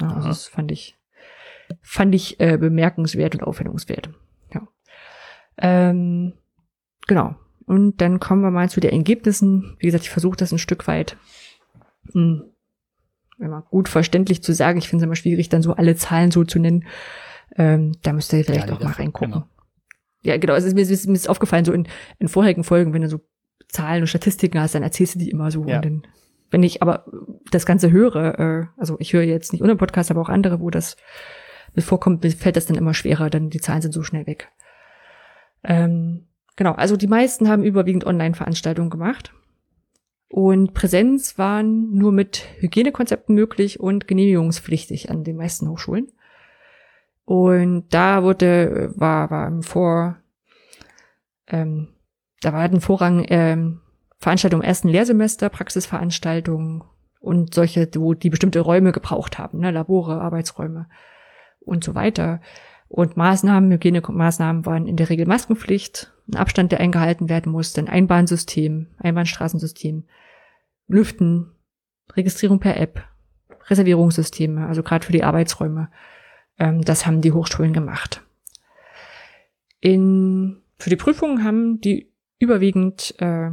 Ja, 0.00 0.14
also 0.14 0.28
das 0.28 0.46
fand 0.46 0.72
ich 0.72 0.96
fand 1.82 2.14
ich 2.14 2.40
äh, 2.40 2.56
bemerkenswert 2.56 3.34
und 3.34 3.42
aufwendungswert. 3.42 4.10
Ja. 4.52 4.68
Ähm, 5.58 6.32
genau. 7.06 7.36
Und 7.66 8.00
dann 8.00 8.20
kommen 8.20 8.42
wir 8.42 8.50
mal 8.50 8.68
zu 8.68 8.80
den 8.80 8.92
Ergebnissen. 8.92 9.76
Wie 9.78 9.86
gesagt, 9.86 10.04
ich 10.04 10.10
versuche 10.10 10.36
das 10.36 10.52
ein 10.52 10.58
Stück 10.58 10.86
weit 10.86 11.16
mh, 12.12 12.12
hm, 12.12 12.44
immer 13.38 13.62
gut 13.62 13.88
verständlich 13.88 14.42
zu 14.42 14.52
sagen. 14.52 14.78
Ich 14.78 14.88
finde 14.88 15.04
es 15.04 15.06
immer 15.06 15.16
schwierig, 15.16 15.48
dann 15.48 15.62
so 15.62 15.74
alle 15.74 15.96
Zahlen 15.96 16.30
so 16.30 16.44
zu 16.44 16.58
nennen. 16.58 16.84
Ähm, 17.56 17.92
da 18.02 18.12
müsst 18.12 18.32
ihr 18.32 18.44
vielleicht 18.44 18.68
ja, 18.68 18.74
auch 18.74 18.80
mal 18.80 18.92
reingucken. 18.92 19.32
Genau. 19.32 19.46
Ja, 20.22 20.36
genau. 20.36 20.54
Also 20.54 20.72
mir, 20.74 20.82
ist, 20.82 21.06
mir 21.06 21.14
ist 21.14 21.28
aufgefallen, 21.28 21.64
so 21.64 21.72
in, 21.72 21.88
in 22.18 22.28
vorherigen 22.28 22.64
Folgen, 22.64 22.94
wenn 22.94 23.02
du 23.02 23.08
so 23.08 23.20
Zahlen 23.68 24.02
und 24.02 24.06
Statistiken 24.06 24.60
hast, 24.60 24.74
dann 24.74 24.82
erzählst 24.82 25.14
du 25.14 25.18
die 25.18 25.30
immer 25.30 25.50
so. 25.50 25.64
Ja. 25.66 25.76
Und 25.76 25.84
dann, 25.84 26.02
wenn 26.50 26.62
ich 26.62 26.82
aber 26.82 27.06
das 27.50 27.66
Ganze 27.66 27.90
höre, 27.90 28.38
äh, 28.38 28.66
also 28.76 28.96
ich 29.00 29.12
höre 29.12 29.22
jetzt 29.22 29.52
nicht 29.52 29.62
unseren 29.62 29.78
Podcast, 29.78 30.10
aber 30.10 30.20
auch 30.20 30.28
andere, 30.28 30.60
wo 30.60 30.70
das 30.70 30.96
mit 31.74 31.84
vorkommt, 31.84 32.24
fällt 32.34 32.56
das 32.56 32.66
dann 32.66 32.76
immer 32.76 32.94
schwerer, 32.94 33.30
dann 33.30 33.50
die 33.50 33.60
Zahlen 33.60 33.82
sind 33.82 33.92
so 33.92 34.02
schnell 34.02 34.26
weg. 34.26 34.48
Ähm, 35.64 36.26
genau, 36.56 36.72
also 36.72 36.96
die 36.96 37.06
meisten 37.06 37.48
haben 37.48 37.64
überwiegend 37.64 38.04
Online-Veranstaltungen 38.04 38.90
gemacht. 38.90 39.32
Und 40.28 40.72
Präsenz 40.72 41.36
waren 41.36 41.92
nur 41.92 42.10
mit 42.10 42.46
Hygienekonzepten 42.60 43.34
möglich 43.34 43.80
und 43.80 44.08
genehmigungspflichtig 44.08 45.10
an 45.10 45.24
den 45.24 45.36
meisten 45.36 45.68
Hochschulen. 45.68 46.10
Und 47.24 47.88
da 47.90 48.22
wurde, 48.22 48.92
war, 48.96 49.30
war 49.30 49.46
im 49.46 49.62
Vor, 49.62 50.16
ähm, 51.48 51.88
da 52.40 52.52
war 52.52 52.60
ein 52.62 52.80
Vorrang 52.80 53.26
ähm, 53.28 53.80
Veranstaltungen 54.18 54.62
im 54.62 54.68
ersten 54.68 54.88
Lehrsemester, 54.88 55.48
Praxisveranstaltungen 55.50 56.82
und 57.20 57.54
solche, 57.54 57.88
wo 57.96 58.14
die 58.14 58.30
bestimmte 58.30 58.60
Räume 58.60 58.92
gebraucht 58.92 59.38
haben, 59.38 59.58
ne, 59.58 59.70
Labore, 59.70 60.20
Arbeitsräume 60.20 60.88
und 61.60 61.84
so 61.84 61.94
weiter. 61.94 62.40
Und 62.92 63.16
Maßnahmen, 63.16 63.72
Hygienemaßnahmen 63.72 64.66
waren 64.66 64.86
in 64.86 64.98
der 64.98 65.08
Regel 65.08 65.24
Maskenpflicht, 65.24 66.12
ein 66.28 66.36
Abstand, 66.36 66.72
der 66.72 66.80
eingehalten 66.80 67.30
werden 67.30 67.50
musste, 67.50 67.80
ein 67.80 67.88
Einbahnsystem, 67.88 68.88
Einbahnstraßensystem, 68.98 70.04
Lüften, 70.88 71.52
Registrierung 72.12 72.60
per 72.60 72.76
App, 72.76 73.02
Reservierungssysteme, 73.70 74.66
also 74.66 74.82
gerade 74.82 75.06
für 75.06 75.12
die 75.12 75.24
Arbeitsräume. 75.24 75.90
Ähm, 76.58 76.82
das 76.82 77.06
haben 77.06 77.22
die 77.22 77.32
Hochschulen 77.32 77.72
gemacht. 77.72 78.22
In, 79.80 80.60
für 80.78 80.90
die 80.90 80.96
Prüfungen 80.96 81.44
haben 81.44 81.80
die 81.80 82.12
überwiegend, 82.38 83.14
äh, 83.20 83.52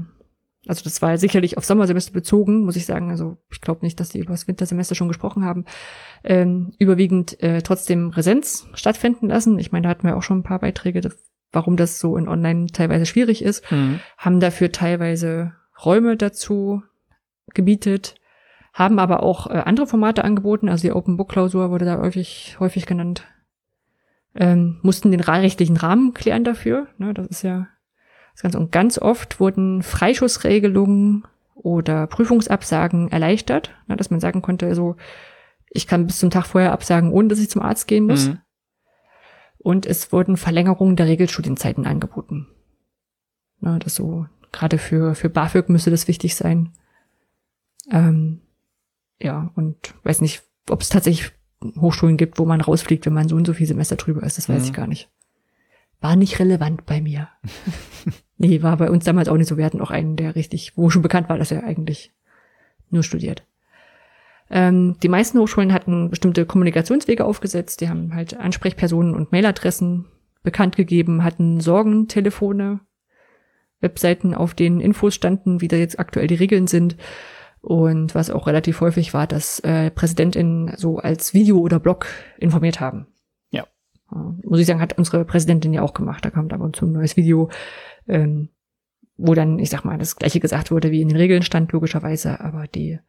also 0.69 0.83
das 0.83 1.01
war 1.01 1.17
sicherlich 1.17 1.57
auf 1.57 1.65
Sommersemester 1.65 2.13
bezogen, 2.13 2.63
muss 2.63 2.75
ich 2.75 2.85
sagen. 2.85 3.09
Also 3.09 3.37
ich 3.51 3.59
glaube 3.59 3.83
nicht, 3.83 3.99
dass 3.99 4.09
die 4.09 4.19
über 4.19 4.33
das 4.33 4.47
Wintersemester 4.47 4.93
schon 4.93 5.07
gesprochen 5.07 5.43
haben. 5.43 5.65
Ähm, 6.23 6.73
überwiegend 6.77 7.41
äh, 7.41 7.63
trotzdem 7.63 8.11
Präsenz 8.11 8.67
stattfinden 8.75 9.29
lassen. 9.29 9.57
Ich 9.57 9.71
meine, 9.71 9.83
da 9.83 9.89
hatten 9.89 10.07
wir 10.07 10.15
auch 10.15 10.21
schon 10.21 10.39
ein 10.39 10.43
paar 10.43 10.59
Beiträge, 10.59 11.01
das, 11.01 11.17
warum 11.51 11.75
das 11.75 11.99
so 11.99 12.17
in 12.17 12.27
Online 12.27 12.67
teilweise 12.67 13.07
schwierig 13.07 13.43
ist. 13.43 13.69
Mhm. 13.71 13.99
Haben 14.15 14.39
dafür 14.39 14.71
teilweise 14.71 15.53
Räume 15.83 16.17
dazu 16.17 16.83
gebietet, 17.55 18.13
haben 18.71 18.99
aber 18.99 19.23
auch 19.23 19.47
äh, 19.47 19.63
andere 19.65 19.87
Formate 19.87 20.23
angeboten, 20.23 20.69
also 20.69 20.83
die 20.83 20.93
Open 20.93 21.17
Book 21.17 21.29
Klausur 21.29 21.71
wurde 21.71 21.85
da 21.85 21.97
häufig, 21.97 22.57
häufig 22.59 22.85
genannt. 22.85 23.25
Ähm, 24.35 24.77
mussten 24.83 25.09
den 25.09 25.19
rechtlichen 25.19 25.77
Rahmen 25.77 26.13
klären 26.13 26.43
dafür. 26.43 26.87
Ne, 26.99 27.15
das 27.15 27.25
ist 27.27 27.41
ja. 27.41 27.67
Und 28.43 28.71
ganz 28.71 28.97
oft 28.97 29.39
wurden 29.39 29.83
Freischussregelungen 29.83 31.25
oder 31.55 32.07
Prüfungsabsagen 32.07 33.11
erleichtert, 33.11 33.71
ne, 33.87 33.97
dass 33.97 34.09
man 34.09 34.19
sagen 34.19 34.41
konnte, 34.41 34.67
also 34.67 34.95
ich 35.69 35.87
kann 35.87 36.07
bis 36.07 36.19
zum 36.19 36.29
Tag 36.29 36.45
vorher 36.45 36.71
absagen, 36.71 37.11
ohne 37.11 37.27
dass 37.27 37.39
ich 37.39 37.49
zum 37.49 37.61
Arzt 37.61 37.87
gehen 37.87 38.05
muss. 38.05 38.27
Mhm. 38.27 38.39
Und 39.57 39.85
es 39.85 40.11
wurden 40.13 40.37
Verlängerungen 40.37 40.95
der 40.95 41.07
Regelstudienzeiten 41.07 41.85
angeboten. 41.85 42.47
Ne, 43.59 43.77
das 43.79 43.95
so, 43.95 44.25
gerade 44.51 44.77
für, 44.77 45.15
für 45.15 45.29
BAföG 45.29 45.67
müsste 45.69 45.91
das 45.91 46.07
wichtig 46.07 46.35
sein. 46.35 46.71
Ähm, 47.91 48.41
ja, 49.21 49.51
und 49.55 49.93
weiß 50.03 50.21
nicht, 50.21 50.43
ob 50.69 50.81
es 50.81 50.89
tatsächlich 50.89 51.33
Hochschulen 51.79 52.15
gibt, 52.15 52.39
wo 52.39 52.45
man 52.45 52.61
rausfliegt, 52.61 53.05
wenn 53.05 53.13
man 53.13 53.27
so 53.27 53.35
und 53.35 53.45
so 53.45 53.53
viel 53.53 53.67
Semester 53.67 53.97
drüber 53.97 54.23
ist, 54.23 54.37
das 54.37 54.47
weiß 54.47 54.61
mhm. 54.61 54.65
ich 54.65 54.73
gar 54.73 54.87
nicht. 54.87 55.09
War 56.01 56.15
nicht 56.15 56.39
relevant 56.39 56.85
bei 56.85 57.01
mir. 57.01 57.29
nee, 58.37 58.61
war 58.61 58.77
bei 58.77 58.89
uns 58.89 59.03
damals 59.03 59.27
auch 59.27 59.35
nicht 59.35 59.47
so. 59.47 59.57
Wir 59.57 59.65
hatten 59.65 59.81
auch 59.81 59.91
einen, 59.91 60.15
der 60.15 60.35
richtig, 60.35 60.77
wo 60.77 60.89
schon 60.89 61.01
bekannt 61.01 61.29
war, 61.29 61.37
dass 61.37 61.51
er 61.51 61.63
eigentlich 61.63 62.13
nur 62.89 63.03
studiert. 63.03 63.43
Ähm, 64.49 64.95
die 65.03 65.09
meisten 65.09 65.39
Hochschulen 65.39 65.73
hatten 65.73 66.09
bestimmte 66.09 66.45
Kommunikationswege 66.45 67.25
aufgesetzt. 67.25 67.81
Die 67.81 67.89
haben 67.89 68.15
halt 68.15 68.37
Ansprechpersonen 68.37 69.13
und 69.13 69.31
Mailadressen 69.31 70.05
bekannt 70.41 70.75
gegeben, 70.75 71.23
hatten 71.23 71.59
Sorgentelefone, 71.59 72.79
Webseiten, 73.81 74.33
auf 74.33 74.53
denen 74.53 74.79
Infos 74.79 75.13
standen, 75.15 75.61
wie 75.61 75.67
da 75.67 75.75
jetzt 75.75 75.99
aktuell 75.99 76.27
die 76.27 76.35
Regeln 76.35 76.67
sind. 76.67 76.97
Und 77.61 78.15
was 78.15 78.29
auch 78.29 78.47
relativ 78.47 78.79
häufig 78.79 79.13
war, 79.13 79.27
dass 79.27 79.59
äh, 79.59 79.91
PräsidentInnen 79.91 80.73
so 80.77 80.97
als 80.97 81.33
Video 81.33 81.57
oder 81.57 81.79
Blog 81.79 82.07
informiert 82.37 82.79
haben. 82.79 83.07
Muss 84.11 84.59
ich 84.59 84.65
sagen, 84.65 84.81
hat 84.81 84.97
unsere 84.97 85.25
Präsidentin 85.25 85.73
ja 85.73 85.81
auch 85.81 85.93
gemacht. 85.93 86.25
Da 86.25 86.31
kam 86.31 86.49
da 86.49 86.57
und 86.57 86.75
zu 86.75 86.85
ein 86.85 86.91
neues 86.91 87.17
Video, 87.17 87.49
ähm, 88.07 88.49
wo 89.17 89.33
dann, 89.33 89.59
ich 89.59 89.69
sag 89.69 89.83
mal, 89.83 89.97
das 89.97 90.15
gleiche 90.15 90.39
gesagt 90.39 90.71
wurde, 90.71 90.91
wie 90.91 91.01
in 91.01 91.09
den 91.09 91.17
Regeln 91.17 91.41
stand, 91.41 91.71
logischerweise, 91.71 92.39
aber 92.39 92.67
die 92.67 92.99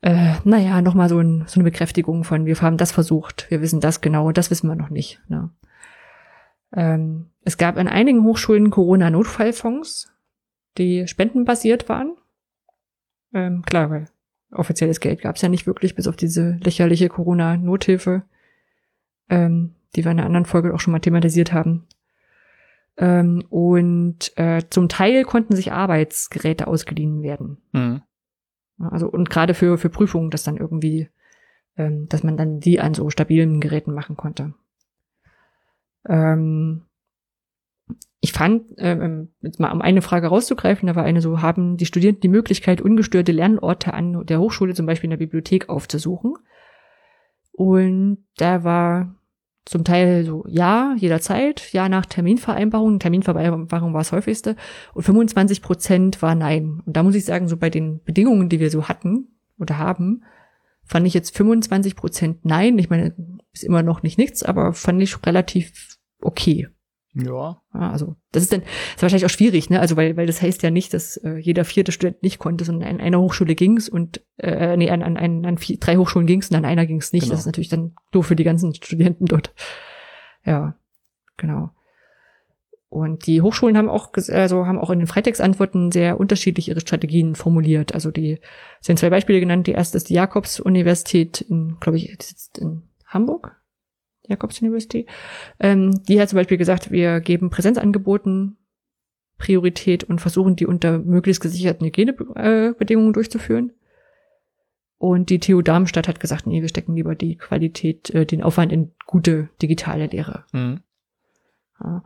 äh, 0.00 0.34
naja, 0.44 0.80
nochmal 0.80 1.08
so, 1.08 1.18
ein, 1.18 1.44
so 1.46 1.58
eine 1.58 1.68
Bekräftigung 1.68 2.24
von, 2.24 2.46
wir 2.46 2.60
haben 2.60 2.76
das 2.76 2.92
versucht, 2.92 3.50
wir 3.50 3.60
wissen 3.60 3.80
das 3.80 4.00
genau 4.00 4.30
das 4.30 4.50
wissen 4.50 4.68
wir 4.68 4.76
noch 4.76 4.90
nicht. 4.90 5.20
Ne? 5.28 5.50
Ähm, 6.72 7.30
es 7.42 7.56
gab 7.56 7.76
an 7.76 7.88
einigen 7.88 8.24
Hochschulen 8.24 8.70
Corona-Notfallfonds, 8.70 10.12
die 10.76 11.08
spendenbasiert 11.08 11.88
waren. 11.88 12.16
Ähm, 13.34 13.62
klar, 13.62 13.90
weil 13.90 14.08
offizielles 14.52 15.00
Geld 15.00 15.20
gab 15.20 15.36
es 15.36 15.42
ja 15.42 15.48
nicht 15.48 15.66
wirklich, 15.66 15.94
bis 15.94 16.06
auf 16.06 16.16
diese 16.16 16.58
lächerliche 16.62 17.08
Corona-Nothilfe, 17.08 18.22
ähm, 19.28 19.74
die 19.94 20.04
wir 20.04 20.12
in 20.12 20.18
einer 20.18 20.26
anderen 20.26 20.46
Folge 20.46 20.74
auch 20.74 20.80
schon 20.80 20.92
mal 20.92 21.00
thematisiert 21.00 21.52
haben. 21.52 21.86
Ähm, 22.96 23.44
und 23.48 24.36
äh, 24.36 24.62
zum 24.70 24.88
Teil 24.88 25.24
konnten 25.24 25.54
sich 25.54 25.72
Arbeitsgeräte 25.72 26.66
ausgeliehen 26.66 27.22
werden. 27.22 27.58
Mhm. 27.72 28.02
Also 28.78 29.08
und 29.08 29.30
gerade 29.30 29.54
für, 29.54 29.78
für 29.78 29.88
Prüfungen, 29.88 30.30
dass 30.30 30.44
dann 30.44 30.56
irgendwie, 30.56 31.08
ähm, 31.76 32.08
dass 32.08 32.22
man 32.22 32.36
dann 32.36 32.60
die 32.60 32.80
an 32.80 32.94
so 32.94 33.10
stabilen 33.10 33.60
Geräten 33.60 33.92
machen 33.92 34.16
konnte. 34.16 34.54
Ähm, 36.06 36.82
ich 38.20 38.32
fand, 38.32 38.64
ähm, 38.78 39.28
jetzt 39.40 39.60
mal 39.60 39.70
um 39.70 39.80
eine 39.80 40.02
Frage 40.02 40.26
rauszugreifen, 40.26 40.88
da 40.88 40.96
war 40.96 41.04
eine 41.04 41.20
so, 41.20 41.40
haben 41.40 41.76
die 41.76 41.86
Studierenden 41.86 42.20
die 42.20 42.28
Möglichkeit, 42.28 42.80
ungestörte 42.80 43.30
Lernorte 43.30 43.94
an 43.94 44.26
der 44.26 44.40
Hochschule, 44.40 44.74
zum 44.74 44.86
Beispiel 44.86 45.06
in 45.06 45.12
der 45.12 45.18
Bibliothek, 45.18 45.68
aufzusuchen? 45.68 46.34
Und 47.52 48.24
da 48.36 48.64
war 48.64 49.14
zum 49.68 49.84
Teil 49.84 50.24
so, 50.24 50.44
ja, 50.48 50.94
jederzeit, 50.96 51.72
ja, 51.74 51.90
nach 51.90 52.06
Terminvereinbarung. 52.06 52.98
Terminvereinbarung 52.98 53.92
war 53.92 54.00
das 54.00 54.12
häufigste. 54.12 54.56
Und 54.94 55.02
25 55.02 55.60
Prozent 55.60 56.22
war 56.22 56.34
nein. 56.34 56.80
Und 56.86 56.96
da 56.96 57.02
muss 57.02 57.14
ich 57.14 57.26
sagen, 57.26 57.48
so 57.48 57.58
bei 57.58 57.68
den 57.68 58.02
Bedingungen, 58.02 58.48
die 58.48 58.60
wir 58.60 58.70
so 58.70 58.88
hatten 58.88 59.28
oder 59.58 59.76
haben, 59.76 60.24
fand 60.84 61.06
ich 61.06 61.12
jetzt 61.12 61.36
25 61.36 61.96
Prozent 61.96 62.46
nein. 62.46 62.78
Ich 62.78 62.88
meine, 62.88 63.14
ist 63.52 63.62
immer 63.62 63.82
noch 63.82 64.02
nicht 64.02 64.16
nichts, 64.16 64.42
aber 64.42 64.72
fand 64.72 65.02
ich 65.02 65.26
relativ 65.26 65.98
okay. 66.22 66.68
Ja. 67.20 67.60
Also 67.72 68.16
das 68.32 68.44
ist 68.44 68.52
dann 68.52 68.60
das 68.60 68.96
ist 68.96 69.02
wahrscheinlich 69.02 69.26
auch 69.26 69.30
schwierig, 69.30 69.70
ne? 69.70 69.80
Also 69.80 69.96
weil 69.96 70.16
weil 70.16 70.26
das 70.26 70.40
heißt 70.40 70.62
ja 70.62 70.70
nicht, 70.70 70.94
dass 70.94 71.16
äh, 71.18 71.36
jeder 71.36 71.64
vierte 71.64 71.92
Student 71.92 72.22
nicht 72.22 72.38
konnte, 72.38 72.64
sondern 72.64 72.88
an 72.88 73.00
einer 73.00 73.20
Hochschule 73.20 73.54
ging's 73.54 73.88
und 73.88 74.22
äh, 74.36 74.76
nee 74.76 74.90
an 74.90 75.02
an, 75.02 75.16
an, 75.16 75.44
an 75.44 75.58
vier, 75.58 75.78
drei 75.78 75.96
Hochschulen 75.96 76.26
ging's 76.26 76.50
und 76.50 76.56
an 76.56 76.64
einer 76.64 76.86
ging's 76.86 77.12
nicht. 77.12 77.24
Genau. 77.24 77.32
Das 77.32 77.40
ist 77.40 77.46
natürlich 77.46 77.68
dann 77.68 77.94
doof 78.12 78.26
für 78.26 78.36
die 78.36 78.44
ganzen 78.44 78.74
Studenten 78.74 79.26
dort. 79.26 79.52
Ja, 80.44 80.76
genau. 81.36 81.70
Und 82.90 83.26
die 83.26 83.42
Hochschulen 83.42 83.76
haben 83.76 83.90
auch 83.90 84.12
also 84.28 84.66
haben 84.66 84.78
auch 84.78 84.90
in 84.90 85.00
den 85.00 85.08
Freitextantworten 85.08 85.92
sehr 85.92 86.18
unterschiedlich 86.18 86.68
ihre 86.68 86.80
Strategien 86.80 87.34
formuliert. 87.34 87.94
Also 87.94 88.10
die 88.10 88.38
sind 88.80 88.98
zwei 88.98 89.10
Beispiele 89.10 89.40
genannt. 89.40 89.66
Die 89.66 89.72
erste 89.72 89.96
ist 89.96 90.08
die 90.08 90.14
Jakobs-Universität 90.14 91.40
in, 91.42 91.76
glaube 91.80 91.98
ich, 91.98 92.16
die 92.16 92.24
sitzt 92.24 92.58
in 92.58 92.84
Hamburg 93.06 93.57
Jakobs-Universität, 94.28 95.08
ähm, 95.58 96.02
die 96.08 96.20
hat 96.20 96.28
zum 96.28 96.36
Beispiel 96.36 96.58
gesagt, 96.58 96.90
wir 96.90 97.20
geben 97.20 97.50
Präsenzangeboten 97.50 98.56
Priorität 99.38 100.04
und 100.04 100.20
versuchen, 100.20 100.56
die 100.56 100.66
unter 100.66 100.98
möglichst 100.98 101.40
gesicherten 101.40 101.86
Hygienebedingungen 101.86 103.12
durchzuführen. 103.12 103.72
Und 104.98 105.30
die 105.30 105.38
TU 105.38 105.62
Darmstadt 105.62 106.08
hat 106.08 106.18
gesagt, 106.18 106.46
nee, 106.46 106.60
wir 106.60 106.68
stecken 106.68 106.96
lieber 106.96 107.14
die 107.14 107.36
Qualität, 107.36 108.10
äh, 108.10 108.26
den 108.26 108.42
Aufwand 108.42 108.72
in 108.72 108.90
gute 109.06 109.48
digitale 109.62 110.06
Lehre. 110.06 110.44
Mhm. 110.52 110.80
Ja. 111.80 112.02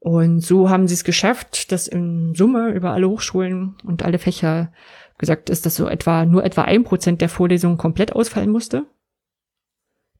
Und 0.00 0.40
so 0.40 0.70
haben 0.70 0.88
sie 0.88 0.94
es 0.94 1.04
geschafft, 1.04 1.70
dass 1.70 1.86
in 1.86 2.34
Summe 2.34 2.72
über 2.72 2.90
alle 2.90 3.08
Hochschulen 3.08 3.76
und 3.84 4.02
alle 4.02 4.18
Fächer 4.18 4.72
gesagt 5.18 5.50
ist, 5.50 5.66
dass 5.66 5.76
so 5.76 5.86
etwa 5.86 6.24
nur 6.24 6.42
etwa 6.44 6.62
ein 6.62 6.82
Prozent 6.82 7.20
der 7.20 7.28
Vorlesungen 7.28 7.76
komplett 7.76 8.12
ausfallen 8.16 8.50
musste 8.50 8.86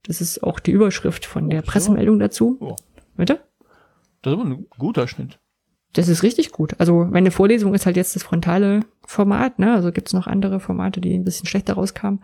Das 0.04 0.20
ist 0.20 0.42
auch 0.42 0.60
die 0.60 0.70
Überschrift 0.72 1.26
von 1.26 1.46
oh, 1.46 1.48
der 1.48 1.62
Pressemeldung 1.62 2.18
dazu. 2.18 2.56
Oh. 2.60 2.76
Bitte? 3.16 3.40
Das 4.22 4.32
ist 4.32 4.38
aber 4.38 4.48
ein 4.48 4.66
guter 4.78 5.06
Schnitt. 5.08 5.38
Das 5.92 6.08
ist 6.08 6.22
richtig 6.22 6.52
gut. 6.52 6.74
Also 6.78 7.04
meine 7.04 7.30
Vorlesung 7.30 7.74
ist 7.74 7.86
halt 7.86 7.96
jetzt 7.96 8.14
das 8.14 8.22
frontale 8.22 8.80
Format, 9.04 9.58
ne? 9.58 9.74
Also 9.74 9.90
gibt's 9.90 10.12
noch 10.12 10.26
andere 10.26 10.60
Formate, 10.60 11.00
die 11.00 11.14
ein 11.14 11.24
bisschen 11.24 11.46
schlechter 11.46 11.74
rauskamen. 11.74 12.22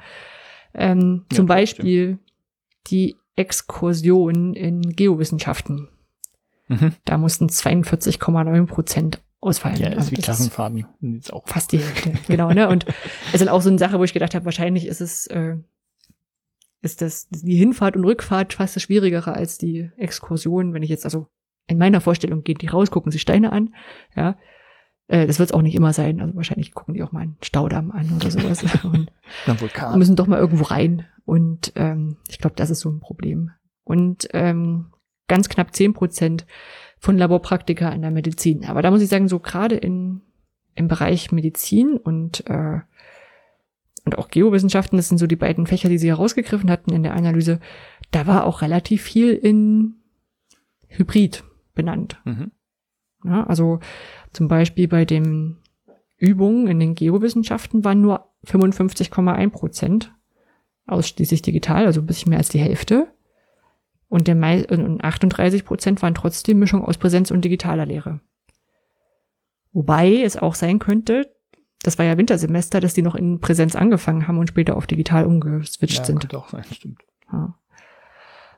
Ähm, 0.72 1.24
ja, 1.30 1.36
zum 1.36 1.46
Beispiel 1.46 2.04
stimmt. 2.04 2.90
die 2.90 3.16
Exkursion 3.34 4.54
in 4.54 4.82
Geowissenschaften. 4.94 5.88
Mhm. 6.68 6.92
Da 7.04 7.18
mussten 7.18 7.46
42,9 7.46 8.66
Prozent 8.66 9.20
ausfallen. 9.40 9.76
Ja, 9.76 9.88
ist 9.88 9.98
also 9.98 10.10
wie 10.12 10.16
Klassenfahrten. 10.16 10.86
Ist 11.18 11.32
auch. 11.32 11.46
Fast 11.46 11.72
die 11.72 11.78
Hälfte, 11.78 12.12
genau. 12.26 12.50
Ne? 12.52 12.68
Und 12.68 12.86
es 13.32 13.40
ist 13.40 13.48
auch 13.48 13.62
so 13.62 13.68
eine 13.68 13.78
Sache, 13.78 13.98
wo 13.98 14.04
ich 14.04 14.12
gedacht 14.12 14.34
habe, 14.34 14.44
wahrscheinlich 14.44 14.86
ist 14.86 15.00
es, 15.00 15.26
äh, 15.28 15.56
ist 16.82 17.02
das 17.02 17.28
die 17.28 17.56
Hinfahrt 17.56 17.96
und 17.96 18.04
Rückfahrt 18.04 18.54
fast 18.54 18.76
das 18.76 18.82
Schwierigere 18.82 19.32
als 19.34 19.58
die 19.58 19.90
Exkursion, 19.96 20.72
wenn 20.72 20.82
ich 20.82 20.90
jetzt, 20.90 21.04
also 21.04 21.28
in 21.66 21.78
meiner 21.78 22.00
Vorstellung 22.00 22.42
gehen 22.42 22.58
die 22.58 22.68
raus, 22.68 22.90
gucken 22.90 23.10
sich 23.12 23.22
Steine 23.22 23.52
an, 23.52 23.74
ja. 24.14 24.36
Äh, 25.08 25.26
das 25.26 25.38
wird 25.38 25.50
es 25.50 25.54
auch 25.54 25.62
nicht 25.62 25.74
immer 25.74 25.92
sein. 25.92 26.20
Also 26.20 26.34
wahrscheinlich 26.34 26.74
gucken 26.74 26.94
die 26.94 27.02
auch 27.02 27.12
mal 27.12 27.20
einen 27.20 27.36
Staudamm 27.40 27.90
an 27.90 28.12
oder 28.16 28.30
sowas. 28.30 28.64
und 28.84 29.10
Vulkan. 29.60 29.98
müssen 29.98 30.16
doch 30.16 30.26
mal 30.26 30.38
irgendwo 30.38 30.64
rein. 30.64 31.06
Und 31.24 31.72
ähm, 31.76 32.16
ich 32.28 32.38
glaube, 32.38 32.56
das 32.56 32.70
ist 32.70 32.80
so 32.80 32.90
ein 32.90 33.00
Problem. 33.00 33.50
Und 33.84 34.28
ähm, 34.32 34.92
ganz 35.28 35.48
knapp 35.48 35.74
zehn 35.74 35.92
Prozent 35.92 36.46
von 36.98 37.18
Laborpraktika 37.18 37.90
in 37.90 38.02
der 38.02 38.10
Medizin. 38.10 38.64
Aber 38.64 38.82
da 38.82 38.90
muss 38.90 39.02
ich 39.02 39.08
sagen, 39.08 39.28
so 39.28 39.38
gerade 39.38 39.76
in 39.76 40.22
im 40.76 40.88
Bereich 40.88 41.32
Medizin 41.32 41.96
und 41.96 42.46
äh, 42.48 42.80
und 44.06 44.16
auch 44.16 44.28
Geowissenschaften, 44.28 44.96
das 44.96 45.08
sind 45.08 45.18
so 45.18 45.26
die 45.26 45.36
beiden 45.36 45.66
Fächer, 45.66 45.88
die 45.88 45.98
sie 45.98 46.08
herausgegriffen 46.08 46.70
hatten 46.70 46.92
in 46.92 47.02
der 47.02 47.14
Analyse, 47.14 47.60
da 48.12 48.26
war 48.26 48.46
auch 48.46 48.62
relativ 48.62 49.02
viel 49.02 49.32
in 49.32 49.96
Hybrid 50.86 51.44
benannt. 51.74 52.18
Mhm. 52.24 52.52
Ja, 53.24 53.44
also 53.44 53.80
zum 54.32 54.46
Beispiel 54.46 54.86
bei 54.86 55.04
den 55.04 55.58
Übungen 56.16 56.68
in 56.68 56.78
den 56.78 56.94
Geowissenschaften 56.94 57.84
waren 57.84 58.00
nur 58.00 58.32
55,1 58.46 59.50
Prozent 59.50 60.14
ausschließlich 60.86 61.42
digital, 61.42 61.84
also 61.84 62.00
ein 62.00 62.06
bisschen 62.06 62.30
mehr 62.30 62.38
als 62.38 62.48
die 62.48 62.60
Hälfte. 62.60 63.08
Und, 64.08 64.28
der 64.28 64.36
Mai 64.36 64.64
und 64.68 65.02
38 65.02 65.64
Prozent 65.64 66.00
waren 66.00 66.14
trotzdem 66.14 66.60
Mischung 66.60 66.84
aus 66.84 66.96
Präsenz 66.96 67.32
und 67.32 67.44
digitaler 67.44 67.86
Lehre. 67.86 68.20
Wobei 69.72 70.22
es 70.22 70.36
auch 70.36 70.54
sein 70.54 70.78
könnte, 70.78 71.35
das 71.86 71.98
war 71.98 72.04
ja 72.04 72.18
Wintersemester, 72.18 72.80
dass 72.80 72.94
die 72.94 73.02
noch 73.02 73.14
in 73.14 73.40
Präsenz 73.40 73.76
angefangen 73.76 74.26
haben 74.26 74.38
und 74.38 74.48
später 74.48 74.76
auf 74.76 74.86
digital 74.86 75.24
umgeswitcht 75.24 75.98
ja, 75.98 76.04
sind. 76.04 76.20
Könnte 76.20 76.38
auch 76.38 76.48
sein, 76.48 76.64
stimmt. 76.64 77.00
Ja. 77.32 77.56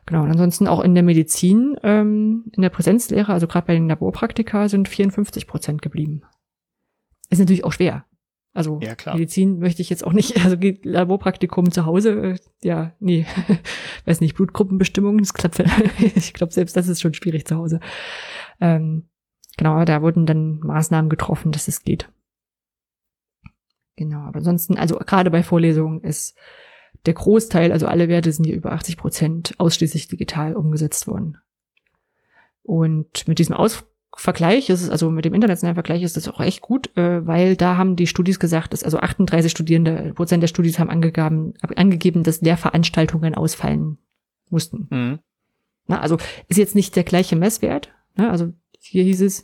Genau, 0.05 0.23
und 0.23 0.31
ansonsten 0.31 0.67
auch 0.67 0.79
in 0.81 0.95
der 0.95 1.03
Medizin, 1.03 1.77
ähm, 1.83 2.45
in 2.53 2.63
der 2.63 2.69
Präsenzlehre, 2.69 3.31
also 3.31 3.45
gerade 3.45 3.67
bei 3.67 3.73
den 3.73 3.87
Laborpraktika, 3.87 4.67
sind 4.67 4.87
54 4.87 5.45
Prozent 5.45 5.83
geblieben. 5.83 6.23
Ist 7.29 7.37
natürlich 7.37 7.63
auch 7.63 7.73
schwer. 7.73 8.05
Also 8.51 8.79
ja, 8.81 8.95
Medizin 9.13 9.59
möchte 9.59 9.83
ich 9.83 9.91
jetzt 9.91 10.03
auch 10.03 10.13
nicht, 10.13 10.35
also 10.43 10.57
Laborpraktikum 10.81 11.71
zu 11.71 11.85
Hause, 11.85 12.31
äh, 12.31 12.35
ja, 12.63 12.93
nee, 12.99 13.27
weiß 14.05 14.21
nicht, 14.21 14.35
Blutgruppenbestimmung, 14.35 15.19
das 15.19 15.35
klappt, 15.35 15.59
ich 16.15 16.33
glaube, 16.33 16.53
selbst 16.53 16.75
das 16.75 16.87
ist 16.87 17.01
schon 17.01 17.13
schwierig 17.13 17.45
zu 17.45 17.55
Hause. 17.55 17.79
Ähm, 18.59 19.09
genau, 19.57 19.85
da 19.85 20.01
wurden 20.01 20.25
dann 20.25 20.59
Maßnahmen 20.61 21.09
getroffen, 21.09 21.51
dass 21.51 21.67
es 21.67 21.83
geht. 21.83 22.09
Genau, 23.99 24.21
aber 24.21 24.37
ansonsten, 24.37 24.77
also 24.77 24.97
gerade 24.97 25.29
bei 25.29 25.43
Vorlesungen 25.43 25.99
ist 26.05 26.33
der 27.05 27.15
Großteil, 27.15 27.73
also 27.73 27.85
alle 27.85 28.07
Werte 28.07 28.31
sind 28.31 28.45
hier 28.45 28.55
über 28.55 28.71
80 28.71 28.95
Prozent 28.95 29.55
ausschließlich 29.57 30.07
digital 30.07 30.55
umgesetzt 30.55 31.05
worden. 31.05 31.37
Und 32.63 33.27
mit 33.27 33.39
diesem 33.39 33.57
Ausvergleich 33.57 34.69
ist 34.69 34.83
es, 34.83 34.89
also 34.89 35.11
mit 35.11 35.25
dem 35.25 35.33
internationalen 35.33 35.75
Vergleich 35.75 36.01
ist 36.01 36.15
das 36.15 36.29
auch 36.29 36.39
echt 36.39 36.61
gut, 36.61 36.95
äh, 36.95 37.27
weil 37.27 37.57
da 37.57 37.75
haben 37.75 37.97
die 37.97 38.07
Studis 38.07 38.39
gesagt, 38.39 38.71
dass 38.71 38.85
also 38.85 38.99
38 38.99 39.51
Studierende, 39.51 40.13
Prozent 40.15 40.41
der 40.41 40.47
Studis 40.47 40.79
haben 40.79 40.89
angegeben, 40.89 41.55
angegeben, 41.75 42.23
dass 42.23 42.39
Lehrveranstaltungen 42.39 43.35
ausfallen 43.35 43.97
mussten. 44.49 44.87
Mhm. 44.89 45.19
Na, 45.87 45.99
also 45.99 46.15
ist 46.47 46.55
jetzt 46.55 46.75
nicht 46.75 46.95
der 46.95 47.03
gleiche 47.03 47.35
Messwert. 47.35 47.89
Ne? 48.15 48.29
Also 48.29 48.53
hier 48.79 49.03
hieß 49.03 49.23
es, 49.23 49.43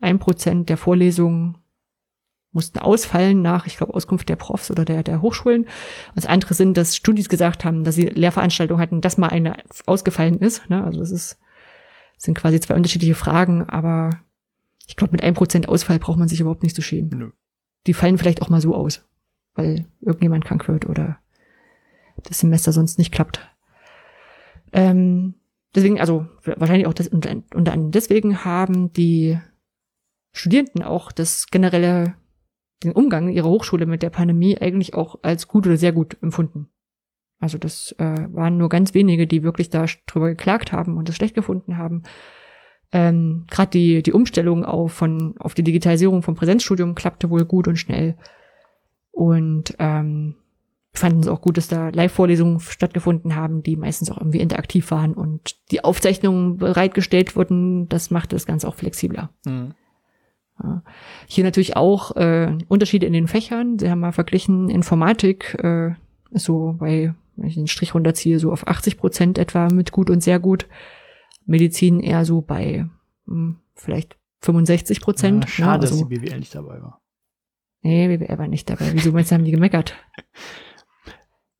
ein 0.00 0.18
Prozent 0.18 0.68
der 0.68 0.76
Vorlesungen 0.76 1.56
mussten 2.56 2.78
ausfallen 2.78 3.42
nach, 3.42 3.66
ich 3.66 3.76
glaube, 3.76 3.94
Auskunft 3.94 4.28
der 4.28 4.36
Profs 4.36 4.70
oder 4.70 4.84
der, 4.84 5.02
der 5.02 5.22
Hochschulen. 5.22 5.66
Das 6.14 6.26
andere 6.26 6.54
sind, 6.54 6.76
dass 6.76 6.96
Studis 6.96 7.28
gesagt 7.28 7.64
haben, 7.64 7.84
dass 7.84 7.94
sie 7.94 8.06
Lehrveranstaltungen 8.06 8.80
hatten, 8.80 9.00
dass 9.00 9.18
mal 9.18 9.28
eine 9.28 9.56
ausgefallen 9.84 10.38
ist. 10.40 10.68
Ne? 10.68 10.82
Also 10.82 10.98
das 10.98 11.12
ist, 11.12 11.38
sind 12.16 12.36
quasi 12.36 12.58
zwei 12.58 12.74
unterschiedliche 12.74 13.14
Fragen, 13.14 13.68
aber 13.68 14.20
ich 14.86 14.96
glaube, 14.96 15.12
mit 15.12 15.22
einem 15.22 15.34
Prozent 15.34 15.68
Ausfall 15.68 15.98
braucht 15.98 16.18
man 16.18 16.28
sich 16.28 16.40
überhaupt 16.40 16.62
nicht 16.62 16.74
zu 16.74 16.82
schämen. 16.82 17.10
Nö. 17.10 17.30
Die 17.86 17.94
fallen 17.94 18.18
vielleicht 18.18 18.40
auch 18.42 18.48
mal 18.48 18.60
so 18.60 18.74
aus, 18.74 19.04
weil 19.54 19.84
irgendjemand 20.00 20.44
krank 20.44 20.66
wird 20.66 20.86
oder 20.86 21.18
das 22.24 22.40
Semester 22.40 22.72
sonst 22.72 22.98
nicht 22.98 23.12
klappt. 23.12 23.40
Ähm, 24.72 25.34
deswegen, 25.74 26.00
also 26.00 26.26
wahrscheinlich 26.44 26.86
auch 26.86 26.94
das, 26.94 27.08
unter, 27.08 27.30
unter 27.54 27.72
anderem 27.72 27.90
deswegen 27.90 28.44
haben 28.44 28.92
die 28.94 29.38
Studierenden 30.32 30.82
auch 30.82 31.12
das 31.12 31.48
generelle 31.48 32.14
den 32.82 32.92
Umgang 32.92 33.28
ihrer 33.28 33.48
Hochschule 33.48 33.86
mit 33.86 34.02
der 34.02 34.10
Pandemie 34.10 34.58
eigentlich 34.58 34.94
auch 34.94 35.18
als 35.22 35.48
gut 35.48 35.66
oder 35.66 35.76
sehr 35.76 35.92
gut 35.92 36.16
empfunden. 36.22 36.68
Also 37.38 37.58
das 37.58 37.94
äh, 37.98 38.28
waren 38.32 38.56
nur 38.56 38.68
ganz 38.68 38.94
wenige, 38.94 39.26
die 39.26 39.42
wirklich 39.42 39.70
da 39.70 39.86
drüber 40.06 40.28
geklagt 40.28 40.72
haben 40.72 40.96
und 40.96 41.08
es 41.08 41.16
schlecht 41.16 41.34
gefunden 41.34 41.76
haben. 41.76 42.02
Ähm, 42.92 43.44
Gerade 43.50 43.70
die, 43.70 44.02
die 44.02 44.12
Umstellung 44.12 44.64
auf, 44.64 44.92
von, 44.92 45.34
auf 45.38 45.54
die 45.54 45.64
Digitalisierung 45.64 46.22
vom 46.22 46.34
Präsenzstudium 46.34 46.94
klappte 46.94 47.30
wohl 47.30 47.44
gut 47.44 47.68
und 47.68 47.76
schnell. 47.76 48.16
Und 49.10 49.74
ähm, 49.78 50.36
fanden 50.92 51.20
es 51.20 51.28
auch 51.28 51.40
gut, 51.40 51.56
dass 51.56 51.68
da 51.68 51.90
Live-Vorlesungen 51.90 52.60
stattgefunden 52.60 53.36
haben, 53.36 53.62
die 53.62 53.76
meistens 53.76 54.10
auch 54.10 54.18
irgendwie 54.18 54.40
interaktiv 54.40 54.90
waren 54.90 55.14
und 55.14 55.56
die 55.70 55.84
Aufzeichnungen 55.84 56.56
bereitgestellt 56.56 57.36
wurden. 57.36 57.88
Das 57.88 58.10
machte 58.10 58.36
das 58.36 58.46
Ganze 58.46 58.68
auch 58.68 58.74
flexibler. 58.74 59.30
Mhm. 59.44 59.74
Hier 61.26 61.44
natürlich 61.44 61.76
auch 61.76 62.16
äh, 62.16 62.56
Unterschiede 62.68 63.06
in 63.06 63.12
den 63.12 63.28
Fächern. 63.28 63.78
Sie 63.78 63.90
haben 63.90 64.00
mal 64.00 64.12
verglichen, 64.12 64.70
Informatik 64.70 65.54
äh, 65.62 65.90
ist 66.30 66.44
so 66.44 66.76
bei, 66.78 67.14
wenn 67.36 67.48
ich 67.48 67.54
den 67.54 67.66
Strich 67.66 67.94
runterziehe, 67.94 68.38
so 68.38 68.52
auf 68.52 68.66
80 68.66 68.96
Prozent 68.96 69.38
etwa 69.38 69.68
mit 69.68 69.92
gut 69.92 70.08
und 70.08 70.22
sehr 70.22 70.38
gut. 70.38 70.66
Medizin 71.44 72.00
eher 72.00 72.24
so 72.24 72.40
bei 72.40 72.88
hm, 73.26 73.58
vielleicht 73.74 74.16
65 74.40 75.00
Prozent. 75.00 75.44
Ja, 75.44 75.50
schade, 75.50 75.68
ja, 75.68 75.90
also, 75.90 76.00
dass 76.00 76.08
die 76.08 76.18
BWL 76.18 76.38
nicht 76.38 76.54
dabei 76.54 76.80
war. 76.80 77.02
Nee, 77.82 78.16
BWL 78.16 78.38
war 78.38 78.48
nicht 78.48 78.68
dabei. 78.70 78.90
Wieso 78.92 79.12
meinst 79.12 79.30
du, 79.30 79.34
haben 79.34 79.44
die 79.44 79.52
gemeckert? 79.52 79.94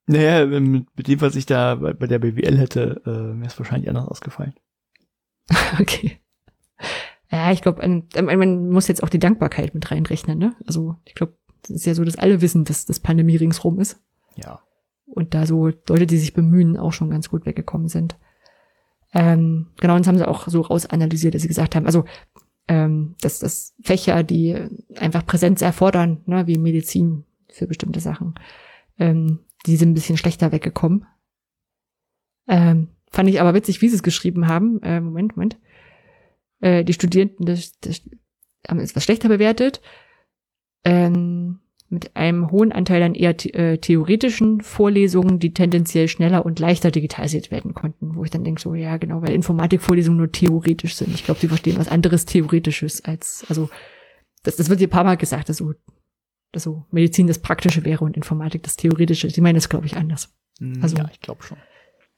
Naja, 0.08 0.46
mit, 0.46 0.86
mit 0.96 1.08
dem, 1.08 1.20
was 1.20 1.34
ich 1.34 1.46
da 1.46 1.74
bei, 1.74 1.92
bei 1.92 2.06
der 2.06 2.20
BWL 2.20 2.56
hätte, 2.58 3.02
äh, 3.04 3.40
wäre 3.40 3.46
es 3.46 3.58
wahrscheinlich 3.58 3.88
anders 3.88 4.06
ausgefallen. 4.06 4.54
okay. 5.80 6.20
Ja, 7.36 7.52
ich 7.52 7.60
glaube, 7.60 7.86
man 7.86 8.70
muss 8.70 8.88
jetzt 8.88 9.02
auch 9.02 9.10
die 9.10 9.18
Dankbarkeit 9.18 9.74
mit 9.74 9.90
reinrechnen, 9.90 10.38
ne? 10.38 10.56
Also 10.66 10.96
ich 11.04 11.14
glaube, 11.14 11.36
es 11.64 11.68
ist 11.68 11.84
ja 11.84 11.94
so, 11.94 12.02
dass 12.02 12.16
alle 12.16 12.40
wissen, 12.40 12.64
dass 12.64 12.86
das 12.86 12.98
Pandemie 12.98 13.36
ringsrum 13.36 13.78
ist. 13.78 14.00
Ja. 14.36 14.62
Und 15.04 15.34
da 15.34 15.44
so 15.44 15.66
Leute, 15.66 16.06
die 16.06 16.16
sich 16.16 16.32
bemühen, 16.32 16.78
auch 16.78 16.94
schon 16.94 17.10
ganz 17.10 17.28
gut 17.28 17.44
weggekommen 17.44 17.88
sind. 17.88 18.16
Ähm, 19.12 19.66
genau, 19.78 19.96
und 19.96 20.00
das 20.00 20.08
haben 20.08 20.16
sie 20.16 20.26
auch 20.26 20.48
so 20.48 20.62
rausanalysiert, 20.62 21.34
dass 21.34 21.42
sie 21.42 21.48
gesagt 21.48 21.76
haben, 21.76 21.84
also 21.84 22.06
ähm, 22.68 23.16
dass 23.20 23.38
das 23.38 23.74
Fächer, 23.82 24.22
die 24.22 24.56
einfach 24.96 25.26
Präsenz 25.26 25.60
erfordern, 25.60 26.22
ne, 26.24 26.46
wie 26.46 26.56
Medizin 26.56 27.24
für 27.50 27.66
bestimmte 27.66 28.00
Sachen, 28.00 28.34
ähm, 28.98 29.40
die 29.66 29.76
sind 29.76 29.90
ein 29.90 29.94
bisschen 29.94 30.16
schlechter 30.16 30.52
weggekommen. 30.52 31.04
Ähm, 32.48 32.88
fand 33.10 33.28
ich 33.28 33.42
aber 33.42 33.52
witzig, 33.52 33.82
wie 33.82 33.90
sie 33.90 33.96
es 33.96 34.02
geschrieben 34.02 34.48
haben. 34.48 34.80
Äh, 34.82 35.02
Moment, 35.02 35.36
Moment 35.36 35.58
äh, 36.60 36.84
die 36.84 36.92
Studierenden 36.92 37.46
das, 37.46 37.78
das 37.80 38.02
haben 38.68 38.80
etwas 38.80 39.04
schlechter 39.04 39.28
bewertet, 39.28 39.80
ähm, 40.84 41.60
mit 41.88 42.16
einem 42.16 42.50
hohen 42.50 42.72
Anteil 42.72 43.02
an 43.02 43.14
eher 43.14 43.34
äh, 43.54 43.78
theoretischen 43.78 44.60
Vorlesungen, 44.60 45.38
die 45.38 45.54
tendenziell 45.54 46.08
schneller 46.08 46.44
und 46.44 46.58
leichter 46.58 46.90
digitalisiert 46.90 47.50
werden 47.50 47.74
konnten, 47.74 48.16
wo 48.16 48.24
ich 48.24 48.30
dann 48.30 48.42
denke, 48.42 48.60
so 48.60 48.74
ja 48.74 48.96
genau, 48.96 49.22
weil 49.22 49.32
Informatikvorlesungen 49.32 50.18
nur 50.18 50.32
theoretisch 50.32 50.96
sind. 50.96 51.14
Ich 51.14 51.24
glaube, 51.24 51.38
sie 51.38 51.48
verstehen 51.48 51.78
was 51.78 51.88
anderes 51.88 52.24
Theoretisches 52.24 53.04
als, 53.04 53.44
also 53.48 53.70
das, 54.42 54.56
das 54.56 54.68
wird 54.68 54.80
hier 54.80 54.88
ein 54.88 54.90
paar 54.90 55.04
Mal 55.04 55.16
gesagt, 55.16 55.48
dass 55.48 55.58
so, 55.58 55.74
dass 56.50 56.64
so 56.64 56.84
Medizin 56.90 57.28
das 57.28 57.38
Praktische 57.38 57.84
wäre 57.84 58.04
und 58.04 58.16
Informatik 58.16 58.64
das 58.64 58.76
Theoretische. 58.76 59.30
Sie 59.30 59.40
meinen 59.40 59.54
das, 59.54 59.68
glaube 59.68 59.86
ich, 59.86 59.96
anders. 59.96 60.34
Hm, 60.58 60.82
also, 60.82 60.96
ja, 60.96 61.08
ich 61.12 61.20
glaube 61.20 61.42
schon. 61.42 61.58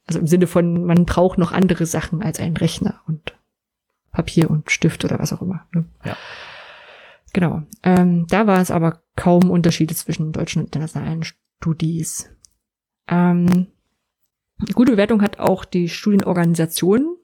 Also 0.06 0.20
im 0.20 0.26
Sinne 0.26 0.46
von, 0.46 0.84
man 0.84 1.04
braucht 1.04 1.38
noch 1.38 1.52
andere 1.52 1.84
Sachen 1.84 2.22
als 2.22 2.40
einen 2.40 2.56
Rechner 2.56 3.02
und 3.06 3.34
Papier 4.18 4.50
und 4.50 4.70
Stift 4.72 5.04
oder 5.04 5.20
was 5.20 5.32
auch 5.32 5.42
immer. 5.42 5.64
Ne? 5.72 5.84
Ja. 6.04 6.16
Genau. 7.32 7.62
Ähm, 7.84 8.26
da 8.28 8.48
war 8.48 8.60
es 8.60 8.72
aber 8.72 9.02
kaum 9.14 9.48
Unterschiede 9.48 9.94
zwischen 9.94 10.32
deutschen 10.32 10.60
und 10.60 10.66
internationalen 10.66 11.22
Studis. 11.22 12.28
Ähm, 13.06 13.68
Gute 14.74 14.92
Bewertung 14.92 15.22
hat 15.22 15.38
auch 15.38 15.64
die 15.64 15.88
Studienorganisation 15.88 17.16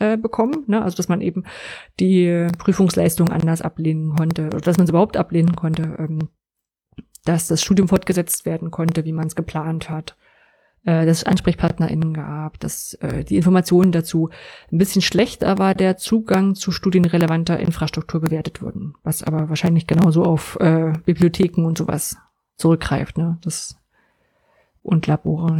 äh, 0.00 0.16
bekommen, 0.16 0.64
ne? 0.66 0.82
also 0.82 0.96
dass 0.96 1.08
man 1.08 1.20
eben 1.20 1.44
die 2.00 2.48
Prüfungsleistung 2.58 3.28
anders 3.28 3.62
ablehnen 3.62 4.16
konnte 4.16 4.46
oder 4.46 4.60
dass 4.60 4.76
man 4.76 4.84
es 4.84 4.90
überhaupt 4.90 5.16
ablehnen 5.16 5.54
konnte, 5.54 5.94
ähm, 5.96 6.28
dass 7.24 7.46
das 7.46 7.62
Studium 7.62 7.86
fortgesetzt 7.86 8.46
werden 8.46 8.72
konnte, 8.72 9.04
wie 9.04 9.12
man 9.12 9.28
es 9.28 9.36
geplant 9.36 9.90
hat, 9.90 10.16
äh, 10.84 11.06
dass 11.06 11.18
es 11.18 11.24
AnsprechpartnerInnen 11.24 12.14
gab, 12.14 12.60
dass 12.60 12.94
äh, 12.94 13.24
die 13.24 13.36
Informationen 13.36 13.92
dazu 13.92 14.30
ein 14.70 14.78
bisschen 14.78 15.02
schlechter 15.02 15.58
war, 15.58 15.74
der 15.74 15.96
Zugang 15.96 16.54
zu 16.54 16.72
studienrelevanter 16.72 17.58
Infrastruktur 17.58 18.20
bewertet 18.20 18.62
wurden, 18.62 18.94
was 19.02 19.22
aber 19.22 19.48
wahrscheinlich 19.48 19.86
genauso 19.86 20.24
auf 20.24 20.58
äh, 20.60 20.92
Bibliotheken 21.04 21.64
und 21.64 21.78
sowas 21.78 22.16
zurückgreift, 22.56 23.18
ne? 23.18 23.38
Das 23.42 23.76
und 24.82 25.06
Labore. 25.06 25.58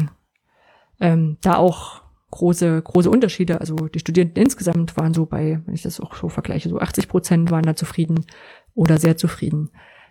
Ähm, 1.01 1.39
da 1.41 1.57
auch 1.57 2.03
große, 2.31 2.83
große 2.83 3.11
Unterschiede. 3.11 3.61
Also 3.61 3.77
die 3.89 4.01
Studierenden 4.01 4.43
insgesamt 4.43 4.97
waren 4.97 5.15
so 5.15 5.25
bei, 5.25 5.61
wenn 5.65 5.75
ich 5.75 5.83
das 5.83 6.01
auch 6.01 6.15
so 6.15 6.29
vergleiche, 6.29 6.69
so 6.69 6.79
80 6.79 7.09
Prozent 7.09 7.51
waren 7.51 7.63
da 7.63 7.75
zufrieden 7.75 8.27
oder 8.75 8.99
sehr 8.99 9.17
zufrieden. 9.17 9.71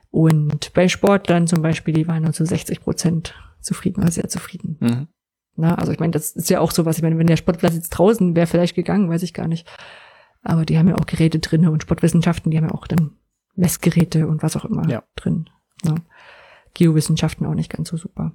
Und 0.10 0.74
bei 0.74 0.88
Sportlern 0.88 1.48
zum 1.48 1.62
Beispiel, 1.62 1.94
die 1.94 2.08
waren 2.08 2.24
nur 2.24 2.34
zu 2.34 2.46
60 2.46 2.82
Prozent 2.82 3.36
zufrieden 3.64 4.02
oder 4.02 4.12
sehr 4.12 4.30
zufrieden. 4.30 4.78
Mhm. 4.80 5.08
Na, 5.56 5.76
also 5.76 5.92
ich 5.92 6.00
meine, 6.00 6.12
das 6.12 6.32
ist 6.32 6.50
ja 6.50 6.60
auch 6.60 6.72
so 6.72 6.86
was. 6.86 6.98
Ich 6.98 7.04
meine, 7.04 7.18
wenn 7.18 7.28
der 7.28 7.38
Sportplatz 7.38 7.76
jetzt 7.76 7.90
draußen 7.90 8.36
wäre, 8.36 8.48
vielleicht 8.48 8.76
gegangen, 8.76 9.10
weiß 9.10 9.24
ich 9.24 9.34
gar 9.34 9.48
nicht. 9.48 9.68
Aber 10.42 10.66
die 10.66 10.78
haben 10.78 10.88
ja 10.88 10.96
auch 10.96 11.06
Geräte 11.06 11.40
drinne 11.40 11.72
und 11.72 11.84
Sportwissenschaften, 11.84 12.52
die 12.52 12.58
haben 12.58 12.68
ja 12.68 12.74
auch 12.74 12.88
dann 12.88 13.12
Messgeräte 13.56 14.28
und 14.28 14.44
was 14.44 14.56
auch 14.58 14.66
immer 14.66 14.88
ja. 14.90 15.04
drin. 15.16 15.50
Ja. 15.84 15.96
Geowissenschaften 16.74 17.46
auch 17.46 17.54
nicht 17.54 17.72
ganz 17.72 17.90
so 17.90 17.98
super. 17.98 18.32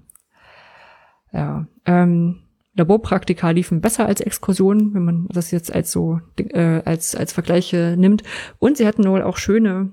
Ja. 1.32 1.66
Ähm, 1.84 2.42
Laborpraktika 2.74 3.50
liefen 3.50 3.80
besser 3.80 4.06
als 4.06 4.20
Exkursionen, 4.20 4.94
wenn 4.94 5.05
man 5.05 5.26
das 5.28 5.50
jetzt 5.50 5.74
als 5.74 5.90
so 5.90 6.20
äh, 6.36 6.82
als 6.84 7.16
als 7.16 7.32
Vergleiche 7.32 7.96
nimmt. 7.98 8.22
Und 8.59 8.76
sie 8.76 8.86
hatten 8.86 9.05
wohl 9.05 9.22
auch 9.22 9.36
schöne 9.36 9.92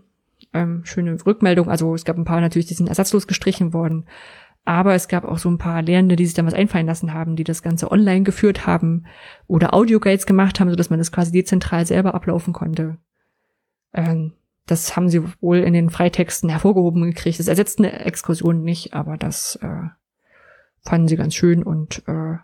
ähm, 0.54 0.86
schöne 0.86 1.18
Rückmeldungen. 1.26 1.72
Also 1.72 1.94
es 1.96 2.06
gab 2.06 2.18
ein 2.18 2.26
paar 2.26 2.42
natürlich, 2.42 2.68
die 2.68 2.76
sind 2.76 2.88
ersatzlos 2.88 3.28
gestrichen 3.28 3.74
worden. 3.74 4.06
Aber 4.66 4.96
es 4.96 5.08
gab 5.08 5.26
auch 5.26 5.38
so 5.38 5.50
ein 5.50 5.60
paar 5.60 5.84
Lehrende, 5.84 6.16
die 6.16 6.26
sich 6.26 6.44
was 6.44 6.56
einfallen 6.56 6.88
lassen 6.88 7.14
haben, 7.14 7.36
die 7.36 7.44
das 7.44 7.62
Ganze 7.62 7.92
online 7.92 8.24
geführt 8.24 8.66
haben 8.66 9.06
oder 9.46 9.76
Audioguides 9.76 10.26
gemacht 10.26 10.60
haben, 10.60 10.72
sodass 10.72 10.90
man 10.90 10.98
das 10.98 11.12
quasi 11.12 11.32
dezentral 11.32 11.86
selber 11.86 12.16
ablaufen 12.16 12.52
konnte. 12.52 12.98
Ähm, 13.94 14.34
das 14.66 14.96
haben 14.96 15.10
sie 15.10 15.22
wohl 15.40 15.58
in 15.58 15.74
den 15.74 15.92
Freitexten 15.92 16.50
hervorgehoben 16.50 17.04
gekriegt. 17.04 17.40
Das 17.40 17.48
ersetzt 17.48 17.78
eine 17.78 18.00
Exkursion 18.06 18.64
nicht, 18.64 18.96
aber 18.96 19.18
das 19.18 19.58
äh, 19.62 19.90
fanden 20.82 21.08
sie 21.08 21.16
ganz 21.16 21.36
schön 21.36 21.62
und 21.62 22.04
äh, 22.08 22.38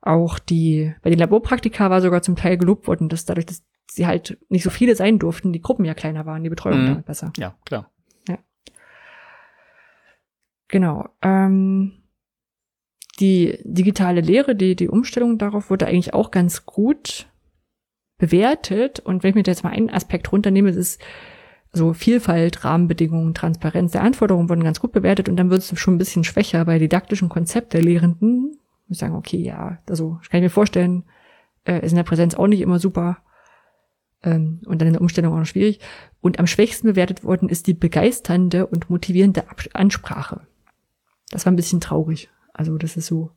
auch 0.00 0.38
die, 0.38 0.94
bei 1.02 1.10
den 1.10 1.18
Laborpraktika 1.18 1.90
war 1.90 2.00
sogar 2.00 2.22
zum 2.22 2.36
Teil 2.36 2.56
gelobt 2.56 2.86
worden, 2.86 3.08
dass 3.08 3.24
dadurch, 3.24 3.46
dass 3.46 3.64
sie 3.90 4.06
halt 4.06 4.38
nicht 4.48 4.64
so 4.64 4.70
viele 4.70 4.96
sein 4.96 5.18
durften, 5.18 5.52
die 5.52 5.60
Gruppen 5.60 5.84
ja 5.84 5.94
kleiner 5.94 6.26
waren, 6.26 6.42
die 6.42 6.50
Betreuung 6.50 6.82
mhm. 6.82 6.86
damit 6.86 7.06
besser. 7.06 7.32
Ja, 7.36 7.54
klar. 7.64 7.90
Genau. 10.72 11.10
Ähm, 11.20 11.92
die 13.20 13.58
digitale 13.62 14.22
Lehre, 14.22 14.56
die, 14.56 14.74
die 14.74 14.88
Umstellung 14.88 15.36
darauf 15.36 15.68
wurde 15.68 15.86
eigentlich 15.86 16.14
auch 16.14 16.30
ganz 16.30 16.64
gut 16.64 17.26
bewertet. 18.16 18.98
Und 18.98 19.22
wenn 19.22 19.28
ich 19.28 19.34
mir 19.34 19.42
jetzt 19.44 19.64
mal 19.64 19.70
einen 19.70 19.90
Aspekt 19.90 20.32
runternehme, 20.32 20.70
das 20.70 20.76
ist 20.76 21.02
so 21.72 21.92
Vielfalt, 21.92 22.64
Rahmenbedingungen, 22.64 23.34
Transparenz 23.34 23.92
der 23.92 24.02
Anforderungen 24.02 24.48
wurden 24.48 24.64
ganz 24.64 24.80
gut 24.80 24.92
bewertet 24.92 25.28
und 25.28 25.36
dann 25.36 25.50
wird 25.50 25.60
es 25.60 25.78
schon 25.78 25.94
ein 25.94 25.98
bisschen 25.98 26.24
schwächer 26.24 26.64
bei 26.64 26.78
didaktischen 26.78 27.28
Konzept 27.28 27.72
der 27.72 27.82
Lehrenden, 27.82 28.58
ich 28.88 28.98
sagen, 28.98 29.14
okay, 29.14 29.38
ja, 29.38 29.78
also 29.88 30.18
ich 30.22 30.28
kann 30.28 30.42
mir 30.42 30.50
vorstellen, 30.50 31.04
äh, 31.64 31.82
ist 31.82 31.92
in 31.92 31.96
der 31.96 32.02
Präsenz 32.02 32.34
auch 32.34 32.46
nicht 32.46 32.60
immer 32.60 32.78
super 32.78 33.18
ähm, 34.22 34.60
und 34.66 34.80
dann 34.80 34.88
in 34.88 34.94
der 34.94 35.00
Umstellung 35.00 35.32
auch 35.32 35.38
noch 35.38 35.46
schwierig. 35.46 35.80
Und 36.20 36.38
am 36.38 36.46
schwächsten 36.46 36.88
bewertet 36.88 37.24
worden 37.24 37.48
ist 37.48 37.66
die 37.66 37.74
begeisternde 37.74 38.66
und 38.66 38.90
motivierende 38.90 39.44
Ansprache. 39.72 40.46
Das 41.32 41.44
war 41.44 41.52
ein 41.52 41.56
bisschen 41.56 41.80
traurig. 41.80 42.30
Also 42.52 42.78
das 42.78 42.96
ist 42.96 43.06
so. 43.06 43.30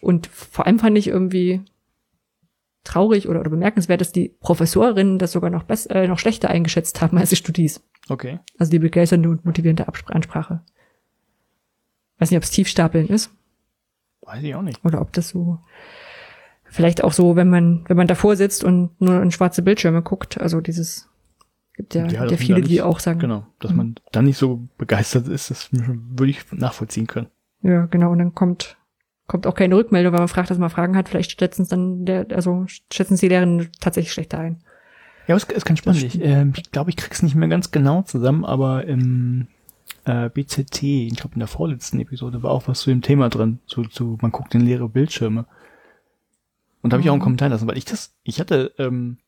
Und 0.00 0.26
vor 0.26 0.66
allem 0.66 0.78
fand 0.78 0.96
ich 0.96 1.08
irgendwie 1.08 1.62
traurig 2.84 3.28
oder, 3.28 3.40
oder 3.40 3.50
bemerkenswert, 3.50 4.00
dass 4.00 4.12
die 4.12 4.28
Professorinnen 4.40 5.18
das 5.18 5.32
sogar 5.32 5.50
noch 5.50 5.64
besser, 5.64 5.94
äh, 5.94 6.08
noch 6.08 6.18
schlechter 6.18 6.48
eingeschätzt 6.48 7.00
haben 7.00 7.18
als 7.18 7.30
die 7.30 7.36
Studis. 7.36 7.82
Okay. 8.08 8.38
Also 8.58 8.70
die 8.70 8.78
begeisternde 8.78 9.28
und 9.28 9.44
motivierende 9.44 9.86
Ansprache. 9.88 10.62
Weiß 12.18 12.30
nicht, 12.30 12.38
ob 12.38 12.44
es 12.44 12.50
Tiefstapeln 12.50 13.08
ist. 13.08 13.30
Weiß 14.22 14.42
ich 14.42 14.54
auch 14.54 14.62
nicht. 14.62 14.84
Oder 14.84 15.00
ob 15.00 15.12
das 15.12 15.30
so, 15.30 15.58
vielleicht 16.64 17.02
auch 17.02 17.12
so, 17.12 17.36
wenn 17.36 17.48
man, 17.48 17.84
wenn 17.88 17.96
man 17.96 18.06
davor 18.06 18.36
sitzt 18.36 18.62
und 18.62 19.00
nur 19.00 19.20
in 19.22 19.30
schwarze 19.30 19.62
Bildschirme 19.62 20.02
guckt, 20.02 20.40
also 20.40 20.60
dieses, 20.60 21.08
gibt 21.74 21.94
ja, 21.94 22.06
ja, 22.06 22.26
ja 22.26 22.36
viele, 22.36 22.60
nicht, 22.60 22.70
die 22.70 22.82
auch 22.82 23.00
sagen. 23.00 23.18
Genau, 23.18 23.46
dass 23.58 23.72
mhm. 23.72 23.76
man 23.76 23.94
dann 24.12 24.24
nicht 24.24 24.38
so 24.38 24.68
begeistert 24.78 25.28
ist, 25.28 25.50
das 25.50 25.68
würde 25.72 26.30
ich 26.30 26.40
nachvollziehen 26.52 27.06
können. 27.06 27.28
Ja, 27.62 27.86
genau, 27.86 28.12
und 28.12 28.18
dann 28.18 28.34
kommt, 28.34 28.76
kommt 29.26 29.46
auch 29.46 29.54
keine 29.54 29.76
Rückmeldung, 29.76 30.12
weil 30.12 30.20
man 30.20 30.28
fragt, 30.28 30.50
dass 30.50 30.58
man 30.58 30.70
Fragen 30.70 30.96
hat, 30.96 31.08
vielleicht 31.08 31.38
schätzen 31.38 31.62
es 31.62 31.68
dann 31.68 32.04
der, 32.04 32.26
also 32.32 32.66
schätzen 32.92 33.16
sie 33.16 33.26
die 33.26 33.30
Lehrerinnen 33.30 33.70
tatsächlich 33.80 34.12
schlechter 34.12 34.38
ein. 34.38 34.62
Ja, 35.26 35.36
es 35.36 35.44
ist 35.44 35.64
ganz 35.64 35.78
spannend. 35.78 36.02
Ich 36.02 36.20
äh, 36.20 36.46
ich 36.54 36.70
glaube, 36.70 36.90
ich 36.90 36.96
krieg's 36.96 37.22
nicht 37.22 37.34
mehr 37.34 37.48
ganz 37.48 37.70
genau 37.70 38.02
zusammen, 38.02 38.44
aber 38.44 38.84
im 38.84 39.48
äh, 40.04 40.28
BZT, 40.28 40.82
ich 40.82 41.16
glaube 41.16 41.34
in 41.34 41.40
der 41.40 41.48
vorletzten 41.48 41.98
Episode 42.00 42.42
war 42.42 42.50
auch 42.50 42.68
was 42.68 42.80
zu 42.80 42.90
dem 42.90 43.02
Thema 43.02 43.30
drin, 43.30 43.60
zu, 43.66 43.84
zu 43.84 44.18
man 44.20 44.32
guckt 44.32 44.54
in 44.54 44.60
leere 44.60 44.88
Bildschirme. 44.88 45.46
Und 46.82 46.92
da 46.92 46.96
habe 46.96 47.02
ich 47.02 47.08
auch 47.08 47.14
einen 47.14 47.20
mhm. 47.20 47.24
Kommentar 47.24 47.48
lassen, 47.48 47.66
weil 47.66 47.78
ich 47.78 47.86
das, 47.86 48.14
ich 48.22 48.40
hatte, 48.40 48.74
ähm, 48.78 49.18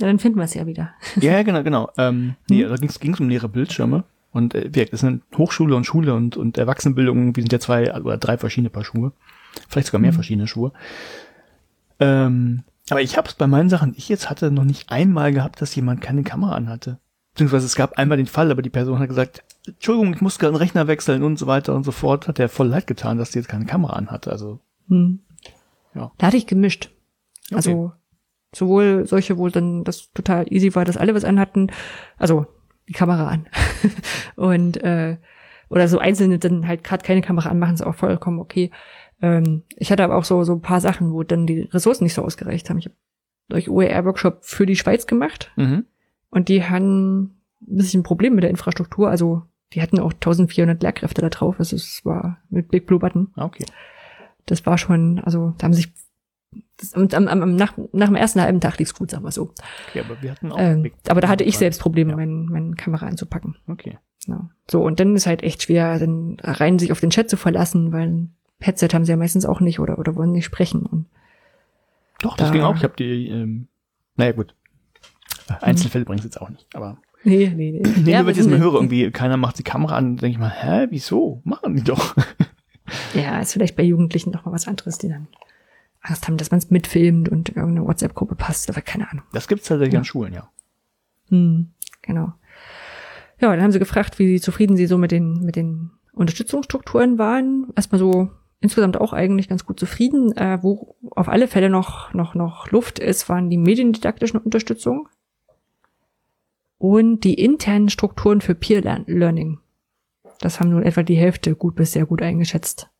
ja, 0.00 0.06
dann 0.06 0.18
finden 0.18 0.38
wir 0.38 0.44
es 0.44 0.54
ja 0.54 0.66
wieder. 0.66 0.92
ja, 1.20 1.42
genau, 1.42 1.62
genau. 1.62 1.90
Ähm, 1.96 2.34
nee, 2.48 2.62
hm? 2.62 2.70
da 2.70 2.76
ging 2.76 3.12
es 3.12 3.20
um 3.20 3.28
leere 3.28 3.48
Bildschirme. 3.48 4.04
Und 4.32 4.54
äh, 4.54 4.86
das 4.86 5.00
sind 5.00 5.22
Hochschule 5.38 5.76
und 5.76 5.84
Schule 5.84 6.14
und, 6.14 6.36
und 6.36 6.58
Erwachsenenbildung, 6.58 7.36
wir 7.36 7.42
sind 7.42 7.52
ja 7.52 7.60
zwei 7.60 7.94
oder 7.94 8.18
drei 8.18 8.36
verschiedene 8.36 8.70
Paar 8.70 8.84
Schuhe. 8.84 9.12
Vielleicht 9.68 9.86
sogar 9.86 10.00
mehr 10.00 10.10
hm. 10.10 10.16
verschiedene 10.16 10.48
Schuhe. 10.48 10.72
Ähm, 12.00 12.64
aber 12.90 13.00
ich 13.00 13.16
habe 13.16 13.28
es 13.28 13.34
bei 13.34 13.46
meinen 13.46 13.68
Sachen, 13.68 13.94
ich 13.96 14.08
jetzt 14.08 14.28
hatte 14.28 14.50
noch 14.50 14.64
nicht 14.64 14.90
einmal 14.90 15.32
gehabt, 15.32 15.62
dass 15.62 15.74
jemand 15.76 16.00
keine 16.00 16.24
Kamera 16.24 16.56
anhatte. 16.56 16.98
Beziehungsweise 17.32 17.66
es 17.66 17.76
gab 17.76 17.96
einmal 17.96 18.16
den 18.16 18.26
Fall, 18.26 18.50
aber 18.50 18.62
die 18.62 18.70
Person 18.70 18.98
hat 18.98 19.08
gesagt, 19.08 19.44
Entschuldigung, 19.66 20.12
ich 20.12 20.20
muss 20.20 20.38
gerade 20.38 20.50
einen 20.50 20.62
Rechner 20.62 20.88
wechseln 20.88 21.22
und 21.22 21.38
so 21.38 21.46
weiter 21.46 21.74
und 21.74 21.84
so 21.84 21.92
fort. 21.92 22.28
Hat 22.28 22.38
er 22.38 22.48
voll 22.48 22.68
leid 22.68 22.86
getan, 22.86 23.18
dass 23.18 23.30
die 23.30 23.38
jetzt 23.38 23.48
keine 23.48 23.66
Kamera 23.66 23.94
anhatte. 23.94 24.30
Also. 24.30 24.60
Hm. 24.88 25.20
Ja. 25.94 26.12
Da 26.18 26.26
hatte 26.26 26.36
ich 26.36 26.46
gemischt. 26.46 26.90
Okay. 27.46 27.56
Also 27.56 27.92
sowohl 28.54 29.06
solche, 29.06 29.38
wo 29.38 29.48
dann 29.48 29.84
das 29.84 30.12
total 30.12 30.46
easy 30.52 30.74
war, 30.74 30.84
dass 30.84 30.96
alle 30.96 31.14
was 31.14 31.24
anhatten, 31.24 31.70
also 32.16 32.46
die 32.88 32.92
Kamera 32.92 33.28
an. 33.28 33.46
und 34.36 34.76
äh, 34.82 35.16
oder 35.68 35.88
so 35.88 35.98
einzelne 35.98 36.38
dann 36.38 36.68
halt 36.68 36.84
gerade 36.84 37.04
keine 37.04 37.22
Kamera 37.22 37.48
anmachen, 37.48 37.74
ist 37.74 37.82
auch 37.82 37.94
vollkommen 37.94 38.38
okay. 38.38 38.70
Ähm, 39.22 39.62
ich 39.76 39.90
hatte 39.90 40.04
aber 40.04 40.16
auch 40.16 40.24
so 40.24 40.44
so 40.44 40.52
ein 40.52 40.60
paar 40.60 40.80
Sachen, 40.80 41.12
wo 41.12 41.22
dann 41.22 41.46
die 41.46 41.62
Ressourcen 41.62 42.04
nicht 42.04 42.14
so 42.14 42.22
ausgereicht 42.22 42.68
haben. 42.70 42.78
Ich 42.78 42.86
habe 42.86 42.96
durch 43.48 43.68
OER-Workshop 43.68 44.44
für 44.44 44.66
die 44.66 44.76
Schweiz 44.76 45.06
gemacht. 45.06 45.52
Mhm. 45.56 45.86
Und 46.30 46.48
die 46.48 46.64
hatten 46.64 47.22
ein 47.22 47.76
bisschen 47.76 48.00
ein 48.00 48.04
Problem 48.04 48.34
mit 48.34 48.42
der 48.42 48.50
Infrastruktur. 48.50 49.08
Also 49.08 49.42
die 49.72 49.82
hatten 49.82 49.98
auch 49.98 50.12
1400 50.12 50.82
Lehrkräfte 50.82 51.20
da 51.20 51.28
drauf. 51.28 51.56
Also 51.58 51.76
es 51.76 52.04
war 52.04 52.38
mit 52.50 52.68
Big 52.68 52.86
Blue 52.86 52.98
Button. 52.98 53.32
Okay. 53.36 53.64
Das 54.46 54.66
war 54.66 54.78
schon, 54.78 55.20
also 55.20 55.54
da 55.58 55.64
haben 55.64 55.74
sich 55.74 55.92
das, 56.78 56.92
und 56.92 57.14
am, 57.14 57.28
am, 57.28 57.56
nach, 57.56 57.74
nach 57.92 58.06
dem 58.06 58.16
ersten 58.16 58.40
halben 58.40 58.60
Tag 58.60 58.78
lief's 58.78 58.94
gut, 58.94 59.10
sagen 59.10 59.24
wir 59.24 59.30
so. 59.30 59.52
Okay, 59.88 60.00
aber 60.00 60.20
wir 60.20 60.30
hatten 60.30 60.52
auch. 60.52 60.58
Ähm, 60.58 60.90
aber 61.08 61.20
da 61.20 61.28
hatte 61.28 61.44
ich 61.44 61.56
selbst 61.56 61.80
Probleme, 61.80 62.10
ja. 62.10 62.16
meine, 62.16 62.32
meine 62.32 62.74
Kamera 62.74 63.06
einzupacken. 63.06 63.56
Okay. 63.68 63.98
Ja. 64.26 64.48
So, 64.68 64.82
und 64.82 65.00
dann 65.00 65.14
ist 65.14 65.26
halt 65.26 65.42
echt 65.42 65.62
schwer, 65.62 65.98
dann 65.98 66.36
rein 66.42 66.78
sich 66.78 66.90
auf 66.90 67.00
den 67.00 67.10
Chat 67.10 67.30
zu 67.30 67.36
verlassen, 67.36 67.92
weil 67.92 68.08
ein 68.08 68.34
Headset 68.60 68.88
haben 68.92 69.04
sie 69.04 69.12
ja 69.12 69.16
meistens 69.16 69.44
auch 69.44 69.60
nicht 69.60 69.78
oder, 69.78 69.98
oder 69.98 70.16
wollen 70.16 70.32
nicht 70.32 70.46
sprechen. 70.46 70.84
Und 70.84 71.06
Doch, 72.22 72.36
das 72.36 72.48
da, 72.48 72.52
ging 72.52 72.62
auch. 72.62 72.76
Ich 72.76 72.84
habe 72.84 72.94
die, 72.96 73.28
ähm, 73.28 73.68
naja 74.16 74.32
gut, 74.32 74.54
Einzelfälle 75.60 76.04
bringt 76.04 76.20
es 76.20 76.24
jetzt 76.24 76.40
auch 76.40 76.48
nicht, 76.48 76.66
aber. 76.74 76.98
Nee, 77.22 77.52
nee, 77.54 77.70
nee. 77.72 77.82
nee 78.04 78.12
ja, 78.12 78.24
wenn 78.24 78.32
ich 78.32 78.38
jetzt 78.38 78.50
mal 78.50 78.58
höre, 78.58 78.74
irgendwie, 78.74 79.10
keiner 79.10 79.36
macht 79.36 79.58
die 79.58 79.62
Kamera 79.62 79.96
an, 79.96 80.16
denke 80.16 80.32
ich 80.32 80.38
mal, 80.38 80.50
hä, 80.50 80.86
wieso? 80.90 81.40
Machen 81.44 81.76
die 81.76 81.84
doch. 81.84 82.16
Ja, 83.14 83.40
ist 83.40 83.54
vielleicht 83.54 83.76
bei 83.76 83.82
Jugendlichen 83.82 84.30
noch 84.30 84.44
mal 84.44 84.52
was 84.52 84.68
anderes, 84.68 84.98
die 84.98 85.08
dann 85.08 85.28
Angst 86.04 86.26
haben, 86.26 86.36
dass 86.36 86.50
man 86.50 86.58
es 86.58 86.70
mitfilmt 86.70 87.28
und 87.28 87.48
in 87.48 87.56
irgendeine 87.56 87.86
WhatsApp-Gruppe 87.86 88.34
passt, 88.34 88.68
aber 88.68 88.82
keine 88.82 89.10
Ahnung. 89.10 89.24
Das 89.32 89.48
gibt's 89.48 89.66
tatsächlich 89.66 89.94
ja. 89.94 90.00
an 90.00 90.04
Schulen, 90.04 90.34
ja. 90.34 90.50
Hm, 91.30 91.70
genau. 92.02 92.34
Ja, 93.40 93.50
dann 93.50 93.62
haben 93.62 93.72
sie 93.72 93.78
gefragt, 93.78 94.18
wie 94.18 94.40
zufrieden 94.40 94.76
sie 94.76 94.86
so 94.86 94.98
mit 94.98 95.10
den, 95.10 95.40
mit 95.40 95.56
den 95.56 95.90
Unterstützungsstrukturen 96.12 97.18
waren. 97.18 97.72
Erstmal 97.74 97.98
so 97.98 98.30
insgesamt 98.60 98.98
auch 98.98 99.12
eigentlich 99.12 99.48
ganz 99.48 99.64
gut 99.64 99.80
zufrieden. 99.80 100.36
Äh, 100.36 100.62
wo 100.62 100.96
auf 101.10 101.28
alle 101.28 101.48
Fälle 101.48 101.70
noch, 101.70 102.12
noch, 102.12 102.34
noch 102.34 102.70
Luft 102.70 102.98
ist, 102.98 103.28
waren 103.28 103.50
die 103.50 103.58
mediendidaktischen 103.58 104.38
Unterstützung 104.38 105.08
und 106.78 107.20
die 107.20 107.34
internen 107.34 107.88
Strukturen 107.88 108.42
für 108.42 108.54
Peer 108.54 108.82
Learning. 109.06 109.58
Das 110.40 110.60
haben 110.60 110.70
nun 110.70 110.82
etwa 110.82 111.02
die 111.02 111.16
Hälfte 111.16 111.54
gut 111.54 111.74
bis 111.76 111.92
sehr 111.92 112.04
gut 112.04 112.20
eingeschätzt. 112.20 112.90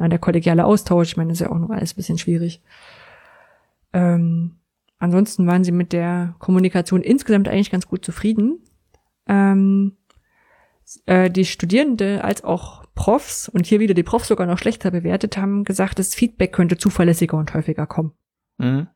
Ja, 0.00 0.08
der 0.08 0.18
kollegiale 0.18 0.64
Austausch, 0.64 1.08
ich 1.08 1.16
meine, 1.18 1.28
das 1.28 1.40
ist 1.40 1.46
ja 1.46 1.52
auch 1.52 1.58
noch 1.58 1.70
alles 1.70 1.92
ein 1.92 1.96
bisschen 1.96 2.16
schwierig. 2.16 2.62
Ähm, 3.92 4.56
ansonsten 4.98 5.46
waren 5.46 5.62
sie 5.62 5.72
mit 5.72 5.92
der 5.92 6.34
Kommunikation 6.38 7.02
insgesamt 7.02 7.48
eigentlich 7.48 7.70
ganz 7.70 7.86
gut 7.86 8.02
zufrieden. 8.02 8.60
Ähm, 9.26 9.98
äh, 11.04 11.30
die 11.30 11.44
Studierende 11.44 12.24
als 12.24 12.44
auch 12.44 12.84
Profs 12.94 13.48
und 13.48 13.66
hier 13.66 13.78
wieder 13.78 13.92
die 13.92 14.02
Profs 14.02 14.28
sogar 14.28 14.46
noch 14.46 14.58
schlechter 14.58 14.90
bewertet 14.90 15.36
haben, 15.36 15.64
gesagt, 15.64 15.98
das 15.98 16.14
Feedback 16.14 16.52
könnte 16.52 16.78
zuverlässiger 16.78 17.36
und 17.36 17.52
häufiger 17.52 17.86
kommen. 17.86 18.12
Mhm. 18.56 18.88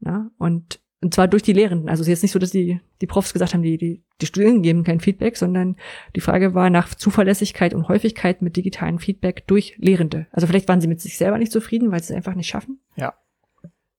Ja, 0.00 0.30
und, 0.38 0.80
und 1.04 1.12
zwar 1.12 1.28
durch 1.28 1.42
die 1.42 1.52
Lehrenden. 1.52 1.90
Also 1.90 2.00
es 2.00 2.08
ist 2.08 2.12
jetzt 2.12 2.22
nicht 2.22 2.32
so, 2.32 2.38
dass 2.38 2.50
die, 2.50 2.80
die 3.02 3.06
Profs 3.06 3.34
gesagt 3.34 3.52
haben, 3.52 3.62
die, 3.62 3.76
die, 3.76 4.02
die 4.22 4.26
Studierenden 4.26 4.62
geben 4.62 4.84
kein 4.84 5.00
Feedback, 5.00 5.36
sondern 5.36 5.76
die 6.16 6.22
Frage 6.22 6.54
war 6.54 6.70
nach 6.70 6.94
Zuverlässigkeit 6.94 7.74
und 7.74 7.88
Häufigkeit 7.88 8.40
mit 8.40 8.56
digitalen 8.56 8.98
Feedback 8.98 9.46
durch 9.46 9.74
Lehrende. 9.76 10.26
Also 10.32 10.46
vielleicht 10.46 10.66
waren 10.66 10.80
sie 10.80 10.88
mit 10.88 11.02
sich 11.02 11.18
selber 11.18 11.36
nicht 11.36 11.52
zufrieden, 11.52 11.92
weil 11.92 12.02
sie 12.02 12.14
es 12.14 12.16
einfach 12.16 12.34
nicht 12.34 12.48
schaffen. 12.48 12.80
Ja. 12.96 13.12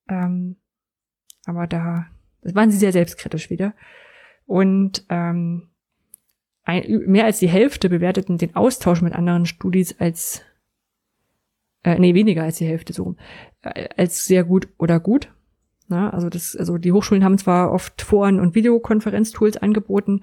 Ähm, 0.09 0.55
aber 1.45 1.67
da 1.67 2.07
waren 2.41 2.71
sie 2.71 2.77
sehr 2.79 2.91
selbstkritisch 2.91 3.51
wieder. 3.51 3.75
Und 4.47 5.05
ähm, 5.09 5.69
ein, 6.63 7.03
mehr 7.05 7.25
als 7.25 7.37
die 7.37 7.49
Hälfte 7.49 7.87
bewerteten 7.87 8.39
den 8.39 8.55
Austausch 8.55 9.03
mit 9.03 9.13
anderen 9.13 9.45
Studis 9.45 9.95
als, 9.99 10.41
äh, 11.83 11.99
nee, 11.99 12.15
weniger 12.15 12.41
als 12.41 12.57
die 12.57 12.65
Hälfte 12.65 12.93
so, 12.93 13.15
äh, 13.61 13.89
als 13.95 14.25
sehr 14.25 14.43
gut 14.43 14.69
oder 14.79 14.99
gut. 14.99 15.34
Na, 15.87 16.09
also 16.09 16.29
das, 16.29 16.55
also 16.55 16.77
die 16.77 16.91
Hochschulen 16.91 17.23
haben 17.23 17.37
zwar 17.37 17.71
oft 17.71 18.01
Foren 18.01 18.39
und 18.39 18.55
Videokonferenztools 18.55 19.57
angeboten, 19.57 20.21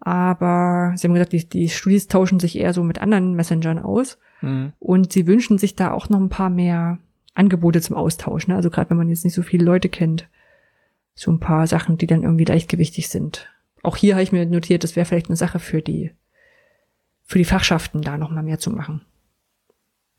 aber 0.00 0.94
sie 0.96 1.06
haben 1.06 1.14
gesagt, 1.14 1.32
die, 1.32 1.48
die 1.48 1.68
Studis 1.68 2.08
tauschen 2.08 2.40
sich 2.40 2.58
eher 2.58 2.72
so 2.72 2.82
mit 2.82 3.00
anderen 3.00 3.34
Messengern 3.34 3.78
aus. 3.78 4.18
Mhm. 4.40 4.72
Und 4.78 5.12
sie 5.12 5.26
wünschen 5.26 5.58
sich 5.58 5.76
da 5.76 5.92
auch 5.92 6.08
noch 6.08 6.18
ein 6.18 6.30
paar 6.30 6.50
mehr 6.50 6.98
Angebote 7.34 7.80
zum 7.80 7.96
Austausch. 7.96 8.48
Ne? 8.48 8.56
Also 8.56 8.70
gerade 8.70 8.90
wenn 8.90 8.96
man 8.96 9.08
jetzt 9.08 9.24
nicht 9.24 9.34
so 9.34 9.42
viele 9.42 9.64
Leute 9.64 9.88
kennt, 9.88 10.28
so 11.14 11.30
ein 11.30 11.40
paar 11.40 11.66
Sachen, 11.66 11.98
die 11.98 12.06
dann 12.06 12.22
irgendwie 12.22 12.44
leichtgewichtig 12.44 13.08
sind 13.08 13.48
auch 13.82 13.96
hier 13.96 14.14
habe 14.14 14.22
ich 14.22 14.32
mir 14.32 14.46
notiert, 14.46 14.84
das 14.84 14.96
wäre 14.96 15.04
vielleicht 15.04 15.28
eine 15.28 15.36
Sache 15.36 15.58
für 15.58 15.82
die, 15.82 16.12
für 17.24 17.38
die 17.38 17.44
Fachschaften, 17.44 18.02
da 18.02 18.16
noch 18.16 18.30
mal 18.30 18.42
mehr 18.42 18.58
zu 18.58 18.70
machen. 18.70 19.02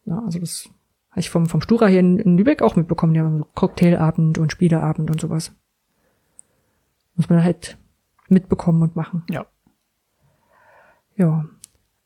Ja, 0.06 0.20
also 0.20 0.40
das 0.40 0.70
habe 1.14 1.20
ich 1.20 1.30
vom, 1.30 1.46
vom 1.46 1.62
Stura 1.62 1.86
hier 1.86 2.00
in, 2.00 2.18
in 2.18 2.38
Lübeck 2.38 2.64
auch 2.64 2.76
mitbekommen, 2.76 3.14
die 3.14 3.20
haben 3.20 3.38
so 3.38 3.48
Cocktailabend 3.54 4.40
und 4.40 4.52
Spieleabend 4.52 5.12
und 5.12 5.22
sowas. 5.22 5.56
Muss 7.16 7.30
man 7.30 7.44
halt 7.44 7.78
mitbekommen 8.30 8.82
und 8.82 8.96
machen. 8.96 9.24
Ja. 9.30 9.46
Ja. 11.16 11.46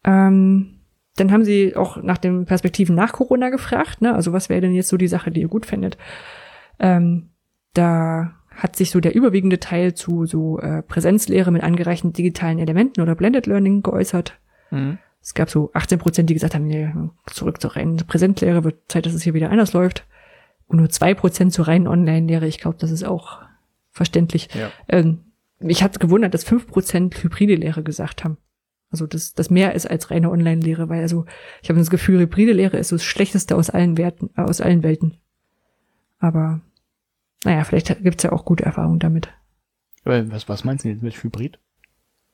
Ähm, 0.04 0.82
dann 1.16 1.32
haben 1.32 1.46
sie 1.46 1.74
auch 1.78 2.04
nach 2.04 2.18
den 2.18 2.46
Perspektiven 2.46 2.96
nach 2.96 3.14
Corona 3.14 3.50
gefragt, 3.50 4.02
ne? 4.02 4.14
Also 4.14 4.34
was 4.34 4.50
wäre 4.50 4.60
denn 4.60 4.74
jetzt 4.74 4.90
so 4.90 4.98
die 4.98 5.08
Sache, 5.08 5.32
die 5.32 5.40
ihr 5.40 5.48
gut 5.48 5.66
findet? 5.66 5.98
Ähm, 6.78 7.30
da 7.74 8.34
hat 8.54 8.76
sich 8.76 8.92
so 8.92 9.00
der 9.00 9.16
überwiegende 9.16 9.62
Teil 9.62 9.94
zu 9.94 10.26
so 10.26 10.60
äh, 10.60 10.82
Präsenzlehre 10.82 11.52
mit 11.52 11.64
angereichten 11.64 12.12
digitalen 12.12 12.60
Elementen 12.60 13.00
oder 13.00 13.16
Blended 13.16 13.46
Learning 13.46 13.84
geäußert. 13.84 14.38
Mhm. 14.70 14.98
Es 15.28 15.34
gab 15.34 15.49
so 15.49 15.72
18 15.74 15.99
Prozent, 15.99 16.30
die 16.30 16.34
gesagt 16.34 16.56
haben, 16.56 16.68
nee, 16.68 16.90
zurück 17.26 17.60
zur 17.60 17.76
reinen 17.76 17.98
Präsenzlehre, 17.98 18.64
wird 18.64 18.90
Zeit, 18.90 19.06
dass 19.06 19.14
es 19.14 19.24
hier 19.24 19.34
wieder 19.34 19.52
anders 19.52 19.74
läuft. 19.74 20.08
Und 20.68 20.78
nur 20.78 20.90
zwei 20.90 21.14
Prozent 21.14 21.52
zur 21.52 21.68
reinen 21.68 21.86
Online-Lehre. 21.86 22.48
Ich 22.48 22.60
glaube, 22.60 22.78
das 22.80 22.91
ist 22.91 23.04
auch 23.04 23.41
verständlich. 23.91 24.48
Ja. 24.54 24.72
Ähm, 24.88 25.26
mich 25.60 25.84
hat 25.84 25.99
gewundert, 25.99 26.34
dass 26.34 26.45
fünf 26.45 26.66
Prozent 26.68 27.22
hybride 27.22 27.56
Lehre 27.56 27.84
gesagt 27.84 28.24
haben. 28.24 28.38
Also 28.90 29.06
dass 29.06 29.34
das 29.34 29.49
mehr 29.49 29.76
ist 29.76 29.86
als 29.86 30.12
reine 30.12 30.32
Online-Lehre, 30.32 30.88
weil 30.88 31.02
also 31.02 31.26
ich 31.62 31.68
habe 31.68 31.78
das 31.78 31.90
Gefühl, 31.90 32.22
hybride 32.22 32.54
Lehre 32.54 32.78
ist 32.78 32.88
so 32.88 32.95
das 32.95 33.04
Schlechteste 33.04 33.58
aus 33.58 33.70
allen 33.70 33.98
Werten, 33.98 34.30
äh, 34.38 34.44
aus 34.44 34.62
allen 34.62 34.82
Welten. 34.82 35.18
Aber 36.20 36.62
naja, 37.44 37.66
vielleicht 37.66 38.02
gibt's 38.02 38.24
ja 38.24 38.32
auch 38.32 38.45
gute 38.45 38.64
Erfahrungen 38.64 38.99
damit. 38.99 39.28
Was, 40.06 40.48
was 40.48 40.64
meinst 40.64 40.86
du 40.86 40.90
jetzt 40.90 41.04
mit 41.04 41.22
Hybrid? 41.22 41.60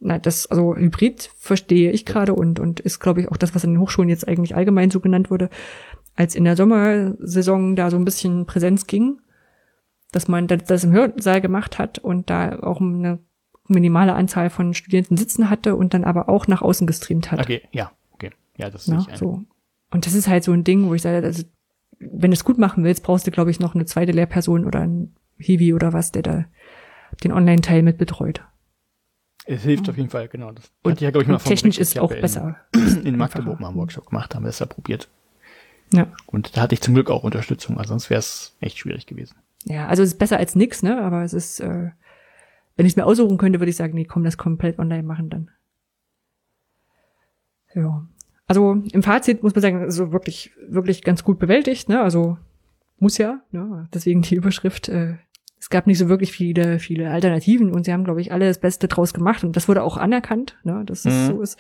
Na, 0.06 0.20
das, 0.20 0.48
also 0.48 0.76
Hybrid 0.76 1.32
verstehe 1.38 1.92
ich 1.92 2.06
gerade 2.06 2.34
und, 2.34 2.60
und 2.60 2.82
ist, 2.82 3.00
glaube 3.00 3.22
ich, 3.22 3.32
auch 3.32 3.38
das, 3.38 3.56
was 3.56 3.64
in 3.64 3.72
den 3.72 3.80
Hochschulen 3.80 4.10
jetzt 4.10 4.28
eigentlich 4.28 4.54
allgemein 4.54 4.92
so 4.92 5.00
genannt 5.00 5.32
wurde, 5.32 5.50
als 6.16 6.36
in 6.36 6.44
der 6.44 6.58
Sommersaison 6.58 7.78
da 7.78 7.90
so 7.90 7.96
ein 7.96 8.04
bisschen 8.04 8.46
Präsenz 8.46 8.86
ging, 8.86 9.22
dass 10.12 10.28
man 10.28 10.48
das 10.48 10.84
im 10.84 10.92
Hörsaal 10.92 11.40
gemacht 11.40 11.80
hat 11.80 12.00
und 12.00 12.30
da 12.30 12.60
auch 12.60 12.82
eine 12.82 13.20
minimale 13.70 14.14
Anzahl 14.14 14.50
von 14.50 14.74
Studierenden 14.74 15.16
sitzen 15.16 15.50
hatte 15.50 15.78
und 15.78 15.94
dann 15.94 16.04
aber 16.04 16.28
auch 16.28 16.48
nach 16.48 16.62
außen 16.62 16.86
gestreamt 16.86 17.32
hat. 17.32 17.40
Okay, 17.40 17.62
ja, 17.72 17.92
okay. 18.12 18.32
Ja, 18.58 18.70
das 18.70 18.88
ist 18.88 19.08
ja, 19.08 19.16
so. 19.16 19.42
Und 19.90 20.06
das 20.06 20.16
ist 20.16 20.28
halt 20.28 20.44
so 20.44 20.52
ein 20.52 20.66
Ding, 20.66 20.88
wo 20.88 20.94
ich 20.94 21.02
sage, 21.02 21.26
also 21.26 21.44
wenn 21.98 22.32
du 22.32 22.36
es 22.36 22.44
gut 22.44 22.58
machen 22.58 22.84
willst, 22.84 23.04
brauchst 23.04 23.26
du, 23.26 23.32
glaube 23.32 23.52
ich, 23.52 23.62
noch 23.62 23.74
eine 23.74 23.86
zweite 23.86 24.12
Lehrperson 24.12 24.66
oder 24.66 24.82
ein 24.82 25.16
Hiwi 25.38 25.74
oder 25.74 25.94
was, 25.94 26.12
der 26.12 26.24
da 26.24 26.46
den 27.24 27.32
Online-Teil 27.32 27.84
mit 27.84 27.98
betreut. 27.98 28.42
Es 29.46 29.64
hilft 29.64 29.90
auf 29.90 29.98
jeden 29.98 30.10
Fall, 30.10 30.28
genau. 30.28 30.52
Das 30.52 30.72
und, 30.84 31.02
ja, 31.02 31.10
ich, 31.10 31.28
mal 31.28 31.38
technisch 31.38 31.78
ist 31.78 32.00
auch 32.00 32.12
in, 32.12 32.22
besser. 32.22 32.56
In 33.04 33.18
Magdeburg 33.18 33.60
mal 33.60 33.70
einen 33.70 33.78
Workshop 33.78 34.08
gemacht, 34.08 34.34
haben 34.36 34.44
wir 34.44 34.50
es 34.50 34.60
ja 34.60 34.66
probiert. 34.66 35.10
Ja. 35.92 36.08
Und 36.26 36.56
da 36.56 36.62
hatte 36.62 36.74
ich 36.74 36.82
zum 36.82 36.94
Glück 36.94 37.10
auch 37.10 37.24
Unterstützung, 37.24 37.78
also 37.78 37.90
sonst 37.90 38.10
wäre 38.10 38.20
es 38.20 38.56
echt 38.62 38.78
schwierig 38.78 39.06
gewesen. 39.06 39.36
Ja, 39.66 39.88
also 39.88 40.02
es 40.02 40.14
ist 40.14 40.20
besser 40.20 40.38
als 40.38 40.56
nix, 40.56 40.82
ne? 40.82 41.02
Aber 41.02 41.24
es 41.24 41.34
ist, 41.34 41.60
äh, 41.60 41.92
wenn 42.76 42.86
ich 42.86 42.94
es 42.94 42.96
mir 42.96 43.06
aussuchen 43.06 43.38
könnte, 43.38 43.60
würde 43.60 43.70
ich 43.70 43.76
sagen, 43.76 43.94
nee, 43.94 44.06
komm, 44.06 44.24
das 44.24 44.38
komplett 44.38 44.80
online 44.80 45.04
machen 45.04 45.30
dann. 45.30 45.52
Ja. 47.76 48.08
Also 48.48 48.84
im 48.92 49.04
Fazit 49.04 49.44
muss 49.44 49.56
man 49.56 49.62
sagen, 49.62 49.92
so 49.92 50.12
wirklich, 50.12 50.52
wirklich 50.68 51.04
ganz 51.04 51.24
gut 51.24 51.40
bewältigt, 51.40 51.90
ne? 51.90 52.02
Also 52.02 52.38
muss 52.98 53.18
ja, 53.18 53.42
ne? 53.52 53.88
deswegen 53.94 54.22
die 54.22 54.36
Überschrift. 54.36 54.90
Äh, 54.90 55.18
es 55.64 55.70
gab 55.70 55.88
nicht 55.88 55.98
so 55.98 56.10
wirklich 56.10 56.34
viele, 56.34 56.78
viele 56.78 57.10
Alternativen 57.10 57.72
und 57.72 57.86
sie 57.86 57.94
haben, 57.94 58.04
glaube 58.04 58.20
ich, 58.20 58.34
alle 58.34 58.48
das 58.48 58.60
Beste 58.60 58.90
draus 58.90 59.14
gemacht 59.14 59.46
und 59.46 59.56
das 59.56 59.70
wurde 59.70 59.82
auch 59.82 59.96
anerkannt, 59.96 60.58
ne? 60.66 60.84
dass 60.86 61.06
es 61.06 61.14
mhm. 61.14 61.28
so 61.28 61.42
ist. 61.42 61.58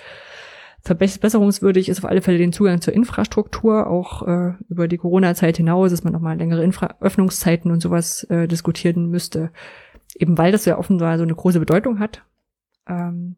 Verbesserungswürdig 0.81 1.87
ist 1.87 1.99
auf 1.99 2.09
alle 2.09 2.21
Fälle 2.21 2.37
den 2.37 2.51
Zugang 2.51 2.81
zur 2.81 2.93
Infrastruktur, 2.93 3.87
auch 3.87 4.27
äh, 4.27 4.55
über 4.67 4.89
die 4.89 4.97
Corona-Zeit 4.97 5.55
hinaus, 5.55 5.91
dass 5.91 6.03
man 6.03 6.11
nochmal 6.11 6.37
längere 6.37 6.65
Infra 6.65 6.97
Öffnungszeiten 6.99 7.71
und 7.71 7.79
sowas 7.79 8.25
äh, 8.25 8.45
diskutieren 8.45 9.07
müsste. 9.07 9.53
Eben 10.15 10.37
weil 10.37 10.51
das 10.51 10.65
ja 10.65 10.77
offenbar 10.77 11.17
so 11.17 11.23
eine 11.23 11.35
große 11.35 11.61
Bedeutung 11.61 11.99
hat. 11.99 12.23
Ähm, 12.89 13.37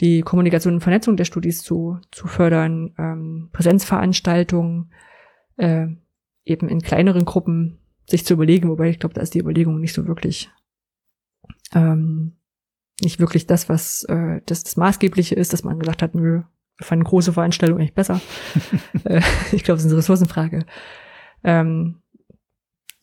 die 0.00 0.22
Kommunikation 0.22 0.72
und 0.72 0.80
Vernetzung 0.80 1.18
der 1.18 1.26
Studis 1.26 1.62
zu, 1.62 1.98
zu 2.10 2.28
fördern, 2.28 2.94
ähm, 2.96 3.50
Präsenzveranstaltungen, 3.52 4.90
äh, 5.58 5.88
eben 6.46 6.70
in 6.70 6.80
kleineren 6.80 7.26
Gruppen 7.26 7.78
sich 8.08 8.24
zu 8.24 8.34
überlegen, 8.34 8.68
wobei 8.68 8.88
ich 8.88 8.98
glaube, 8.98 9.14
da 9.14 9.20
ist 9.20 9.34
die 9.34 9.40
Überlegung 9.40 9.80
nicht 9.80 9.92
so 9.92 10.06
wirklich, 10.06 10.50
ähm, 11.74 12.36
nicht 13.02 13.20
wirklich 13.20 13.46
das, 13.46 13.68
was 13.68 14.04
äh, 14.04 14.40
das, 14.46 14.62
das 14.62 14.76
Maßgebliche 14.76 15.34
ist, 15.34 15.52
dass 15.52 15.64
man 15.64 15.78
gesagt 15.78 16.02
hat, 16.02 16.14
nö, 16.14 16.42
wir 16.78 16.86
fanden 16.86 17.04
große 17.04 17.32
Veranstaltungen 17.32 17.80
eigentlich 17.80 17.94
besser. 17.94 18.20
äh, 19.04 19.22
ich 19.52 19.64
glaube, 19.64 19.78
es 19.78 19.84
ist 19.84 19.90
eine 19.90 19.98
Ressourcenfrage. 19.98 20.66
Ähm, 21.44 22.02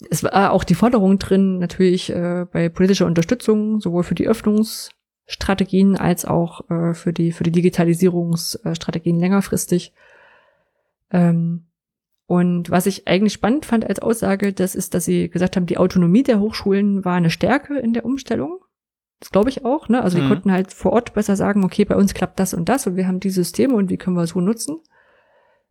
es 0.10 0.24
war 0.24 0.52
auch 0.52 0.64
die 0.64 0.76
Forderung 0.76 1.20
drin, 1.20 1.60
natürlich 1.60 2.10
äh, 2.10 2.46
bei 2.52 2.70
politischer 2.70 3.06
Unterstützung, 3.06 3.80
sowohl 3.80 4.04
für 4.04 4.16
die 4.16 4.30
Öffnungs- 4.30 4.90
Strategien 5.26 5.96
als 5.96 6.26
auch 6.26 6.70
äh, 6.70 6.94
für 6.94 7.14
die 7.14 7.32
für 7.32 7.44
die 7.44 7.52
Digitalisierungsstrategien 7.52 9.20
längerfristig. 9.20 9.94
Ähm, 11.12 11.68
und 12.26 12.70
was 12.70 12.86
ich 12.86 13.08
eigentlich 13.08 13.34
spannend 13.34 13.66
fand 13.66 13.86
als 13.86 14.00
Aussage, 14.00 14.54
das 14.54 14.76
ist, 14.76 14.94
dass 14.94 15.06
sie 15.06 15.30
gesagt 15.30 15.56
haben, 15.56 15.66
die 15.66 15.78
Autonomie 15.78 16.24
der 16.24 16.40
Hochschulen 16.40 17.04
war 17.04 17.16
eine 17.16 17.30
Stärke 17.30 17.78
in 17.78 17.94
der 17.94 18.06
Umstellung. 18.06 18.60
Das 19.20 19.32
glaube 19.32 19.50
ich 19.50 19.66
auch. 19.66 19.90
Ne? 19.90 20.02
Also 20.02 20.18
mhm. 20.18 20.22
die 20.22 20.28
konnten 20.30 20.52
halt 20.52 20.74
vor 20.74 20.94
Ort 20.94 21.14
besser 21.14 21.36
sagen, 21.36 21.64
okay, 21.64 21.86
bei 21.86 21.95
uns 21.95 22.14
klappt 22.14 22.40
das 22.40 22.54
und 22.54 22.70
das 22.70 22.88
und 22.88 22.95
wir 22.95 23.08
haben 23.08 23.20
die 23.20 23.30
Systeme 23.30 23.76
und 23.76 23.90
wie 23.90 23.98
können 23.98 24.16
wir 24.16 24.28
so 24.28 24.40
nutzen. 24.40 24.80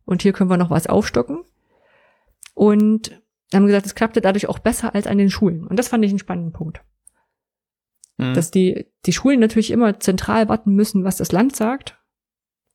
Und 0.05 0.21
hier 0.21 0.33
können 0.33 0.49
wir 0.49 0.57
noch 0.57 0.69
was 0.69 0.87
aufstocken. 0.87 1.43
Und 2.53 3.21
haben 3.53 3.65
gesagt, 3.65 3.85
es 3.85 3.95
klappte 3.95 4.21
dadurch 4.21 4.47
auch 4.47 4.59
besser 4.59 4.93
als 4.93 5.07
an 5.07 5.17
den 5.17 5.29
Schulen. 5.29 5.65
Und 5.65 5.77
das 5.77 5.87
fand 5.87 6.03
ich 6.05 6.11
einen 6.11 6.19
spannenden 6.19 6.53
Punkt. 6.53 6.81
Mhm. 8.17 8.33
Dass 8.33 8.51
die, 8.51 8.87
die 9.05 9.13
Schulen 9.13 9.39
natürlich 9.39 9.71
immer 9.71 9.99
zentral 9.99 10.49
warten 10.49 10.73
müssen, 10.73 11.03
was 11.03 11.17
das 11.17 11.31
Land 11.31 11.55
sagt. 11.55 11.99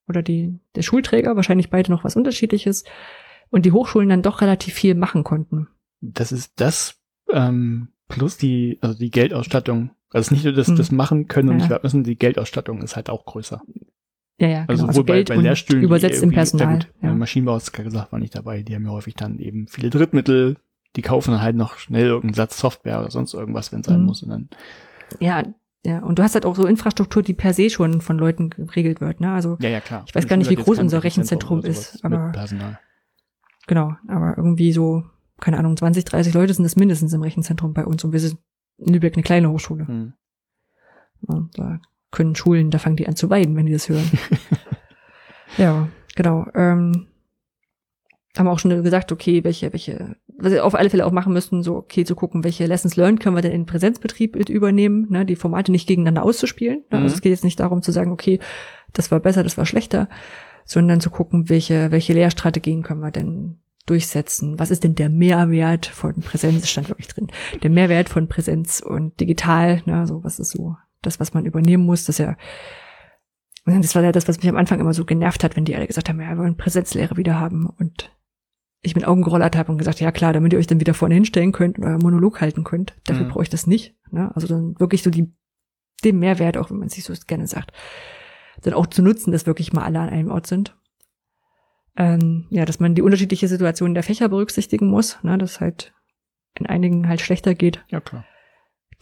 Oder 0.08 0.22
die, 0.22 0.58
der 0.74 0.82
Schulträger, 0.82 1.36
wahrscheinlich 1.36 1.70
beide 1.70 1.92
noch 1.92 2.04
was 2.04 2.16
unterschiedliches. 2.16 2.84
Und 3.50 3.66
die 3.66 3.72
Hochschulen 3.72 4.08
dann 4.08 4.22
doch 4.22 4.40
relativ 4.40 4.74
viel 4.74 4.94
machen 4.94 5.24
konnten. 5.24 5.68
Das 6.00 6.32
ist 6.32 6.52
das, 6.60 7.00
ähm, 7.32 7.88
plus 8.08 8.36
die, 8.36 8.78
also 8.80 8.98
die 8.98 9.10
Geldausstattung. 9.10 9.90
Also 10.10 10.34
nicht 10.34 10.44
nur 10.44 10.54
das, 10.54 10.68
mhm. 10.68 10.76
das 10.76 10.90
machen 10.90 11.28
können 11.28 11.50
und 11.50 11.60
ja. 11.60 11.68
nicht 11.68 11.82
müssen, 11.82 12.04
die 12.04 12.16
Geldausstattung 12.16 12.82
ist 12.82 12.96
halt 12.96 13.10
auch 13.10 13.24
größer. 13.26 13.60
Ja, 14.40 14.48
ja, 14.48 14.60
genau. 14.60 14.70
Also, 14.70 14.86
also 14.86 15.04
Geld 15.04 15.28
bei, 15.28 15.36
bei 15.36 15.42
Lehrstühlen, 15.42 15.82
übersetzt 15.82 16.22
im 16.22 16.30
Personal. 16.30 16.74
Ja, 16.74 16.78
gut, 16.78 16.88
ja. 17.02 17.14
Maschinenbau 17.14 17.54
hast 17.54 17.76
du 17.76 17.82
gesagt, 17.82 18.12
war 18.12 18.18
nicht 18.18 18.34
dabei. 18.34 18.62
Die 18.62 18.74
haben 18.74 18.84
ja 18.84 18.92
häufig 18.92 19.14
dann 19.14 19.38
eben 19.38 19.66
viele 19.66 19.90
Drittmittel. 19.90 20.56
Die 20.96 21.02
kaufen 21.02 21.32
dann 21.32 21.42
halt 21.42 21.56
noch 21.56 21.76
schnell 21.76 22.06
irgendeinen 22.06 22.34
Satz 22.34 22.58
Software 22.58 23.00
oder 23.00 23.10
sonst 23.10 23.34
irgendwas, 23.34 23.72
wenn 23.72 23.80
es 23.80 23.86
sein 23.86 24.00
mhm. 24.00 24.06
muss. 24.06 24.22
Und 24.22 24.30
dann 24.30 24.48
ja, 25.20 25.42
ja, 25.84 26.00
und 26.00 26.18
du 26.18 26.22
hast 26.22 26.34
halt 26.34 26.44
auch 26.44 26.56
so 26.56 26.66
Infrastruktur, 26.66 27.22
die 27.22 27.34
per 27.34 27.54
se 27.54 27.70
schon 27.70 28.00
von 28.00 28.18
Leuten 28.18 28.50
geregelt 28.50 29.00
wird, 29.00 29.20
ne? 29.20 29.32
Also 29.32 29.56
ja, 29.60 29.68
ja, 29.68 29.80
klar. 29.80 30.04
ich 30.06 30.14
weiß 30.14 30.26
gar 30.26 30.36
nicht, 30.36 30.50
wie 30.50 30.56
groß 30.56 30.78
unser 30.78 31.04
Rechenzentrum 31.04 31.62
ist, 31.62 32.04
aber 32.04 32.30
Personal. 32.32 32.78
Genau, 33.68 33.94
aber 34.08 34.36
irgendwie 34.36 34.72
so, 34.72 35.04
keine 35.40 35.58
Ahnung, 35.58 35.76
20, 35.76 36.04
30 36.04 36.34
Leute 36.34 36.52
sind 36.52 36.64
das 36.64 36.74
mindestens 36.74 37.12
im 37.12 37.22
Rechenzentrum 37.22 37.72
bei 37.72 37.86
uns 37.86 38.02
und 38.02 38.12
wir 38.12 38.20
sind 38.20 38.38
in 38.78 38.92
Lübeck 38.92 39.14
eine 39.14 39.22
kleine 39.22 39.50
Hochschule. 39.50 39.84
Mhm. 39.84 40.12
Ja, 41.28 41.48
da 41.54 41.80
können 42.10 42.34
Schulen, 42.34 42.70
da 42.70 42.78
fangen 42.78 42.96
die 42.96 43.06
an 43.06 43.16
zu 43.16 43.30
weiden, 43.30 43.54
wenn 43.56 43.66
die 43.66 43.72
das 43.72 43.88
hören. 43.88 44.10
ja, 45.58 45.88
genau. 46.16 46.46
Ähm, 46.54 47.06
haben 48.36 48.46
wir 48.46 48.52
auch 48.52 48.58
schon 48.58 48.82
gesagt, 48.82 49.10
okay, 49.10 49.42
welche, 49.42 49.72
welche, 49.72 50.16
was 50.36 50.52
wir 50.52 50.64
auf 50.64 50.74
alle 50.74 50.90
Fälle 50.90 51.04
auch 51.04 51.12
machen 51.12 51.32
müssten, 51.32 51.62
so, 51.62 51.76
okay, 51.76 52.04
zu 52.04 52.14
gucken, 52.14 52.44
welche 52.44 52.66
Lessons 52.66 52.96
learned 52.96 53.20
können 53.20 53.36
wir 53.36 53.42
denn 53.42 53.52
in 53.52 53.66
Präsenzbetrieb 53.66 54.36
mit 54.36 54.48
übernehmen, 54.48 55.06
ne, 55.10 55.26
die 55.26 55.36
Formate 55.36 55.72
nicht 55.72 55.88
gegeneinander 55.88 56.22
auszuspielen. 56.22 56.78
Ne? 56.78 56.84
Also 56.90 56.98
mhm. 56.98 57.04
Also 57.04 57.14
es 57.16 57.20
geht 57.22 57.30
jetzt 57.30 57.44
nicht 57.44 57.58
darum 57.58 57.82
zu 57.82 57.90
sagen, 57.90 58.12
okay, 58.12 58.38
das 58.92 59.10
war 59.10 59.20
besser, 59.20 59.42
das 59.42 59.58
war 59.58 59.66
schlechter, 59.66 60.08
sondern 60.68 61.00
zu 61.00 61.08
gucken, 61.08 61.48
welche, 61.48 61.90
welche 61.90 62.12
Lehrstrategien 62.12 62.82
können 62.82 63.00
wir 63.00 63.10
denn 63.10 63.58
durchsetzen. 63.86 64.58
Was 64.58 64.70
ist 64.70 64.84
denn 64.84 64.94
der 64.94 65.08
Mehrwert 65.08 65.86
von 65.86 66.20
Präsenz? 66.20 66.60
Das 66.60 66.70
stand 66.70 66.90
wirklich 66.90 67.08
drin. 67.08 67.28
Der 67.62 67.70
Mehrwert 67.70 68.10
von 68.10 68.28
Präsenz 68.28 68.80
und 68.80 69.18
digital, 69.18 69.82
ne, 69.86 70.06
so 70.06 70.22
was 70.22 70.38
ist 70.38 70.50
so 70.50 70.76
das, 71.00 71.18
was 71.20 71.32
man 71.32 71.46
übernehmen 71.46 71.86
muss, 71.86 72.04
das 72.04 72.18
ja, 72.18 72.36
das 73.64 73.94
war 73.94 74.02
ja 74.02 74.12
das, 74.12 74.28
was 74.28 74.38
mich 74.38 74.48
am 74.48 74.56
Anfang 74.56 74.78
immer 74.78 74.92
so 74.92 75.06
genervt 75.06 75.42
hat, 75.42 75.56
wenn 75.56 75.64
die 75.64 75.74
alle 75.74 75.86
gesagt 75.86 76.10
haben, 76.10 76.20
ja, 76.20 76.28
wir 76.28 76.38
wollen 76.38 76.56
Präsenzlehre 76.56 77.16
wieder 77.16 77.40
haben 77.40 77.66
und 77.66 78.14
ich 78.82 78.94
mit 78.94 79.06
Augen 79.06 79.22
gerollert 79.22 79.56
habe 79.56 79.72
und 79.72 79.78
gesagt, 79.78 80.00
ja 80.00 80.12
klar, 80.12 80.34
damit 80.34 80.52
ihr 80.52 80.58
euch 80.58 80.66
dann 80.66 80.80
wieder 80.80 80.94
vorne 80.94 81.14
hinstellen 81.14 81.52
könnt 81.52 81.78
und 81.78 81.84
euer 81.84 81.98
Monolog 81.98 82.42
halten 82.42 82.62
könnt, 82.62 82.94
dafür 83.04 83.24
mhm. 83.24 83.30
brauche 83.30 83.42
ich 83.42 83.50
das 83.50 83.66
nicht. 83.66 83.96
Ne? 84.10 84.30
Also 84.34 84.46
dann 84.46 84.78
wirklich 84.78 85.02
so 85.02 85.10
die, 85.10 85.32
den 86.04 86.18
Mehrwert, 86.18 86.58
auch 86.58 86.70
wenn 86.70 86.78
man 86.78 86.90
sich 86.90 87.04
so 87.04 87.14
gerne 87.26 87.46
sagt, 87.46 87.72
dann 88.62 88.74
auch 88.74 88.86
zu 88.86 89.02
nutzen, 89.02 89.32
dass 89.32 89.46
wirklich 89.46 89.72
mal 89.72 89.84
alle 89.84 90.00
an 90.00 90.08
einem 90.08 90.30
Ort 90.30 90.46
sind. 90.46 90.76
Ähm, 91.96 92.46
ja, 92.50 92.64
dass 92.64 92.80
man 92.80 92.94
die 92.94 93.02
unterschiedliche 93.02 93.48
Situation 93.48 93.94
der 93.94 94.02
Fächer 94.02 94.28
berücksichtigen 94.28 94.88
muss, 94.88 95.22
ne, 95.22 95.36
dass 95.36 95.60
halt 95.60 95.92
in 96.54 96.66
einigen 96.66 97.08
halt 97.08 97.20
schlechter 97.20 97.54
geht. 97.54 97.84
Ja, 97.88 98.00
klar. 98.00 98.24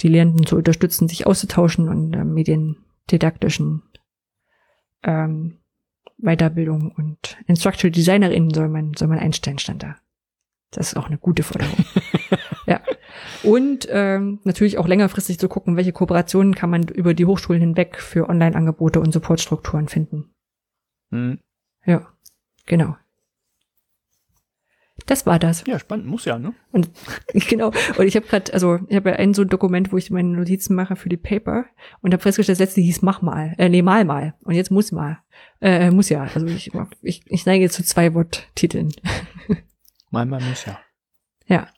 Die 0.00 0.08
Lehrenden 0.08 0.46
zu 0.46 0.56
unterstützen, 0.56 1.08
sich 1.08 1.26
auszutauschen 1.26 1.88
und 1.88 2.14
äh, 2.14 2.24
mediendidaktischen 2.24 3.82
ähm, 5.02 5.58
Weiterbildung 6.18 6.92
und 6.92 7.36
Instructional 7.46 7.92
DesignerInnen 7.92 8.50
soll 8.50 8.68
man, 8.68 8.94
soll 8.94 9.08
man 9.08 9.18
einstellen, 9.18 9.58
stand 9.58 9.82
da. 9.82 9.96
Das 10.70 10.88
ist 10.88 10.96
auch 10.96 11.06
eine 11.06 11.18
gute 11.18 11.42
Forderung. 11.42 11.84
Und 13.46 13.86
ähm, 13.90 14.40
natürlich 14.44 14.76
auch 14.76 14.88
längerfristig 14.88 15.38
zu 15.38 15.48
gucken, 15.48 15.76
welche 15.76 15.92
Kooperationen 15.92 16.54
kann 16.54 16.68
man 16.68 16.88
über 16.88 17.14
die 17.14 17.26
Hochschulen 17.26 17.60
hinweg 17.60 18.00
für 18.00 18.28
Online-Angebote 18.28 19.00
und 19.00 19.12
Supportstrukturen 19.12 19.88
finden. 19.88 20.34
Mhm. 21.10 21.38
Ja, 21.84 22.08
genau. 22.66 22.96
Das 25.06 25.26
war 25.26 25.38
das. 25.38 25.64
Ja, 25.66 25.78
spannend, 25.78 26.06
muss 26.06 26.24
ja, 26.24 26.38
ne? 26.38 26.54
Und 26.72 26.90
genau. 27.48 27.70
Und 27.96 28.06
ich 28.06 28.16
habe 28.16 28.26
gerade, 28.26 28.52
also 28.52 28.80
ich 28.88 28.96
habe 28.96 29.10
ja 29.10 29.16
ein 29.16 29.34
so 29.34 29.42
ein 29.42 29.48
Dokument, 29.48 29.92
wo 29.92 29.96
ich 29.96 30.10
meine 30.10 30.36
Notizen 30.36 30.74
mache 30.74 30.96
für 30.96 31.08
die 31.08 31.16
Paper 31.16 31.66
und 32.00 32.12
habe 32.12 32.22
festgestellt, 32.22 32.58
das 32.58 32.66
letzte 32.66 32.80
hieß 32.80 33.02
mach 33.02 33.22
mal, 33.22 33.54
äh, 33.58 33.68
nee, 33.68 33.82
mal 33.82 34.04
mal. 34.04 34.34
Und 34.42 34.54
jetzt 34.54 34.70
muss 34.72 34.90
mal. 34.90 35.18
Äh, 35.60 35.90
muss 35.92 36.08
ja. 36.08 36.22
Also 36.34 36.46
ich, 36.46 36.72
ich, 37.02 37.22
ich 37.26 37.46
neige 37.46 37.70
zu 37.70 37.84
zwei 37.84 38.14
Worttiteln. 38.14 38.92
mal 40.10 40.26
mal 40.26 40.40
muss 40.40 40.64
ja. 40.64 40.80
Ja. 41.46 41.68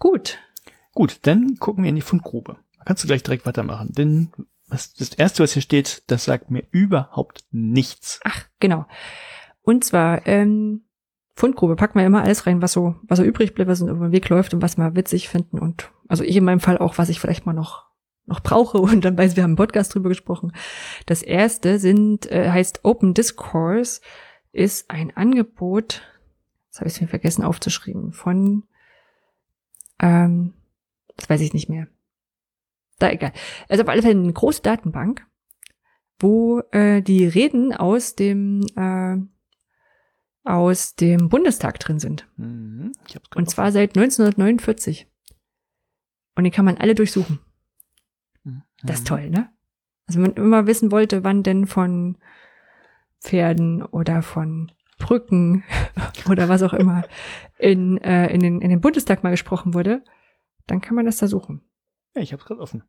Gut. 0.00 0.38
Gut, 0.92 1.20
dann 1.22 1.56
gucken 1.60 1.84
wir 1.84 1.90
in 1.90 1.96
die 1.96 2.02
Fundgrube. 2.02 2.56
Da 2.78 2.84
kannst 2.84 3.04
du 3.04 3.06
gleich 3.06 3.22
direkt 3.22 3.46
weitermachen, 3.46 3.92
denn 3.92 4.32
was, 4.66 4.94
das 4.94 5.10
erste, 5.10 5.42
was 5.42 5.52
hier 5.52 5.62
steht, 5.62 6.02
das 6.08 6.24
sagt 6.24 6.50
mir 6.50 6.64
überhaupt 6.70 7.44
nichts. 7.50 8.20
Ach, 8.24 8.46
genau. 8.58 8.86
Und 9.62 9.84
zwar, 9.84 10.26
ähm, 10.26 10.82
Fundgrube 11.34 11.76
packen 11.76 11.98
wir 11.98 12.06
immer 12.06 12.22
alles 12.22 12.46
rein, 12.46 12.62
was 12.62 12.72
so, 12.72 12.96
was 13.02 13.18
so 13.18 13.24
übrig 13.24 13.54
bleibt, 13.54 13.70
was 13.70 13.80
uns 13.80 13.90
über 13.90 14.08
den 14.08 14.12
Weg 14.12 14.28
läuft 14.28 14.54
und 14.54 14.62
was 14.62 14.76
wir 14.76 14.94
witzig 14.94 15.28
finden 15.28 15.58
und, 15.58 15.90
also 16.08 16.24
ich 16.24 16.36
in 16.36 16.44
meinem 16.44 16.60
Fall 16.60 16.78
auch, 16.78 16.98
was 16.98 17.08
ich 17.08 17.20
vielleicht 17.20 17.46
mal 17.46 17.52
noch, 17.52 17.86
noch 18.26 18.40
brauche 18.40 18.78
und 18.80 19.04
dann 19.04 19.18
weiß, 19.18 19.36
wir 19.36 19.42
haben 19.42 19.52
im 19.52 19.56
Podcast 19.56 19.94
drüber 19.94 20.08
gesprochen. 20.08 20.52
Das 21.06 21.22
erste 21.22 21.78
sind, 21.78 22.30
äh, 22.30 22.50
heißt 22.50 22.84
Open 22.84 23.14
Discourse, 23.14 24.00
ist 24.52 24.90
ein 24.90 25.16
Angebot, 25.16 26.02
das 26.70 26.80
habe 26.80 26.88
ich 26.88 27.00
mir 27.00 27.08
vergessen 27.08 27.44
aufzuschreiben, 27.44 28.12
von, 28.12 28.64
ähm, 30.00 30.54
das 31.16 31.28
weiß 31.28 31.40
ich 31.40 31.52
nicht 31.52 31.68
mehr. 31.68 31.86
Da 32.98 33.10
egal. 33.10 33.32
Also 33.68 33.82
auf 33.82 33.88
alle 33.88 34.02
Fälle 34.02 34.18
eine 34.18 34.32
große 34.32 34.62
Datenbank, 34.62 35.26
wo 36.18 36.60
äh, 36.72 37.02
die 37.02 37.26
Reden 37.26 37.74
aus 37.74 38.14
dem 38.14 38.66
äh, 38.76 39.16
aus 40.42 40.94
dem 40.94 41.28
Bundestag 41.28 41.78
drin 41.78 41.98
sind. 41.98 42.26
Mhm, 42.36 42.92
und 43.34 43.50
zwar 43.50 43.72
seit 43.72 43.96
1949. 43.96 45.06
Und 46.34 46.44
die 46.44 46.50
kann 46.50 46.64
man 46.64 46.78
alle 46.78 46.94
durchsuchen. 46.94 47.40
Mhm. 48.44 48.62
Das 48.82 49.00
ist 49.00 49.06
toll, 49.06 49.28
ne? 49.30 49.50
Also 50.06 50.20
wenn 50.20 50.30
man 50.30 50.44
immer 50.44 50.66
wissen 50.66 50.90
wollte, 50.90 51.22
wann 51.24 51.42
denn 51.42 51.66
von 51.66 52.18
Pferden 53.20 53.82
oder 53.82 54.22
von 54.22 54.72
Brücken 55.00 55.64
oder 56.30 56.48
was 56.48 56.62
auch 56.62 56.72
immer 56.72 57.02
in, 57.58 57.98
äh, 57.98 58.32
in, 58.32 58.40
den, 58.40 58.60
in 58.60 58.70
den 58.70 58.80
Bundestag 58.80 59.24
mal 59.24 59.30
gesprochen 59.30 59.74
wurde, 59.74 60.04
dann 60.66 60.80
kann 60.80 60.94
man 60.94 61.06
das 61.06 61.18
da 61.18 61.26
suchen. 61.26 61.62
Ja, 62.14 62.22
ich 62.22 62.32
habe 62.32 62.40
es 62.40 62.46
gerade 62.46 62.60
offen. 62.60 62.84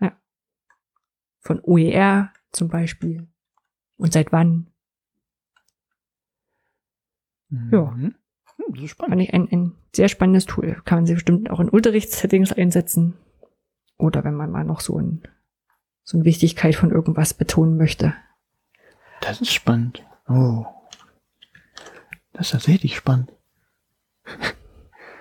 Ja. 0.00 0.12
Von 1.40 1.60
OER 1.64 2.32
zum 2.52 2.68
Beispiel. 2.68 3.26
Und 3.96 4.12
seit 4.12 4.30
wann? 4.30 4.68
Ja. 7.50 7.90
Mhm. 7.90 8.14
Hm, 8.56 8.74
das 8.74 8.84
ist 8.84 8.90
spannend. 8.90 9.12
Fand 9.12 9.22
ich 9.22 9.34
ein, 9.34 9.48
ein 9.50 9.74
sehr 9.92 10.08
spannendes 10.08 10.46
Tool. 10.46 10.80
Kann 10.84 10.98
man 10.98 11.06
sie 11.06 11.14
bestimmt 11.14 11.50
auch 11.50 11.60
in 11.60 11.68
Unterrichtssettings 11.68 12.52
einsetzen. 12.52 13.14
Oder 13.96 14.24
wenn 14.24 14.34
man 14.34 14.50
mal 14.50 14.64
noch 14.64 14.80
so, 14.80 14.98
ein, 14.98 15.22
so 16.02 16.16
eine 16.16 16.24
Wichtigkeit 16.24 16.74
von 16.74 16.90
irgendwas 16.90 17.34
betonen 17.34 17.76
möchte. 17.76 18.14
Das 19.20 19.40
ist 19.40 19.52
spannend. 19.52 20.04
Oh. 20.28 20.66
Das 22.34 22.46
ist 22.46 22.52
tatsächlich 22.52 22.96
spannend. 22.96 23.32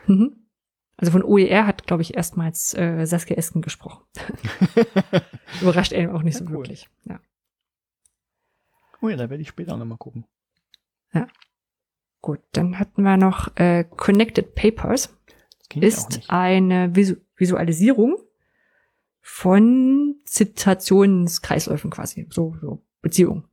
Mhm. 0.05 0.35
Also 0.97 1.13
von 1.13 1.23
OER 1.23 1.65
hat, 1.65 1.87
glaube 1.87 2.01
ich, 2.01 2.13
erstmals 2.13 2.73
äh, 2.73 3.05
Saskia 3.05 3.37
Esken 3.37 3.61
gesprochen. 3.61 4.03
Überrascht 5.61 5.93
einen 5.93 6.11
auch 6.11 6.23
nicht 6.23 6.33
ja, 6.33 6.39
so 6.39 6.45
cool. 6.47 6.51
wirklich. 6.51 6.89
Ja. 7.05 7.21
Oh 9.01 9.07
ja, 9.07 9.15
da 9.15 9.29
werde 9.29 9.41
ich 9.41 9.47
später 9.47 9.77
nochmal 9.77 9.97
gucken. 9.97 10.25
Ja. 11.13 11.27
Gut, 12.21 12.41
dann 12.51 12.79
hatten 12.79 13.03
wir 13.03 13.15
noch 13.15 13.55
äh, 13.55 13.85
Connected 13.85 14.55
Papers. 14.55 15.17
Ist 15.73 16.29
eine 16.29 16.95
Visu 16.95 17.15
Visualisierung 17.37 18.17
von 19.21 20.15
Zitationskreisläufen 20.25 21.91
quasi. 21.91 22.27
So, 22.29 22.55
so 22.61 22.83
Beziehungen. 23.01 23.45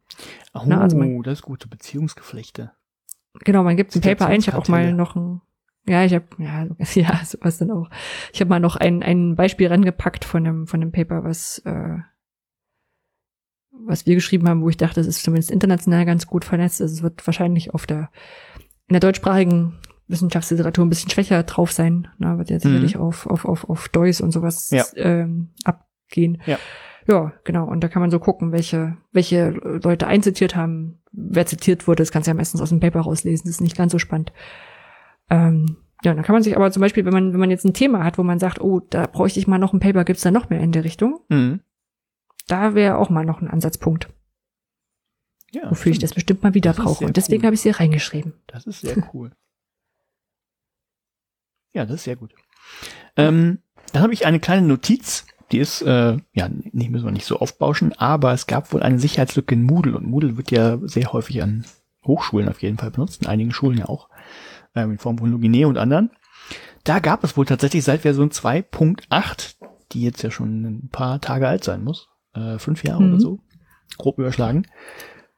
Oh, 0.52 0.62
Na, 0.66 0.82
also 0.82 0.96
man, 0.96 1.22
das 1.22 1.38
ist 1.38 1.42
gute 1.42 1.68
Beziehungsgeflechte. 1.68 2.72
Genau, 3.40 3.62
man 3.62 3.76
gibt 3.76 3.94
ein 3.94 4.00
Paper 4.00 4.26
ein. 4.26 4.40
Ich 4.40 4.48
habe 4.48 4.58
auch 4.58 4.68
mal 4.68 4.92
noch 4.92 5.16
ein, 5.16 5.40
ja, 5.88 6.04
ich 6.04 6.14
habe, 6.14 6.26
ja, 6.38 6.66
ja, 6.94 7.20
sowas 7.24 7.58
dann 7.58 7.70
auch. 7.70 7.88
Ich 8.32 8.40
habe 8.40 8.48
mal 8.48 8.60
noch 8.60 8.76
ein, 8.76 9.02
ein 9.02 9.36
Beispiel 9.36 9.68
rangepackt 9.68 10.24
von 10.24 10.46
einem, 10.46 10.66
von 10.66 10.82
einem 10.82 10.92
Paper, 10.92 11.24
was, 11.24 11.58
äh, 11.64 11.98
was 13.70 14.06
wir 14.06 14.14
geschrieben 14.14 14.48
haben, 14.48 14.62
wo 14.62 14.68
ich 14.68 14.76
dachte, 14.76 15.00
es 15.00 15.06
ist 15.06 15.22
zumindest 15.22 15.50
international 15.50 16.04
ganz 16.04 16.26
gut 16.26 16.44
vernetzt. 16.44 16.80
Also 16.80 16.94
es 16.94 17.02
wird 17.02 17.26
wahrscheinlich 17.26 17.72
auf 17.72 17.86
der 17.86 18.10
in 18.88 18.94
der 18.94 19.00
deutschsprachigen 19.00 19.78
Wissenschaftsliteratur 20.08 20.84
ein 20.84 20.88
bisschen 20.88 21.10
schwächer 21.10 21.44
drauf 21.44 21.70
sein, 21.70 22.08
ne, 22.18 22.36
wird 22.38 22.50
ja 22.50 22.58
sicherlich 22.58 22.96
mhm. 22.96 23.02
auf, 23.02 23.26
auf, 23.28 23.44
auf, 23.44 23.70
auf 23.70 23.88
Deus 23.88 24.20
und 24.20 24.32
sowas 24.32 24.70
ja. 24.70 24.84
ähm, 24.96 25.50
abgehen. 25.64 26.42
Ja. 26.46 26.58
Ja, 27.08 27.32
genau. 27.44 27.66
Und 27.66 27.80
da 27.82 27.88
kann 27.88 28.02
man 28.02 28.10
so 28.10 28.18
gucken, 28.18 28.52
welche, 28.52 28.96
welche 29.12 29.50
Leute 29.50 30.06
einzitiert 30.06 30.56
haben, 30.56 31.00
wer 31.12 31.46
zitiert 31.46 31.86
wurde. 31.86 32.02
Das 32.02 32.12
kannst 32.12 32.26
du 32.26 32.30
ja 32.30 32.34
meistens 32.34 32.60
aus 32.60 32.68
dem 32.68 32.80
Paper 32.80 33.00
rauslesen. 33.00 33.44
Das 33.44 33.56
ist 33.56 33.60
nicht 33.60 33.76
ganz 33.76 33.92
so 33.92 33.98
spannend. 33.98 34.32
Ähm, 35.30 35.76
ja, 36.02 36.14
dann 36.14 36.24
kann 36.24 36.34
man 36.34 36.42
sich 36.42 36.56
aber 36.56 36.70
zum 36.70 36.80
Beispiel, 36.80 37.04
wenn 37.04 37.12
man, 37.12 37.32
wenn 37.32 37.40
man 37.40 37.50
jetzt 37.50 37.64
ein 37.64 37.74
Thema 37.74 38.04
hat, 38.04 38.18
wo 38.18 38.22
man 38.22 38.38
sagt, 38.38 38.60
oh, 38.60 38.80
da 38.80 39.06
bräuchte 39.06 39.38
ich 39.38 39.46
mal 39.46 39.58
noch 39.58 39.72
ein 39.72 39.80
Paper, 39.80 40.04
gibt's 40.04 40.22
da 40.22 40.30
noch 40.30 40.50
mehr 40.50 40.60
in 40.60 40.72
der 40.72 40.84
Richtung? 40.84 41.20
Mhm. 41.28 41.60
Da 42.46 42.74
wäre 42.74 42.96
auch 42.96 43.10
mal 43.10 43.24
noch 43.24 43.40
ein 43.40 43.48
Ansatzpunkt. 43.48 44.08
Ja, 45.52 45.62
wofür 45.64 45.76
stimmt. 45.76 45.96
ich 45.96 46.00
das 46.00 46.14
bestimmt 46.14 46.42
mal 46.42 46.54
wieder 46.54 46.72
brauche. 46.72 47.04
Und 47.04 47.16
deswegen 47.16 47.42
cool. 47.42 47.46
habe 47.46 47.54
ich 47.54 47.60
sie 47.60 47.70
reingeschrieben. 47.70 48.34
Das 48.46 48.66
ist 48.66 48.80
sehr 48.80 48.96
cool. 49.14 49.32
ja, 51.72 51.84
das 51.84 51.96
ist 51.96 52.04
sehr 52.04 52.16
gut. 52.16 52.34
Ähm, 53.16 53.58
dann 53.92 54.02
habe 54.02 54.12
ich 54.12 54.26
eine 54.26 54.40
kleine 54.40 54.66
Notiz, 54.66 55.26
die 55.52 55.58
ist, 55.58 55.82
äh, 55.82 56.16
ja, 56.32 56.48
nicht 56.48 56.90
müssen 56.90 57.04
wir 57.04 57.12
nicht 57.12 57.26
so 57.26 57.38
aufbauschen, 57.38 57.92
aber 57.92 58.32
es 58.32 58.46
gab 58.46 58.72
wohl 58.72 58.82
eine 58.82 58.98
Sicherheitslücke 58.98 59.54
in 59.54 59.62
Moodle 59.62 59.96
und 59.96 60.06
Moodle 60.06 60.36
wird 60.36 60.50
ja 60.50 60.78
sehr 60.82 61.12
häufig 61.12 61.42
an 61.42 61.64
Hochschulen 62.04 62.48
auf 62.48 62.62
jeden 62.62 62.78
Fall 62.78 62.90
benutzt, 62.90 63.22
in 63.22 63.28
einigen 63.28 63.52
Schulen 63.52 63.78
ja 63.78 63.88
auch, 63.88 64.08
ähm, 64.74 64.92
in 64.92 64.98
Form 64.98 65.18
von 65.18 65.30
Logine 65.30 65.68
und 65.68 65.76
anderen. 65.76 66.10
Da 66.84 66.98
gab 66.98 67.24
es 67.24 67.36
wohl 67.36 67.46
tatsächlich 67.46 67.84
seit 67.84 68.02
Version 68.02 68.30
2.8, 68.30 69.56
die 69.92 70.02
jetzt 70.02 70.22
ja 70.22 70.30
schon 70.30 70.64
ein 70.64 70.88
paar 70.90 71.20
Tage 71.20 71.46
alt 71.46 71.64
sein 71.64 71.84
muss, 71.84 72.08
äh, 72.34 72.58
fünf 72.58 72.84
Jahre 72.84 73.02
mhm. 73.02 73.10
oder 73.10 73.20
so, 73.20 73.38
grob 73.98 74.18
überschlagen, 74.18 74.66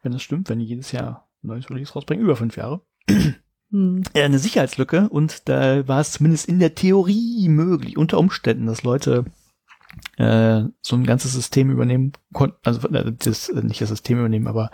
wenn 0.03 0.13
das 0.13 0.23
stimmt, 0.23 0.49
wenn 0.49 0.59
die 0.59 0.67
jedes 0.67 0.93
Jahr 0.93 1.29
ein 1.43 1.49
neues 1.49 1.69
Release 1.71 1.93
rausbringen, 1.93 2.25
über 2.25 2.37
fünf 2.37 2.57
Jahre. 2.57 2.83
hm. 3.71 4.03
eine 4.15 4.39
Sicherheitslücke 4.39 5.09
und 5.09 5.49
da 5.49 5.89
war 5.89 6.01
es 6.01 6.13
zumindest 6.13 6.49
in 6.49 6.61
der 6.61 6.75
Theorie 6.75 7.49
möglich, 7.49 7.97
unter 7.97 8.19
Umständen, 8.19 8.67
dass 8.67 8.83
Leute 8.83 9.25
äh, 10.17 10.63
so 10.81 10.97
ein 10.97 11.05
ganzes 11.05 11.33
System 11.33 11.71
übernehmen 11.71 12.13
konnten, 12.33 12.59
also 12.65 12.89
äh, 12.89 13.13
das, 13.13 13.49
äh, 13.49 13.63
nicht 13.63 13.81
das 13.81 13.89
System 13.89 14.19
übernehmen, 14.19 14.47
aber 14.47 14.71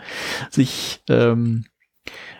sich 0.49 1.01
ähm, 1.09 1.65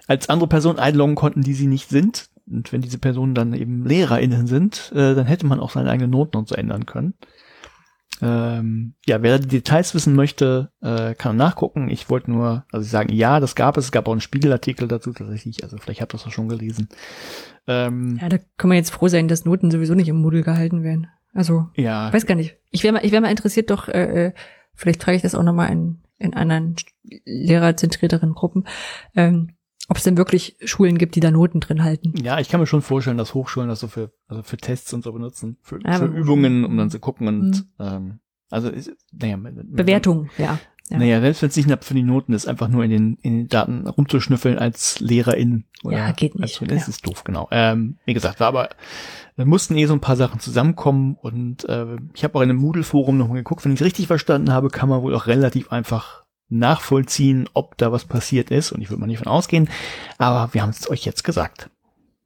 als 0.08 0.30
andere 0.30 0.50
Person 0.50 0.80
einloggen 0.80 1.16
konnten, 1.16 1.42
die 1.42 1.54
sie 1.54 1.68
nicht 1.68 1.90
sind. 1.90 2.30
Und 2.48 2.74
wenn 2.74 2.82
diese 2.82 2.98
Personen 2.98 3.36
dann 3.36 3.54
eben 3.54 3.86
LehrerInnen 3.86 4.48
sind, 4.48 4.92
äh, 4.96 5.14
dann 5.14 5.28
hätte 5.28 5.46
man 5.46 5.60
auch 5.60 5.70
seine 5.72 5.92
eigenen 5.92 6.10
Noten 6.10 6.38
und 6.38 6.48
so 6.48 6.56
ändern 6.56 6.88
können. 6.88 7.14
Ähm, 8.22 8.96
ja, 9.06 9.22
wer 9.22 9.40
die 9.40 9.48
Details 9.48 9.94
wissen 9.96 10.16
möchte, 10.16 10.72
äh, 10.82 11.14
kann 11.14 11.38
nachgucken. 11.38 11.90
Ich 11.90 12.10
wollte 12.10 12.32
nur, 12.32 12.66
also 12.72 12.90
sagen, 12.90 13.14
ja, 13.14 13.40
das 13.40 13.56
gab 13.56 13.78
es. 13.78 13.86
Es 13.86 13.92
gab 13.92 14.08
auch 14.08 14.12
einen 14.12 14.20
Spiegelartikel 14.20 14.88
dazu 14.88 15.14
tatsächlich. 15.14 15.64
Also 15.64 15.78
vielleicht 15.78 16.02
habt 16.02 16.14
ihr 16.14 16.18
das 16.18 16.28
auch 16.28 16.32
schon 16.32 16.50
gelesen. 16.50 16.90
Ähm, 17.68 18.18
ja, 18.22 18.28
da 18.28 18.38
kann 18.58 18.68
man 18.68 18.78
jetzt 18.78 18.92
froh 18.92 19.08
sein, 19.08 19.28
dass 19.28 19.46
Noten 19.46 19.72
sowieso 19.72 19.94
nicht 19.94 20.10
im 20.10 20.18
Moodle 20.18 20.44
gehalten 20.44 20.84
werden. 20.84 21.08
Also, 21.34 21.68
ja. 21.76 22.12
weiß 22.12 22.26
gar 22.26 22.36
nicht. 22.36 22.58
Ich 22.72 22.84
wäre 22.84 22.94
mal, 22.94 23.06
ich 23.06 23.12
wäre 23.12 23.22
mal 23.22 23.32
interessiert, 23.32 23.70
doch, 23.70 23.88
äh, 23.88 24.28
äh 24.28 24.34
vielleicht 24.74 25.04
frage 25.04 25.18
ich 25.18 25.22
das 25.22 25.36
auch 25.36 25.44
nochmal 25.44 25.72
in, 25.72 26.00
in 26.18 26.34
anderen 26.34 26.76
lehrerzentrierteren 27.26 28.34
Gruppen. 28.34 28.66
Ähm, 29.16 29.56
ob 29.90 29.98
es 29.98 30.04
denn 30.04 30.18
wirklich 30.18 30.56
Schulen 30.64 31.00
gibt, 31.00 31.16
die 31.16 31.20
da 31.20 31.32
Noten 31.32 31.60
drin 31.60 31.84
halten. 31.84 32.14
Ja, 32.22 32.40
ich 32.40 32.48
kann 32.48 32.60
mir 32.60 32.68
schon 32.68 32.84
vorstellen, 32.84 33.18
dass 33.18 33.34
Hochschulen 33.34 33.70
das 33.70 33.80
so 33.80 33.88
für, 33.88 34.14
also 34.28 34.44
für 34.44 34.58
Tests 34.58 34.94
und 34.94 35.04
so 35.04 35.12
benutzen, 35.12 35.58
für, 35.62 35.80
ja, 35.84 35.94
für 35.94 36.06
Übungen, 36.06 36.64
um 36.64 36.78
dann 36.78 36.92
zu 36.92 37.00
gucken 37.00 37.28
und 37.28 37.50
mhm. 37.50 37.66
ähm, 37.80 38.20
also 38.52 38.72
naja, 39.12 39.38
Bewertung, 39.38 40.30
ja. 40.38 40.60
Ja. 40.90 40.98
Naja, 40.98 41.22
selbst 41.22 41.42
wenn 41.44 41.50
es 41.50 41.56
nicht 41.56 41.84
für 41.86 41.94
die 41.94 42.04
Noten 42.04 42.34
ist, 42.34 42.48
einfach 42.48 42.68
nur 42.68 42.84
in 42.84 42.90
den, 42.90 43.18
in 43.22 43.38
den 43.38 43.48
Daten 43.48 43.88
rumzuschnüffeln 43.88 44.58
als 44.58 45.00
Lehrerin. 45.00 45.66
Oder 45.84 45.98
ja, 45.98 46.12
geht 46.12 46.34
nicht. 46.36 46.60
Als, 46.62 46.70
das 46.70 46.82
ja. 46.82 46.90
ist 46.90 47.06
doof, 47.06 47.24
genau. 47.24 47.48
Ähm, 47.52 47.98
wie 48.06 48.16
gesagt, 48.16 48.40
war 48.40 48.48
aber, 48.48 48.70
wir 49.36 49.46
mussten 49.46 49.78
eh 49.78 49.86
so 49.86 49.94
ein 49.94 50.02
paar 50.02 50.16
Sachen 50.16 50.40
zusammenkommen 50.40 51.16
und 51.22 51.64
äh, 51.70 51.98
ich 52.16 52.24
habe 52.24 52.38
auch 52.38 52.42
in 52.42 52.50
einem 52.50 52.60
Moodle-Forum 52.60 53.18
nochmal 53.18 53.38
geguckt, 53.38 53.64
wenn 53.66 53.74
ich 53.74 53.82
es 53.82 53.86
richtig 53.86 54.08
verstanden 54.08 54.52
habe, 54.52 54.70
kann 54.70 54.90
man 54.90 55.04
wohl 55.04 55.14
auch 55.16 55.28
relativ 55.28 55.72
einfach 55.72 56.26
nachvollziehen, 56.50 57.48
ob 57.54 57.78
da 57.78 57.92
was 57.92 58.06
passiert 58.06 58.50
ist. 58.50 58.72
Und 58.72 58.82
ich 58.82 58.90
würde 58.90 59.00
mal 59.00 59.08
nicht 59.08 59.20
von 59.20 59.28
ausgehen. 59.28 59.70
Aber 60.18 60.54
wir 60.54 60.64
haben 60.64 60.72
es 60.72 60.90
euch 60.90 61.06
jetzt 61.06 61.24
gesagt. 61.24 61.70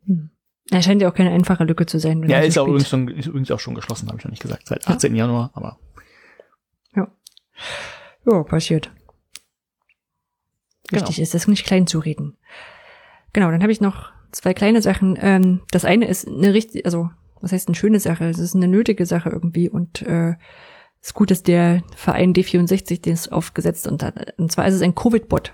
Hm. 0.06 0.30
Er 0.72 0.81
scheint 0.81 1.02
ja 1.02 1.10
auch 1.10 1.14
keine 1.14 1.31
einfache 1.31 1.65
Lücke 1.65 1.85
zu 1.85 1.99
sein. 1.99 2.23
Ja, 2.30 2.40
ist, 2.40 2.57
auch 2.57 2.68
übrigens, 2.68 2.90
schon, 2.90 3.10
ist 3.10 3.27
übrigens 3.27 3.52
auch 3.52 3.60
schon 3.60 3.76
geschlossen, 3.76 4.07
habe 4.07 4.18
ich 4.18 4.23
noch 4.23 4.31
nicht 4.31 4.41
gesagt. 4.41 4.68
Seit 4.68 4.88
18. 4.88 5.14
Ja. 5.14 5.26
Januar, 5.26 5.52
aber. 5.53 5.77
Ja. 6.95 7.10
Ja, 8.25 8.43
passiert. 8.43 8.91
Wichtig 10.89 11.15
genau. 11.15 11.23
ist, 11.23 11.33
das 11.33 11.47
nicht 11.47 11.65
klein 11.65 11.87
zu 11.87 11.99
reden. 11.99 12.37
Genau, 13.31 13.49
dann 13.51 13.61
habe 13.61 13.71
ich 13.71 13.81
noch 13.81 14.11
zwei 14.31 14.53
kleine 14.53 14.81
Sachen. 14.81 15.17
Ähm, 15.19 15.61
das 15.71 15.85
eine 15.85 16.07
ist 16.07 16.27
eine 16.27 16.53
richtig, 16.53 16.85
also 16.85 17.09
was 17.41 17.51
heißt 17.51 17.67
eine 17.67 17.75
schöne 17.75 17.99
Sache? 17.99 18.25
Es 18.25 18.39
ist 18.39 18.55
eine 18.55 18.67
nötige 18.67 19.05
Sache 19.05 19.29
irgendwie 19.29 19.69
und 19.69 20.01
äh, 20.03 20.35
ist 21.01 21.13
gut, 21.13 21.31
dass 21.31 21.43
der 21.43 21.83
Verein 21.95 22.33
D64 22.33 23.01
den 23.01 23.13
es 23.13 23.29
aufgesetzt 23.29 23.87
und 23.87 24.03
hat. 24.03 24.33
Und 24.37 24.51
zwar 24.51 24.67
ist 24.67 24.75
es 24.75 24.81
ein 24.81 24.95
Covid-Bot. 24.95 25.53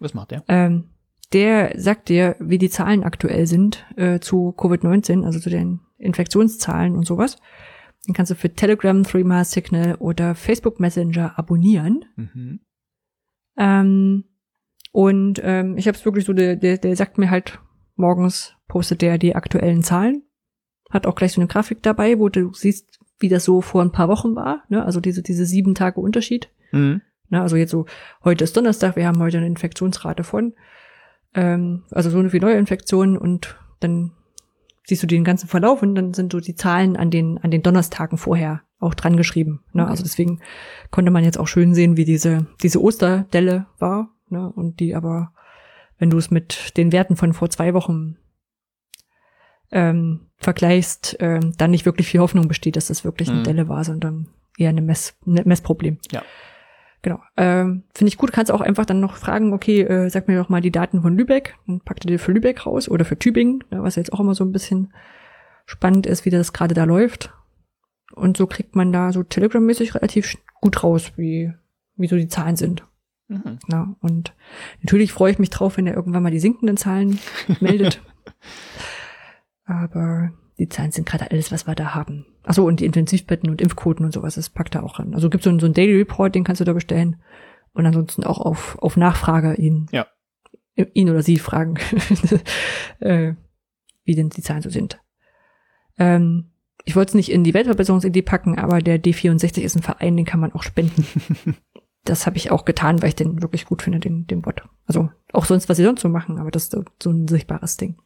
Was 0.00 0.14
macht 0.14 0.32
der? 0.32 0.42
Ähm, 0.48 0.90
der 1.32 1.72
sagt 1.76 2.08
dir, 2.08 2.36
wie 2.38 2.58
die 2.58 2.70
Zahlen 2.70 3.04
aktuell 3.04 3.46
sind 3.46 3.84
äh, 3.96 4.20
zu 4.20 4.54
Covid-19, 4.56 5.24
also 5.24 5.38
zu 5.38 5.50
den 5.50 5.80
Infektionszahlen 5.98 6.96
und 6.96 7.06
sowas. 7.06 7.38
Den 8.06 8.14
kannst 8.14 8.30
du 8.30 8.36
für 8.36 8.52
Telegram, 8.52 9.02
Threema, 9.02 9.44
Signal 9.44 9.96
oder 9.96 10.34
Facebook 10.34 10.80
Messenger 10.80 11.38
abonnieren. 11.38 12.04
Mhm. 12.16 12.60
Ähm, 13.56 14.24
und 14.92 15.40
ähm, 15.42 15.76
ich 15.76 15.88
habe 15.88 15.96
es 15.96 16.04
wirklich 16.04 16.24
so, 16.24 16.32
der, 16.32 16.56
der, 16.56 16.78
der 16.78 16.96
sagt 16.96 17.18
mir 17.18 17.30
halt, 17.30 17.58
morgens 17.96 18.54
postet 18.68 19.02
der 19.02 19.18
die 19.18 19.34
aktuellen 19.34 19.82
Zahlen. 19.82 20.22
Hat 20.90 21.06
auch 21.06 21.14
gleich 21.16 21.32
so 21.32 21.40
eine 21.40 21.48
Grafik 21.48 21.82
dabei, 21.82 22.18
wo 22.18 22.28
du 22.28 22.52
siehst, 22.52 23.00
wie 23.18 23.28
das 23.28 23.44
so 23.44 23.60
vor 23.60 23.82
ein 23.82 23.92
paar 23.92 24.08
Wochen 24.08 24.36
war, 24.36 24.62
ne? 24.68 24.84
Also 24.84 25.00
diese, 25.00 25.22
diese 25.22 25.46
sieben 25.46 25.74
Tage 25.74 26.00
Unterschied. 26.00 26.50
Mhm. 26.70 27.00
Ne? 27.28 27.42
Also 27.42 27.56
jetzt 27.56 27.70
so, 27.70 27.86
heute 28.22 28.44
ist 28.44 28.56
Donnerstag, 28.56 28.96
wir 28.96 29.06
haben 29.06 29.18
heute 29.18 29.38
eine 29.38 29.46
Infektionsrate 29.46 30.22
von, 30.22 30.54
ähm, 31.34 31.84
also 31.90 32.10
so 32.10 32.18
eine 32.18 32.30
viel 32.30 32.40
Neuinfektionen 32.40 33.16
und 33.16 33.56
dann 33.80 34.12
siehst 34.86 35.02
du 35.02 35.06
den 35.06 35.24
ganzen 35.24 35.48
Verlauf 35.48 35.82
und 35.82 35.94
dann 35.94 36.14
sind 36.14 36.32
so 36.32 36.40
die 36.40 36.54
Zahlen 36.54 36.96
an 36.96 37.10
den, 37.10 37.38
an 37.38 37.50
den 37.50 37.62
Donnerstagen 37.62 38.18
vorher 38.18 38.62
auch 38.78 38.94
dran 38.94 39.16
geschrieben. 39.16 39.64
Ne? 39.72 39.82
Okay. 39.82 39.90
Also 39.90 40.02
deswegen 40.02 40.40
konnte 40.90 41.10
man 41.10 41.24
jetzt 41.24 41.38
auch 41.38 41.48
schön 41.48 41.74
sehen, 41.74 41.96
wie 41.96 42.04
diese, 42.04 42.46
diese 42.62 42.80
Osterdelle 42.82 43.66
war, 43.78 44.10
ne? 44.28 44.50
Und 44.54 44.80
die 44.80 44.94
aber, 44.94 45.32
wenn 45.98 46.10
du 46.10 46.18
es 46.18 46.30
mit 46.30 46.76
den 46.76 46.92
Werten 46.92 47.16
von 47.16 47.32
vor 47.32 47.50
zwei 47.50 47.74
Wochen 47.74 48.16
ähm, 49.72 50.28
vergleichst, 50.36 51.16
ähm, 51.20 51.54
dann 51.56 51.70
nicht 51.70 51.86
wirklich 51.86 52.08
viel 52.08 52.20
Hoffnung 52.20 52.48
besteht, 52.48 52.76
dass 52.76 52.88
das 52.88 53.04
wirklich 53.04 53.28
eine 53.28 53.40
mhm. 53.40 53.44
Delle 53.44 53.68
war, 53.68 53.82
sondern 53.82 54.28
eher 54.56 54.70
eine 54.70 54.82
Mess, 54.82 55.16
ein 55.26 55.42
Messproblem. 55.44 55.98
Ja. 56.12 56.22
Genau. 57.06 57.22
Ähm, 57.36 57.84
Finde 57.94 58.08
ich 58.08 58.16
gut. 58.16 58.32
Kannst 58.32 58.50
auch 58.50 58.60
einfach 58.60 58.84
dann 58.84 58.98
noch 58.98 59.14
fragen, 59.14 59.52
okay, 59.52 59.82
äh, 59.82 60.10
sag 60.10 60.26
mir 60.26 60.36
doch 60.36 60.48
mal 60.48 60.60
die 60.60 60.72
Daten 60.72 61.02
von 61.02 61.16
Lübeck. 61.16 61.54
Dann 61.68 61.80
packt 61.80 62.04
er 62.04 62.08
dir 62.08 62.18
für 62.18 62.32
Lübeck 62.32 62.66
raus 62.66 62.88
oder 62.88 63.04
für 63.04 63.16
Tübingen, 63.16 63.62
ne, 63.70 63.80
was 63.80 63.94
jetzt 63.94 64.12
auch 64.12 64.18
immer 64.18 64.34
so 64.34 64.42
ein 64.42 64.50
bisschen 64.50 64.92
spannend 65.66 66.08
ist, 66.08 66.24
wie 66.24 66.30
das 66.30 66.52
gerade 66.52 66.74
da 66.74 66.82
läuft. 66.82 67.32
Und 68.12 68.36
so 68.36 68.48
kriegt 68.48 68.74
man 68.74 68.92
da 68.92 69.12
so 69.12 69.22
Telegram-mäßig 69.22 69.94
relativ 69.94 70.36
gut 70.60 70.82
raus, 70.82 71.12
wie, 71.14 71.52
wie 71.94 72.08
so 72.08 72.16
die 72.16 72.26
Zahlen 72.26 72.56
sind. 72.56 72.84
Mhm. 73.28 73.60
Ja, 73.68 73.94
und 74.00 74.34
natürlich 74.82 75.12
freue 75.12 75.30
ich 75.30 75.38
mich 75.38 75.50
drauf, 75.50 75.76
wenn 75.76 75.86
er 75.86 75.94
irgendwann 75.94 76.24
mal 76.24 76.32
die 76.32 76.40
sinkenden 76.40 76.76
Zahlen 76.76 77.20
meldet. 77.60 78.02
Aber 79.64 80.32
die 80.58 80.68
Zahlen 80.68 80.90
sind 80.90 81.06
gerade 81.06 81.30
alles, 81.30 81.52
was 81.52 81.68
wir 81.68 81.76
da 81.76 81.94
haben. 81.94 82.26
Achso, 82.46 82.64
und 82.64 82.78
die 82.78 82.86
Intensivbetten 82.86 83.50
und 83.50 83.60
Impfquoten 83.60 84.04
und 84.06 84.12
sowas, 84.12 84.36
das 84.36 84.50
packt 84.50 84.76
da 84.76 84.82
auch 84.82 85.00
ran. 85.00 85.14
Also 85.14 85.28
gibt 85.28 85.42
so, 85.42 85.50
so 85.58 85.66
einen 85.66 85.74
Daily 85.74 85.96
Report, 85.96 86.32
den 86.32 86.44
kannst 86.44 86.60
du 86.60 86.64
da 86.64 86.72
bestellen. 86.72 87.16
Und 87.72 87.84
ansonsten 87.84 88.22
auch 88.22 88.38
auf, 88.38 88.78
auf 88.80 88.96
Nachfrage 88.96 89.54
ihn, 89.54 89.88
ja. 89.90 90.06
ihn 90.76 91.10
oder 91.10 91.22
sie 91.22 91.38
fragen, 91.38 91.74
äh, 93.00 93.34
wie 94.04 94.14
denn 94.14 94.30
die 94.30 94.42
Zahlen 94.42 94.62
so 94.62 94.70
sind. 94.70 95.00
Ähm, 95.98 96.52
ich 96.84 96.94
wollte 96.94 97.10
es 97.10 97.14
nicht 97.14 97.32
in 97.32 97.42
die 97.42 97.52
Weltverbesserungsidee 97.52 98.22
packen, 98.22 98.58
aber 98.58 98.80
der 98.80 99.02
D64 99.02 99.60
ist 99.62 99.74
ein 99.74 99.82
Verein, 99.82 100.16
den 100.16 100.24
kann 100.24 100.38
man 100.38 100.52
auch 100.52 100.62
spenden. 100.62 101.04
das 102.04 102.26
habe 102.26 102.36
ich 102.36 102.52
auch 102.52 102.64
getan, 102.64 103.02
weil 103.02 103.08
ich 103.08 103.16
den 103.16 103.42
wirklich 103.42 103.64
gut 103.64 103.82
finde, 103.82 103.98
den, 103.98 104.28
den 104.28 104.42
Bot. 104.42 104.62
Also 104.86 105.10
auch 105.32 105.46
sonst, 105.46 105.68
was 105.68 105.78
sie 105.78 105.84
sonst 105.84 106.00
so 106.00 106.08
machen, 106.08 106.38
aber 106.38 106.52
das 106.52 106.64
ist 106.64 106.72
so, 106.72 106.84
so 107.02 107.10
ein 107.10 107.26
sichtbares 107.26 107.76
Ding. 107.76 107.96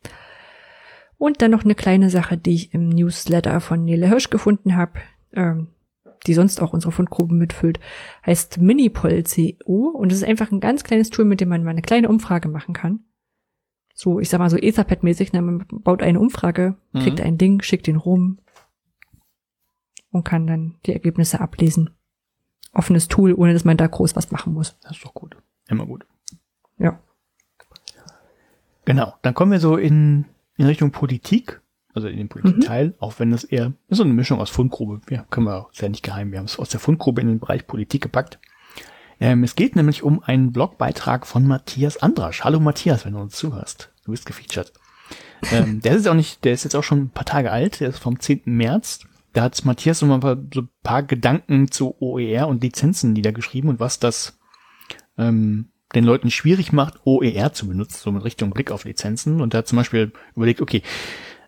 Und 1.21 1.43
dann 1.43 1.51
noch 1.51 1.65
eine 1.65 1.75
kleine 1.75 2.09
Sache, 2.09 2.39
die 2.39 2.55
ich 2.55 2.73
im 2.73 2.89
Newsletter 2.89 3.61
von 3.61 3.85
Nele 3.85 4.09
Hirsch 4.09 4.31
gefunden 4.31 4.75
habe, 4.75 5.01
ähm, 5.35 5.69
die 6.27 6.33
sonst 6.33 6.63
auch 6.63 6.73
unsere 6.73 6.93
Fundgruppen 6.93 7.37
mitfüllt, 7.37 7.79
heißt 8.25 8.57
Minipol.co 8.57 9.89
und 9.91 10.13
es 10.13 10.23
ist 10.23 10.25
einfach 10.25 10.51
ein 10.51 10.61
ganz 10.61 10.83
kleines 10.83 11.11
Tool, 11.11 11.27
mit 11.27 11.43
dem 11.43 11.51
man 11.51 11.63
mal 11.63 11.73
eine 11.73 11.83
kleine 11.83 12.09
Umfrage 12.09 12.49
machen 12.49 12.73
kann. 12.73 13.01
So, 13.93 14.19
ich 14.19 14.31
sag 14.31 14.39
mal 14.39 14.49
so 14.49 14.57
Etherpad-mäßig, 14.57 15.35
ne, 15.35 15.43
man 15.43 15.67
baut 15.71 16.03
eine 16.03 16.19
Umfrage, 16.19 16.79
mhm. 16.93 17.01
kriegt 17.01 17.21
ein 17.21 17.37
Ding, 17.37 17.61
schickt 17.61 17.87
ihn 17.87 17.97
rum 17.97 18.39
und 20.11 20.25
kann 20.25 20.47
dann 20.47 20.77
die 20.87 20.95
Ergebnisse 20.95 21.43
ablesen. 21.43 21.91
Offenes 22.73 23.09
Tool, 23.09 23.35
ohne 23.35 23.53
dass 23.53 23.67
man 23.67 23.77
da 23.77 23.87
groß 23.87 24.17
was 24.17 24.31
machen 24.31 24.55
muss. 24.55 24.79
Das 24.81 24.93
ist 24.93 25.05
doch 25.05 25.13
gut. 25.13 25.37
Immer 25.69 25.85
gut. 25.85 26.07
Ja. 26.79 26.99
Genau. 28.87 29.13
Dann 29.21 29.35
kommen 29.35 29.53
wir 29.53 29.61
so 29.61 29.77
in 29.77 30.25
in 30.57 30.67
Richtung 30.67 30.91
Politik, 30.91 31.61
also 31.95 32.09
in 32.09 32.17
den 32.17 32.29
Politikteil, 32.29 32.89
mhm. 32.89 32.95
auch 32.99 33.19
wenn 33.19 33.33
es 33.33 33.45
eher 33.45 33.73
ist 33.89 33.99
so 33.99 34.05
eine 34.05 34.13
Mischung 34.13 34.41
aus 34.41 34.51
Fundgrube. 34.51 35.01
Wir 35.07 35.27
können 35.31 35.47
wir 35.47 35.57
auch 35.57 35.73
sehr 35.73 35.89
nicht 35.89 36.05
geheim. 36.05 36.33
Wir 36.33 36.39
haben 36.39 36.47
es 36.47 36.59
aus 36.59 36.69
der 36.69 36.81
Fundgrube 36.81 37.21
in 37.21 37.29
den 37.29 37.41
Bereich 37.41 37.67
Politik 37.67 38.03
gepackt. 38.03 38.39
Ähm, 39.21 39.45
es 39.45 39.55
geht 39.55 39.77
nämlich 39.77 40.03
um 40.03 40.23
einen 40.23 40.53
Blogbeitrag 40.53 41.27
von 41.27 41.47
Matthias 41.47 41.99
Andrasch. 41.99 42.43
Hallo 42.43 42.59
Matthias, 42.59 43.05
wenn 43.05 43.13
du 43.13 43.21
uns 43.21 43.37
zuhörst. 43.37 43.93
Du 44.05 44.13
bist 44.13 44.25
gefeatured. 44.27 44.73
ähm, 45.53 45.81
der 45.81 45.97
ist 45.97 46.09
auch 46.09 46.15
nicht, 46.15 46.45
der 46.45 46.53
ist 46.53 46.65
jetzt 46.65 46.75
auch 46.75 46.85
schon 46.85 47.01
ein 47.01 47.11
paar 47.11 47.27
Tage 47.27 47.51
alt. 47.51 47.81
Der 47.81 47.91
ist 47.91 47.99
vom 47.99 48.19
10. 48.19 48.43
März. 48.47 49.01
Da 49.33 49.43
hat 49.43 49.65
Matthias 49.65 50.03
noch 50.03 50.23
mal 50.23 50.49
so 50.53 50.63
ein 50.63 50.69
paar 50.83 51.03
Gedanken 51.03 51.71
zu 51.71 51.95
OER 52.01 52.49
und 52.49 52.63
Lizenzen 52.63 53.13
niedergeschrieben 53.13 53.71
und 53.71 53.79
was 53.81 53.99
das 54.01 54.39
ähm, 55.19 55.71
den 55.95 56.05
Leuten 56.05 56.31
schwierig 56.31 56.73
macht, 56.73 57.01
OER 57.05 57.53
zu 57.53 57.67
benutzen, 57.67 57.99
so 58.01 58.13
mit 58.13 58.25
Richtung 58.25 58.51
Blick 58.51 58.71
auf 58.71 58.85
Lizenzen. 58.85 59.41
Und 59.41 59.55
da 59.55 59.65
zum 59.65 59.77
Beispiel 59.77 60.13
überlegt, 60.37 60.61
okay, 60.61 60.83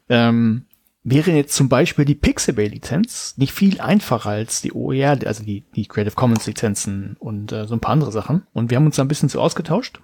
ähm, 0.09 0.66
wäre 1.05 1.32
jetzt 1.32 1.55
zum 1.55 1.69
Beispiel 1.69 2.05
die 2.05 2.14
Pixabay-Lizenz 2.14 3.36
nicht 3.36 3.52
viel 3.52 3.81
einfacher 3.81 4.31
als 4.31 4.62
die 4.62 4.73
OER, 4.73 5.19
also 5.27 5.44
die, 5.44 5.64
die 5.74 5.86
Creative 5.86 6.14
Commons-Lizenzen 6.14 7.16
und 7.19 7.52
äh, 7.52 7.66
so 7.66 7.74
ein 7.74 7.81
paar 7.81 7.93
andere 7.93 8.12
Sachen. 8.12 8.47
Und 8.52 8.70
wir 8.70 8.77
haben 8.77 8.86
uns 8.86 8.97
da 8.97 9.02
ein 9.02 9.09
bisschen 9.09 9.28
zu 9.28 9.40
ausgetauscht. 9.40 10.01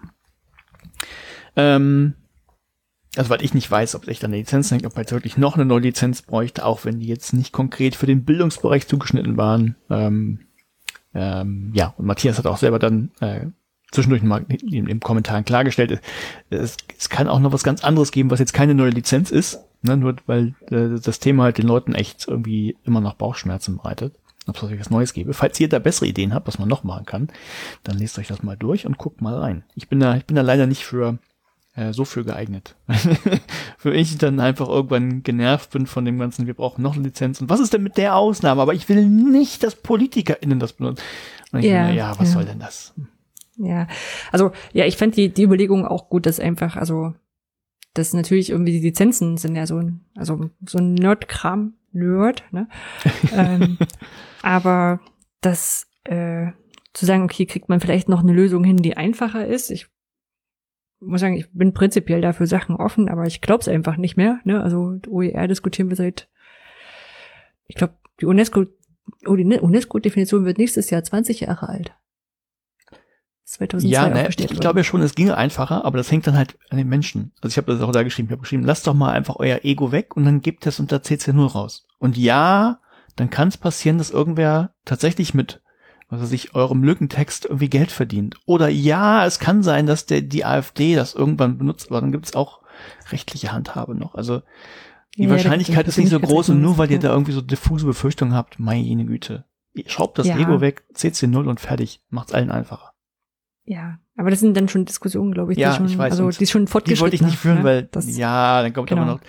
Ähm, 1.57 2.15
also 3.17 3.31
weil 3.31 3.43
ich 3.43 3.55
nicht 3.55 3.71
weiß, 3.71 3.95
ob 3.95 4.03
es 4.03 4.09
echt 4.09 4.25
an 4.25 4.33
der 4.33 4.41
Lizenz 4.41 4.71
hängt, 4.71 4.87
ob 4.87 4.95
man 4.95 5.03
jetzt 5.03 5.13
wirklich 5.13 5.37
noch 5.37 5.55
eine 5.55 5.65
neue 5.65 5.81
Lizenz 5.81 6.23
bräuchte, 6.23 6.65
auch 6.65 6.85
wenn 6.85 7.01
die 7.01 7.07
jetzt 7.07 7.33
nicht 7.33 7.53
konkret 7.53 7.97
für 7.97 8.07
den 8.07 8.25
Bildungsbereich 8.25 8.87
zugeschnitten 8.87 9.37
waren. 9.37 9.77
Ähm, 9.91 10.41
ähm, 11.15 11.73
ja, 11.75 11.95
und 11.97 12.07
Matthias 12.07 12.39
hat 12.39 12.47
auch 12.47 12.59
selber 12.59 12.79
dann 12.79 13.11
äh, 13.21 13.47
zwischendurch 13.91 14.23
mal 14.23 14.45
in 14.49 14.87
den 14.87 15.01
Kommentaren 15.01 15.45
klargestellt, 15.45 16.01
es, 16.51 16.77
es 16.99 17.09
kann 17.09 17.29
auch 17.29 17.41
noch 17.41 17.53
was 17.53 17.65
ganz 17.65 17.83
anderes 17.85 18.13
geben, 18.13 18.31
was 18.31 18.39
jetzt 18.39 18.53
keine 18.53 18.75
neue 18.75 18.91
Lizenz 18.91 19.31
ist, 19.31 19.61
ne, 19.83 19.97
nur 19.97 20.17
weil 20.27 20.55
äh, 20.71 21.01
das 21.01 21.21
Thema 21.21 21.45
halt 21.45 21.59
den 21.59 21.67
Leuten 21.67 21.95
echt 21.95 22.29
irgendwie 22.29 22.77
immer 22.85 23.01
noch 23.01 23.15
Bauchschmerzen 23.15 23.77
bereitet. 23.77 24.15
Ob 24.47 24.63
es 24.63 24.81
was 24.81 24.91
Neues 24.91 25.13
gebe. 25.13 25.35
Falls 25.35 25.61
ihr 25.61 25.69
da 25.69 25.79
bessere 25.79 26.07
Ideen 26.07 26.33
habt, 26.33 26.47
was 26.47 26.59
man 26.59 26.69
noch 26.69 26.83
machen 26.83 27.05
kann, 27.05 27.29
dann 27.83 27.99
lest 27.99 28.19
euch 28.19 28.29
das 28.29 28.43
mal 28.43 28.57
durch 28.57 28.87
und 28.87 28.97
guckt 28.97 29.21
mal 29.21 29.35
rein. 29.35 29.63
Ich 29.75 29.89
bin 29.89 30.01
da, 30.01 30.17
ich 30.17 30.25
bin 30.25 30.37
da 30.37 30.43
leider 30.43 30.67
nicht 30.67 30.87
für 30.87 31.19
äh, 31.79 31.93
so 31.93 32.07
für 32.07 32.25
geeignet. 32.25 32.75
für 33.79 33.95
ich 33.95 34.17
dann 34.17 34.41
einfach 34.41 34.69
irgendwann 34.69 35.23
genervt 35.23 35.71
bin 35.71 35.87
von 35.87 36.05
dem 36.07 36.19
ganzen, 36.19 36.47
wir 36.47 36.55
brauchen 36.55 36.81
noch 36.83 36.95
eine 36.95 37.05
Lizenz. 37.05 37.43
Und 37.43 37.51
was 37.51 37.61
ist 37.61 37.75
denn 37.75 37.83
mit 37.83 37.99
der 37.99 38.17
Ausnahme? 38.17 38.63
Aber 38.63 38.73
ich 38.73 38.89
will 38.89 39.07
nicht, 39.07 39.63
dass 39.63 39.77
PolitikerInnen 39.77 40.59
das 40.59 40.73
benutzen. 40.73 41.03
Und 41.53 41.59
ich 41.61 41.67
Ja, 41.67 41.89
ja, 41.89 41.91
ja, 41.91 42.19
was 42.19 42.29
ja. 42.29 42.35
soll 42.35 42.47
denn 42.47 42.59
das? 42.59 42.95
Ja, 43.59 43.89
also 44.33 44.53
ja, 44.73 44.87
ich 44.87 44.97
fand 44.97 45.17
die, 45.17 45.29
die 45.31 45.43
Überlegung 45.43 45.85
auch 45.85 46.09
gut, 46.09 46.27
dass 46.27 46.41
einfach, 46.41 46.77
also, 46.77 47.15
dass 47.95 48.15
natürlich 48.15 48.51
irgendwie 48.51 48.73
die 48.73 48.87
Lizenzen 48.87 49.37
sind 49.37 49.57
ja 49.57 49.67
so 49.67 49.79
ein, 49.79 50.05
also 50.15 50.51
so 50.65 50.79
ein 50.79 50.95
Nerd-Kram, 50.95 51.75
Nerd, 51.93 52.45
ne? 52.53 52.69
ähm, 53.33 53.79
aber 54.43 55.01
das 55.41 55.87
äh, 56.05 56.53
zu 56.93 57.07
sagen, 57.07 57.23
okay, 57.23 57.47
kriegt 57.47 57.69
man 57.69 57.81
vielleicht 57.81 58.09
noch 58.09 58.21
eine 58.21 58.33
Lösung 58.33 58.65
hin, 58.65 58.77
die 58.77 58.97
einfacher 58.97 59.47
ist. 59.47 59.71
Ich 59.71 59.89
muss 61.01 61.21
sagen, 61.21 61.37
ich 61.37 61.51
bin 61.53 61.73
prinzipiell 61.73 62.21
dafür 62.21 62.47
Sachen 62.47 62.77
offen, 62.77 63.09
aber 63.09 63.27
ich 63.27 63.41
glaube 63.41 63.61
es 63.61 63.69
einfach 63.69 63.97
nicht 63.97 64.17
mehr. 64.17 64.41
Ne? 64.45 64.63
Also 64.63 64.99
OER 65.09 65.47
diskutieren 65.49 65.91
wir 65.91 65.97
seit, 65.97 66.29
ich 67.67 67.77
glaube, 67.77 67.95
die 68.21 68.27
UNESCO, 68.27 68.67
oh, 69.27 69.37
die 69.37 69.45
UNESCO-Definition 69.45 70.45
wird 70.45 70.59
nächstes 70.59 70.91
Jahr 70.91 71.05
20 71.05 71.41
Jahre 71.41 71.69
alt. 71.69 71.95
2002 73.59 73.89
Ja, 73.89 74.09
ne, 74.09 74.29
ich, 74.29 74.61
glaube 74.61 74.81
ja 74.81 74.85
schon, 74.85 75.03
es 75.03 75.15
ginge 75.15 75.37
einfacher, 75.37 75.85
aber 75.85 75.99
das 75.99 76.11
hängt 76.11 76.27
dann 76.27 76.37
halt 76.37 76.57
an 76.71 76.79
den 76.79 76.89
Menschen. 76.89 77.33
Also 77.41 77.53
ich 77.53 77.57
habe 77.57 77.73
das 77.73 77.83
auch 77.83 77.93
da 77.93 78.03
geschrieben, 78.03 78.29
ich 78.29 78.33
habe 78.33 78.43
geschrieben, 78.43 78.65
lasst 78.65 78.87
doch 78.87 78.95
mal 78.95 79.13
einfach 79.13 79.37
euer 79.37 79.61
Ego 79.65 79.93
weg 79.93 80.17
und 80.17 80.25
dann 80.25 80.41
gebt 80.41 80.67
es 80.67 80.81
unter 80.81 80.99
CC0 80.99 81.53
raus. 81.53 81.87
Und 81.99 82.17
ja, 82.17 82.79
dann 83.17 83.31
kann 83.31 83.49
es 83.49 83.57
passieren, 83.57 83.99
dass 83.99 84.11
irgendwer 84.11 84.71
tatsächlich 84.85 85.35
mit, 85.35 85.61
was 86.09 86.23
weiß 86.23 86.33
ich, 86.33 86.55
eurem 86.55 86.85
Lückentext 86.85 87.47
irgendwie 87.47 87.69
Geld 87.69 87.91
verdient. 87.91 88.37
Oder 88.47 88.69
ja, 88.69 89.27
es 89.27 89.41
kann 89.41 89.63
sein, 89.63 89.87
dass 89.87 90.07
der 90.07 90.23
die 90.23 90.45
AfD 90.45 90.95
das 90.95 91.15
irgendwann 91.15 91.59
benutzt, 91.59 91.91
aber 91.91 92.01
dann 92.01 92.13
gibt 92.13 92.27
es 92.27 92.37
auch 92.37 92.61
rechtliche 93.11 93.53
Handhabe 93.53 93.97
noch. 93.97 94.15
Also 94.15 94.43
die 95.17 95.25
Ja, 95.25 95.31
Wahrscheinlichkeit 95.31 95.87
gibt's 95.87 95.99
ist 95.99 96.05
nicht 96.05 96.11
so 96.11 96.21
groß 96.21 96.51
und 96.51 96.61
nur 96.61 96.79
weil 96.79 96.91
ihr 96.93 97.01
da 97.01 97.11
irgendwie 97.11 97.33
so 97.33 97.41
diffuse 97.41 97.87
Befürchtungen 97.87 98.35
habt, 98.35 98.61
meine 98.61 99.05
Güte. 99.05 99.45
Schraubt 99.87 100.19
das 100.19 100.29
Ja. 100.29 100.39
Ego 100.39 100.61
weg, 100.61 100.85
CC0 100.95 101.49
und 101.49 101.61
fertig. 101.61 102.01
Macht's 102.09 102.33
allen 102.33 102.51
einfacher. 102.51 102.93
Ja, 103.71 103.99
aber 104.17 104.31
das 104.31 104.41
sind 104.41 104.57
dann 104.57 104.67
schon 104.69 104.87
Diskussionen, 104.87 105.33
glaube 105.33 105.53
ich, 105.53 105.59
Ja, 105.59 105.71
die 105.73 105.77
schon, 105.77 105.87
ich 105.87 105.99
weiß, 105.99 106.13
also 106.19 106.31
die 106.31 106.47
schon 106.47 106.65
Die 106.65 106.71
fortgeschritten. 106.71 107.03
wollte 107.03 107.17
ich 107.17 107.23
nicht 107.23 107.37
führen, 107.37 107.65
weil 107.65 107.83
das, 107.83 108.17
ja, 108.17 108.63
dann 108.63 108.73
kommt 108.73 108.89
genau. 108.89 109.03
aber 109.03 109.11
noch, 109.13 109.21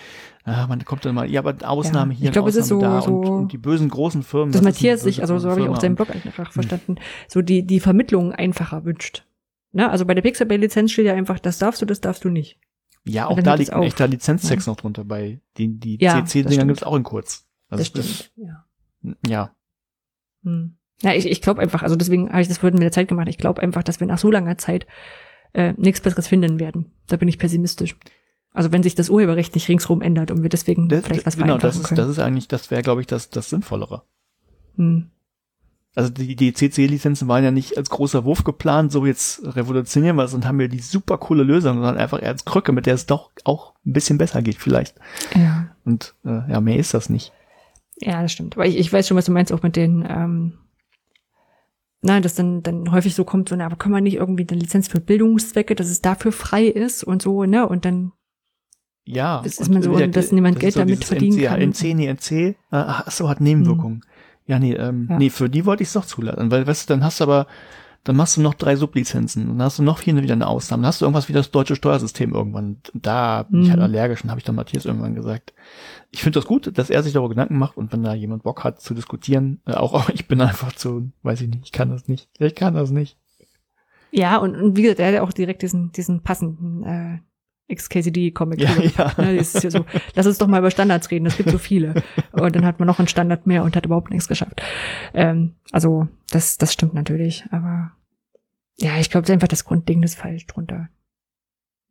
ah, 0.45 0.65
man 0.67 0.85
kommt 0.85 1.03
dann 1.03 1.13
mal, 1.15 1.29
ja, 1.29 1.41
aber 1.41 1.55
Ausnahme 1.69 2.13
Ja, 2.13 2.19
hier, 2.19 2.25
ich 2.27 2.31
glaube, 2.31 2.45
und 2.45 2.49
es 2.51 2.55
ist 2.55 2.71
Ausnahme 2.71 3.01
so- 3.01 3.21
da 3.21 3.23
so- 3.25 3.31
und, 3.33 3.41
und 3.41 3.51
die 3.51 3.57
bösen 3.57 3.89
großen 3.89 4.23
Firmen. 4.23 4.53
dass 4.53 4.61
das 4.61 4.69
ist 4.69 4.75
Matthias 4.77 5.01
sich, 5.01 5.21
also 5.21 5.37
so 5.39 5.49
habe 5.51 5.61
ich 5.61 5.67
auch 5.67 5.81
seinen 5.81 5.95
Blog 5.95 6.09
einfach 6.11 6.51
verstanden, 6.53 6.95
so 7.27 7.41
die, 7.41 7.63
die 7.67 7.81
Vermittlung 7.81 8.31
einfacher 8.31 8.85
wünscht. 8.85 9.25
Ne? 9.73 9.89
Also 9.89 10.05
bei 10.05 10.13
der 10.15 10.21
Pixabay-Lizenz 10.21 10.91
steht 10.93 11.05
ja 11.07 11.13
einfach, 11.15 11.37
das 11.39 11.57
darfst 11.59 11.81
du, 11.81 11.85
das 11.85 11.99
darfst 11.99 12.23
du 12.23 12.29
nicht. 12.29 12.57
Ja, 13.03 13.27
auch 13.27 13.39
da 13.41 13.53
es 13.55 13.59
liegt 13.59 13.73
ein 13.73 13.83
echter 13.83 14.07
Lizenztext 14.07 14.67
noch 14.67 14.77
drunter 14.77 15.03
bei 15.03 15.41
die, 15.57 15.77
die 15.77 15.97
Ja, 16.01 16.21
das 16.21 16.29
CC-Dinger 16.31 16.53
stimmt. 16.53 16.67
gibt's 16.69 16.83
auch 16.83 16.95
in 16.95 17.03
kurz. 17.03 17.45
Also 17.69 17.81
Das 17.81 17.87
stimmt. 17.87 18.31
Ja. 18.37 18.65
Ja. 19.27 19.51
Hm. 20.43 20.75
Ja, 21.01 21.13
ich, 21.13 21.25
ich 21.25 21.41
glaube 21.41 21.61
einfach, 21.61 21.83
also 21.83 21.95
deswegen 21.95 22.29
habe 22.29 22.41
ich 22.41 22.47
das 22.47 22.57
vorhin 22.57 22.75
mit 22.75 22.83
der 22.83 22.91
Zeit 22.91 23.07
gemacht. 23.07 23.27
Ich 23.29 23.37
glaube 23.37 23.61
einfach, 23.61 23.83
dass 23.83 23.99
wir 23.99 24.07
nach 24.07 24.17
so 24.17 24.29
langer 24.29 24.57
Zeit 24.57 24.85
äh, 25.53 25.73
nichts 25.77 26.01
Besseres 26.01 26.27
finden 26.27 26.59
werden. 26.59 26.91
Da 27.07 27.17
bin 27.17 27.27
ich 27.27 27.39
pessimistisch. 27.39 27.95
Also 28.51 28.71
wenn 28.71 28.83
sich 28.83 28.95
das 28.95 29.09
Urheberrecht 29.09 29.55
nicht 29.55 29.69
ringsrum 29.69 30.01
ändert 30.01 30.31
und 30.31 30.41
wir 30.41 30.49
deswegen 30.49 30.89
Das, 30.89 31.05
vielleicht 31.05 31.25
was 31.25 31.37
genau, 31.37 31.57
das 31.57 31.77
ist, 31.77 31.83
können. 31.85 31.97
das 31.97 32.09
ist 32.09 32.19
eigentlich, 32.19 32.47
das 32.47 32.71
wäre, 32.71 32.81
glaube 32.81 33.01
ich, 33.01 33.07
das, 33.07 33.29
das 33.29 33.49
Sinnvollere. 33.49 34.03
hm. 34.75 35.09
Also 35.95 36.11
die, 36.11 36.35
die 36.35 36.53
CC-Lizenzen 36.53 37.27
waren 37.27 37.43
ja 37.43 37.49
nicht 37.49 37.75
als 37.75 37.89
großer 37.89 38.23
Wurf 38.23 38.43
geplant, 38.43 38.91
so 38.91 39.07
jetzt 39.07 39.41
revolutionieren 39.43 40.15
wir 40.17 40.23
es 40.23 40.35
und 40.35 40.45
haben 40.45 40.59
wir 40.59 40.69
die 40.69 40.79
super 40.79 41.17
coole 41.17 41.41
Lösung, 41.43 41.77
sondern 41.77 41.97
einfach 41.97 42.21
eher 42.21 42.29
als 42.29 42.45
Krücke, 42.45 42.71
mit 42.71 42.85
der 42.85 42.93
es 42.93 43.07
doch 43.07 43.31
auch 43.43 43.73
ein 43.85 43.93
bisschen 43.93 44.19
besser 44.19 44.43
geht 44.43 44.57
vielleicht. 44.57 44.95
Ja. 45.35 45.71
Und 45.85 46.13
äh, 46.23 46.51
ja, 46.51 46.61
mehr 46.61 46.77
ist 46.77 46.93
das 46.93 47.09
nicht. 47.09 47.33
Ja, 47.97 48.21
das 48.21 48.31
stimmt. 48.31 48.55
Aber 48.55 48.67
ich, 48.67 48.77
ich 48.77 48.93
weiß 48.93 49.07
schon, 49.07 49.17
was 49.17 49.25
du 49.25 49.31
meinst, 49.31 49.51
auch 49.51 49.63
mit 49.63 49.75
den, 49.75 50.05
ähm, 50.07 50.53
na, 52.01 52.19
dass 52.21 52.35
dann, 52.35 52.63
dann 52.63 52.91
häufig 52.91 53.13
so 53.15 53.23
kommt, 53.25 53.49
so, 53.49 53.55
na, 53.55 53.65
aber 53.65 53.75
kann 53.75 53.91
man 53.91 54.03
nicht 54.03 54.15
irgendwie 54.15 54.47
eine 54.49 54.59
Lizenz 54.59 54.87
für 54.87 54.99
Bildungszwecke, 55.01 55.75
dass 55.75 55.89
es 55.89 56.01
dafür 56.01 56.31
frei 56.31 56.65
ist 56.65 57.03
und 57.03 57.21
so, 57.21 57.43
ne? 57.45 57.67
Und 57.67 57.83
dann, 57.85 58.11
Ja. 59.05 59.41
Das 59.43 59.53
ist 59.59 59.67
und 59.67 59.73
man 59.73 59.81
so, 59.83 59.95
wieder- 59.95 60.07
dass 60.07 60.31
niemand 60.31 60.55
das 60.57 60.61
Geld 60.61 60.73
so 60.75 60.79
damit 60.81 61.03
verdienen 61.03 61.37
NC, 61.37 61.47
kann. 61.47 61.61
NC, 61.61 61.93
nee, 61.95 62.07
NC, 62.07 62.31
äh, 62.31 62.55
ach 62.71 63.11
so, 63.11 63.27
hat 63.27 63.41
Nebenwirkungen. 63.41 64.01
Ja, 64.45 64.59
nee, 64.59 64.73
ähm, 64.73 65.07
Ja. 65.09 65.17
nee, 65.17 65.29
für 65.29 65.49
die 65.49 65.65
wollte 65.65 65.83
ich 65.83 65.89
es 65.89 65.93
doch 65.93 66.05
zulassen, 66.05 66.49
weil, 66.51 66.65
weißt 66.65 66.89
du, 66.89 66.93
dann 66.93 67.03
hast 67.03 67.19
du 67.19 67.23
aber, 67.25 67.47
dann 68.09 68.15
machst 68.17 68.35
du 68.37 68.41
noch 68.41 68.53
drei 68.55 68.75
Sublizenzen 68.75 69.43
und 69.49 69.57
dann 69.59 69.65
hast 69.65 69.79
du 69.79 69.83
noch 69.83 70.01
hier 70.01 70.15
wieder 70.21 70.33
eine 70.33 70.47
Ausnahme. 70.47 70.81
Dann 70.81 70.87
hast 70.87 70.99
du 71.01 71.05
irgendwas 71.05 71.29
wie 71.29 71.33
das 71.33 71.51
deutsche 71.51 71.75
Steuersystem 71.75 72.33
irgendwann. 72.33 72.77
Da 72.93 73.43
bin 73.43 73.61
ich 73.63 73.69
halt 73.69 73.77
Mhm. 73.79 73.83
allergisch 73.83 74.23
und 74.23 74.29
habe 74.29 74.39
ich 74.39 74.45
dann 74.45 74.55
Matthias 74.55 74.85
irgendwann 74.85 75.15
gesagt. 75.15 75.53
Ich 76.11 76.23
finde 76.23 76.39
das 76.39 76.47
gut, 76.47 76.77
dass 76.77 76.89
er 76.89 77.03
sich 77.03 77.13
darüber 77.13 77.29
Gedanken 77.29 77.57
macht 77.57 77.77
und 77.77 77.93
wenn 77.93 78.03
da 78.03 78.13
jemand 78.13 78.43
Bock 78.43 78.63
hat 78.63 78.81
zu 78.81 78.93
diskutieren, 78.93 79.61
äh, 79.65 79.73
auch, 79.73 79.93
auch 79.93 80.09
ich 80.09 80.27
bin 80.27 80.41
einfach 80.41 80.73
zu, 80.73 81.11
weiß 81.23 81.41
ich 81.41 81.47
nicht, 81.49 81.65
ich 81.65 81.71
kann 81.71 81.89
das 81.89 82.07
nicht. 82.07 82.29
Ich 82.39 82.55
kann 82.55 82.73
das 82.73 82.91
nicht. 82.91 83.17
ja, 84.11 84.37
und, 84.37 84.55
und 84.55 84.75
wie 84.75 84.81
gesagt, 84.81 84.99
er 84.99 85.07
hat 85.07 85.13
ja 85.13 85.21
auch 85.21 85.31
direkt 85.33 85.61
diesen, 85.61 85.91
diesen 85.91 86.21
passenden, 86.23 86.83
äh, 86.83 87.19
XKCD-Comic. 87.75 88.59
Ja, 88.61 88.71
ja. 88.97 89.11
Ne, 89.23 89.37
das 89.37 89.53
ist 89.53 89.63
ja 89.63 89.69
so, 89.69 89.85
lass 90.15 90.25
uns 90.25 90.39
doch 90.39 90.47
mal 90.47 90.57
über 90.57 90.71
Standards 90.71 91.11
reden, 91.11 91.27
es 91.27 91.37
gibt 91.37 91.51
so 91.51 91.59
viele. 91.59 91.93
Und 92.31 92.55
dann 92.55 92.65
hat 92.65 92.79
man 92.79 92.87
noch 92.87 92.97
einen 92.97 93.07
Standard 93.07 93.45
mehr 93.45 93.63
und 93.63 93.75
hat 93.75 93.85
überhaupt 93.85 94.09
nichts 94.09 94.27
geschafft. 94.27 94.63
Ähm, 95.13 95.53
also, 95.71 96.07
das, 96.31 96.57
das 96.57 96.73
stimmt 96.73 96.95
natürlich, 96.95 97.45
aber 97.51 97.91
ja, 98.79 98.97
ich 98.99 99.09
glaube, 99.09 99.31
einfach 99.31 99.47
das 99.47 99.65
Grundding 99.65 100.03
ist 100.03 100.15
falsch 100.15 100.47
drunter. 100.47 100.89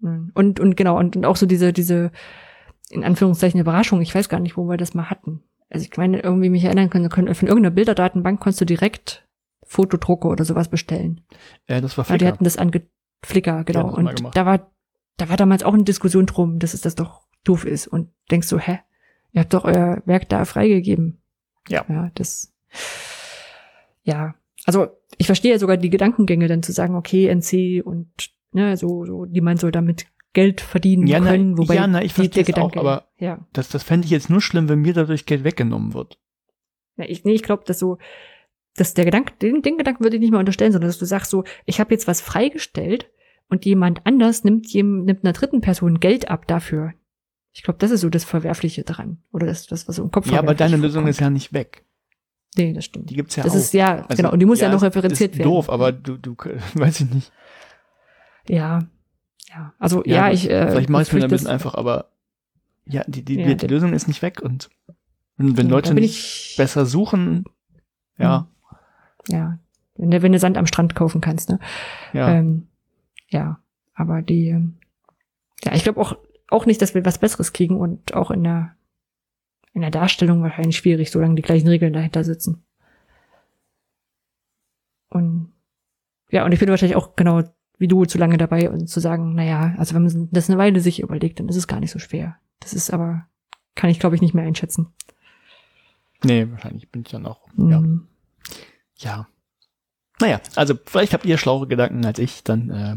Hm. 0.00 0.30
Und, 0.34 0.60
und 0.60 0.76
genau, 0.76 0.98
und, 0.98 1.16
und 1.16 1.24
auch 1.24 1.36
so 1.36 1.46
diese, 1.46 1.72
diese, 1.72 2.10
in 2.90 3.04
Anführungszeichen 3.04 3.60
Überraschung, 3.60 4.00
ich 4.00 4.14
weiß 4.14 4.28
gar 4.28 4.40
nicht, 4.40 4.56
wo 4.56 4.68
wir 4.68 4.76
das 4.76 4.94
mal 4.94 5.10
hatten. 5.10 5.42
Also 5.70 5.84
ich 5.84 5.96
meine, 5.96 6.20
irgendwie 6.20 6.48
mich 6.48 6.64
erinnern 6.64 6.88
können, 6.88 7.10
können 7.10 7.34
von 7.34 7.48
irgendeiner 7.48 7.74
Bilderdatenbank 7.74 8.40
konntest 8.40 8.60
du 8.60 8.64
direkt 8.64 9.26
Fotodrucke 9.64 10.28
oder 10.28 10.44
sowas 10.44 10.68
bestellen. 10.68 11.20
Äh, 11.66 11.80
das 11.82 11.98
war 11.98 12.04
Ja, 12.06 12.14
die 12.14 12.18
Flickr. 12.20 12.32
hatten 12.32 12.44
das 12.44 12.56
ange 12.56 12.82
Flickr, 13.22 13.64
genau. 13.64 13.94
und 13.94 14.34
da 14.34 14.46
war, 14.46 14.70
da 15.16 15.28
war 15.28 15.36
damals 15.36 15.62
auch 15.62 15.74
eine 15.74 15.84
Diskussion 15.84 16.26
drum, 16.26 16.58
dass 16.58 16.72
es 16.72 16.80
das 16.80 16.94
doch 16.94 17.26
doof 17.44 17.64
ist. 17.64 17.86
Und 17.86 18.10
denkst 18.30 18.48
so, 18.48 18.58
hä? 18.58 18.80
Ihr 19.32 19.42
habt 19.42 19.52
doch 19.52 19.64
euer 19.64 20.02
Werk 20.06 20.28
da 20.28 20.44
freigegeben. 20.46 21.20
Ja. 21.68 21.84
Ja, 21.88 22.10
das, 22.14 22.54
ja. 24.04 24.34
Also, 24.64 24.88
ich 25.18 25.26
verstehe 25.26 25.52
ja 25.52 25.58
sogar 25.58 25.76
die 25.76 25.90
Gedankengänge 25.90 26.48
dann 26.48 26.62
zu 26.62 26.72
sagen, 26.72 26.94
okay, 26.94 27.26
NC 27.34 27.82
und, 27.84 28.08
ne, 28.52 28.76
so, 28.76 29.04
so, 29.04 29.24
niemand 29.26 29.60
soll 29.60 29.70
damit 29.72 30.06
Geld 30.32 30.60
verdienen 30.60 31.06
Ja, 31.06 31.20
na, 31.20 31.30
können, 31.30 31.58
wobei 31.58 31.74
ja, 31.74 31.86
na, 31.86 32.02
ich 32.02 32.14
die, 32.14 32.28
der 32.28 32.44
verstehe 32.44 32.54
es 32.54 32.60
auch, 32.60 32.70
Gedanke, 32.72 32.80
aber- 32.80 33.08
ja. 33.18 33.46
Das, 33.52 33.68
das 33.68 33.82
fände 33.82 34.04
ich 34.04 34.10
jetzt 34.10 34.30
nur 34.30 34.40
schlimm, 34.40 34.68
wenn 34.68 34.80
mir 34.80 34.94
dadurch 34.94 35.26
Geld 35.26 35.42
weggenommen 35.44 35.94
wird. 35.94 36.18
Ja, 36.96 37.04
ich, 37.06 37.24
nee, 37.24 37.32
ich 37.32 37.42
glaube, 37.42 37.64
dass 37.66 37.78
so, 37.78 37.98
dass 38.76 38.94
der 38.94 39.04
Gedanke, 39.04 39.32
den, 39.42 39.62
den 39.62 39.78
Gedanken 39.78 40.04
würde 40.04 40.16
ich 40.16 40.20
nicht 40.20 40.30
mehr 40.30 40.40
unterstellen, 40.40 40.72
sondern 40.72 40.88
dass 40.88 40.98
du 40.98 41.04
sagst 41.06 41.30
so, 41.30 41.44
ich 41.64 41.80
habe 41.80 41.92
jetzt 41.92 42.06
was 42.06 42.20
freigestellt 42.20 43.10
und 43.48 43.64
jemand 43.64 44.04
anders 44.06 44.44
nimmt 44.44 44.72
jem, 44.72 45.04
nimmt 45.04 45.24
einer 45.24 45.32
dritten 45.32 45.60
Person 45.60 45.98
Geld 46.00 46.30
ab 46.30 46.46
dafür. 46.46 46.92
Ich 47.54 47.62
glaube, 47.62 47.78
das 47.78 47.90
ist 47.90 48.02
so 48.02 48.10
das 48.10 48.24
Verwerfliche 48.24 48.84
daran. 48.84 49.22
Oder 49.32 49.46
das, 49.46 49.66
das 49.66 49.88
was 49.88 49.96
so 49.96 50.04
im 50.04 50.10
Kopf 50.10 50.30
Ja, 50.30 50.38
aber 50.38 50.54
deine 50.54 50.76
Lösung 50.76 51.00
vorkommt. 51.02 51.10
ist 51.10 51.20
ja 51.20 51.30
nicht 51.30 51.52
weg. 51.52 51.84
Nee, 52.56 52.72
das 52.72 52.84
stimmt. 52.86 53.10
Die 53.10 53.14
gibt's 53.14 53.36
ja 53.36 53.44
das 53.44 53.52
auch. 53.52 53.56
ist 53.56 53.72
ja, 53.74 54.04
Also, 54.08 54.16
genau, 54.16 54.32
und 54.32 54.38
die 54.40 54.46
muss 54.46 54.60
ja, 54.60 54.68
noch 54.68 54.76
ist- 54.78 54.82
referenziert 54.84 55.32
ist 55.32 55.38
werden. 55.38 55.50
doof, 55.50 55.70
aber 55.70 55.92
du, 55.92 56.16
du, 56.16 56.34
weiß 56.74 57.00
ich 57.02 57.10
nicht. 57.12 57.32
Ja. 58.48 58.80
Ja. 59.48 59.72
Also, 59.78 60.02
ja, 60.04 60.26
gut, 60.28 60.34
ich, 60.34 60.50
äh, 60.50 60.68
Vielleicht 60.70 60.88
mache 60.90 61.02
ich 61.02 61.08
es 61.08 61.14
mir 61.14 61.22
ein 61.24 61.30
bisschen 61.30 61.44
das- 61.46 61.52
einfach, 61.52 61.74
aber 61.74 62.10
ja, 62.86 63.04
die, 63.06 63.22
die, 63.24 63.38
Ja, 63.40 63.54
die, 63.54 63.66
Lösung 63.66 63.92
ist 63.92 64.08
nicht 64.08 64.22
weg 64.22 64.40
und 64.42 64.70
wenn, 65.36 65.54
Ja, 65.56 65.70
Leute 65.70 65.94
nicht 65.94 66.50
ich- 66.50 66.54
besser 66.56 66.86
suchen, 66.86 67.44
ja, 68.18 68.48
Ja. 69.28 69.58
Wenn 69.96 70.10
du, 70.12 70.22
wenn 70.22 70.32
du 70.32 70.38
Sand 70.38 70.56
am 70.56 70.66
Strand 70.66 70.94
kaufen 70.94 71.20
kannst, 71.20 71.48
ne? 71.50 71.58
ja. 72.12 72.30
Ähm, 72.30 72.68
ja, 73.28 73.58
aber 73.94 74.22
die, 74.22 74.48
ähm, 74.48 74.78
ja, 75.64 75.74
ich 75.74 75.82
glaube 75.82 76.00
auch, 76.00 76.16
auch 76.50 76.66
nicht, 76.66 76.80
dass 76.80 76.94
wir 76.94 77.04
was 77.04 77.18
Besseres 77.18 77.52
kriegen 77.52 77.76
und 77.78 78.14
auch 78.14 78.30
in 78.30 78.42
der, 78.44 78.74
in 79.78 79.82
der 79.82 79.90
Darstellung 79.90 80.42
wahrscheinlich 80.42 80.76
schwierig, 80.76 81.10
solange 81.10 81.36
die 81.36 81.42
gleichen 81.42 81.68
Regeln 81.68 81.92
dahinter 81.92 82.24
sitzen. 82.24 82.64
Und 85.08 85.52
ja, 86.30 86.44
und 86.44 86.52
ich 86.52 86.58
bin 86.58 86.68
wahrscheinlich 86.68 86.96
auch 86.96 87.16
genau 87.16 87.42
wie 87.78 87.88
du 87.88 88.04
zu 88.04 88.18
lange 88.18 88.38
dabei 88.38 88.68
und 88.70 88.88
zu 88.88 89.00
sagen, 89.00 89.34
naja, 89.34 89.74
also 89.78 89.94
wenn 89.94 90.02
man 90.02 90.28
das 90.32 90.50
eine 90.50 90.58
Weile 90.58 90.80
sich 90.80 91.00
überlegt, 91.00 91.38
dann 91.38 91.48
ist 91.48 91.56
es 91.56 91.68
gar 91.68 91.78
nicht 91.78 91.92
so 91.92 92.00
schwer. 92.00 92.36
Das 92.58 92.74
ist 92.74 92.92
aber, 92.92 93.26
kann 93.76 93.88
ich 93.88 94.00
glaube 94.00 94.16
ich 94.16 94.20
nicht 94.20 94.34
mehr 94.34 94.44
einschätzen. 94.44 94.92
Nee, 96.24 96.50
wahrscheinlich 96.50 96.90
bin 96.90 97.02
ich 97.02 97.12
dann 97.12 97.24
auch, 97.24 97.46
ja. 97.56 97.80
Mhm. 97.80 98.08
Ja. 98.96 99.28
Naja, 100.20 100.40
also 100.56 100.74
vielleicht 100.84 101.14
habt 101.14 101.24
ihr 101.24 101.38
schlauere 101.38 101.68
Gedanken 101.68 102.04
als 102.04 102.18
ich, 102.18 102.42
dann 102.42 102.70
äh, 102.70 102.96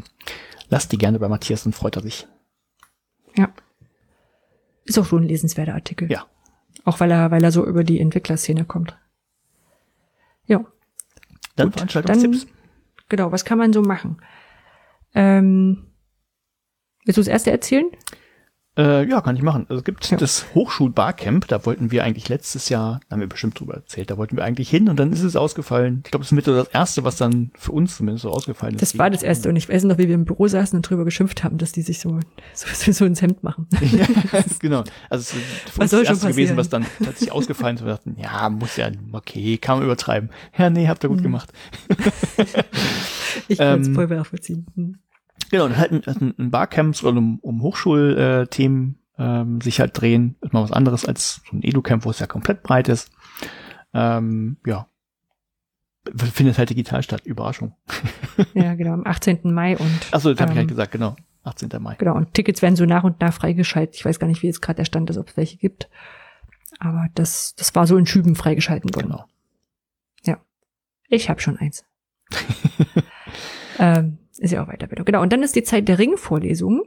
lasst 0.69 0.91
die 0.91 0.97
gerne 0.97 1.19
bei 1.19 1.29
Matthias 1.29 1.67
und 1.67 1.75
freut 1.75 1.95
er 1.95 2.01
sich. 2.01 2.27
Ja. 3.37 3.53
Ist 4.85 4.97
auch 4.97 5.05
schon 5.05 5.23
ein 5.23 5.27
lesenswerter 5.27 5.75
Artikel. 5.75 6.11
Ja. 6.11 6.25
Auch 6.83 6.99
weil 6.99 7.11
er, 7.11 7.31
weil 7.31 7.43
er 7.43 7.51
so 7.51 7.65
über 7.65 7.83
die 7.83 7.99
Entwicklerszene 7.99 8.65
kommt. 8.65 8.97
Ja. 10.45 10.65
Dann 11.55 11.67
Gut, 11.67 11.75
Veranstaltungstipps. 11.75 12.45
Dann, 12.45 12.53
genau, 13.09 13.31
was 13.31 13.45
kann 13.45 13.57
man 13.57 13.73
so 13.73 13.81
machen? 13.81 14.21
Ähm, 15.13 15.87
willst 17.05 17.17
du 17.17 17.21
das 17.21 17.27
erste 17.27 17.51
erzählen? 17.51 17.85
Äh, 18.77 19.05
ja, 19.09 19.19
kann 19.19 19.35
ich 19.35 19.41
machen. 19.41 19.65
Also 19.67 19.79
es 19.79 19.83
gibt 19.83 20.09
Ja. 20.09 20.15
das 20.17 20.45
Hochschulbarcamp, 20.55 21.45
da 21.49 21.65
wollten 21.65 21.91
wir 21.91 22.05
eigentlich 22.05 22.29
letztes 22.29 22.69
Jahr, 22.69 23.01
da 23.09 23.13
haben 23.15 23.19
wir 23.19 23.27
bestimmt 23.27 23.59
drüber 23.59 23.73
erzählt, 23.73 24.09
da 24.09 24.17
wollten 24.17 24.37
wir 24.37 24.45
eigentlich 24.45 24.69
hin 24.69 24.87
und 24.87 24.97
dann 24.97 25.11
ist 25.11 25.23
es 25.23 25.35
ausgefallen. 25.35 26.03
Ich 26.05 26.11
glaube, 26.11 26.23
das 26.23 26.27
ist 26.31 26.35
mit 26.35 26.47
das 26.47 26.69
erste, 26.69 27.03
was 27.03 27.17
dann 27.17 27.51
für 27.55 27.73
uns 27.73 27.97
zumindest 27.97 28.23
so 28.23 28.29
ausgefallen 28.31 28.75
ist. 28.75 28.81
Das 28.81 28.97
war 28.97 29.09
das 29.09 29.23
erste 29.23 29.49
und 29.49 29.57
ich 29.57 29.67
weiß 29.67 29.83
noch, 29.83 29.97
wie 29.97 30.07
wir 30.07 30.15
im 30.15 30.23
Büro 30.23 30.47
saßen 30.47 30.77
und 30.77 30.83
drüber 30.89 31.03
geschimpft 31.03 31.43
haben, 31.43 31.57
dass 31.57 31.73
die 31.73 31.81
sich 31.81 31.99
so, 31.99 32.17
so, 32.53 32.91
so 32.93 33.03
ins 33.03 33.21
Hemd 33.21 33.43
machen. 33.43 33.67
ja, 33.91 34.05
genau. 34.59 34.85
Also 35.09 35.21
es 35.21 35.33
ist 35.33 35.69
für 35.71 35.81
uns 35.81 35.91
das 35.91 36.03
erste 36.03 36.27
gewesen, 36.29 36.55
was 36.55 36.69
dann 36.69 36.85
tatsächlich 36.99 37.33
ausgefallen 37.33 37.75
ist. 37.75 37.83
Wir 37.83 37.91
dachten, 37.91 38.15
ja, 38.17 38.49
muss 38.49 38.77
ja, 38.77 38.89
okay, 39.11 39.57
kann 39.57 39.79
man 39.79 39.85
übertreiben. 39.85 40.29
Ja, 40.57 40.69
nee, 40.69 40.87
habt 40.87 41.03
ihr 41.03 41.09
Mhm. 41.09 41.13
gut 41.15 41.23
gemacht. 41.23 41.51
Ich 43.47 43.57
kann 43.57 43.81
es 43.81 43.87
Ähm, 43.87 43.95
voll 43.95 44.07
nachvollziehen. 44.07 44.65
Genau, 45.51 45.65
und 45.65 45.77
halt 45.77 46.07
ein, 46.07 46.33
ein 46.37 46.51
Barcamps 46.51 47.03
oder 47.03 47.17
um, 47.17 47.39
um 47.39 47.61
Hochschulthemen 47.61 48.99
ähm, 49.17 49.61
sich 49.61 49.79
halt 49.79 49.99
drehen, 49.99 50.35
ist 50.41 50.53
mal 50.53 50.63
was 50.63 50.71
anderes 50.71 51.05
als 51.05 51.41
so 51.49 51.55
ein 51.55 51.63
Edu-Camp, 51.63 52.05
wo 52.05 52.09
es 52.09 52.19
ja 52.19 52.27
komplett 52.27 52.63
breit 52.63 52.87
ist. 52.89 53.11
Ähm, 53.93 54.57
ja. 54.65 54.87
Findet 56.15 56.57
halt 56.57 56.69
digital 56.71 57.03
statt. 57.03 57.21
Überraschung. 57.25 57.75
Ja, 58.53 58.73
genau, 58.73 58.93
am 58.93 59.05
18. 59.05 59.53
Mai 59.53 59.77
und 59.77 59.99
Achso, 60.11 60.31
das 60.31 60.39
habe 60.41 60.51
ich 60.51 60.55
Ähm, 60.55 60.57
halt 60.61 60.67
gesagt, 60.69 60.91
genau. 60.93 61.15
18. 61.43 61.69
Mai. 61.79 61.95
genau, 61.95 62.15
und 62.15 62.33
Tickets 62.33 62.61
werden 62.63 62.75
so 62.75 62.85
nach 62.85 63.03
und 63.03 63.19
nach 63.21 63.33
freigeschaltet. 63.33 63.95
Ich 63.95 64.05
weiß 64.05 64.19
gar 64.19 64.27
nicht, 64.27 64.41
wie 64.41 64.47
jetzt 64.47 64.61
gerade 64.61 64.77
der 64.77 64.85
Stand 64.85 65.09
ist, 65.11 65.17
ob 65.17 65.29
es 65.29 65.37
welche 65.37 65.57
gibt. 65.57 65.89
Aber 66.79 67.07
das, 67.13 67.53
das 67.55 67.75
war 67.75 67.85
so 67.85 67.97
in 67.97 68.07
Schüben 68.07 68.35
freigeschalten 68.35 68.95
worden. 68.95 69.09
Genau. 69.09 69.25
Ich 71.11 71.29
habe 71.29 71.41
schon 71.41 71.57
eins. 71.57 71.83
ähm, 73.79 74.17
ist 74.41 74.51
ja 74.51 74.63
auch 74.63 74.67
Weiterbildung. 74.67 75.05
Genau. 75.05 75.21
Und 75.21 75.31
dann 75.31 75.43
ist 75.43 75.55
die 75.55 75.63
Zeit 75.63 75.87
der 75.87 75.99
Ringvorlesungen. 75.99 76.83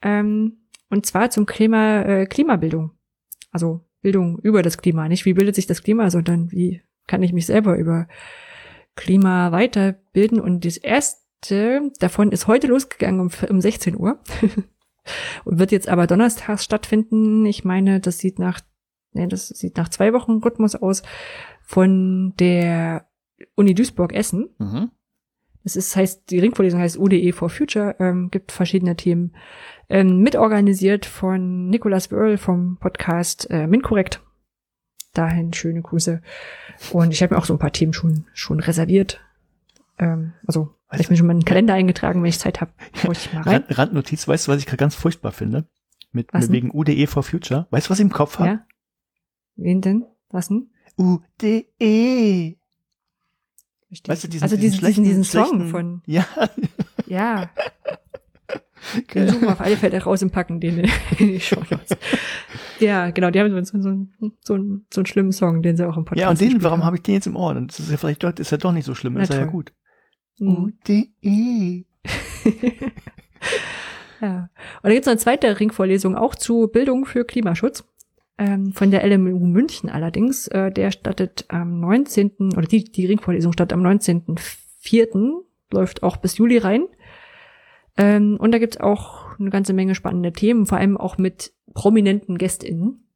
Ähm, 0.00 0.68
und 0.90 1.06
zwar 1.06 1.30
zum 1.30 1.46
Klima, 1.46 2.02
äh, 2.02 2.26
Klimabildung. 2.26 2.92
Also 3.50 3.80
Bildung 4.00 4.38
über 4.38 4.62
das 4.62 4.78
Klima. 4.78 5.08
Nicht 5.08 5.24
wie 5.24 5.34
bildet 5.34 5.54
sich 5.54 5.66
das 5.66 5.82
Klima, 5.82 6.10
sondern 6.10 6.50
wie 6.52 6.82
kann 7.06 7.22
ich 7.22 7.32
mich 7.32 7.46
selber 7.46 7.76
über 7.76 8.08
Klima 8.94 9.52
weiterbilden. 9.52 10.40
Und 10.40 10.64
das 10.64 10.76
erste 10.76 11.90
davon 11.98 12.30
ist 12.30 12.46
heute 12.46 12.68
losgegangen 12.68 13.20
um, 13.20 13.30
um 13.48 13.60
16 13.60 13.96
Uhr. 13.96 14.20
und 15.44 15.58
wird 15.58 15.72
jetzt 15.72 15.88
aber 15.88 16.06
donnerstags 16.06 16.64
stattfinden. 16.64 17.44
Ich 17.46 17.64
meine, 17.64 18.00
das 18.00 18.18
sieht 18.18 18.38
nach, 18.38 18.60
nee, 19.12 19.26
das 19.26 19.48
sieht 19.48 19.76
nach 19.76 19.88
zwei 19.88 20.12
Wochen 20.12 20.38
Rhythmus 20.38 20.76
aus 20.76 21.02
von 21.64 22.34
der 22.38 23.08
Uni 23.56 23.74
Duisburg-Essen. 23.74 24.50
Mhm. 24.58 24.90
Das 25.64 25.76
ist, 25.76 25.94
heißt, 25.94 26.30
die 26.30 26.40
Ringvorlesung 26.40 26.80
heißt 26.80 26.98
UDE 26.98 27.32
for 27.32 27.48
Future, 27.48 27.96
ähm, 28.00 28.30
gibt 28.30 28.52
verschiedene 28.52 28.96
Themen. 28.96 29.34
Ähm, 29.88 30.18
mitorganisiert 30.20 31.06
von 31.06 31.68
Nicolas 31.68 32.10
Wörl 32.10 32.36
vom 32.38 32.78
Podcast 32.78 33.48
äh, 33.50 33.66
Minkorrekt. 33.66 34.22
Dahin 35.14 35.52
schöne 35.52 35.82
Grüße. 35.82 36.22
Und 36.92 37.12
ich 37.12 37.22
habe 37.22 37.34
mir 37.34 37.40
auch 37.40 37.44
so 37.44 37.54
ein 37.54 37.58
paar 37.58 37.72
Themen 37.72 37.92
schon, 37.92 38.26
schon 38.32 38.60
reserviert. 38.60 39.20
Ähm, 39.98 40.32
also, 40.46 40.74
hab 40.88 41.00
ich 41.00 41.10
mir 41.10 41.16
schon 41.16 41.26
mal 41.26 41.32
einen 41.32 41.44
Kalender 41.44 41.74
eingetragen, 41.74 42.22
wenn 42.22 42.28
ich 42.28 42.38
Zeit 42.38 42.60
habe. 42.60 42.72
Schaue 42.94 43.12
ich 43.12 43.32
mal 43.32 43.42
rein. 43.42 43.54
Rand, 43.54 43.78
Randnotiz, 43.78 44.26
weißt 44.26 44.46
du, 44.46 44.52
was 44.52 44.58
ich 44.58 44.66
gerade 44.66 44.78
ganz 44.78 44.94
furchtbar 44.94 45.32
finde? 45.32 45.68
Mit, 46.10 46.32
mit 46.34 46.50
wegen 46.50 46.70
UDE 46.72 47.06
for 47.06 47.22
Future. 47.22 47.66
Weißt 47.70 47.86
du, 47.86 47.90
was 47.90 47.98
ich 47.98 48.04
im 48.04 48.12
Kopf 48.12 48.38
habe? 48.38 48.48
Ja? 48.48 48.66
Wen 49.56 49.80
denn? 49.80 50.04
Was 50.30 50.48
denn? 50.48 50.70
UDE. 50.96 52.58
Verstehe 53.92 54.12
Weißt 54.12 54.24
du, 54.24 54.28
diesen, 54.28 54.42
also 54.44 54.56
diesen, 54.56 54.80
diesen, 54.86 55.04
diesen 55.04 55.24
Song 55.24 55.68
von, 55.68 56.02
Ja, 56.06 56.26
ja. 57.06 57.50
Den 59.14 59.28
suchen 59.28 59.42
wir 59.42 59.52
auf 59.52 59.60
alle 59.60 59.76
Fälle 59.76 60.02
raus 60.02 60.22
und 60.22 60.32
packen 60.32 60.58
den 60.58 60.78
in 60.80 60.88
die 61.18 61.38
Show 61.40 61.60
Notes. 61.70 61.96
Ja, 62.80 63.10
genau, 63.10 63.30
die 63.30 63.38
haben 63.38 63.64
so, 63.64 63.80
so, 63.80 63.82
so, 64.18 64.32
so, 64.40 64.54
einen- 64.54 64.86
so 64.92 65.00
einen 65.00 65.06
schlimmen 65.06 65.30
Song, 65.30 65.62
den 65.62 65.76
sie 65.76 65.86
auch 65.86 65.96
im 65.96 66.04
Podcast 66.04 66.20
ja, 66.20 66.30
und 66.30 66.40
den, 66.40 66.62
warum 66.64 66.80
haben. 66.80 66.86
habe 66.86 66.96
ich 66.96 67.02
den 67.02 67.14
jetzt 67.14 67.26
im 67.28 67.36
Ohr? 67.36 67.54
Dann 67.54 67.68
ist 67.68 67.78
es 67.78 67.90
ja 67.90 67.96
vielleicht 67.96 68.24
doch, 68.24 68.32
ist 68.32 68.50
ja 68.50 68.56
doch 68.58 68.72
nicht 68.72 68.84
so 68.86 68.94
schlimm, 68.96 69.12
Na 69.14 69.22
ist 69.22 69.32
ja, 69.32 69.44
gut. 69.44 69.72
Mhm. 70.40 70.72
UDE. 70.86 71.84
ja. 74.20 74.48
Und 74.82 74.88
da 74.88 74.90
gibt's 74.90 75.06
noch 75.06 75.12
eine 75.12 75.18
zweite 75.20 75.60
Ringvorlesung 75.60 76.16
auch 76.16 76.34
zu 76.34 76.66
Bildung 76.68 77.04
für 77.04 77.24
Klimaschutz. 77.24 77.84
Ähm, 78.38 78.72
von 78.72 78.90
der 78.90 79.06
LMU 79.06 79.46
München 79.46 79.90
allerdings. 79.90 80.48
Äh, 80.48 80.72
der 80.72 80.90
startet 80.90 81.44
am 81.48 81.80
19. 81.80 82.54
oder 82.56 82.66
die, 82.66 82.84
die 82.84 83.06
Ringvorlesung 83.06 83.52
startet 83.52 83.76
am 83.76 83.84
19.04. 83.84 85.42
läuft 85.70 86.02
auch 86.02 86.16
bis 86.16 86.38
Juli 86.38 86.58
rein. 86.58 86.86
Ähm, 87.96 88.36
und 88.38 88.52
da 88.52 88.58
gibt's 88.58 88.78
auch 88.78 89.38
eine 89.38 89.50
ganze 89.50 89.72
Menge 89.72 89.94
spannende 89.94 90.32
Themen, 90.32 90.66
vor 90.66 90.78
allem 90.78 90.96
auch 90.96 91.18
mit 91.18 91.52
prominenten 91.74 92.38
GästInnen. 92.38 93.06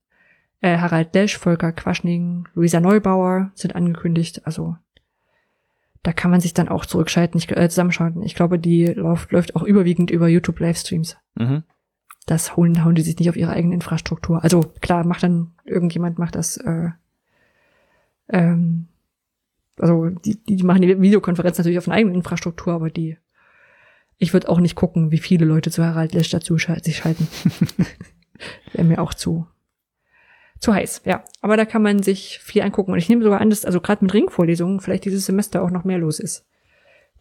Äh, 0.60 0.78
Harald 0.78 1.14
Lesch, 1.14 1.38
Volker 1.38 1.72
Quaschning, 1.72 2.48
Luisa 2.55 2.80
Neubauer 2.80 3.52
sind 3.55 3.74
angekündigt. 3.74 4.47
Also 4.47 4.76
da 6.02 6.12
kann 6.12 6.30
man 6.30 6.40
sich 6.40 6.55
dann 6.55 6.68
auch 6.68 6.86
zurückschalten, 6.86 7.38
ich, 7.38 7.51
äh, 7.51 7.68
zusammenschalten. 7.68 8.22
Ich 8.22 8.34
glaube, 8.34 8.59
die 8.59 8.86
läuft, 8.86 9.32
läuft 9.32 9.56
auch 9.56 9.62
überwiegend 9.62 10.10
über 10.10 10.28
YouTube-Livestreams. 10.28 11.16
Mhm. 11.34 11.64
Das 12.27 12.57
holen, 12.57 12.85
hauen 12.85 12.94
die 12.94 13.03
sich 13.03 13.19
nicht 13.19 13.28
auf 13.28 13.36
ihre 13.36 13.53
eigene 13.53 13.74
Infrastruktur. 13.74 14.43
Also 14.43 14.61
klar, 14.81 15.05
macht 15.05 15.23
dann 15.23 15.53
irgendjemand 15.65 16.19
macht 16.19 16.35
das. 16.35 16.57
Äh, 16.57 16.90
ähm, 18.28 18.89
also 19.78 20.09
die, 20.11 20.43
die 20.44 20.62
machen 20.65 20.82
die 20.82 21.01
Videokonferenz 21.01 21.59
natürlich 21.59 21.78
auf 21.78 21.86
einer 21.86 21.97
eigenen 21.97 22.16
Infrastruktur, 22.16 22.74
aber 22.74 22.90
die. 22.90 23.19
Ich 24.19 24.32
würde 24.32 24.48
auch 24.48 24.61
nicht 24.61 24.77
gucken, 24.77 25.11
wie 25.11 25.19
viele 25.19 25.44
Leute 25.44 25.70
zu 25.70 25.85
Harald 25.85 26.15
Lesch 26.15 26.31
dazu 26.31 26.57
schal 26.59 26.82
sich 26.82 26.97
schalten. 26.97 27.28
Wäre 28.73 28.86
mir 28.86 29.01
auch 29.01 29.12
zu 29.12 29.47
zu 30.59 30.74
heiß, 30.74 31.03
ja. 31.05 31.24
Aber 31.40 31.57
da 31.57 31.65
kann 31.65 31.82
man 31.82 32.03
sich 32.03 32.39
viel 32.39 32.62
angucken. 32.62 32.93
Und 32.93 32.98
ich 32.98 33.09
nehme 33.09 33.23
sogar 33.23 33.40
an, 33.40 33.51
dass 33.51 33.65
also 33.65 33.81
gerade 33.81 34.05
mit 34.05 34.15
Ringvorlesungen 34.15 34.81
vielleicht 34.81 35.05
dieses 35.05 35.27
Semester 35.27 35.62
auch 35.62 35.70
noch 35.70 35.85
mehr 35.85 35.98
los 35.98 36.20
ist, 36.20 36.44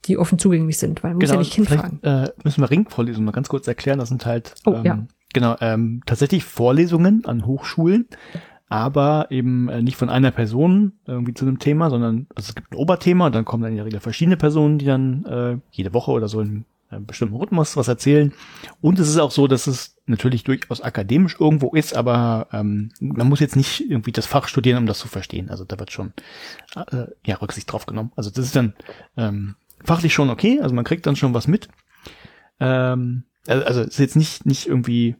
die 0.05 0.17
offen 0.17 0.37
zugänglich 0.37 0.77
sind, 0.77 1.03
weil 1.03 1.11
man 1.11 1.19
muss 1.19 1.31
ja 1.31 1.37
nicht 1.37 1.53
hinfahren. 1.53 2.03
Äh, 2.03 2.29
müssen 2.43 2.61
wir 2.61 2.69
Ringvorlesungen 2.69 3.25
mal 3.25 3.31
ganz 3.31 3.49
kurz 3.49 3.67
erklären. 3.67 3.99
Das 3.99 4.09
sind 4.09 4.25
halt 4.25 4.53
Oh, 4.65 4.73
ähm, 4.73 4.83
ja. 4.85 5.03
genau 5.33 5.55
ähm, 5.61 6.01
tatsächlich 6.05 6.43
Vorlesungen 6.43 7.25
an 7.25 7.45
Hochschulen, 7.45 8.07
aber 8.69 9.27
eben 9.29 9.69
äh, 9.69 9.81
nicht 9.81 9.97
von 9.97 10.09
einer 10.09 10.31
Person 10.31 10.93
irgendwie 11.07 11.33
zu 11.33 11.45
einem 11.45 11.59
Thema, 11.59 11.89
sondern 11.89 12.27
also 12.35 12.49
es 12.49 12.55
gibt 12.55 12.71
ein 12.71 12.77
Oberthema 12.77 13.27
und 13.27 13.35
dann 13.35 13.45
kommen 13.45 13.63
dann 13.63 13.71
in 13.71 13.77
der 13.77 13.85
Regel 13.85 13.99
verschiedene 13.99 14.37
Personen, 14.37 14.77
die 14.77 14.85
dann 14.85 15.25
äh, 15.25 15.57
jede 15.71 15.93
Woche 15.93 16.11
oder 16.11 16.27
so 16.27 16.41
in 16.41 16.65
einem 16.89 17.05
bestimmten 17.07 17.35
Rhythmus 17.35 17.75
was 17.77 17.87
erzählen. 17.87 18.31
Und 18.79 18.99
es 18.99 19.09
ist 19.09 19.17
auch 19.17 19.31
so, 19.31 19.47
dass 19.47 19.65
es 19.65 19.95
natürlich 20.05 20.43
durchaus 20.43 20.81
akademisch 20.81 21.35
irgendwo 21.39 21.71
ist, 21.71 21.95
aber 21.95 22.47
ähm, 22.53 22.91
man 22.99 23.27
muss 23.27 23.39
jetzt 23.39 23.55
nicht 23.55 23.89
irgendwie 23.89 24.11
das 24.11 24.27
Fach 24.27 24.47
studieren, 24.47 24.77
um 24.77 24.85
das 24.85 24.99
zu 24.99 25.07
verstehen. 25.07 25.49
Also 25.49 25.63
da 25.65 25.79
wird 25.79 25.91
schon 25.91 26.13
äh, 26.75 27.05
ja 27.25 27.35
Rücksicht 27.37 27.71
drauf 27.71 27.87
genommen. 27.87 28.11
Also 28.15 28.29
das 28.29 28.45
ist 28.45 28.55
dann 28.55 28.73
ähm, 29.17 29.55
fachlich 29.85 30.13
schon 30.13 30.29
okay, 30.29 30.59
also 30.61 30.75
man 30.75 30.83
kriegt 30.85 31.05
dann 31.05 31.15
schon 31.15 31.33
was 31.33 31.47
mit. 31.47 31.69
Ähm, 32.59 33.23
also, 33.47 33.81
ist 33.81 33.99
jetzt 33.99 34.15
nicht 34.15 34.45
nicht 34.45 34.67
irgendwie 34.67 35.15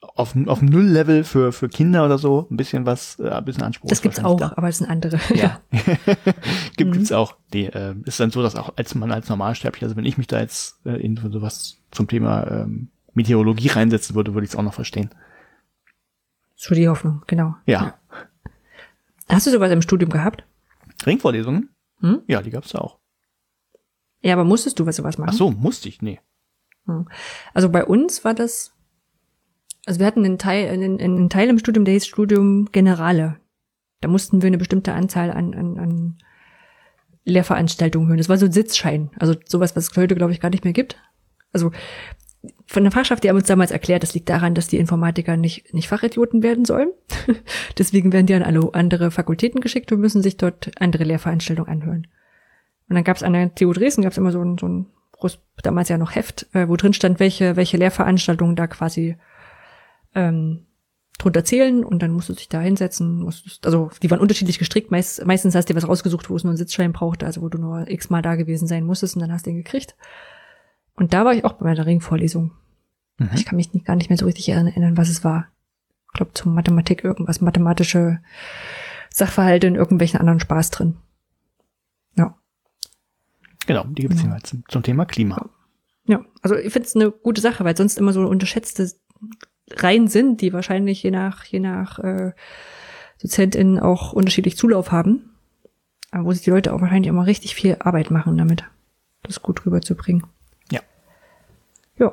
auf, 0.00 0.34
auf 0.46 0.62
Null-Level 0.62 1.24
für 1.24 1.52
für 1.52 1.68
Kinder 1.68 2.04
oder 2.04 2.18
so, 2.18 2.46
ein 2.50 2.56
bisschen 2.56 2.86
was, 2.86 3.18
äh, 3.18 3.28
ein 3.30 3.44
bisschen 3.44 3.62
Anspruch. 3.62 3.88
Das 3.88 4.02
gibt's 4.02 4.22
auch, 4.22 4.38
da. 4.38 4.52
aber 4.56 4.68
es 4.68 4.78
sind 4.78 4.88
andere. 4.88 5.18
Ja. 5.34 5.60
Gibt, 6.76 6.90
Mhm. 6.90 6.92
Gibt's 6.92 7.12
auch. 7.12 7.36
Die, 7.52 7.66
äh, 7.66 7.94
ist 8.04 8.20
dann 8.20 8.30
so, 8.30 8.42
dass 8.42 8.56
auch 8.56 8.76
als 8.76 8.94
man 8.94 9.10
als 9.10 9.28
Normalsterblicher, 9.28 9.86
also 9.86 9.96
wenn 9.96 10.04
ich 10.04 10.18
mich 10.18 10.26
da 10.26 10.40
jetzt 10.40 10.84
äh, 10.86 11.00
in 11.00 11.16
sowas 11.16 11.78
zum 11.90 12.08
Thema 12.08 12.46
ähm, 12.50 12.88
Meteorologie 13.14 13.68
reinsetzen 13.68 14.14
würde, 14.14 14.34
würde 14.34 14.44
ich 14.44 14.50
es 14.52 14.56
auch 14.56 14.62
noch 14.62 14.74
verstehen. 14.74 15.10
So 16.54 16.74
die 16.74 16.88
Hoffnung, 16.88 17.22
genau. 17.26 17.54
Ja. 17.66 17.94
Hast 19.28 19.46
du 19.46 19.50
sowas 19.50 19.70
im 19.70 19.82
Studium 19.82 20.10
gehabt? 20.10 20.44
Ringvorlesungen? 21.04 21.70
Hm? 22.00 22.22
Ja, 22.26 22.42
die 22.42 22.50
gab's 22.50 22.70
da 22.70 22.78
auch. 22.78 22.98
Ja, 24.22 24.32
aber 24.34 24.44
musstest 24.44 24.78
du 24.78 24.86
was 24.86 24.96
sowas 24.96 25.18
machen? 25.18 25.30
Ach 25.32 25.36
so, 25.36 25.50
musste 25.50 25.88
ich? 25.88 26.02
Nee. 26.02 26.20
Also 27.52 27.68
bei 27.68 27.84
uns 27.84 28.24
war 28.24 28.34
das, 28.34 28.72
also 29.86 30.00
wir 30.00 30.06
hatten 30.06 30.24
einen 30.24 30.38
Teil, 30.38 30.68
einen, 30.68 31.00
einen 31.00 31.30
Teil 31.30 31.48
im 31.48 31.58
Studium, 31.58 31.84
der 31.84 31.94
hieß 31.94 32.06
Studium 32.06 32.66
Generale. 32.72 33.40
Da 34.00 34.08
mussten 34.08 34.42
wir 34.42 34.46
eine 34.46 34.58
bestimmte 34.58 34.92
Anzahl 34.92 35.30
an, 35.30 35.54
an, 35.54 35.78
an 35.78 36.18
Lehrveranstaltungen 37.24 38.08
hören. 38.08 38.18
Das 38.18 38.28
war 38.28 38.38
so 38.38 38.46
ein 38.46 38.52
Sitzschein. 38.52 39.10
Also 39.18 39.34
sowas, 39.46 39.74
was 39.74 39.90
es 39.90 39.96
heute, 39.96 40.14
glaube 40.14 40.32
ich, 40.32 40.40
gar 40.40 40.50
nicht 40.50 40.64
mehr 40.64 40.72
gibt. 40.72 40.96
Also 41.52 41.72
von 42.66 42.84
der 42.84 42.92
Fachschaft, 42.92 43.24
die 43.24 43.28
haben 43.28 43.36
uns 43.36 43.48
damals 43.48 43.70
erklärt, 43.70 44.02
das 44.02 44.14
liegt 44.14 44.28
daran, 44.28 44.54
dass 44.54 44.68
die 44.68 44.76
Informatiker 44.76 45.36
nicht, 45.36 45.72
nicht 45.74 45.88
Fachidioten 45.88 46.42
werden 46.42 46.64
sollen. 46.64 46.90
Deswegen 47.78 48.12
werden 48.12 48.26
die 48.26 48.34
an 48.34 48.42
alle 48.42 48.72
andere 48.74 49.10
Fakultäten 49.10 49.60
geschickt 49.60 49.90
und 49.90 50.00
müssen 50.00 50.22
sich 50.22 50.36
dort 50.36 50.70
andere 50.78 51.04
Lehrveranstaltungen 51.04 51.70
anhören. 51.70 52.06
Und 52.88 52.94
dann 52.94 53.04
gab 53.04 53.16
es 53.16 53.22
an 53.22 53.32
der 53.32 53.54
TU 53.54 53.72
Dresden 53.72 54.02
gab 54.02 54.12
es 54.12 54.18
immer 54.18 54.32
so 54.32 54.42
ein, 54.42 54.58
so 54.58 54.68
ein 54.68 54.86
damals 55.62 55.88
ja 55.88 55.98
noch 55.98 56.14
Heft, 56.14 56.46
äh, 56.54 56.68
wo 56.68 56.76
drin 56.76 56.92
stand, 56.92 57.18
welche, 57.20 57.56
welche 57.56 57.76
Lehrveranstaltungen 57.76 58.54
da 58.54 58.66
quasi 58.66 59.16
ähm, 60.14 60.66
drunter 61.18 61.44
zählen 61.44 61.84
und 61.84 62.02
dann 62.02 62.10
musst 62.10 62.28
du 62.28 62.34
dich 62.34 62.48
da 62.48 62.60
hinsetzen, 62.60 63.22
musstest, 63.22 63.64
also 63.66 63.90
die 64.02 64.10
waren 64.10 64.20
unterschiedlich 64.20 64.58
gestrickt, 64.58 64.90
meist, 64.90 65.24
meistens 65.24 65.54
hast 65.54 65.68
du 65.68 65.72
dir 65.72 65.76
was 65.78 65.88
rausgesucht, 65.88 66.28
wo 66.28 66.36
es 66.36 66.44
nur 66.44 66.50
einen 66.50 66.58
Sitzschein 66.58 66.92
brauchte, 66.92 67.24
also 67.24 67.40
wo 67.40 67.48
du 67.48 67.58
nur 67.58 67.88
x-mal 67.90 68.22
da 68.22 68.34
gewesen 68.36 68.68
sein 68.68 68.84
musstest 68.84 69.16
und 69.16 69.22
dann 69.22 69.32
hast 69.32 69.46
du 69.46 69.50
ihn 69.50 69.56
gekriegt. 69.56 69.96
Und 70.94 71.14
da 71.14 71.24
war 71.24 71.32
ich 71.32 71.44
auch 71.44 71.54
bei 71.54 71.64
meiner 71.64 71.86
Ringvorlesung. 71.86 72.52
Mhm. 73.18 73.30
Ich 73.34 73.46
kann 73.46 73.56
mich 73.56 73.72
nicht, 73.72 73.86
gar 73.86 73.96
nicht 73.96 74.10
mehr 74.10 74.18
so 74.18 74.26
richtig 74.26 74.48
erinnern, 74.48 74.96
was 74.96 75.08
es 75.08 75.24
war. 75.24 75.48
Ich 76.08 76.12
glaube, 76.14 76.32
zum 76.34 76.54
Mathematik 76.54 77.04
irgendwas, 77.04 77.40
mathematische 77.40 78.20
Sachverhalte 79.10 79.66
in 79.66 79.74
irgendwelchen 79.74 80.20
anderen 80.20 80.40
Spaß 80.40 80.70
drin. 80.70 80.96
Genau, 83.66 83.84
die 83.84 84.02
gibt 84.02 84.14
es 84.14 84.22
ja. 84.22 84.38
zum, 84.42 84.64
zum 84.68 84.82
Thema 84.82 85.04
Klima. 85.04 85.50
Ja, 86.06 86.24
also 86.42 86.54
ich 86.56 86.72
finde 86.72 86.88
es 86.88 86.94
eine 86.94 87.10
gute 87.10 87.40
Sache, 87.40 87.64
weil 87.64 87.76
sonst 87.76 87.98
immer 87.98 88.12
so 88.12 88.20
unterschätzte 88.26 88.90
Reihen 89.72 90.08
sind, 90.08 90.40
die 90.40 90.52
wahrscheinlich 90.52 91.02
je 91.02 91.10
nach, 91.10 91.44
je 91.44 91.60
nach 91.60 91.98
äh, 91.98 92.32
DozentInnen 93.20 93.80
auch 93.80 94.12
unterschiedlich 94.12 94.56
Zulauf 94.56 94.92
haben. 94.92 95.30
Aber 96.12 96.26
wo 96.26 96.32
sich 96.32 96.42
die 96.42 96.50
Leute 96.50 96.72
auch 96.72 96.80
wahrscheinlich 96.80 97.08
immer 97.08 97.26
richtig 97.26 97.54
viel 97.54 97.76
Arbeit 97.80 98.10
machen 98.10 98.38
damit, 98.38 98.64
das 99.22 99.42
gut 99.42 99.66
rüberzubringen. 99.66 100.24
Ja. 100.70 100.80
Ja. 101.98 102.12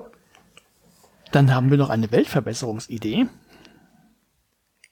Dann 1.31 1.53
haben 1.53 1.69
wir 1.69 1.77
noch 1.77 1.89
eine 1.89 2.11
Weltverbesserungsidee. 2.11 3.27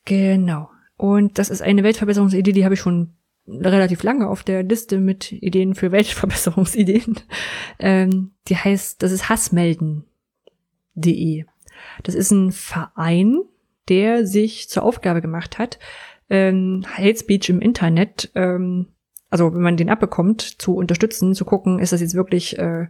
Genau. 0.06 0.70
Und 0.98 1.40
das 1.40 1.50
ist 1.50 1.62
eine 1.64 1.84
Weltverbesserungsidee, 1.84 2.52
die 2.52 2.64
habe 2.64 2.76
ich 2.76 2.80
schon 2.80 3.14
relativ 3.48 4.04
lange 4.04 4.28
auf 4.28 4.44
der 4.44 4.64
Liste 4.64 5.00
mit 5.00 5.32
Ideen 5.32 5.76
für 5.76 5.92
Weltverbesserungsideen. 5.92 7.20
Ähm, 7.84 8.34
die 8.48 8.56
heißt, 8.56 9.02
das 9.02 9.12
ist 9.12 9.28
hassmelden.de. 9.28 11.46
Das 12.04 12.14
ist 12.14 12.30
ein 12.30 12.52
Verein, 12.52 13.42
der 13.90 14.28
sich 14.28 14.70
zur 14.70 14.84
Aufgabe 14.84 15.20
gemacht 15.20 15.58
hat, 15.58 15.80
ähm, 16.30 16.86
Hate 16.88 17.18
Speech 17.18 17.50
im 17.50 17.60
Internet, 17.60 18.30
ähm, 18.36 18.90
also 19.32 19.52
wenn 19.54 19.62
man 19.62 19.78
den 19.78 19.90
abbekommt, 19.90 20.62
zu 20.62 20.76
unterstützen, 20.76 21.34
zu 21.34 21.44
gucken, 21.44 21.80
ist 21.80 21.92
das 21.92 22.02
jetzt 22.02 22.14
wirklich 22.14 22.60
äh, 22.60 22.88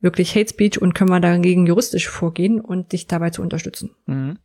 wirklich 0.00 0.34
Hate 0.34 0.48
Speech 0.48 0.80
und 0.80 0.94
können 0.94 1.10
wir 1.10 1.20
dagegen 1.20 1.66
juristisch 1.66 2.08
vorgehen 2.08 2.60
und 2.60 2.92
dich 2.92 3.06
dabei 3.06 3.30
zu 3.30 3.42
unterstützen. 3.42 3.90
Mhm. 4.06 4.38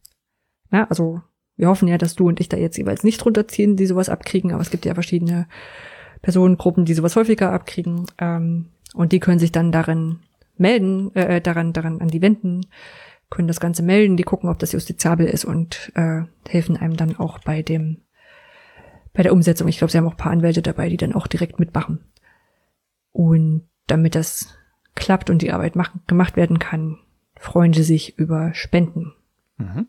Ja, 0.72 0.85
also 0.89 1.22
wir 1.57 1.68
hoffen 1.68 1.88
ja, 1.88 1.98
dass 1.98 2.15
du 2.15 2.27
und 2.27 2.40
ich 2.40 2.49
da 2.49 2.57
jetzt 2.57 2.77
jeweils 2.77 3.03
nicht 3.03 3.23
runterziehen, 3.26 3.76
die 3.76 3.86
sowas 3.86 4.10
abkriegen, 4.10 4.52
aber 4.52 4.61
es 4.61 4.72
gibt 4.72 4.86
ja 4.86 4.94
verschiedene 4.94 5.48
Personengruppen, 6.22 6.86
die 6.86 6.94
sowas 6.94 7.15
häufiger 7.15 7.52
abkriegen. 7.52 8.07
Ähm, 8.18 8.68
und 8.94 9.11
die 9.11 9.19
können 9.19 9.40
sich 9.40 9.52
dann 9.52 9.72
darin 9.72 10.19
melden, 10.57 11.14
äh, 11.15 11.41
daran, 11.41 11.73
daran 11.73 12.02
an 12.02 12.07
die 12.07 12.22
wenden, 12.22 12.65
können 13.30 13.48
das 13.48 13.60
Ganze 13.60 13.84
melden, 13.84 14.18
die 14.18 14.23
gucken, 14.23 14.49
ob 14.49 14.60
das 14.60 14.72
justiziabel 14.72 15.27
ist 15.27 15.45
und 15.45 15.91
äh, 15.95 16.22
helfen 16.48 16.77
einem 16.77 16.95
dann 16.95 17.18
auch 17.18 17.40
bei 17.40 17.61
dem 17.61 18.02
bei 19.14 19.23
der 19.23 19.34
Umsetzung. 19.34 19.68
Ich 19.68 19.77
glaube, 19.77 19.91
sie 19.91 19.98
haben 19.98 20.07
auch 20.07 20.14
ein 20.14 20.18
paar 20.18 20.32
Anwälte 20.32 20.61
dabei, 20.61 20.90
die 20.90 20.98
dann 20.98 21.14
auch 21.14 21.27
direkt 21.27 21.57
mitmachen. 21.57 22.03
Und 23.11 23.64
damit 23.88 24.14
das 24.14 24.57
klappt 24.94 25.30
und 25.30 25.41
die 25.41 25.52
Arbeit 25.52 25.76
machen, 25.76 26.02
gemacht 26.06 26.36
werden 26.36 26.60
kann, 26.60 26.99
freuen 27.38 27.73
sie 27.73 27.84
sich 27.84 28.18
über 28.19 28.53
Spenden. 28.53 29.14
Mhm. 29.57 29.88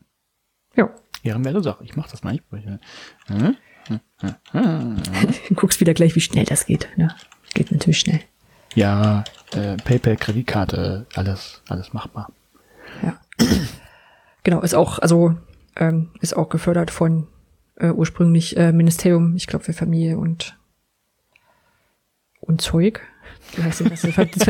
Ja. 0.76 0.94
Ehrenwerte 1.26 1.62
Sache. 1.62 1.84
Ich 1.84 1.96
mache 1.96 2.10
das 2.10 2.22
mal. 2.22 2.38
Hm? 3.28 3.56
du 4.68 5.54
guckst 5.54 5.80
wieder 5.80 5.94
gleich, 5.94 6.14
wie 6.16 6.20
schnell 6.20 6.44
das 6.44 6.66
geht. 6.66 6.88
Ne? 6.96 7.14
Geht 7.54 7.70
natürlich 7.72 8.00
schnell. 8.00 8.20
Ja, 8.74 9.24
äh, 9.52 9.76
PayPal, 9.76 10.16
Kreditkarte, 10.16 11.06
alles, 11.14 11.62
alles 11.68 11.92
machbar. 11.92 12.30
Ja. 13.02 13.18
genau, 14.42 14.60
ist 14.60 14.74
auch, 14.74 14.98
also 14.98 15.36
ähm, 15.76 16.10
ist 16.20 16.36
auch 16.36 16.48
gefördert 16.48 16.90
von 16.90 17.26
äh, 17.76 17.90
ursprünglich 17.90 18.56
äh, 18.56 18.72
Ministerium, 18.72 19.36
ich 19.36 19.46
glaube 19.46 19.64
für 19.64 19.72
Familie 19.72 20.18
und 20.18 20.58
und 22.40 22.60
Zeug. 22.60 23.00
Wie 23.54 23.62
heißt 23.62 23.80
denn 23.80 23.90
das? 23.90 24.02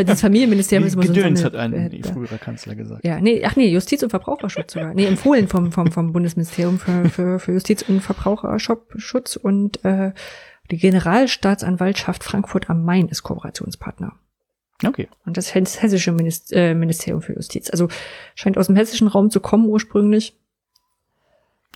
Das 0.07 0.21
Familienministerium 0.21 0.87
ist 0.87 0.95
immer 0.95 1.05
Gedöns 1.05 1.41
so 1.41 1.49
eine, 1.49 1.85
hat 1.85 1.93
ein 1.93 1.93
äh, 1.93 2.03
früherer 2.03 2.39
Kanzler 2.39 2.75
gesagt. 2.75 3.05
Ja, 3.05 3.21
nee, 3.21 3.45
ach 3.45 3.57
nee, 3.57 3.69
Justiz 3.69 4.03
und 4.03 4.11
Verbraucherschutz 4.11 4.73
sogar. 4.73 4.95
Nee, 4.95 5.07
empfohlen 5.07 5.49
vom, 5.49 5.73
vom, 5.73 5.93
vom 5.93 6.13
Bundesministerium 6.13 6.79
für, 6.79 7.09
für, 7.09 7.39
für 7.39 7.53
Justiz 7.53 7.83
und 7.83 8.01
Verbraucherschutz 8.01 9.37
und 9.37 9.85
äh, 9.85 10.13
die 10.71 10.79
Generalstaatsanwaltschaft 10.79 12.25
Frankfurt 12.25 12.71
am 12.71 12.85
Main 12.85 13.09
ist 13.09 13.23
Kooperationspartner. 13.23 14.15
Okay. 14.85 15.09
Und 15.25 15.37
das 15.37 15.55
hessische 15.55 16.11
äh, 16.51 16.75
Ministerium 16.75 17.23
für 17.23 17.35
Justiz. 17.35 17.71
Also 17.71 17.89
scheint 18.35 18.59
aus 18.59 18.67
dem 18.67 18.77
hessischen 18.77 19.09
Raum 19.09 19.31
zu 19.31 19.41
kommen 19.41 19.67
ursprünglich. 19.67 20.37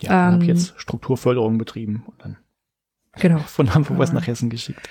Ja, 0.01 0.27
ähm, 0.27 0.33
habe 0.33 0.45
jetzt 0.45 0.73
Strukturförderung 0.77 1.57
betrieben 1.57 2.03
und 2.05 2.21
dann 2.21 2.37
genau. 3.19 3.39
von 3.47 3.73
Hamburg 3.73 3.97
was 3.97 4.13
nach 4.13 4.27
Hessen 4.27 4.49
geschickt. 4.49 4.87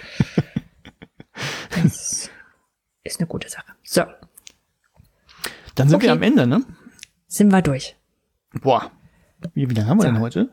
Das 1.82 2.09
ist 3.10 3.20
eine 3.20 3.26
gute 3.26 3.48
Sache. 3.48 3.72
So. 3.82 4.02
Dann 5.74 5.88
sind 5.88 5.96
okay. 5.96 6.06
wir 6.06 6.12
am 6.12 6.22
Ende, 6.22 6.46
ne? 6.46 6.64
Sind 7.26 7.50
wir 7.50 7.62
durch. 7.62 7.96
Boah. 8.62 8.90
Wie, 9.54 9.70
wie 9.70 9.74
lange 9.74 9.88
haben 9.88 9.98
wir 9.98 10.02
so. 10.02 10.12
denn 10.12 10.20
heute? 10.20 10.50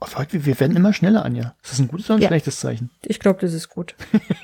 Oh, 0.00 0.06
wir 0.30 0.60
werden 0.60 0.76
immer 0.76 0.92
schneller, 0.92 1.24
Anja. 1.24 1.54
Ist 1.62 1.72
das 1.72 1.78
ein 1.78 1.88
gutes 1.88 2.06
oder 2.10 2.18
ein 2.18 2.22
ja. 2.22 2.28
schlechtes 2.28 2.60
Zeichen? 2.60 2.90
Ich 3.02 3.18
glaube, 3.18 3.40
das 3.40 3.54
ist 3.54 3.70
gut. 3.70 3.94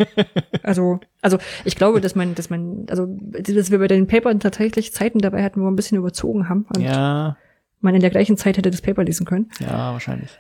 also, 0.63 1.01
also 1.21 1.39
ich 1.65 1.77
glaube, 1.77 2.01
dass 2.01 2.15
man, 2.15 2.35
dass 2.35 2.49
man, 2.49 2.87
also 2.89 3.07
dass 3.07 3.71
wir 3.71 3.79
bei 3.79 3.89
den 3.89 4.07
Papern 4.07 4.41
tatsächlich 4.41 4.95
Zeiten 4.95 5.19
dabei 5.19 5.45
hatten, 5.45 5.61
wo 5.61 5.65
wir 5.65 5.71
ein 5.71 5.77
bisschen 5.77 5.99
überzogen 5.99 6.49
haben. 6.49 6.67
Und 6.75 6.81
ja. 6.81 7.37
Man 7.81 7.95
in 7.95 8.01
der 8.01 8.11
gleichen 8.11 8.39
Zeit 8.39 8.57
hätte 8.57 8.71
das 8.71 8.81
Paper 8.81 9.05
lesen 9.05 9.27
können. 9.27 9.51
Ja, 9.61 9.93
wahrscheinlich. 9.93 10.31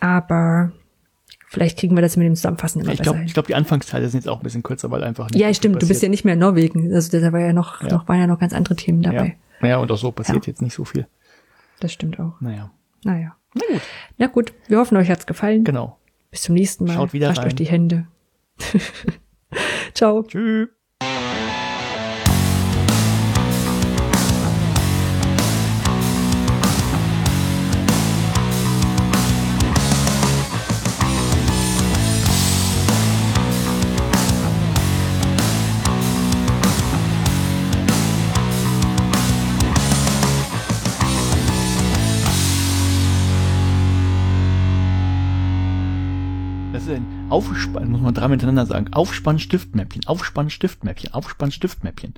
Aber 0.00 0.72
vielleicht 1.48 1.78
kriegen 1.78 1.96
wir 1.96 2.02
das 2.02 2.16
mit 2.16 2.26
dem 2.26 2.34
Zusammenfassen 2.34 2.82
immer 2.82 2.92
ich 2.92 3.00
glaub, 3.00 3.14
besser. 3.14 3.26
Ich 3.26 3.34
glaube, 3.34 3.46
die 3.46 3.54
Anfangsteile 3.54 4.08
sind 4.08 4.20
jetzt 4.20 4.28
auch 4.28 4.38
ein 4.38 4.42
bisschen 4.42 4.62
kürzer, 4.62 4.90
weil 4.90 5.02
einfach 5.04 5.30
nicht. 5.30 5.40
Ja, 5.40 5.52
stimmt. 5.52 5.82
Du 5.82 5.88
bist 5.88 6.02
ja 6.02 6.08
nicht 6.08 6.24
mehr 6.24 6.34
in 6.34 6.40
Norwegen. 6.40 6.92
Also 6.92 7.18
da 7.18 7.32
war 7.32 7.40
ja 7.40 7.52
noch, 7.52 7.82
ja. 7.82 7.88
noch 7.88 8.08
waren 8.08 8.20
ja 8.20 8.26
noch 8.26 8.38
ganz 8.38 8.52
andere 8.52 8.76
Themen 8.76 9.02
dabei. 9.02 9.36
Ja, 9.62 9.68
ja 9.68 9.76
und 9.78 9.90
auch 9.90 9.98
so 9.98 10.12
passiert 10.12 10.46
ja. 10.46 10.50
jetzt 10.50 10.62
nicht 10.62 10.74
so 10.74 10.84
viel. 10.84 11.06
Das 11.80 11.92
stimmt 11.92 12.18
auch. 12.20 12.40
Naja. 12.40 12.70
Naja. 13.04 13.36
Na 13.54 13.62
gut. 13.68 13.82
Na 14.18 14.26
gut, 14.26 14.52
wir 14.68 14.78
hoffen, 14.78 14.96
euch 14.96 15.10
hat's 15.10 15.26
gefallen. 15.26 15.64
Genau. 15.64 15.98
Bis 16.30 16.42
zum 16.42 16.54
nächsten 16.54 16.84
Mal. 16.84 16.94
Schaut 16.94 17.12
wieder 17.12 17.28
Wascht 17.28 17.38
rein. 17.38 17.46
euch 17.46 17.54
die 17.54 17.66
Hände. 17.66 18.06
Ciao. 19.94 20.22
Tschüss. 20.22 20.68
Aufspann, 47.28 47.90
muss 47.90 48.00
man 48.00 48.14
dreimal 48.14 48.30
hintereinander 48.30 48.66
sagen. 48.66 48.92
Aufspann 48.92 49.38
Stiftmäppchen, 49.38 50.06
Aufspann 50.06 50.48
Stiftmäppchen, 50.48 51.12
Aufspann 51.12 51.50
Stiftmäppchen. 51.50 52.14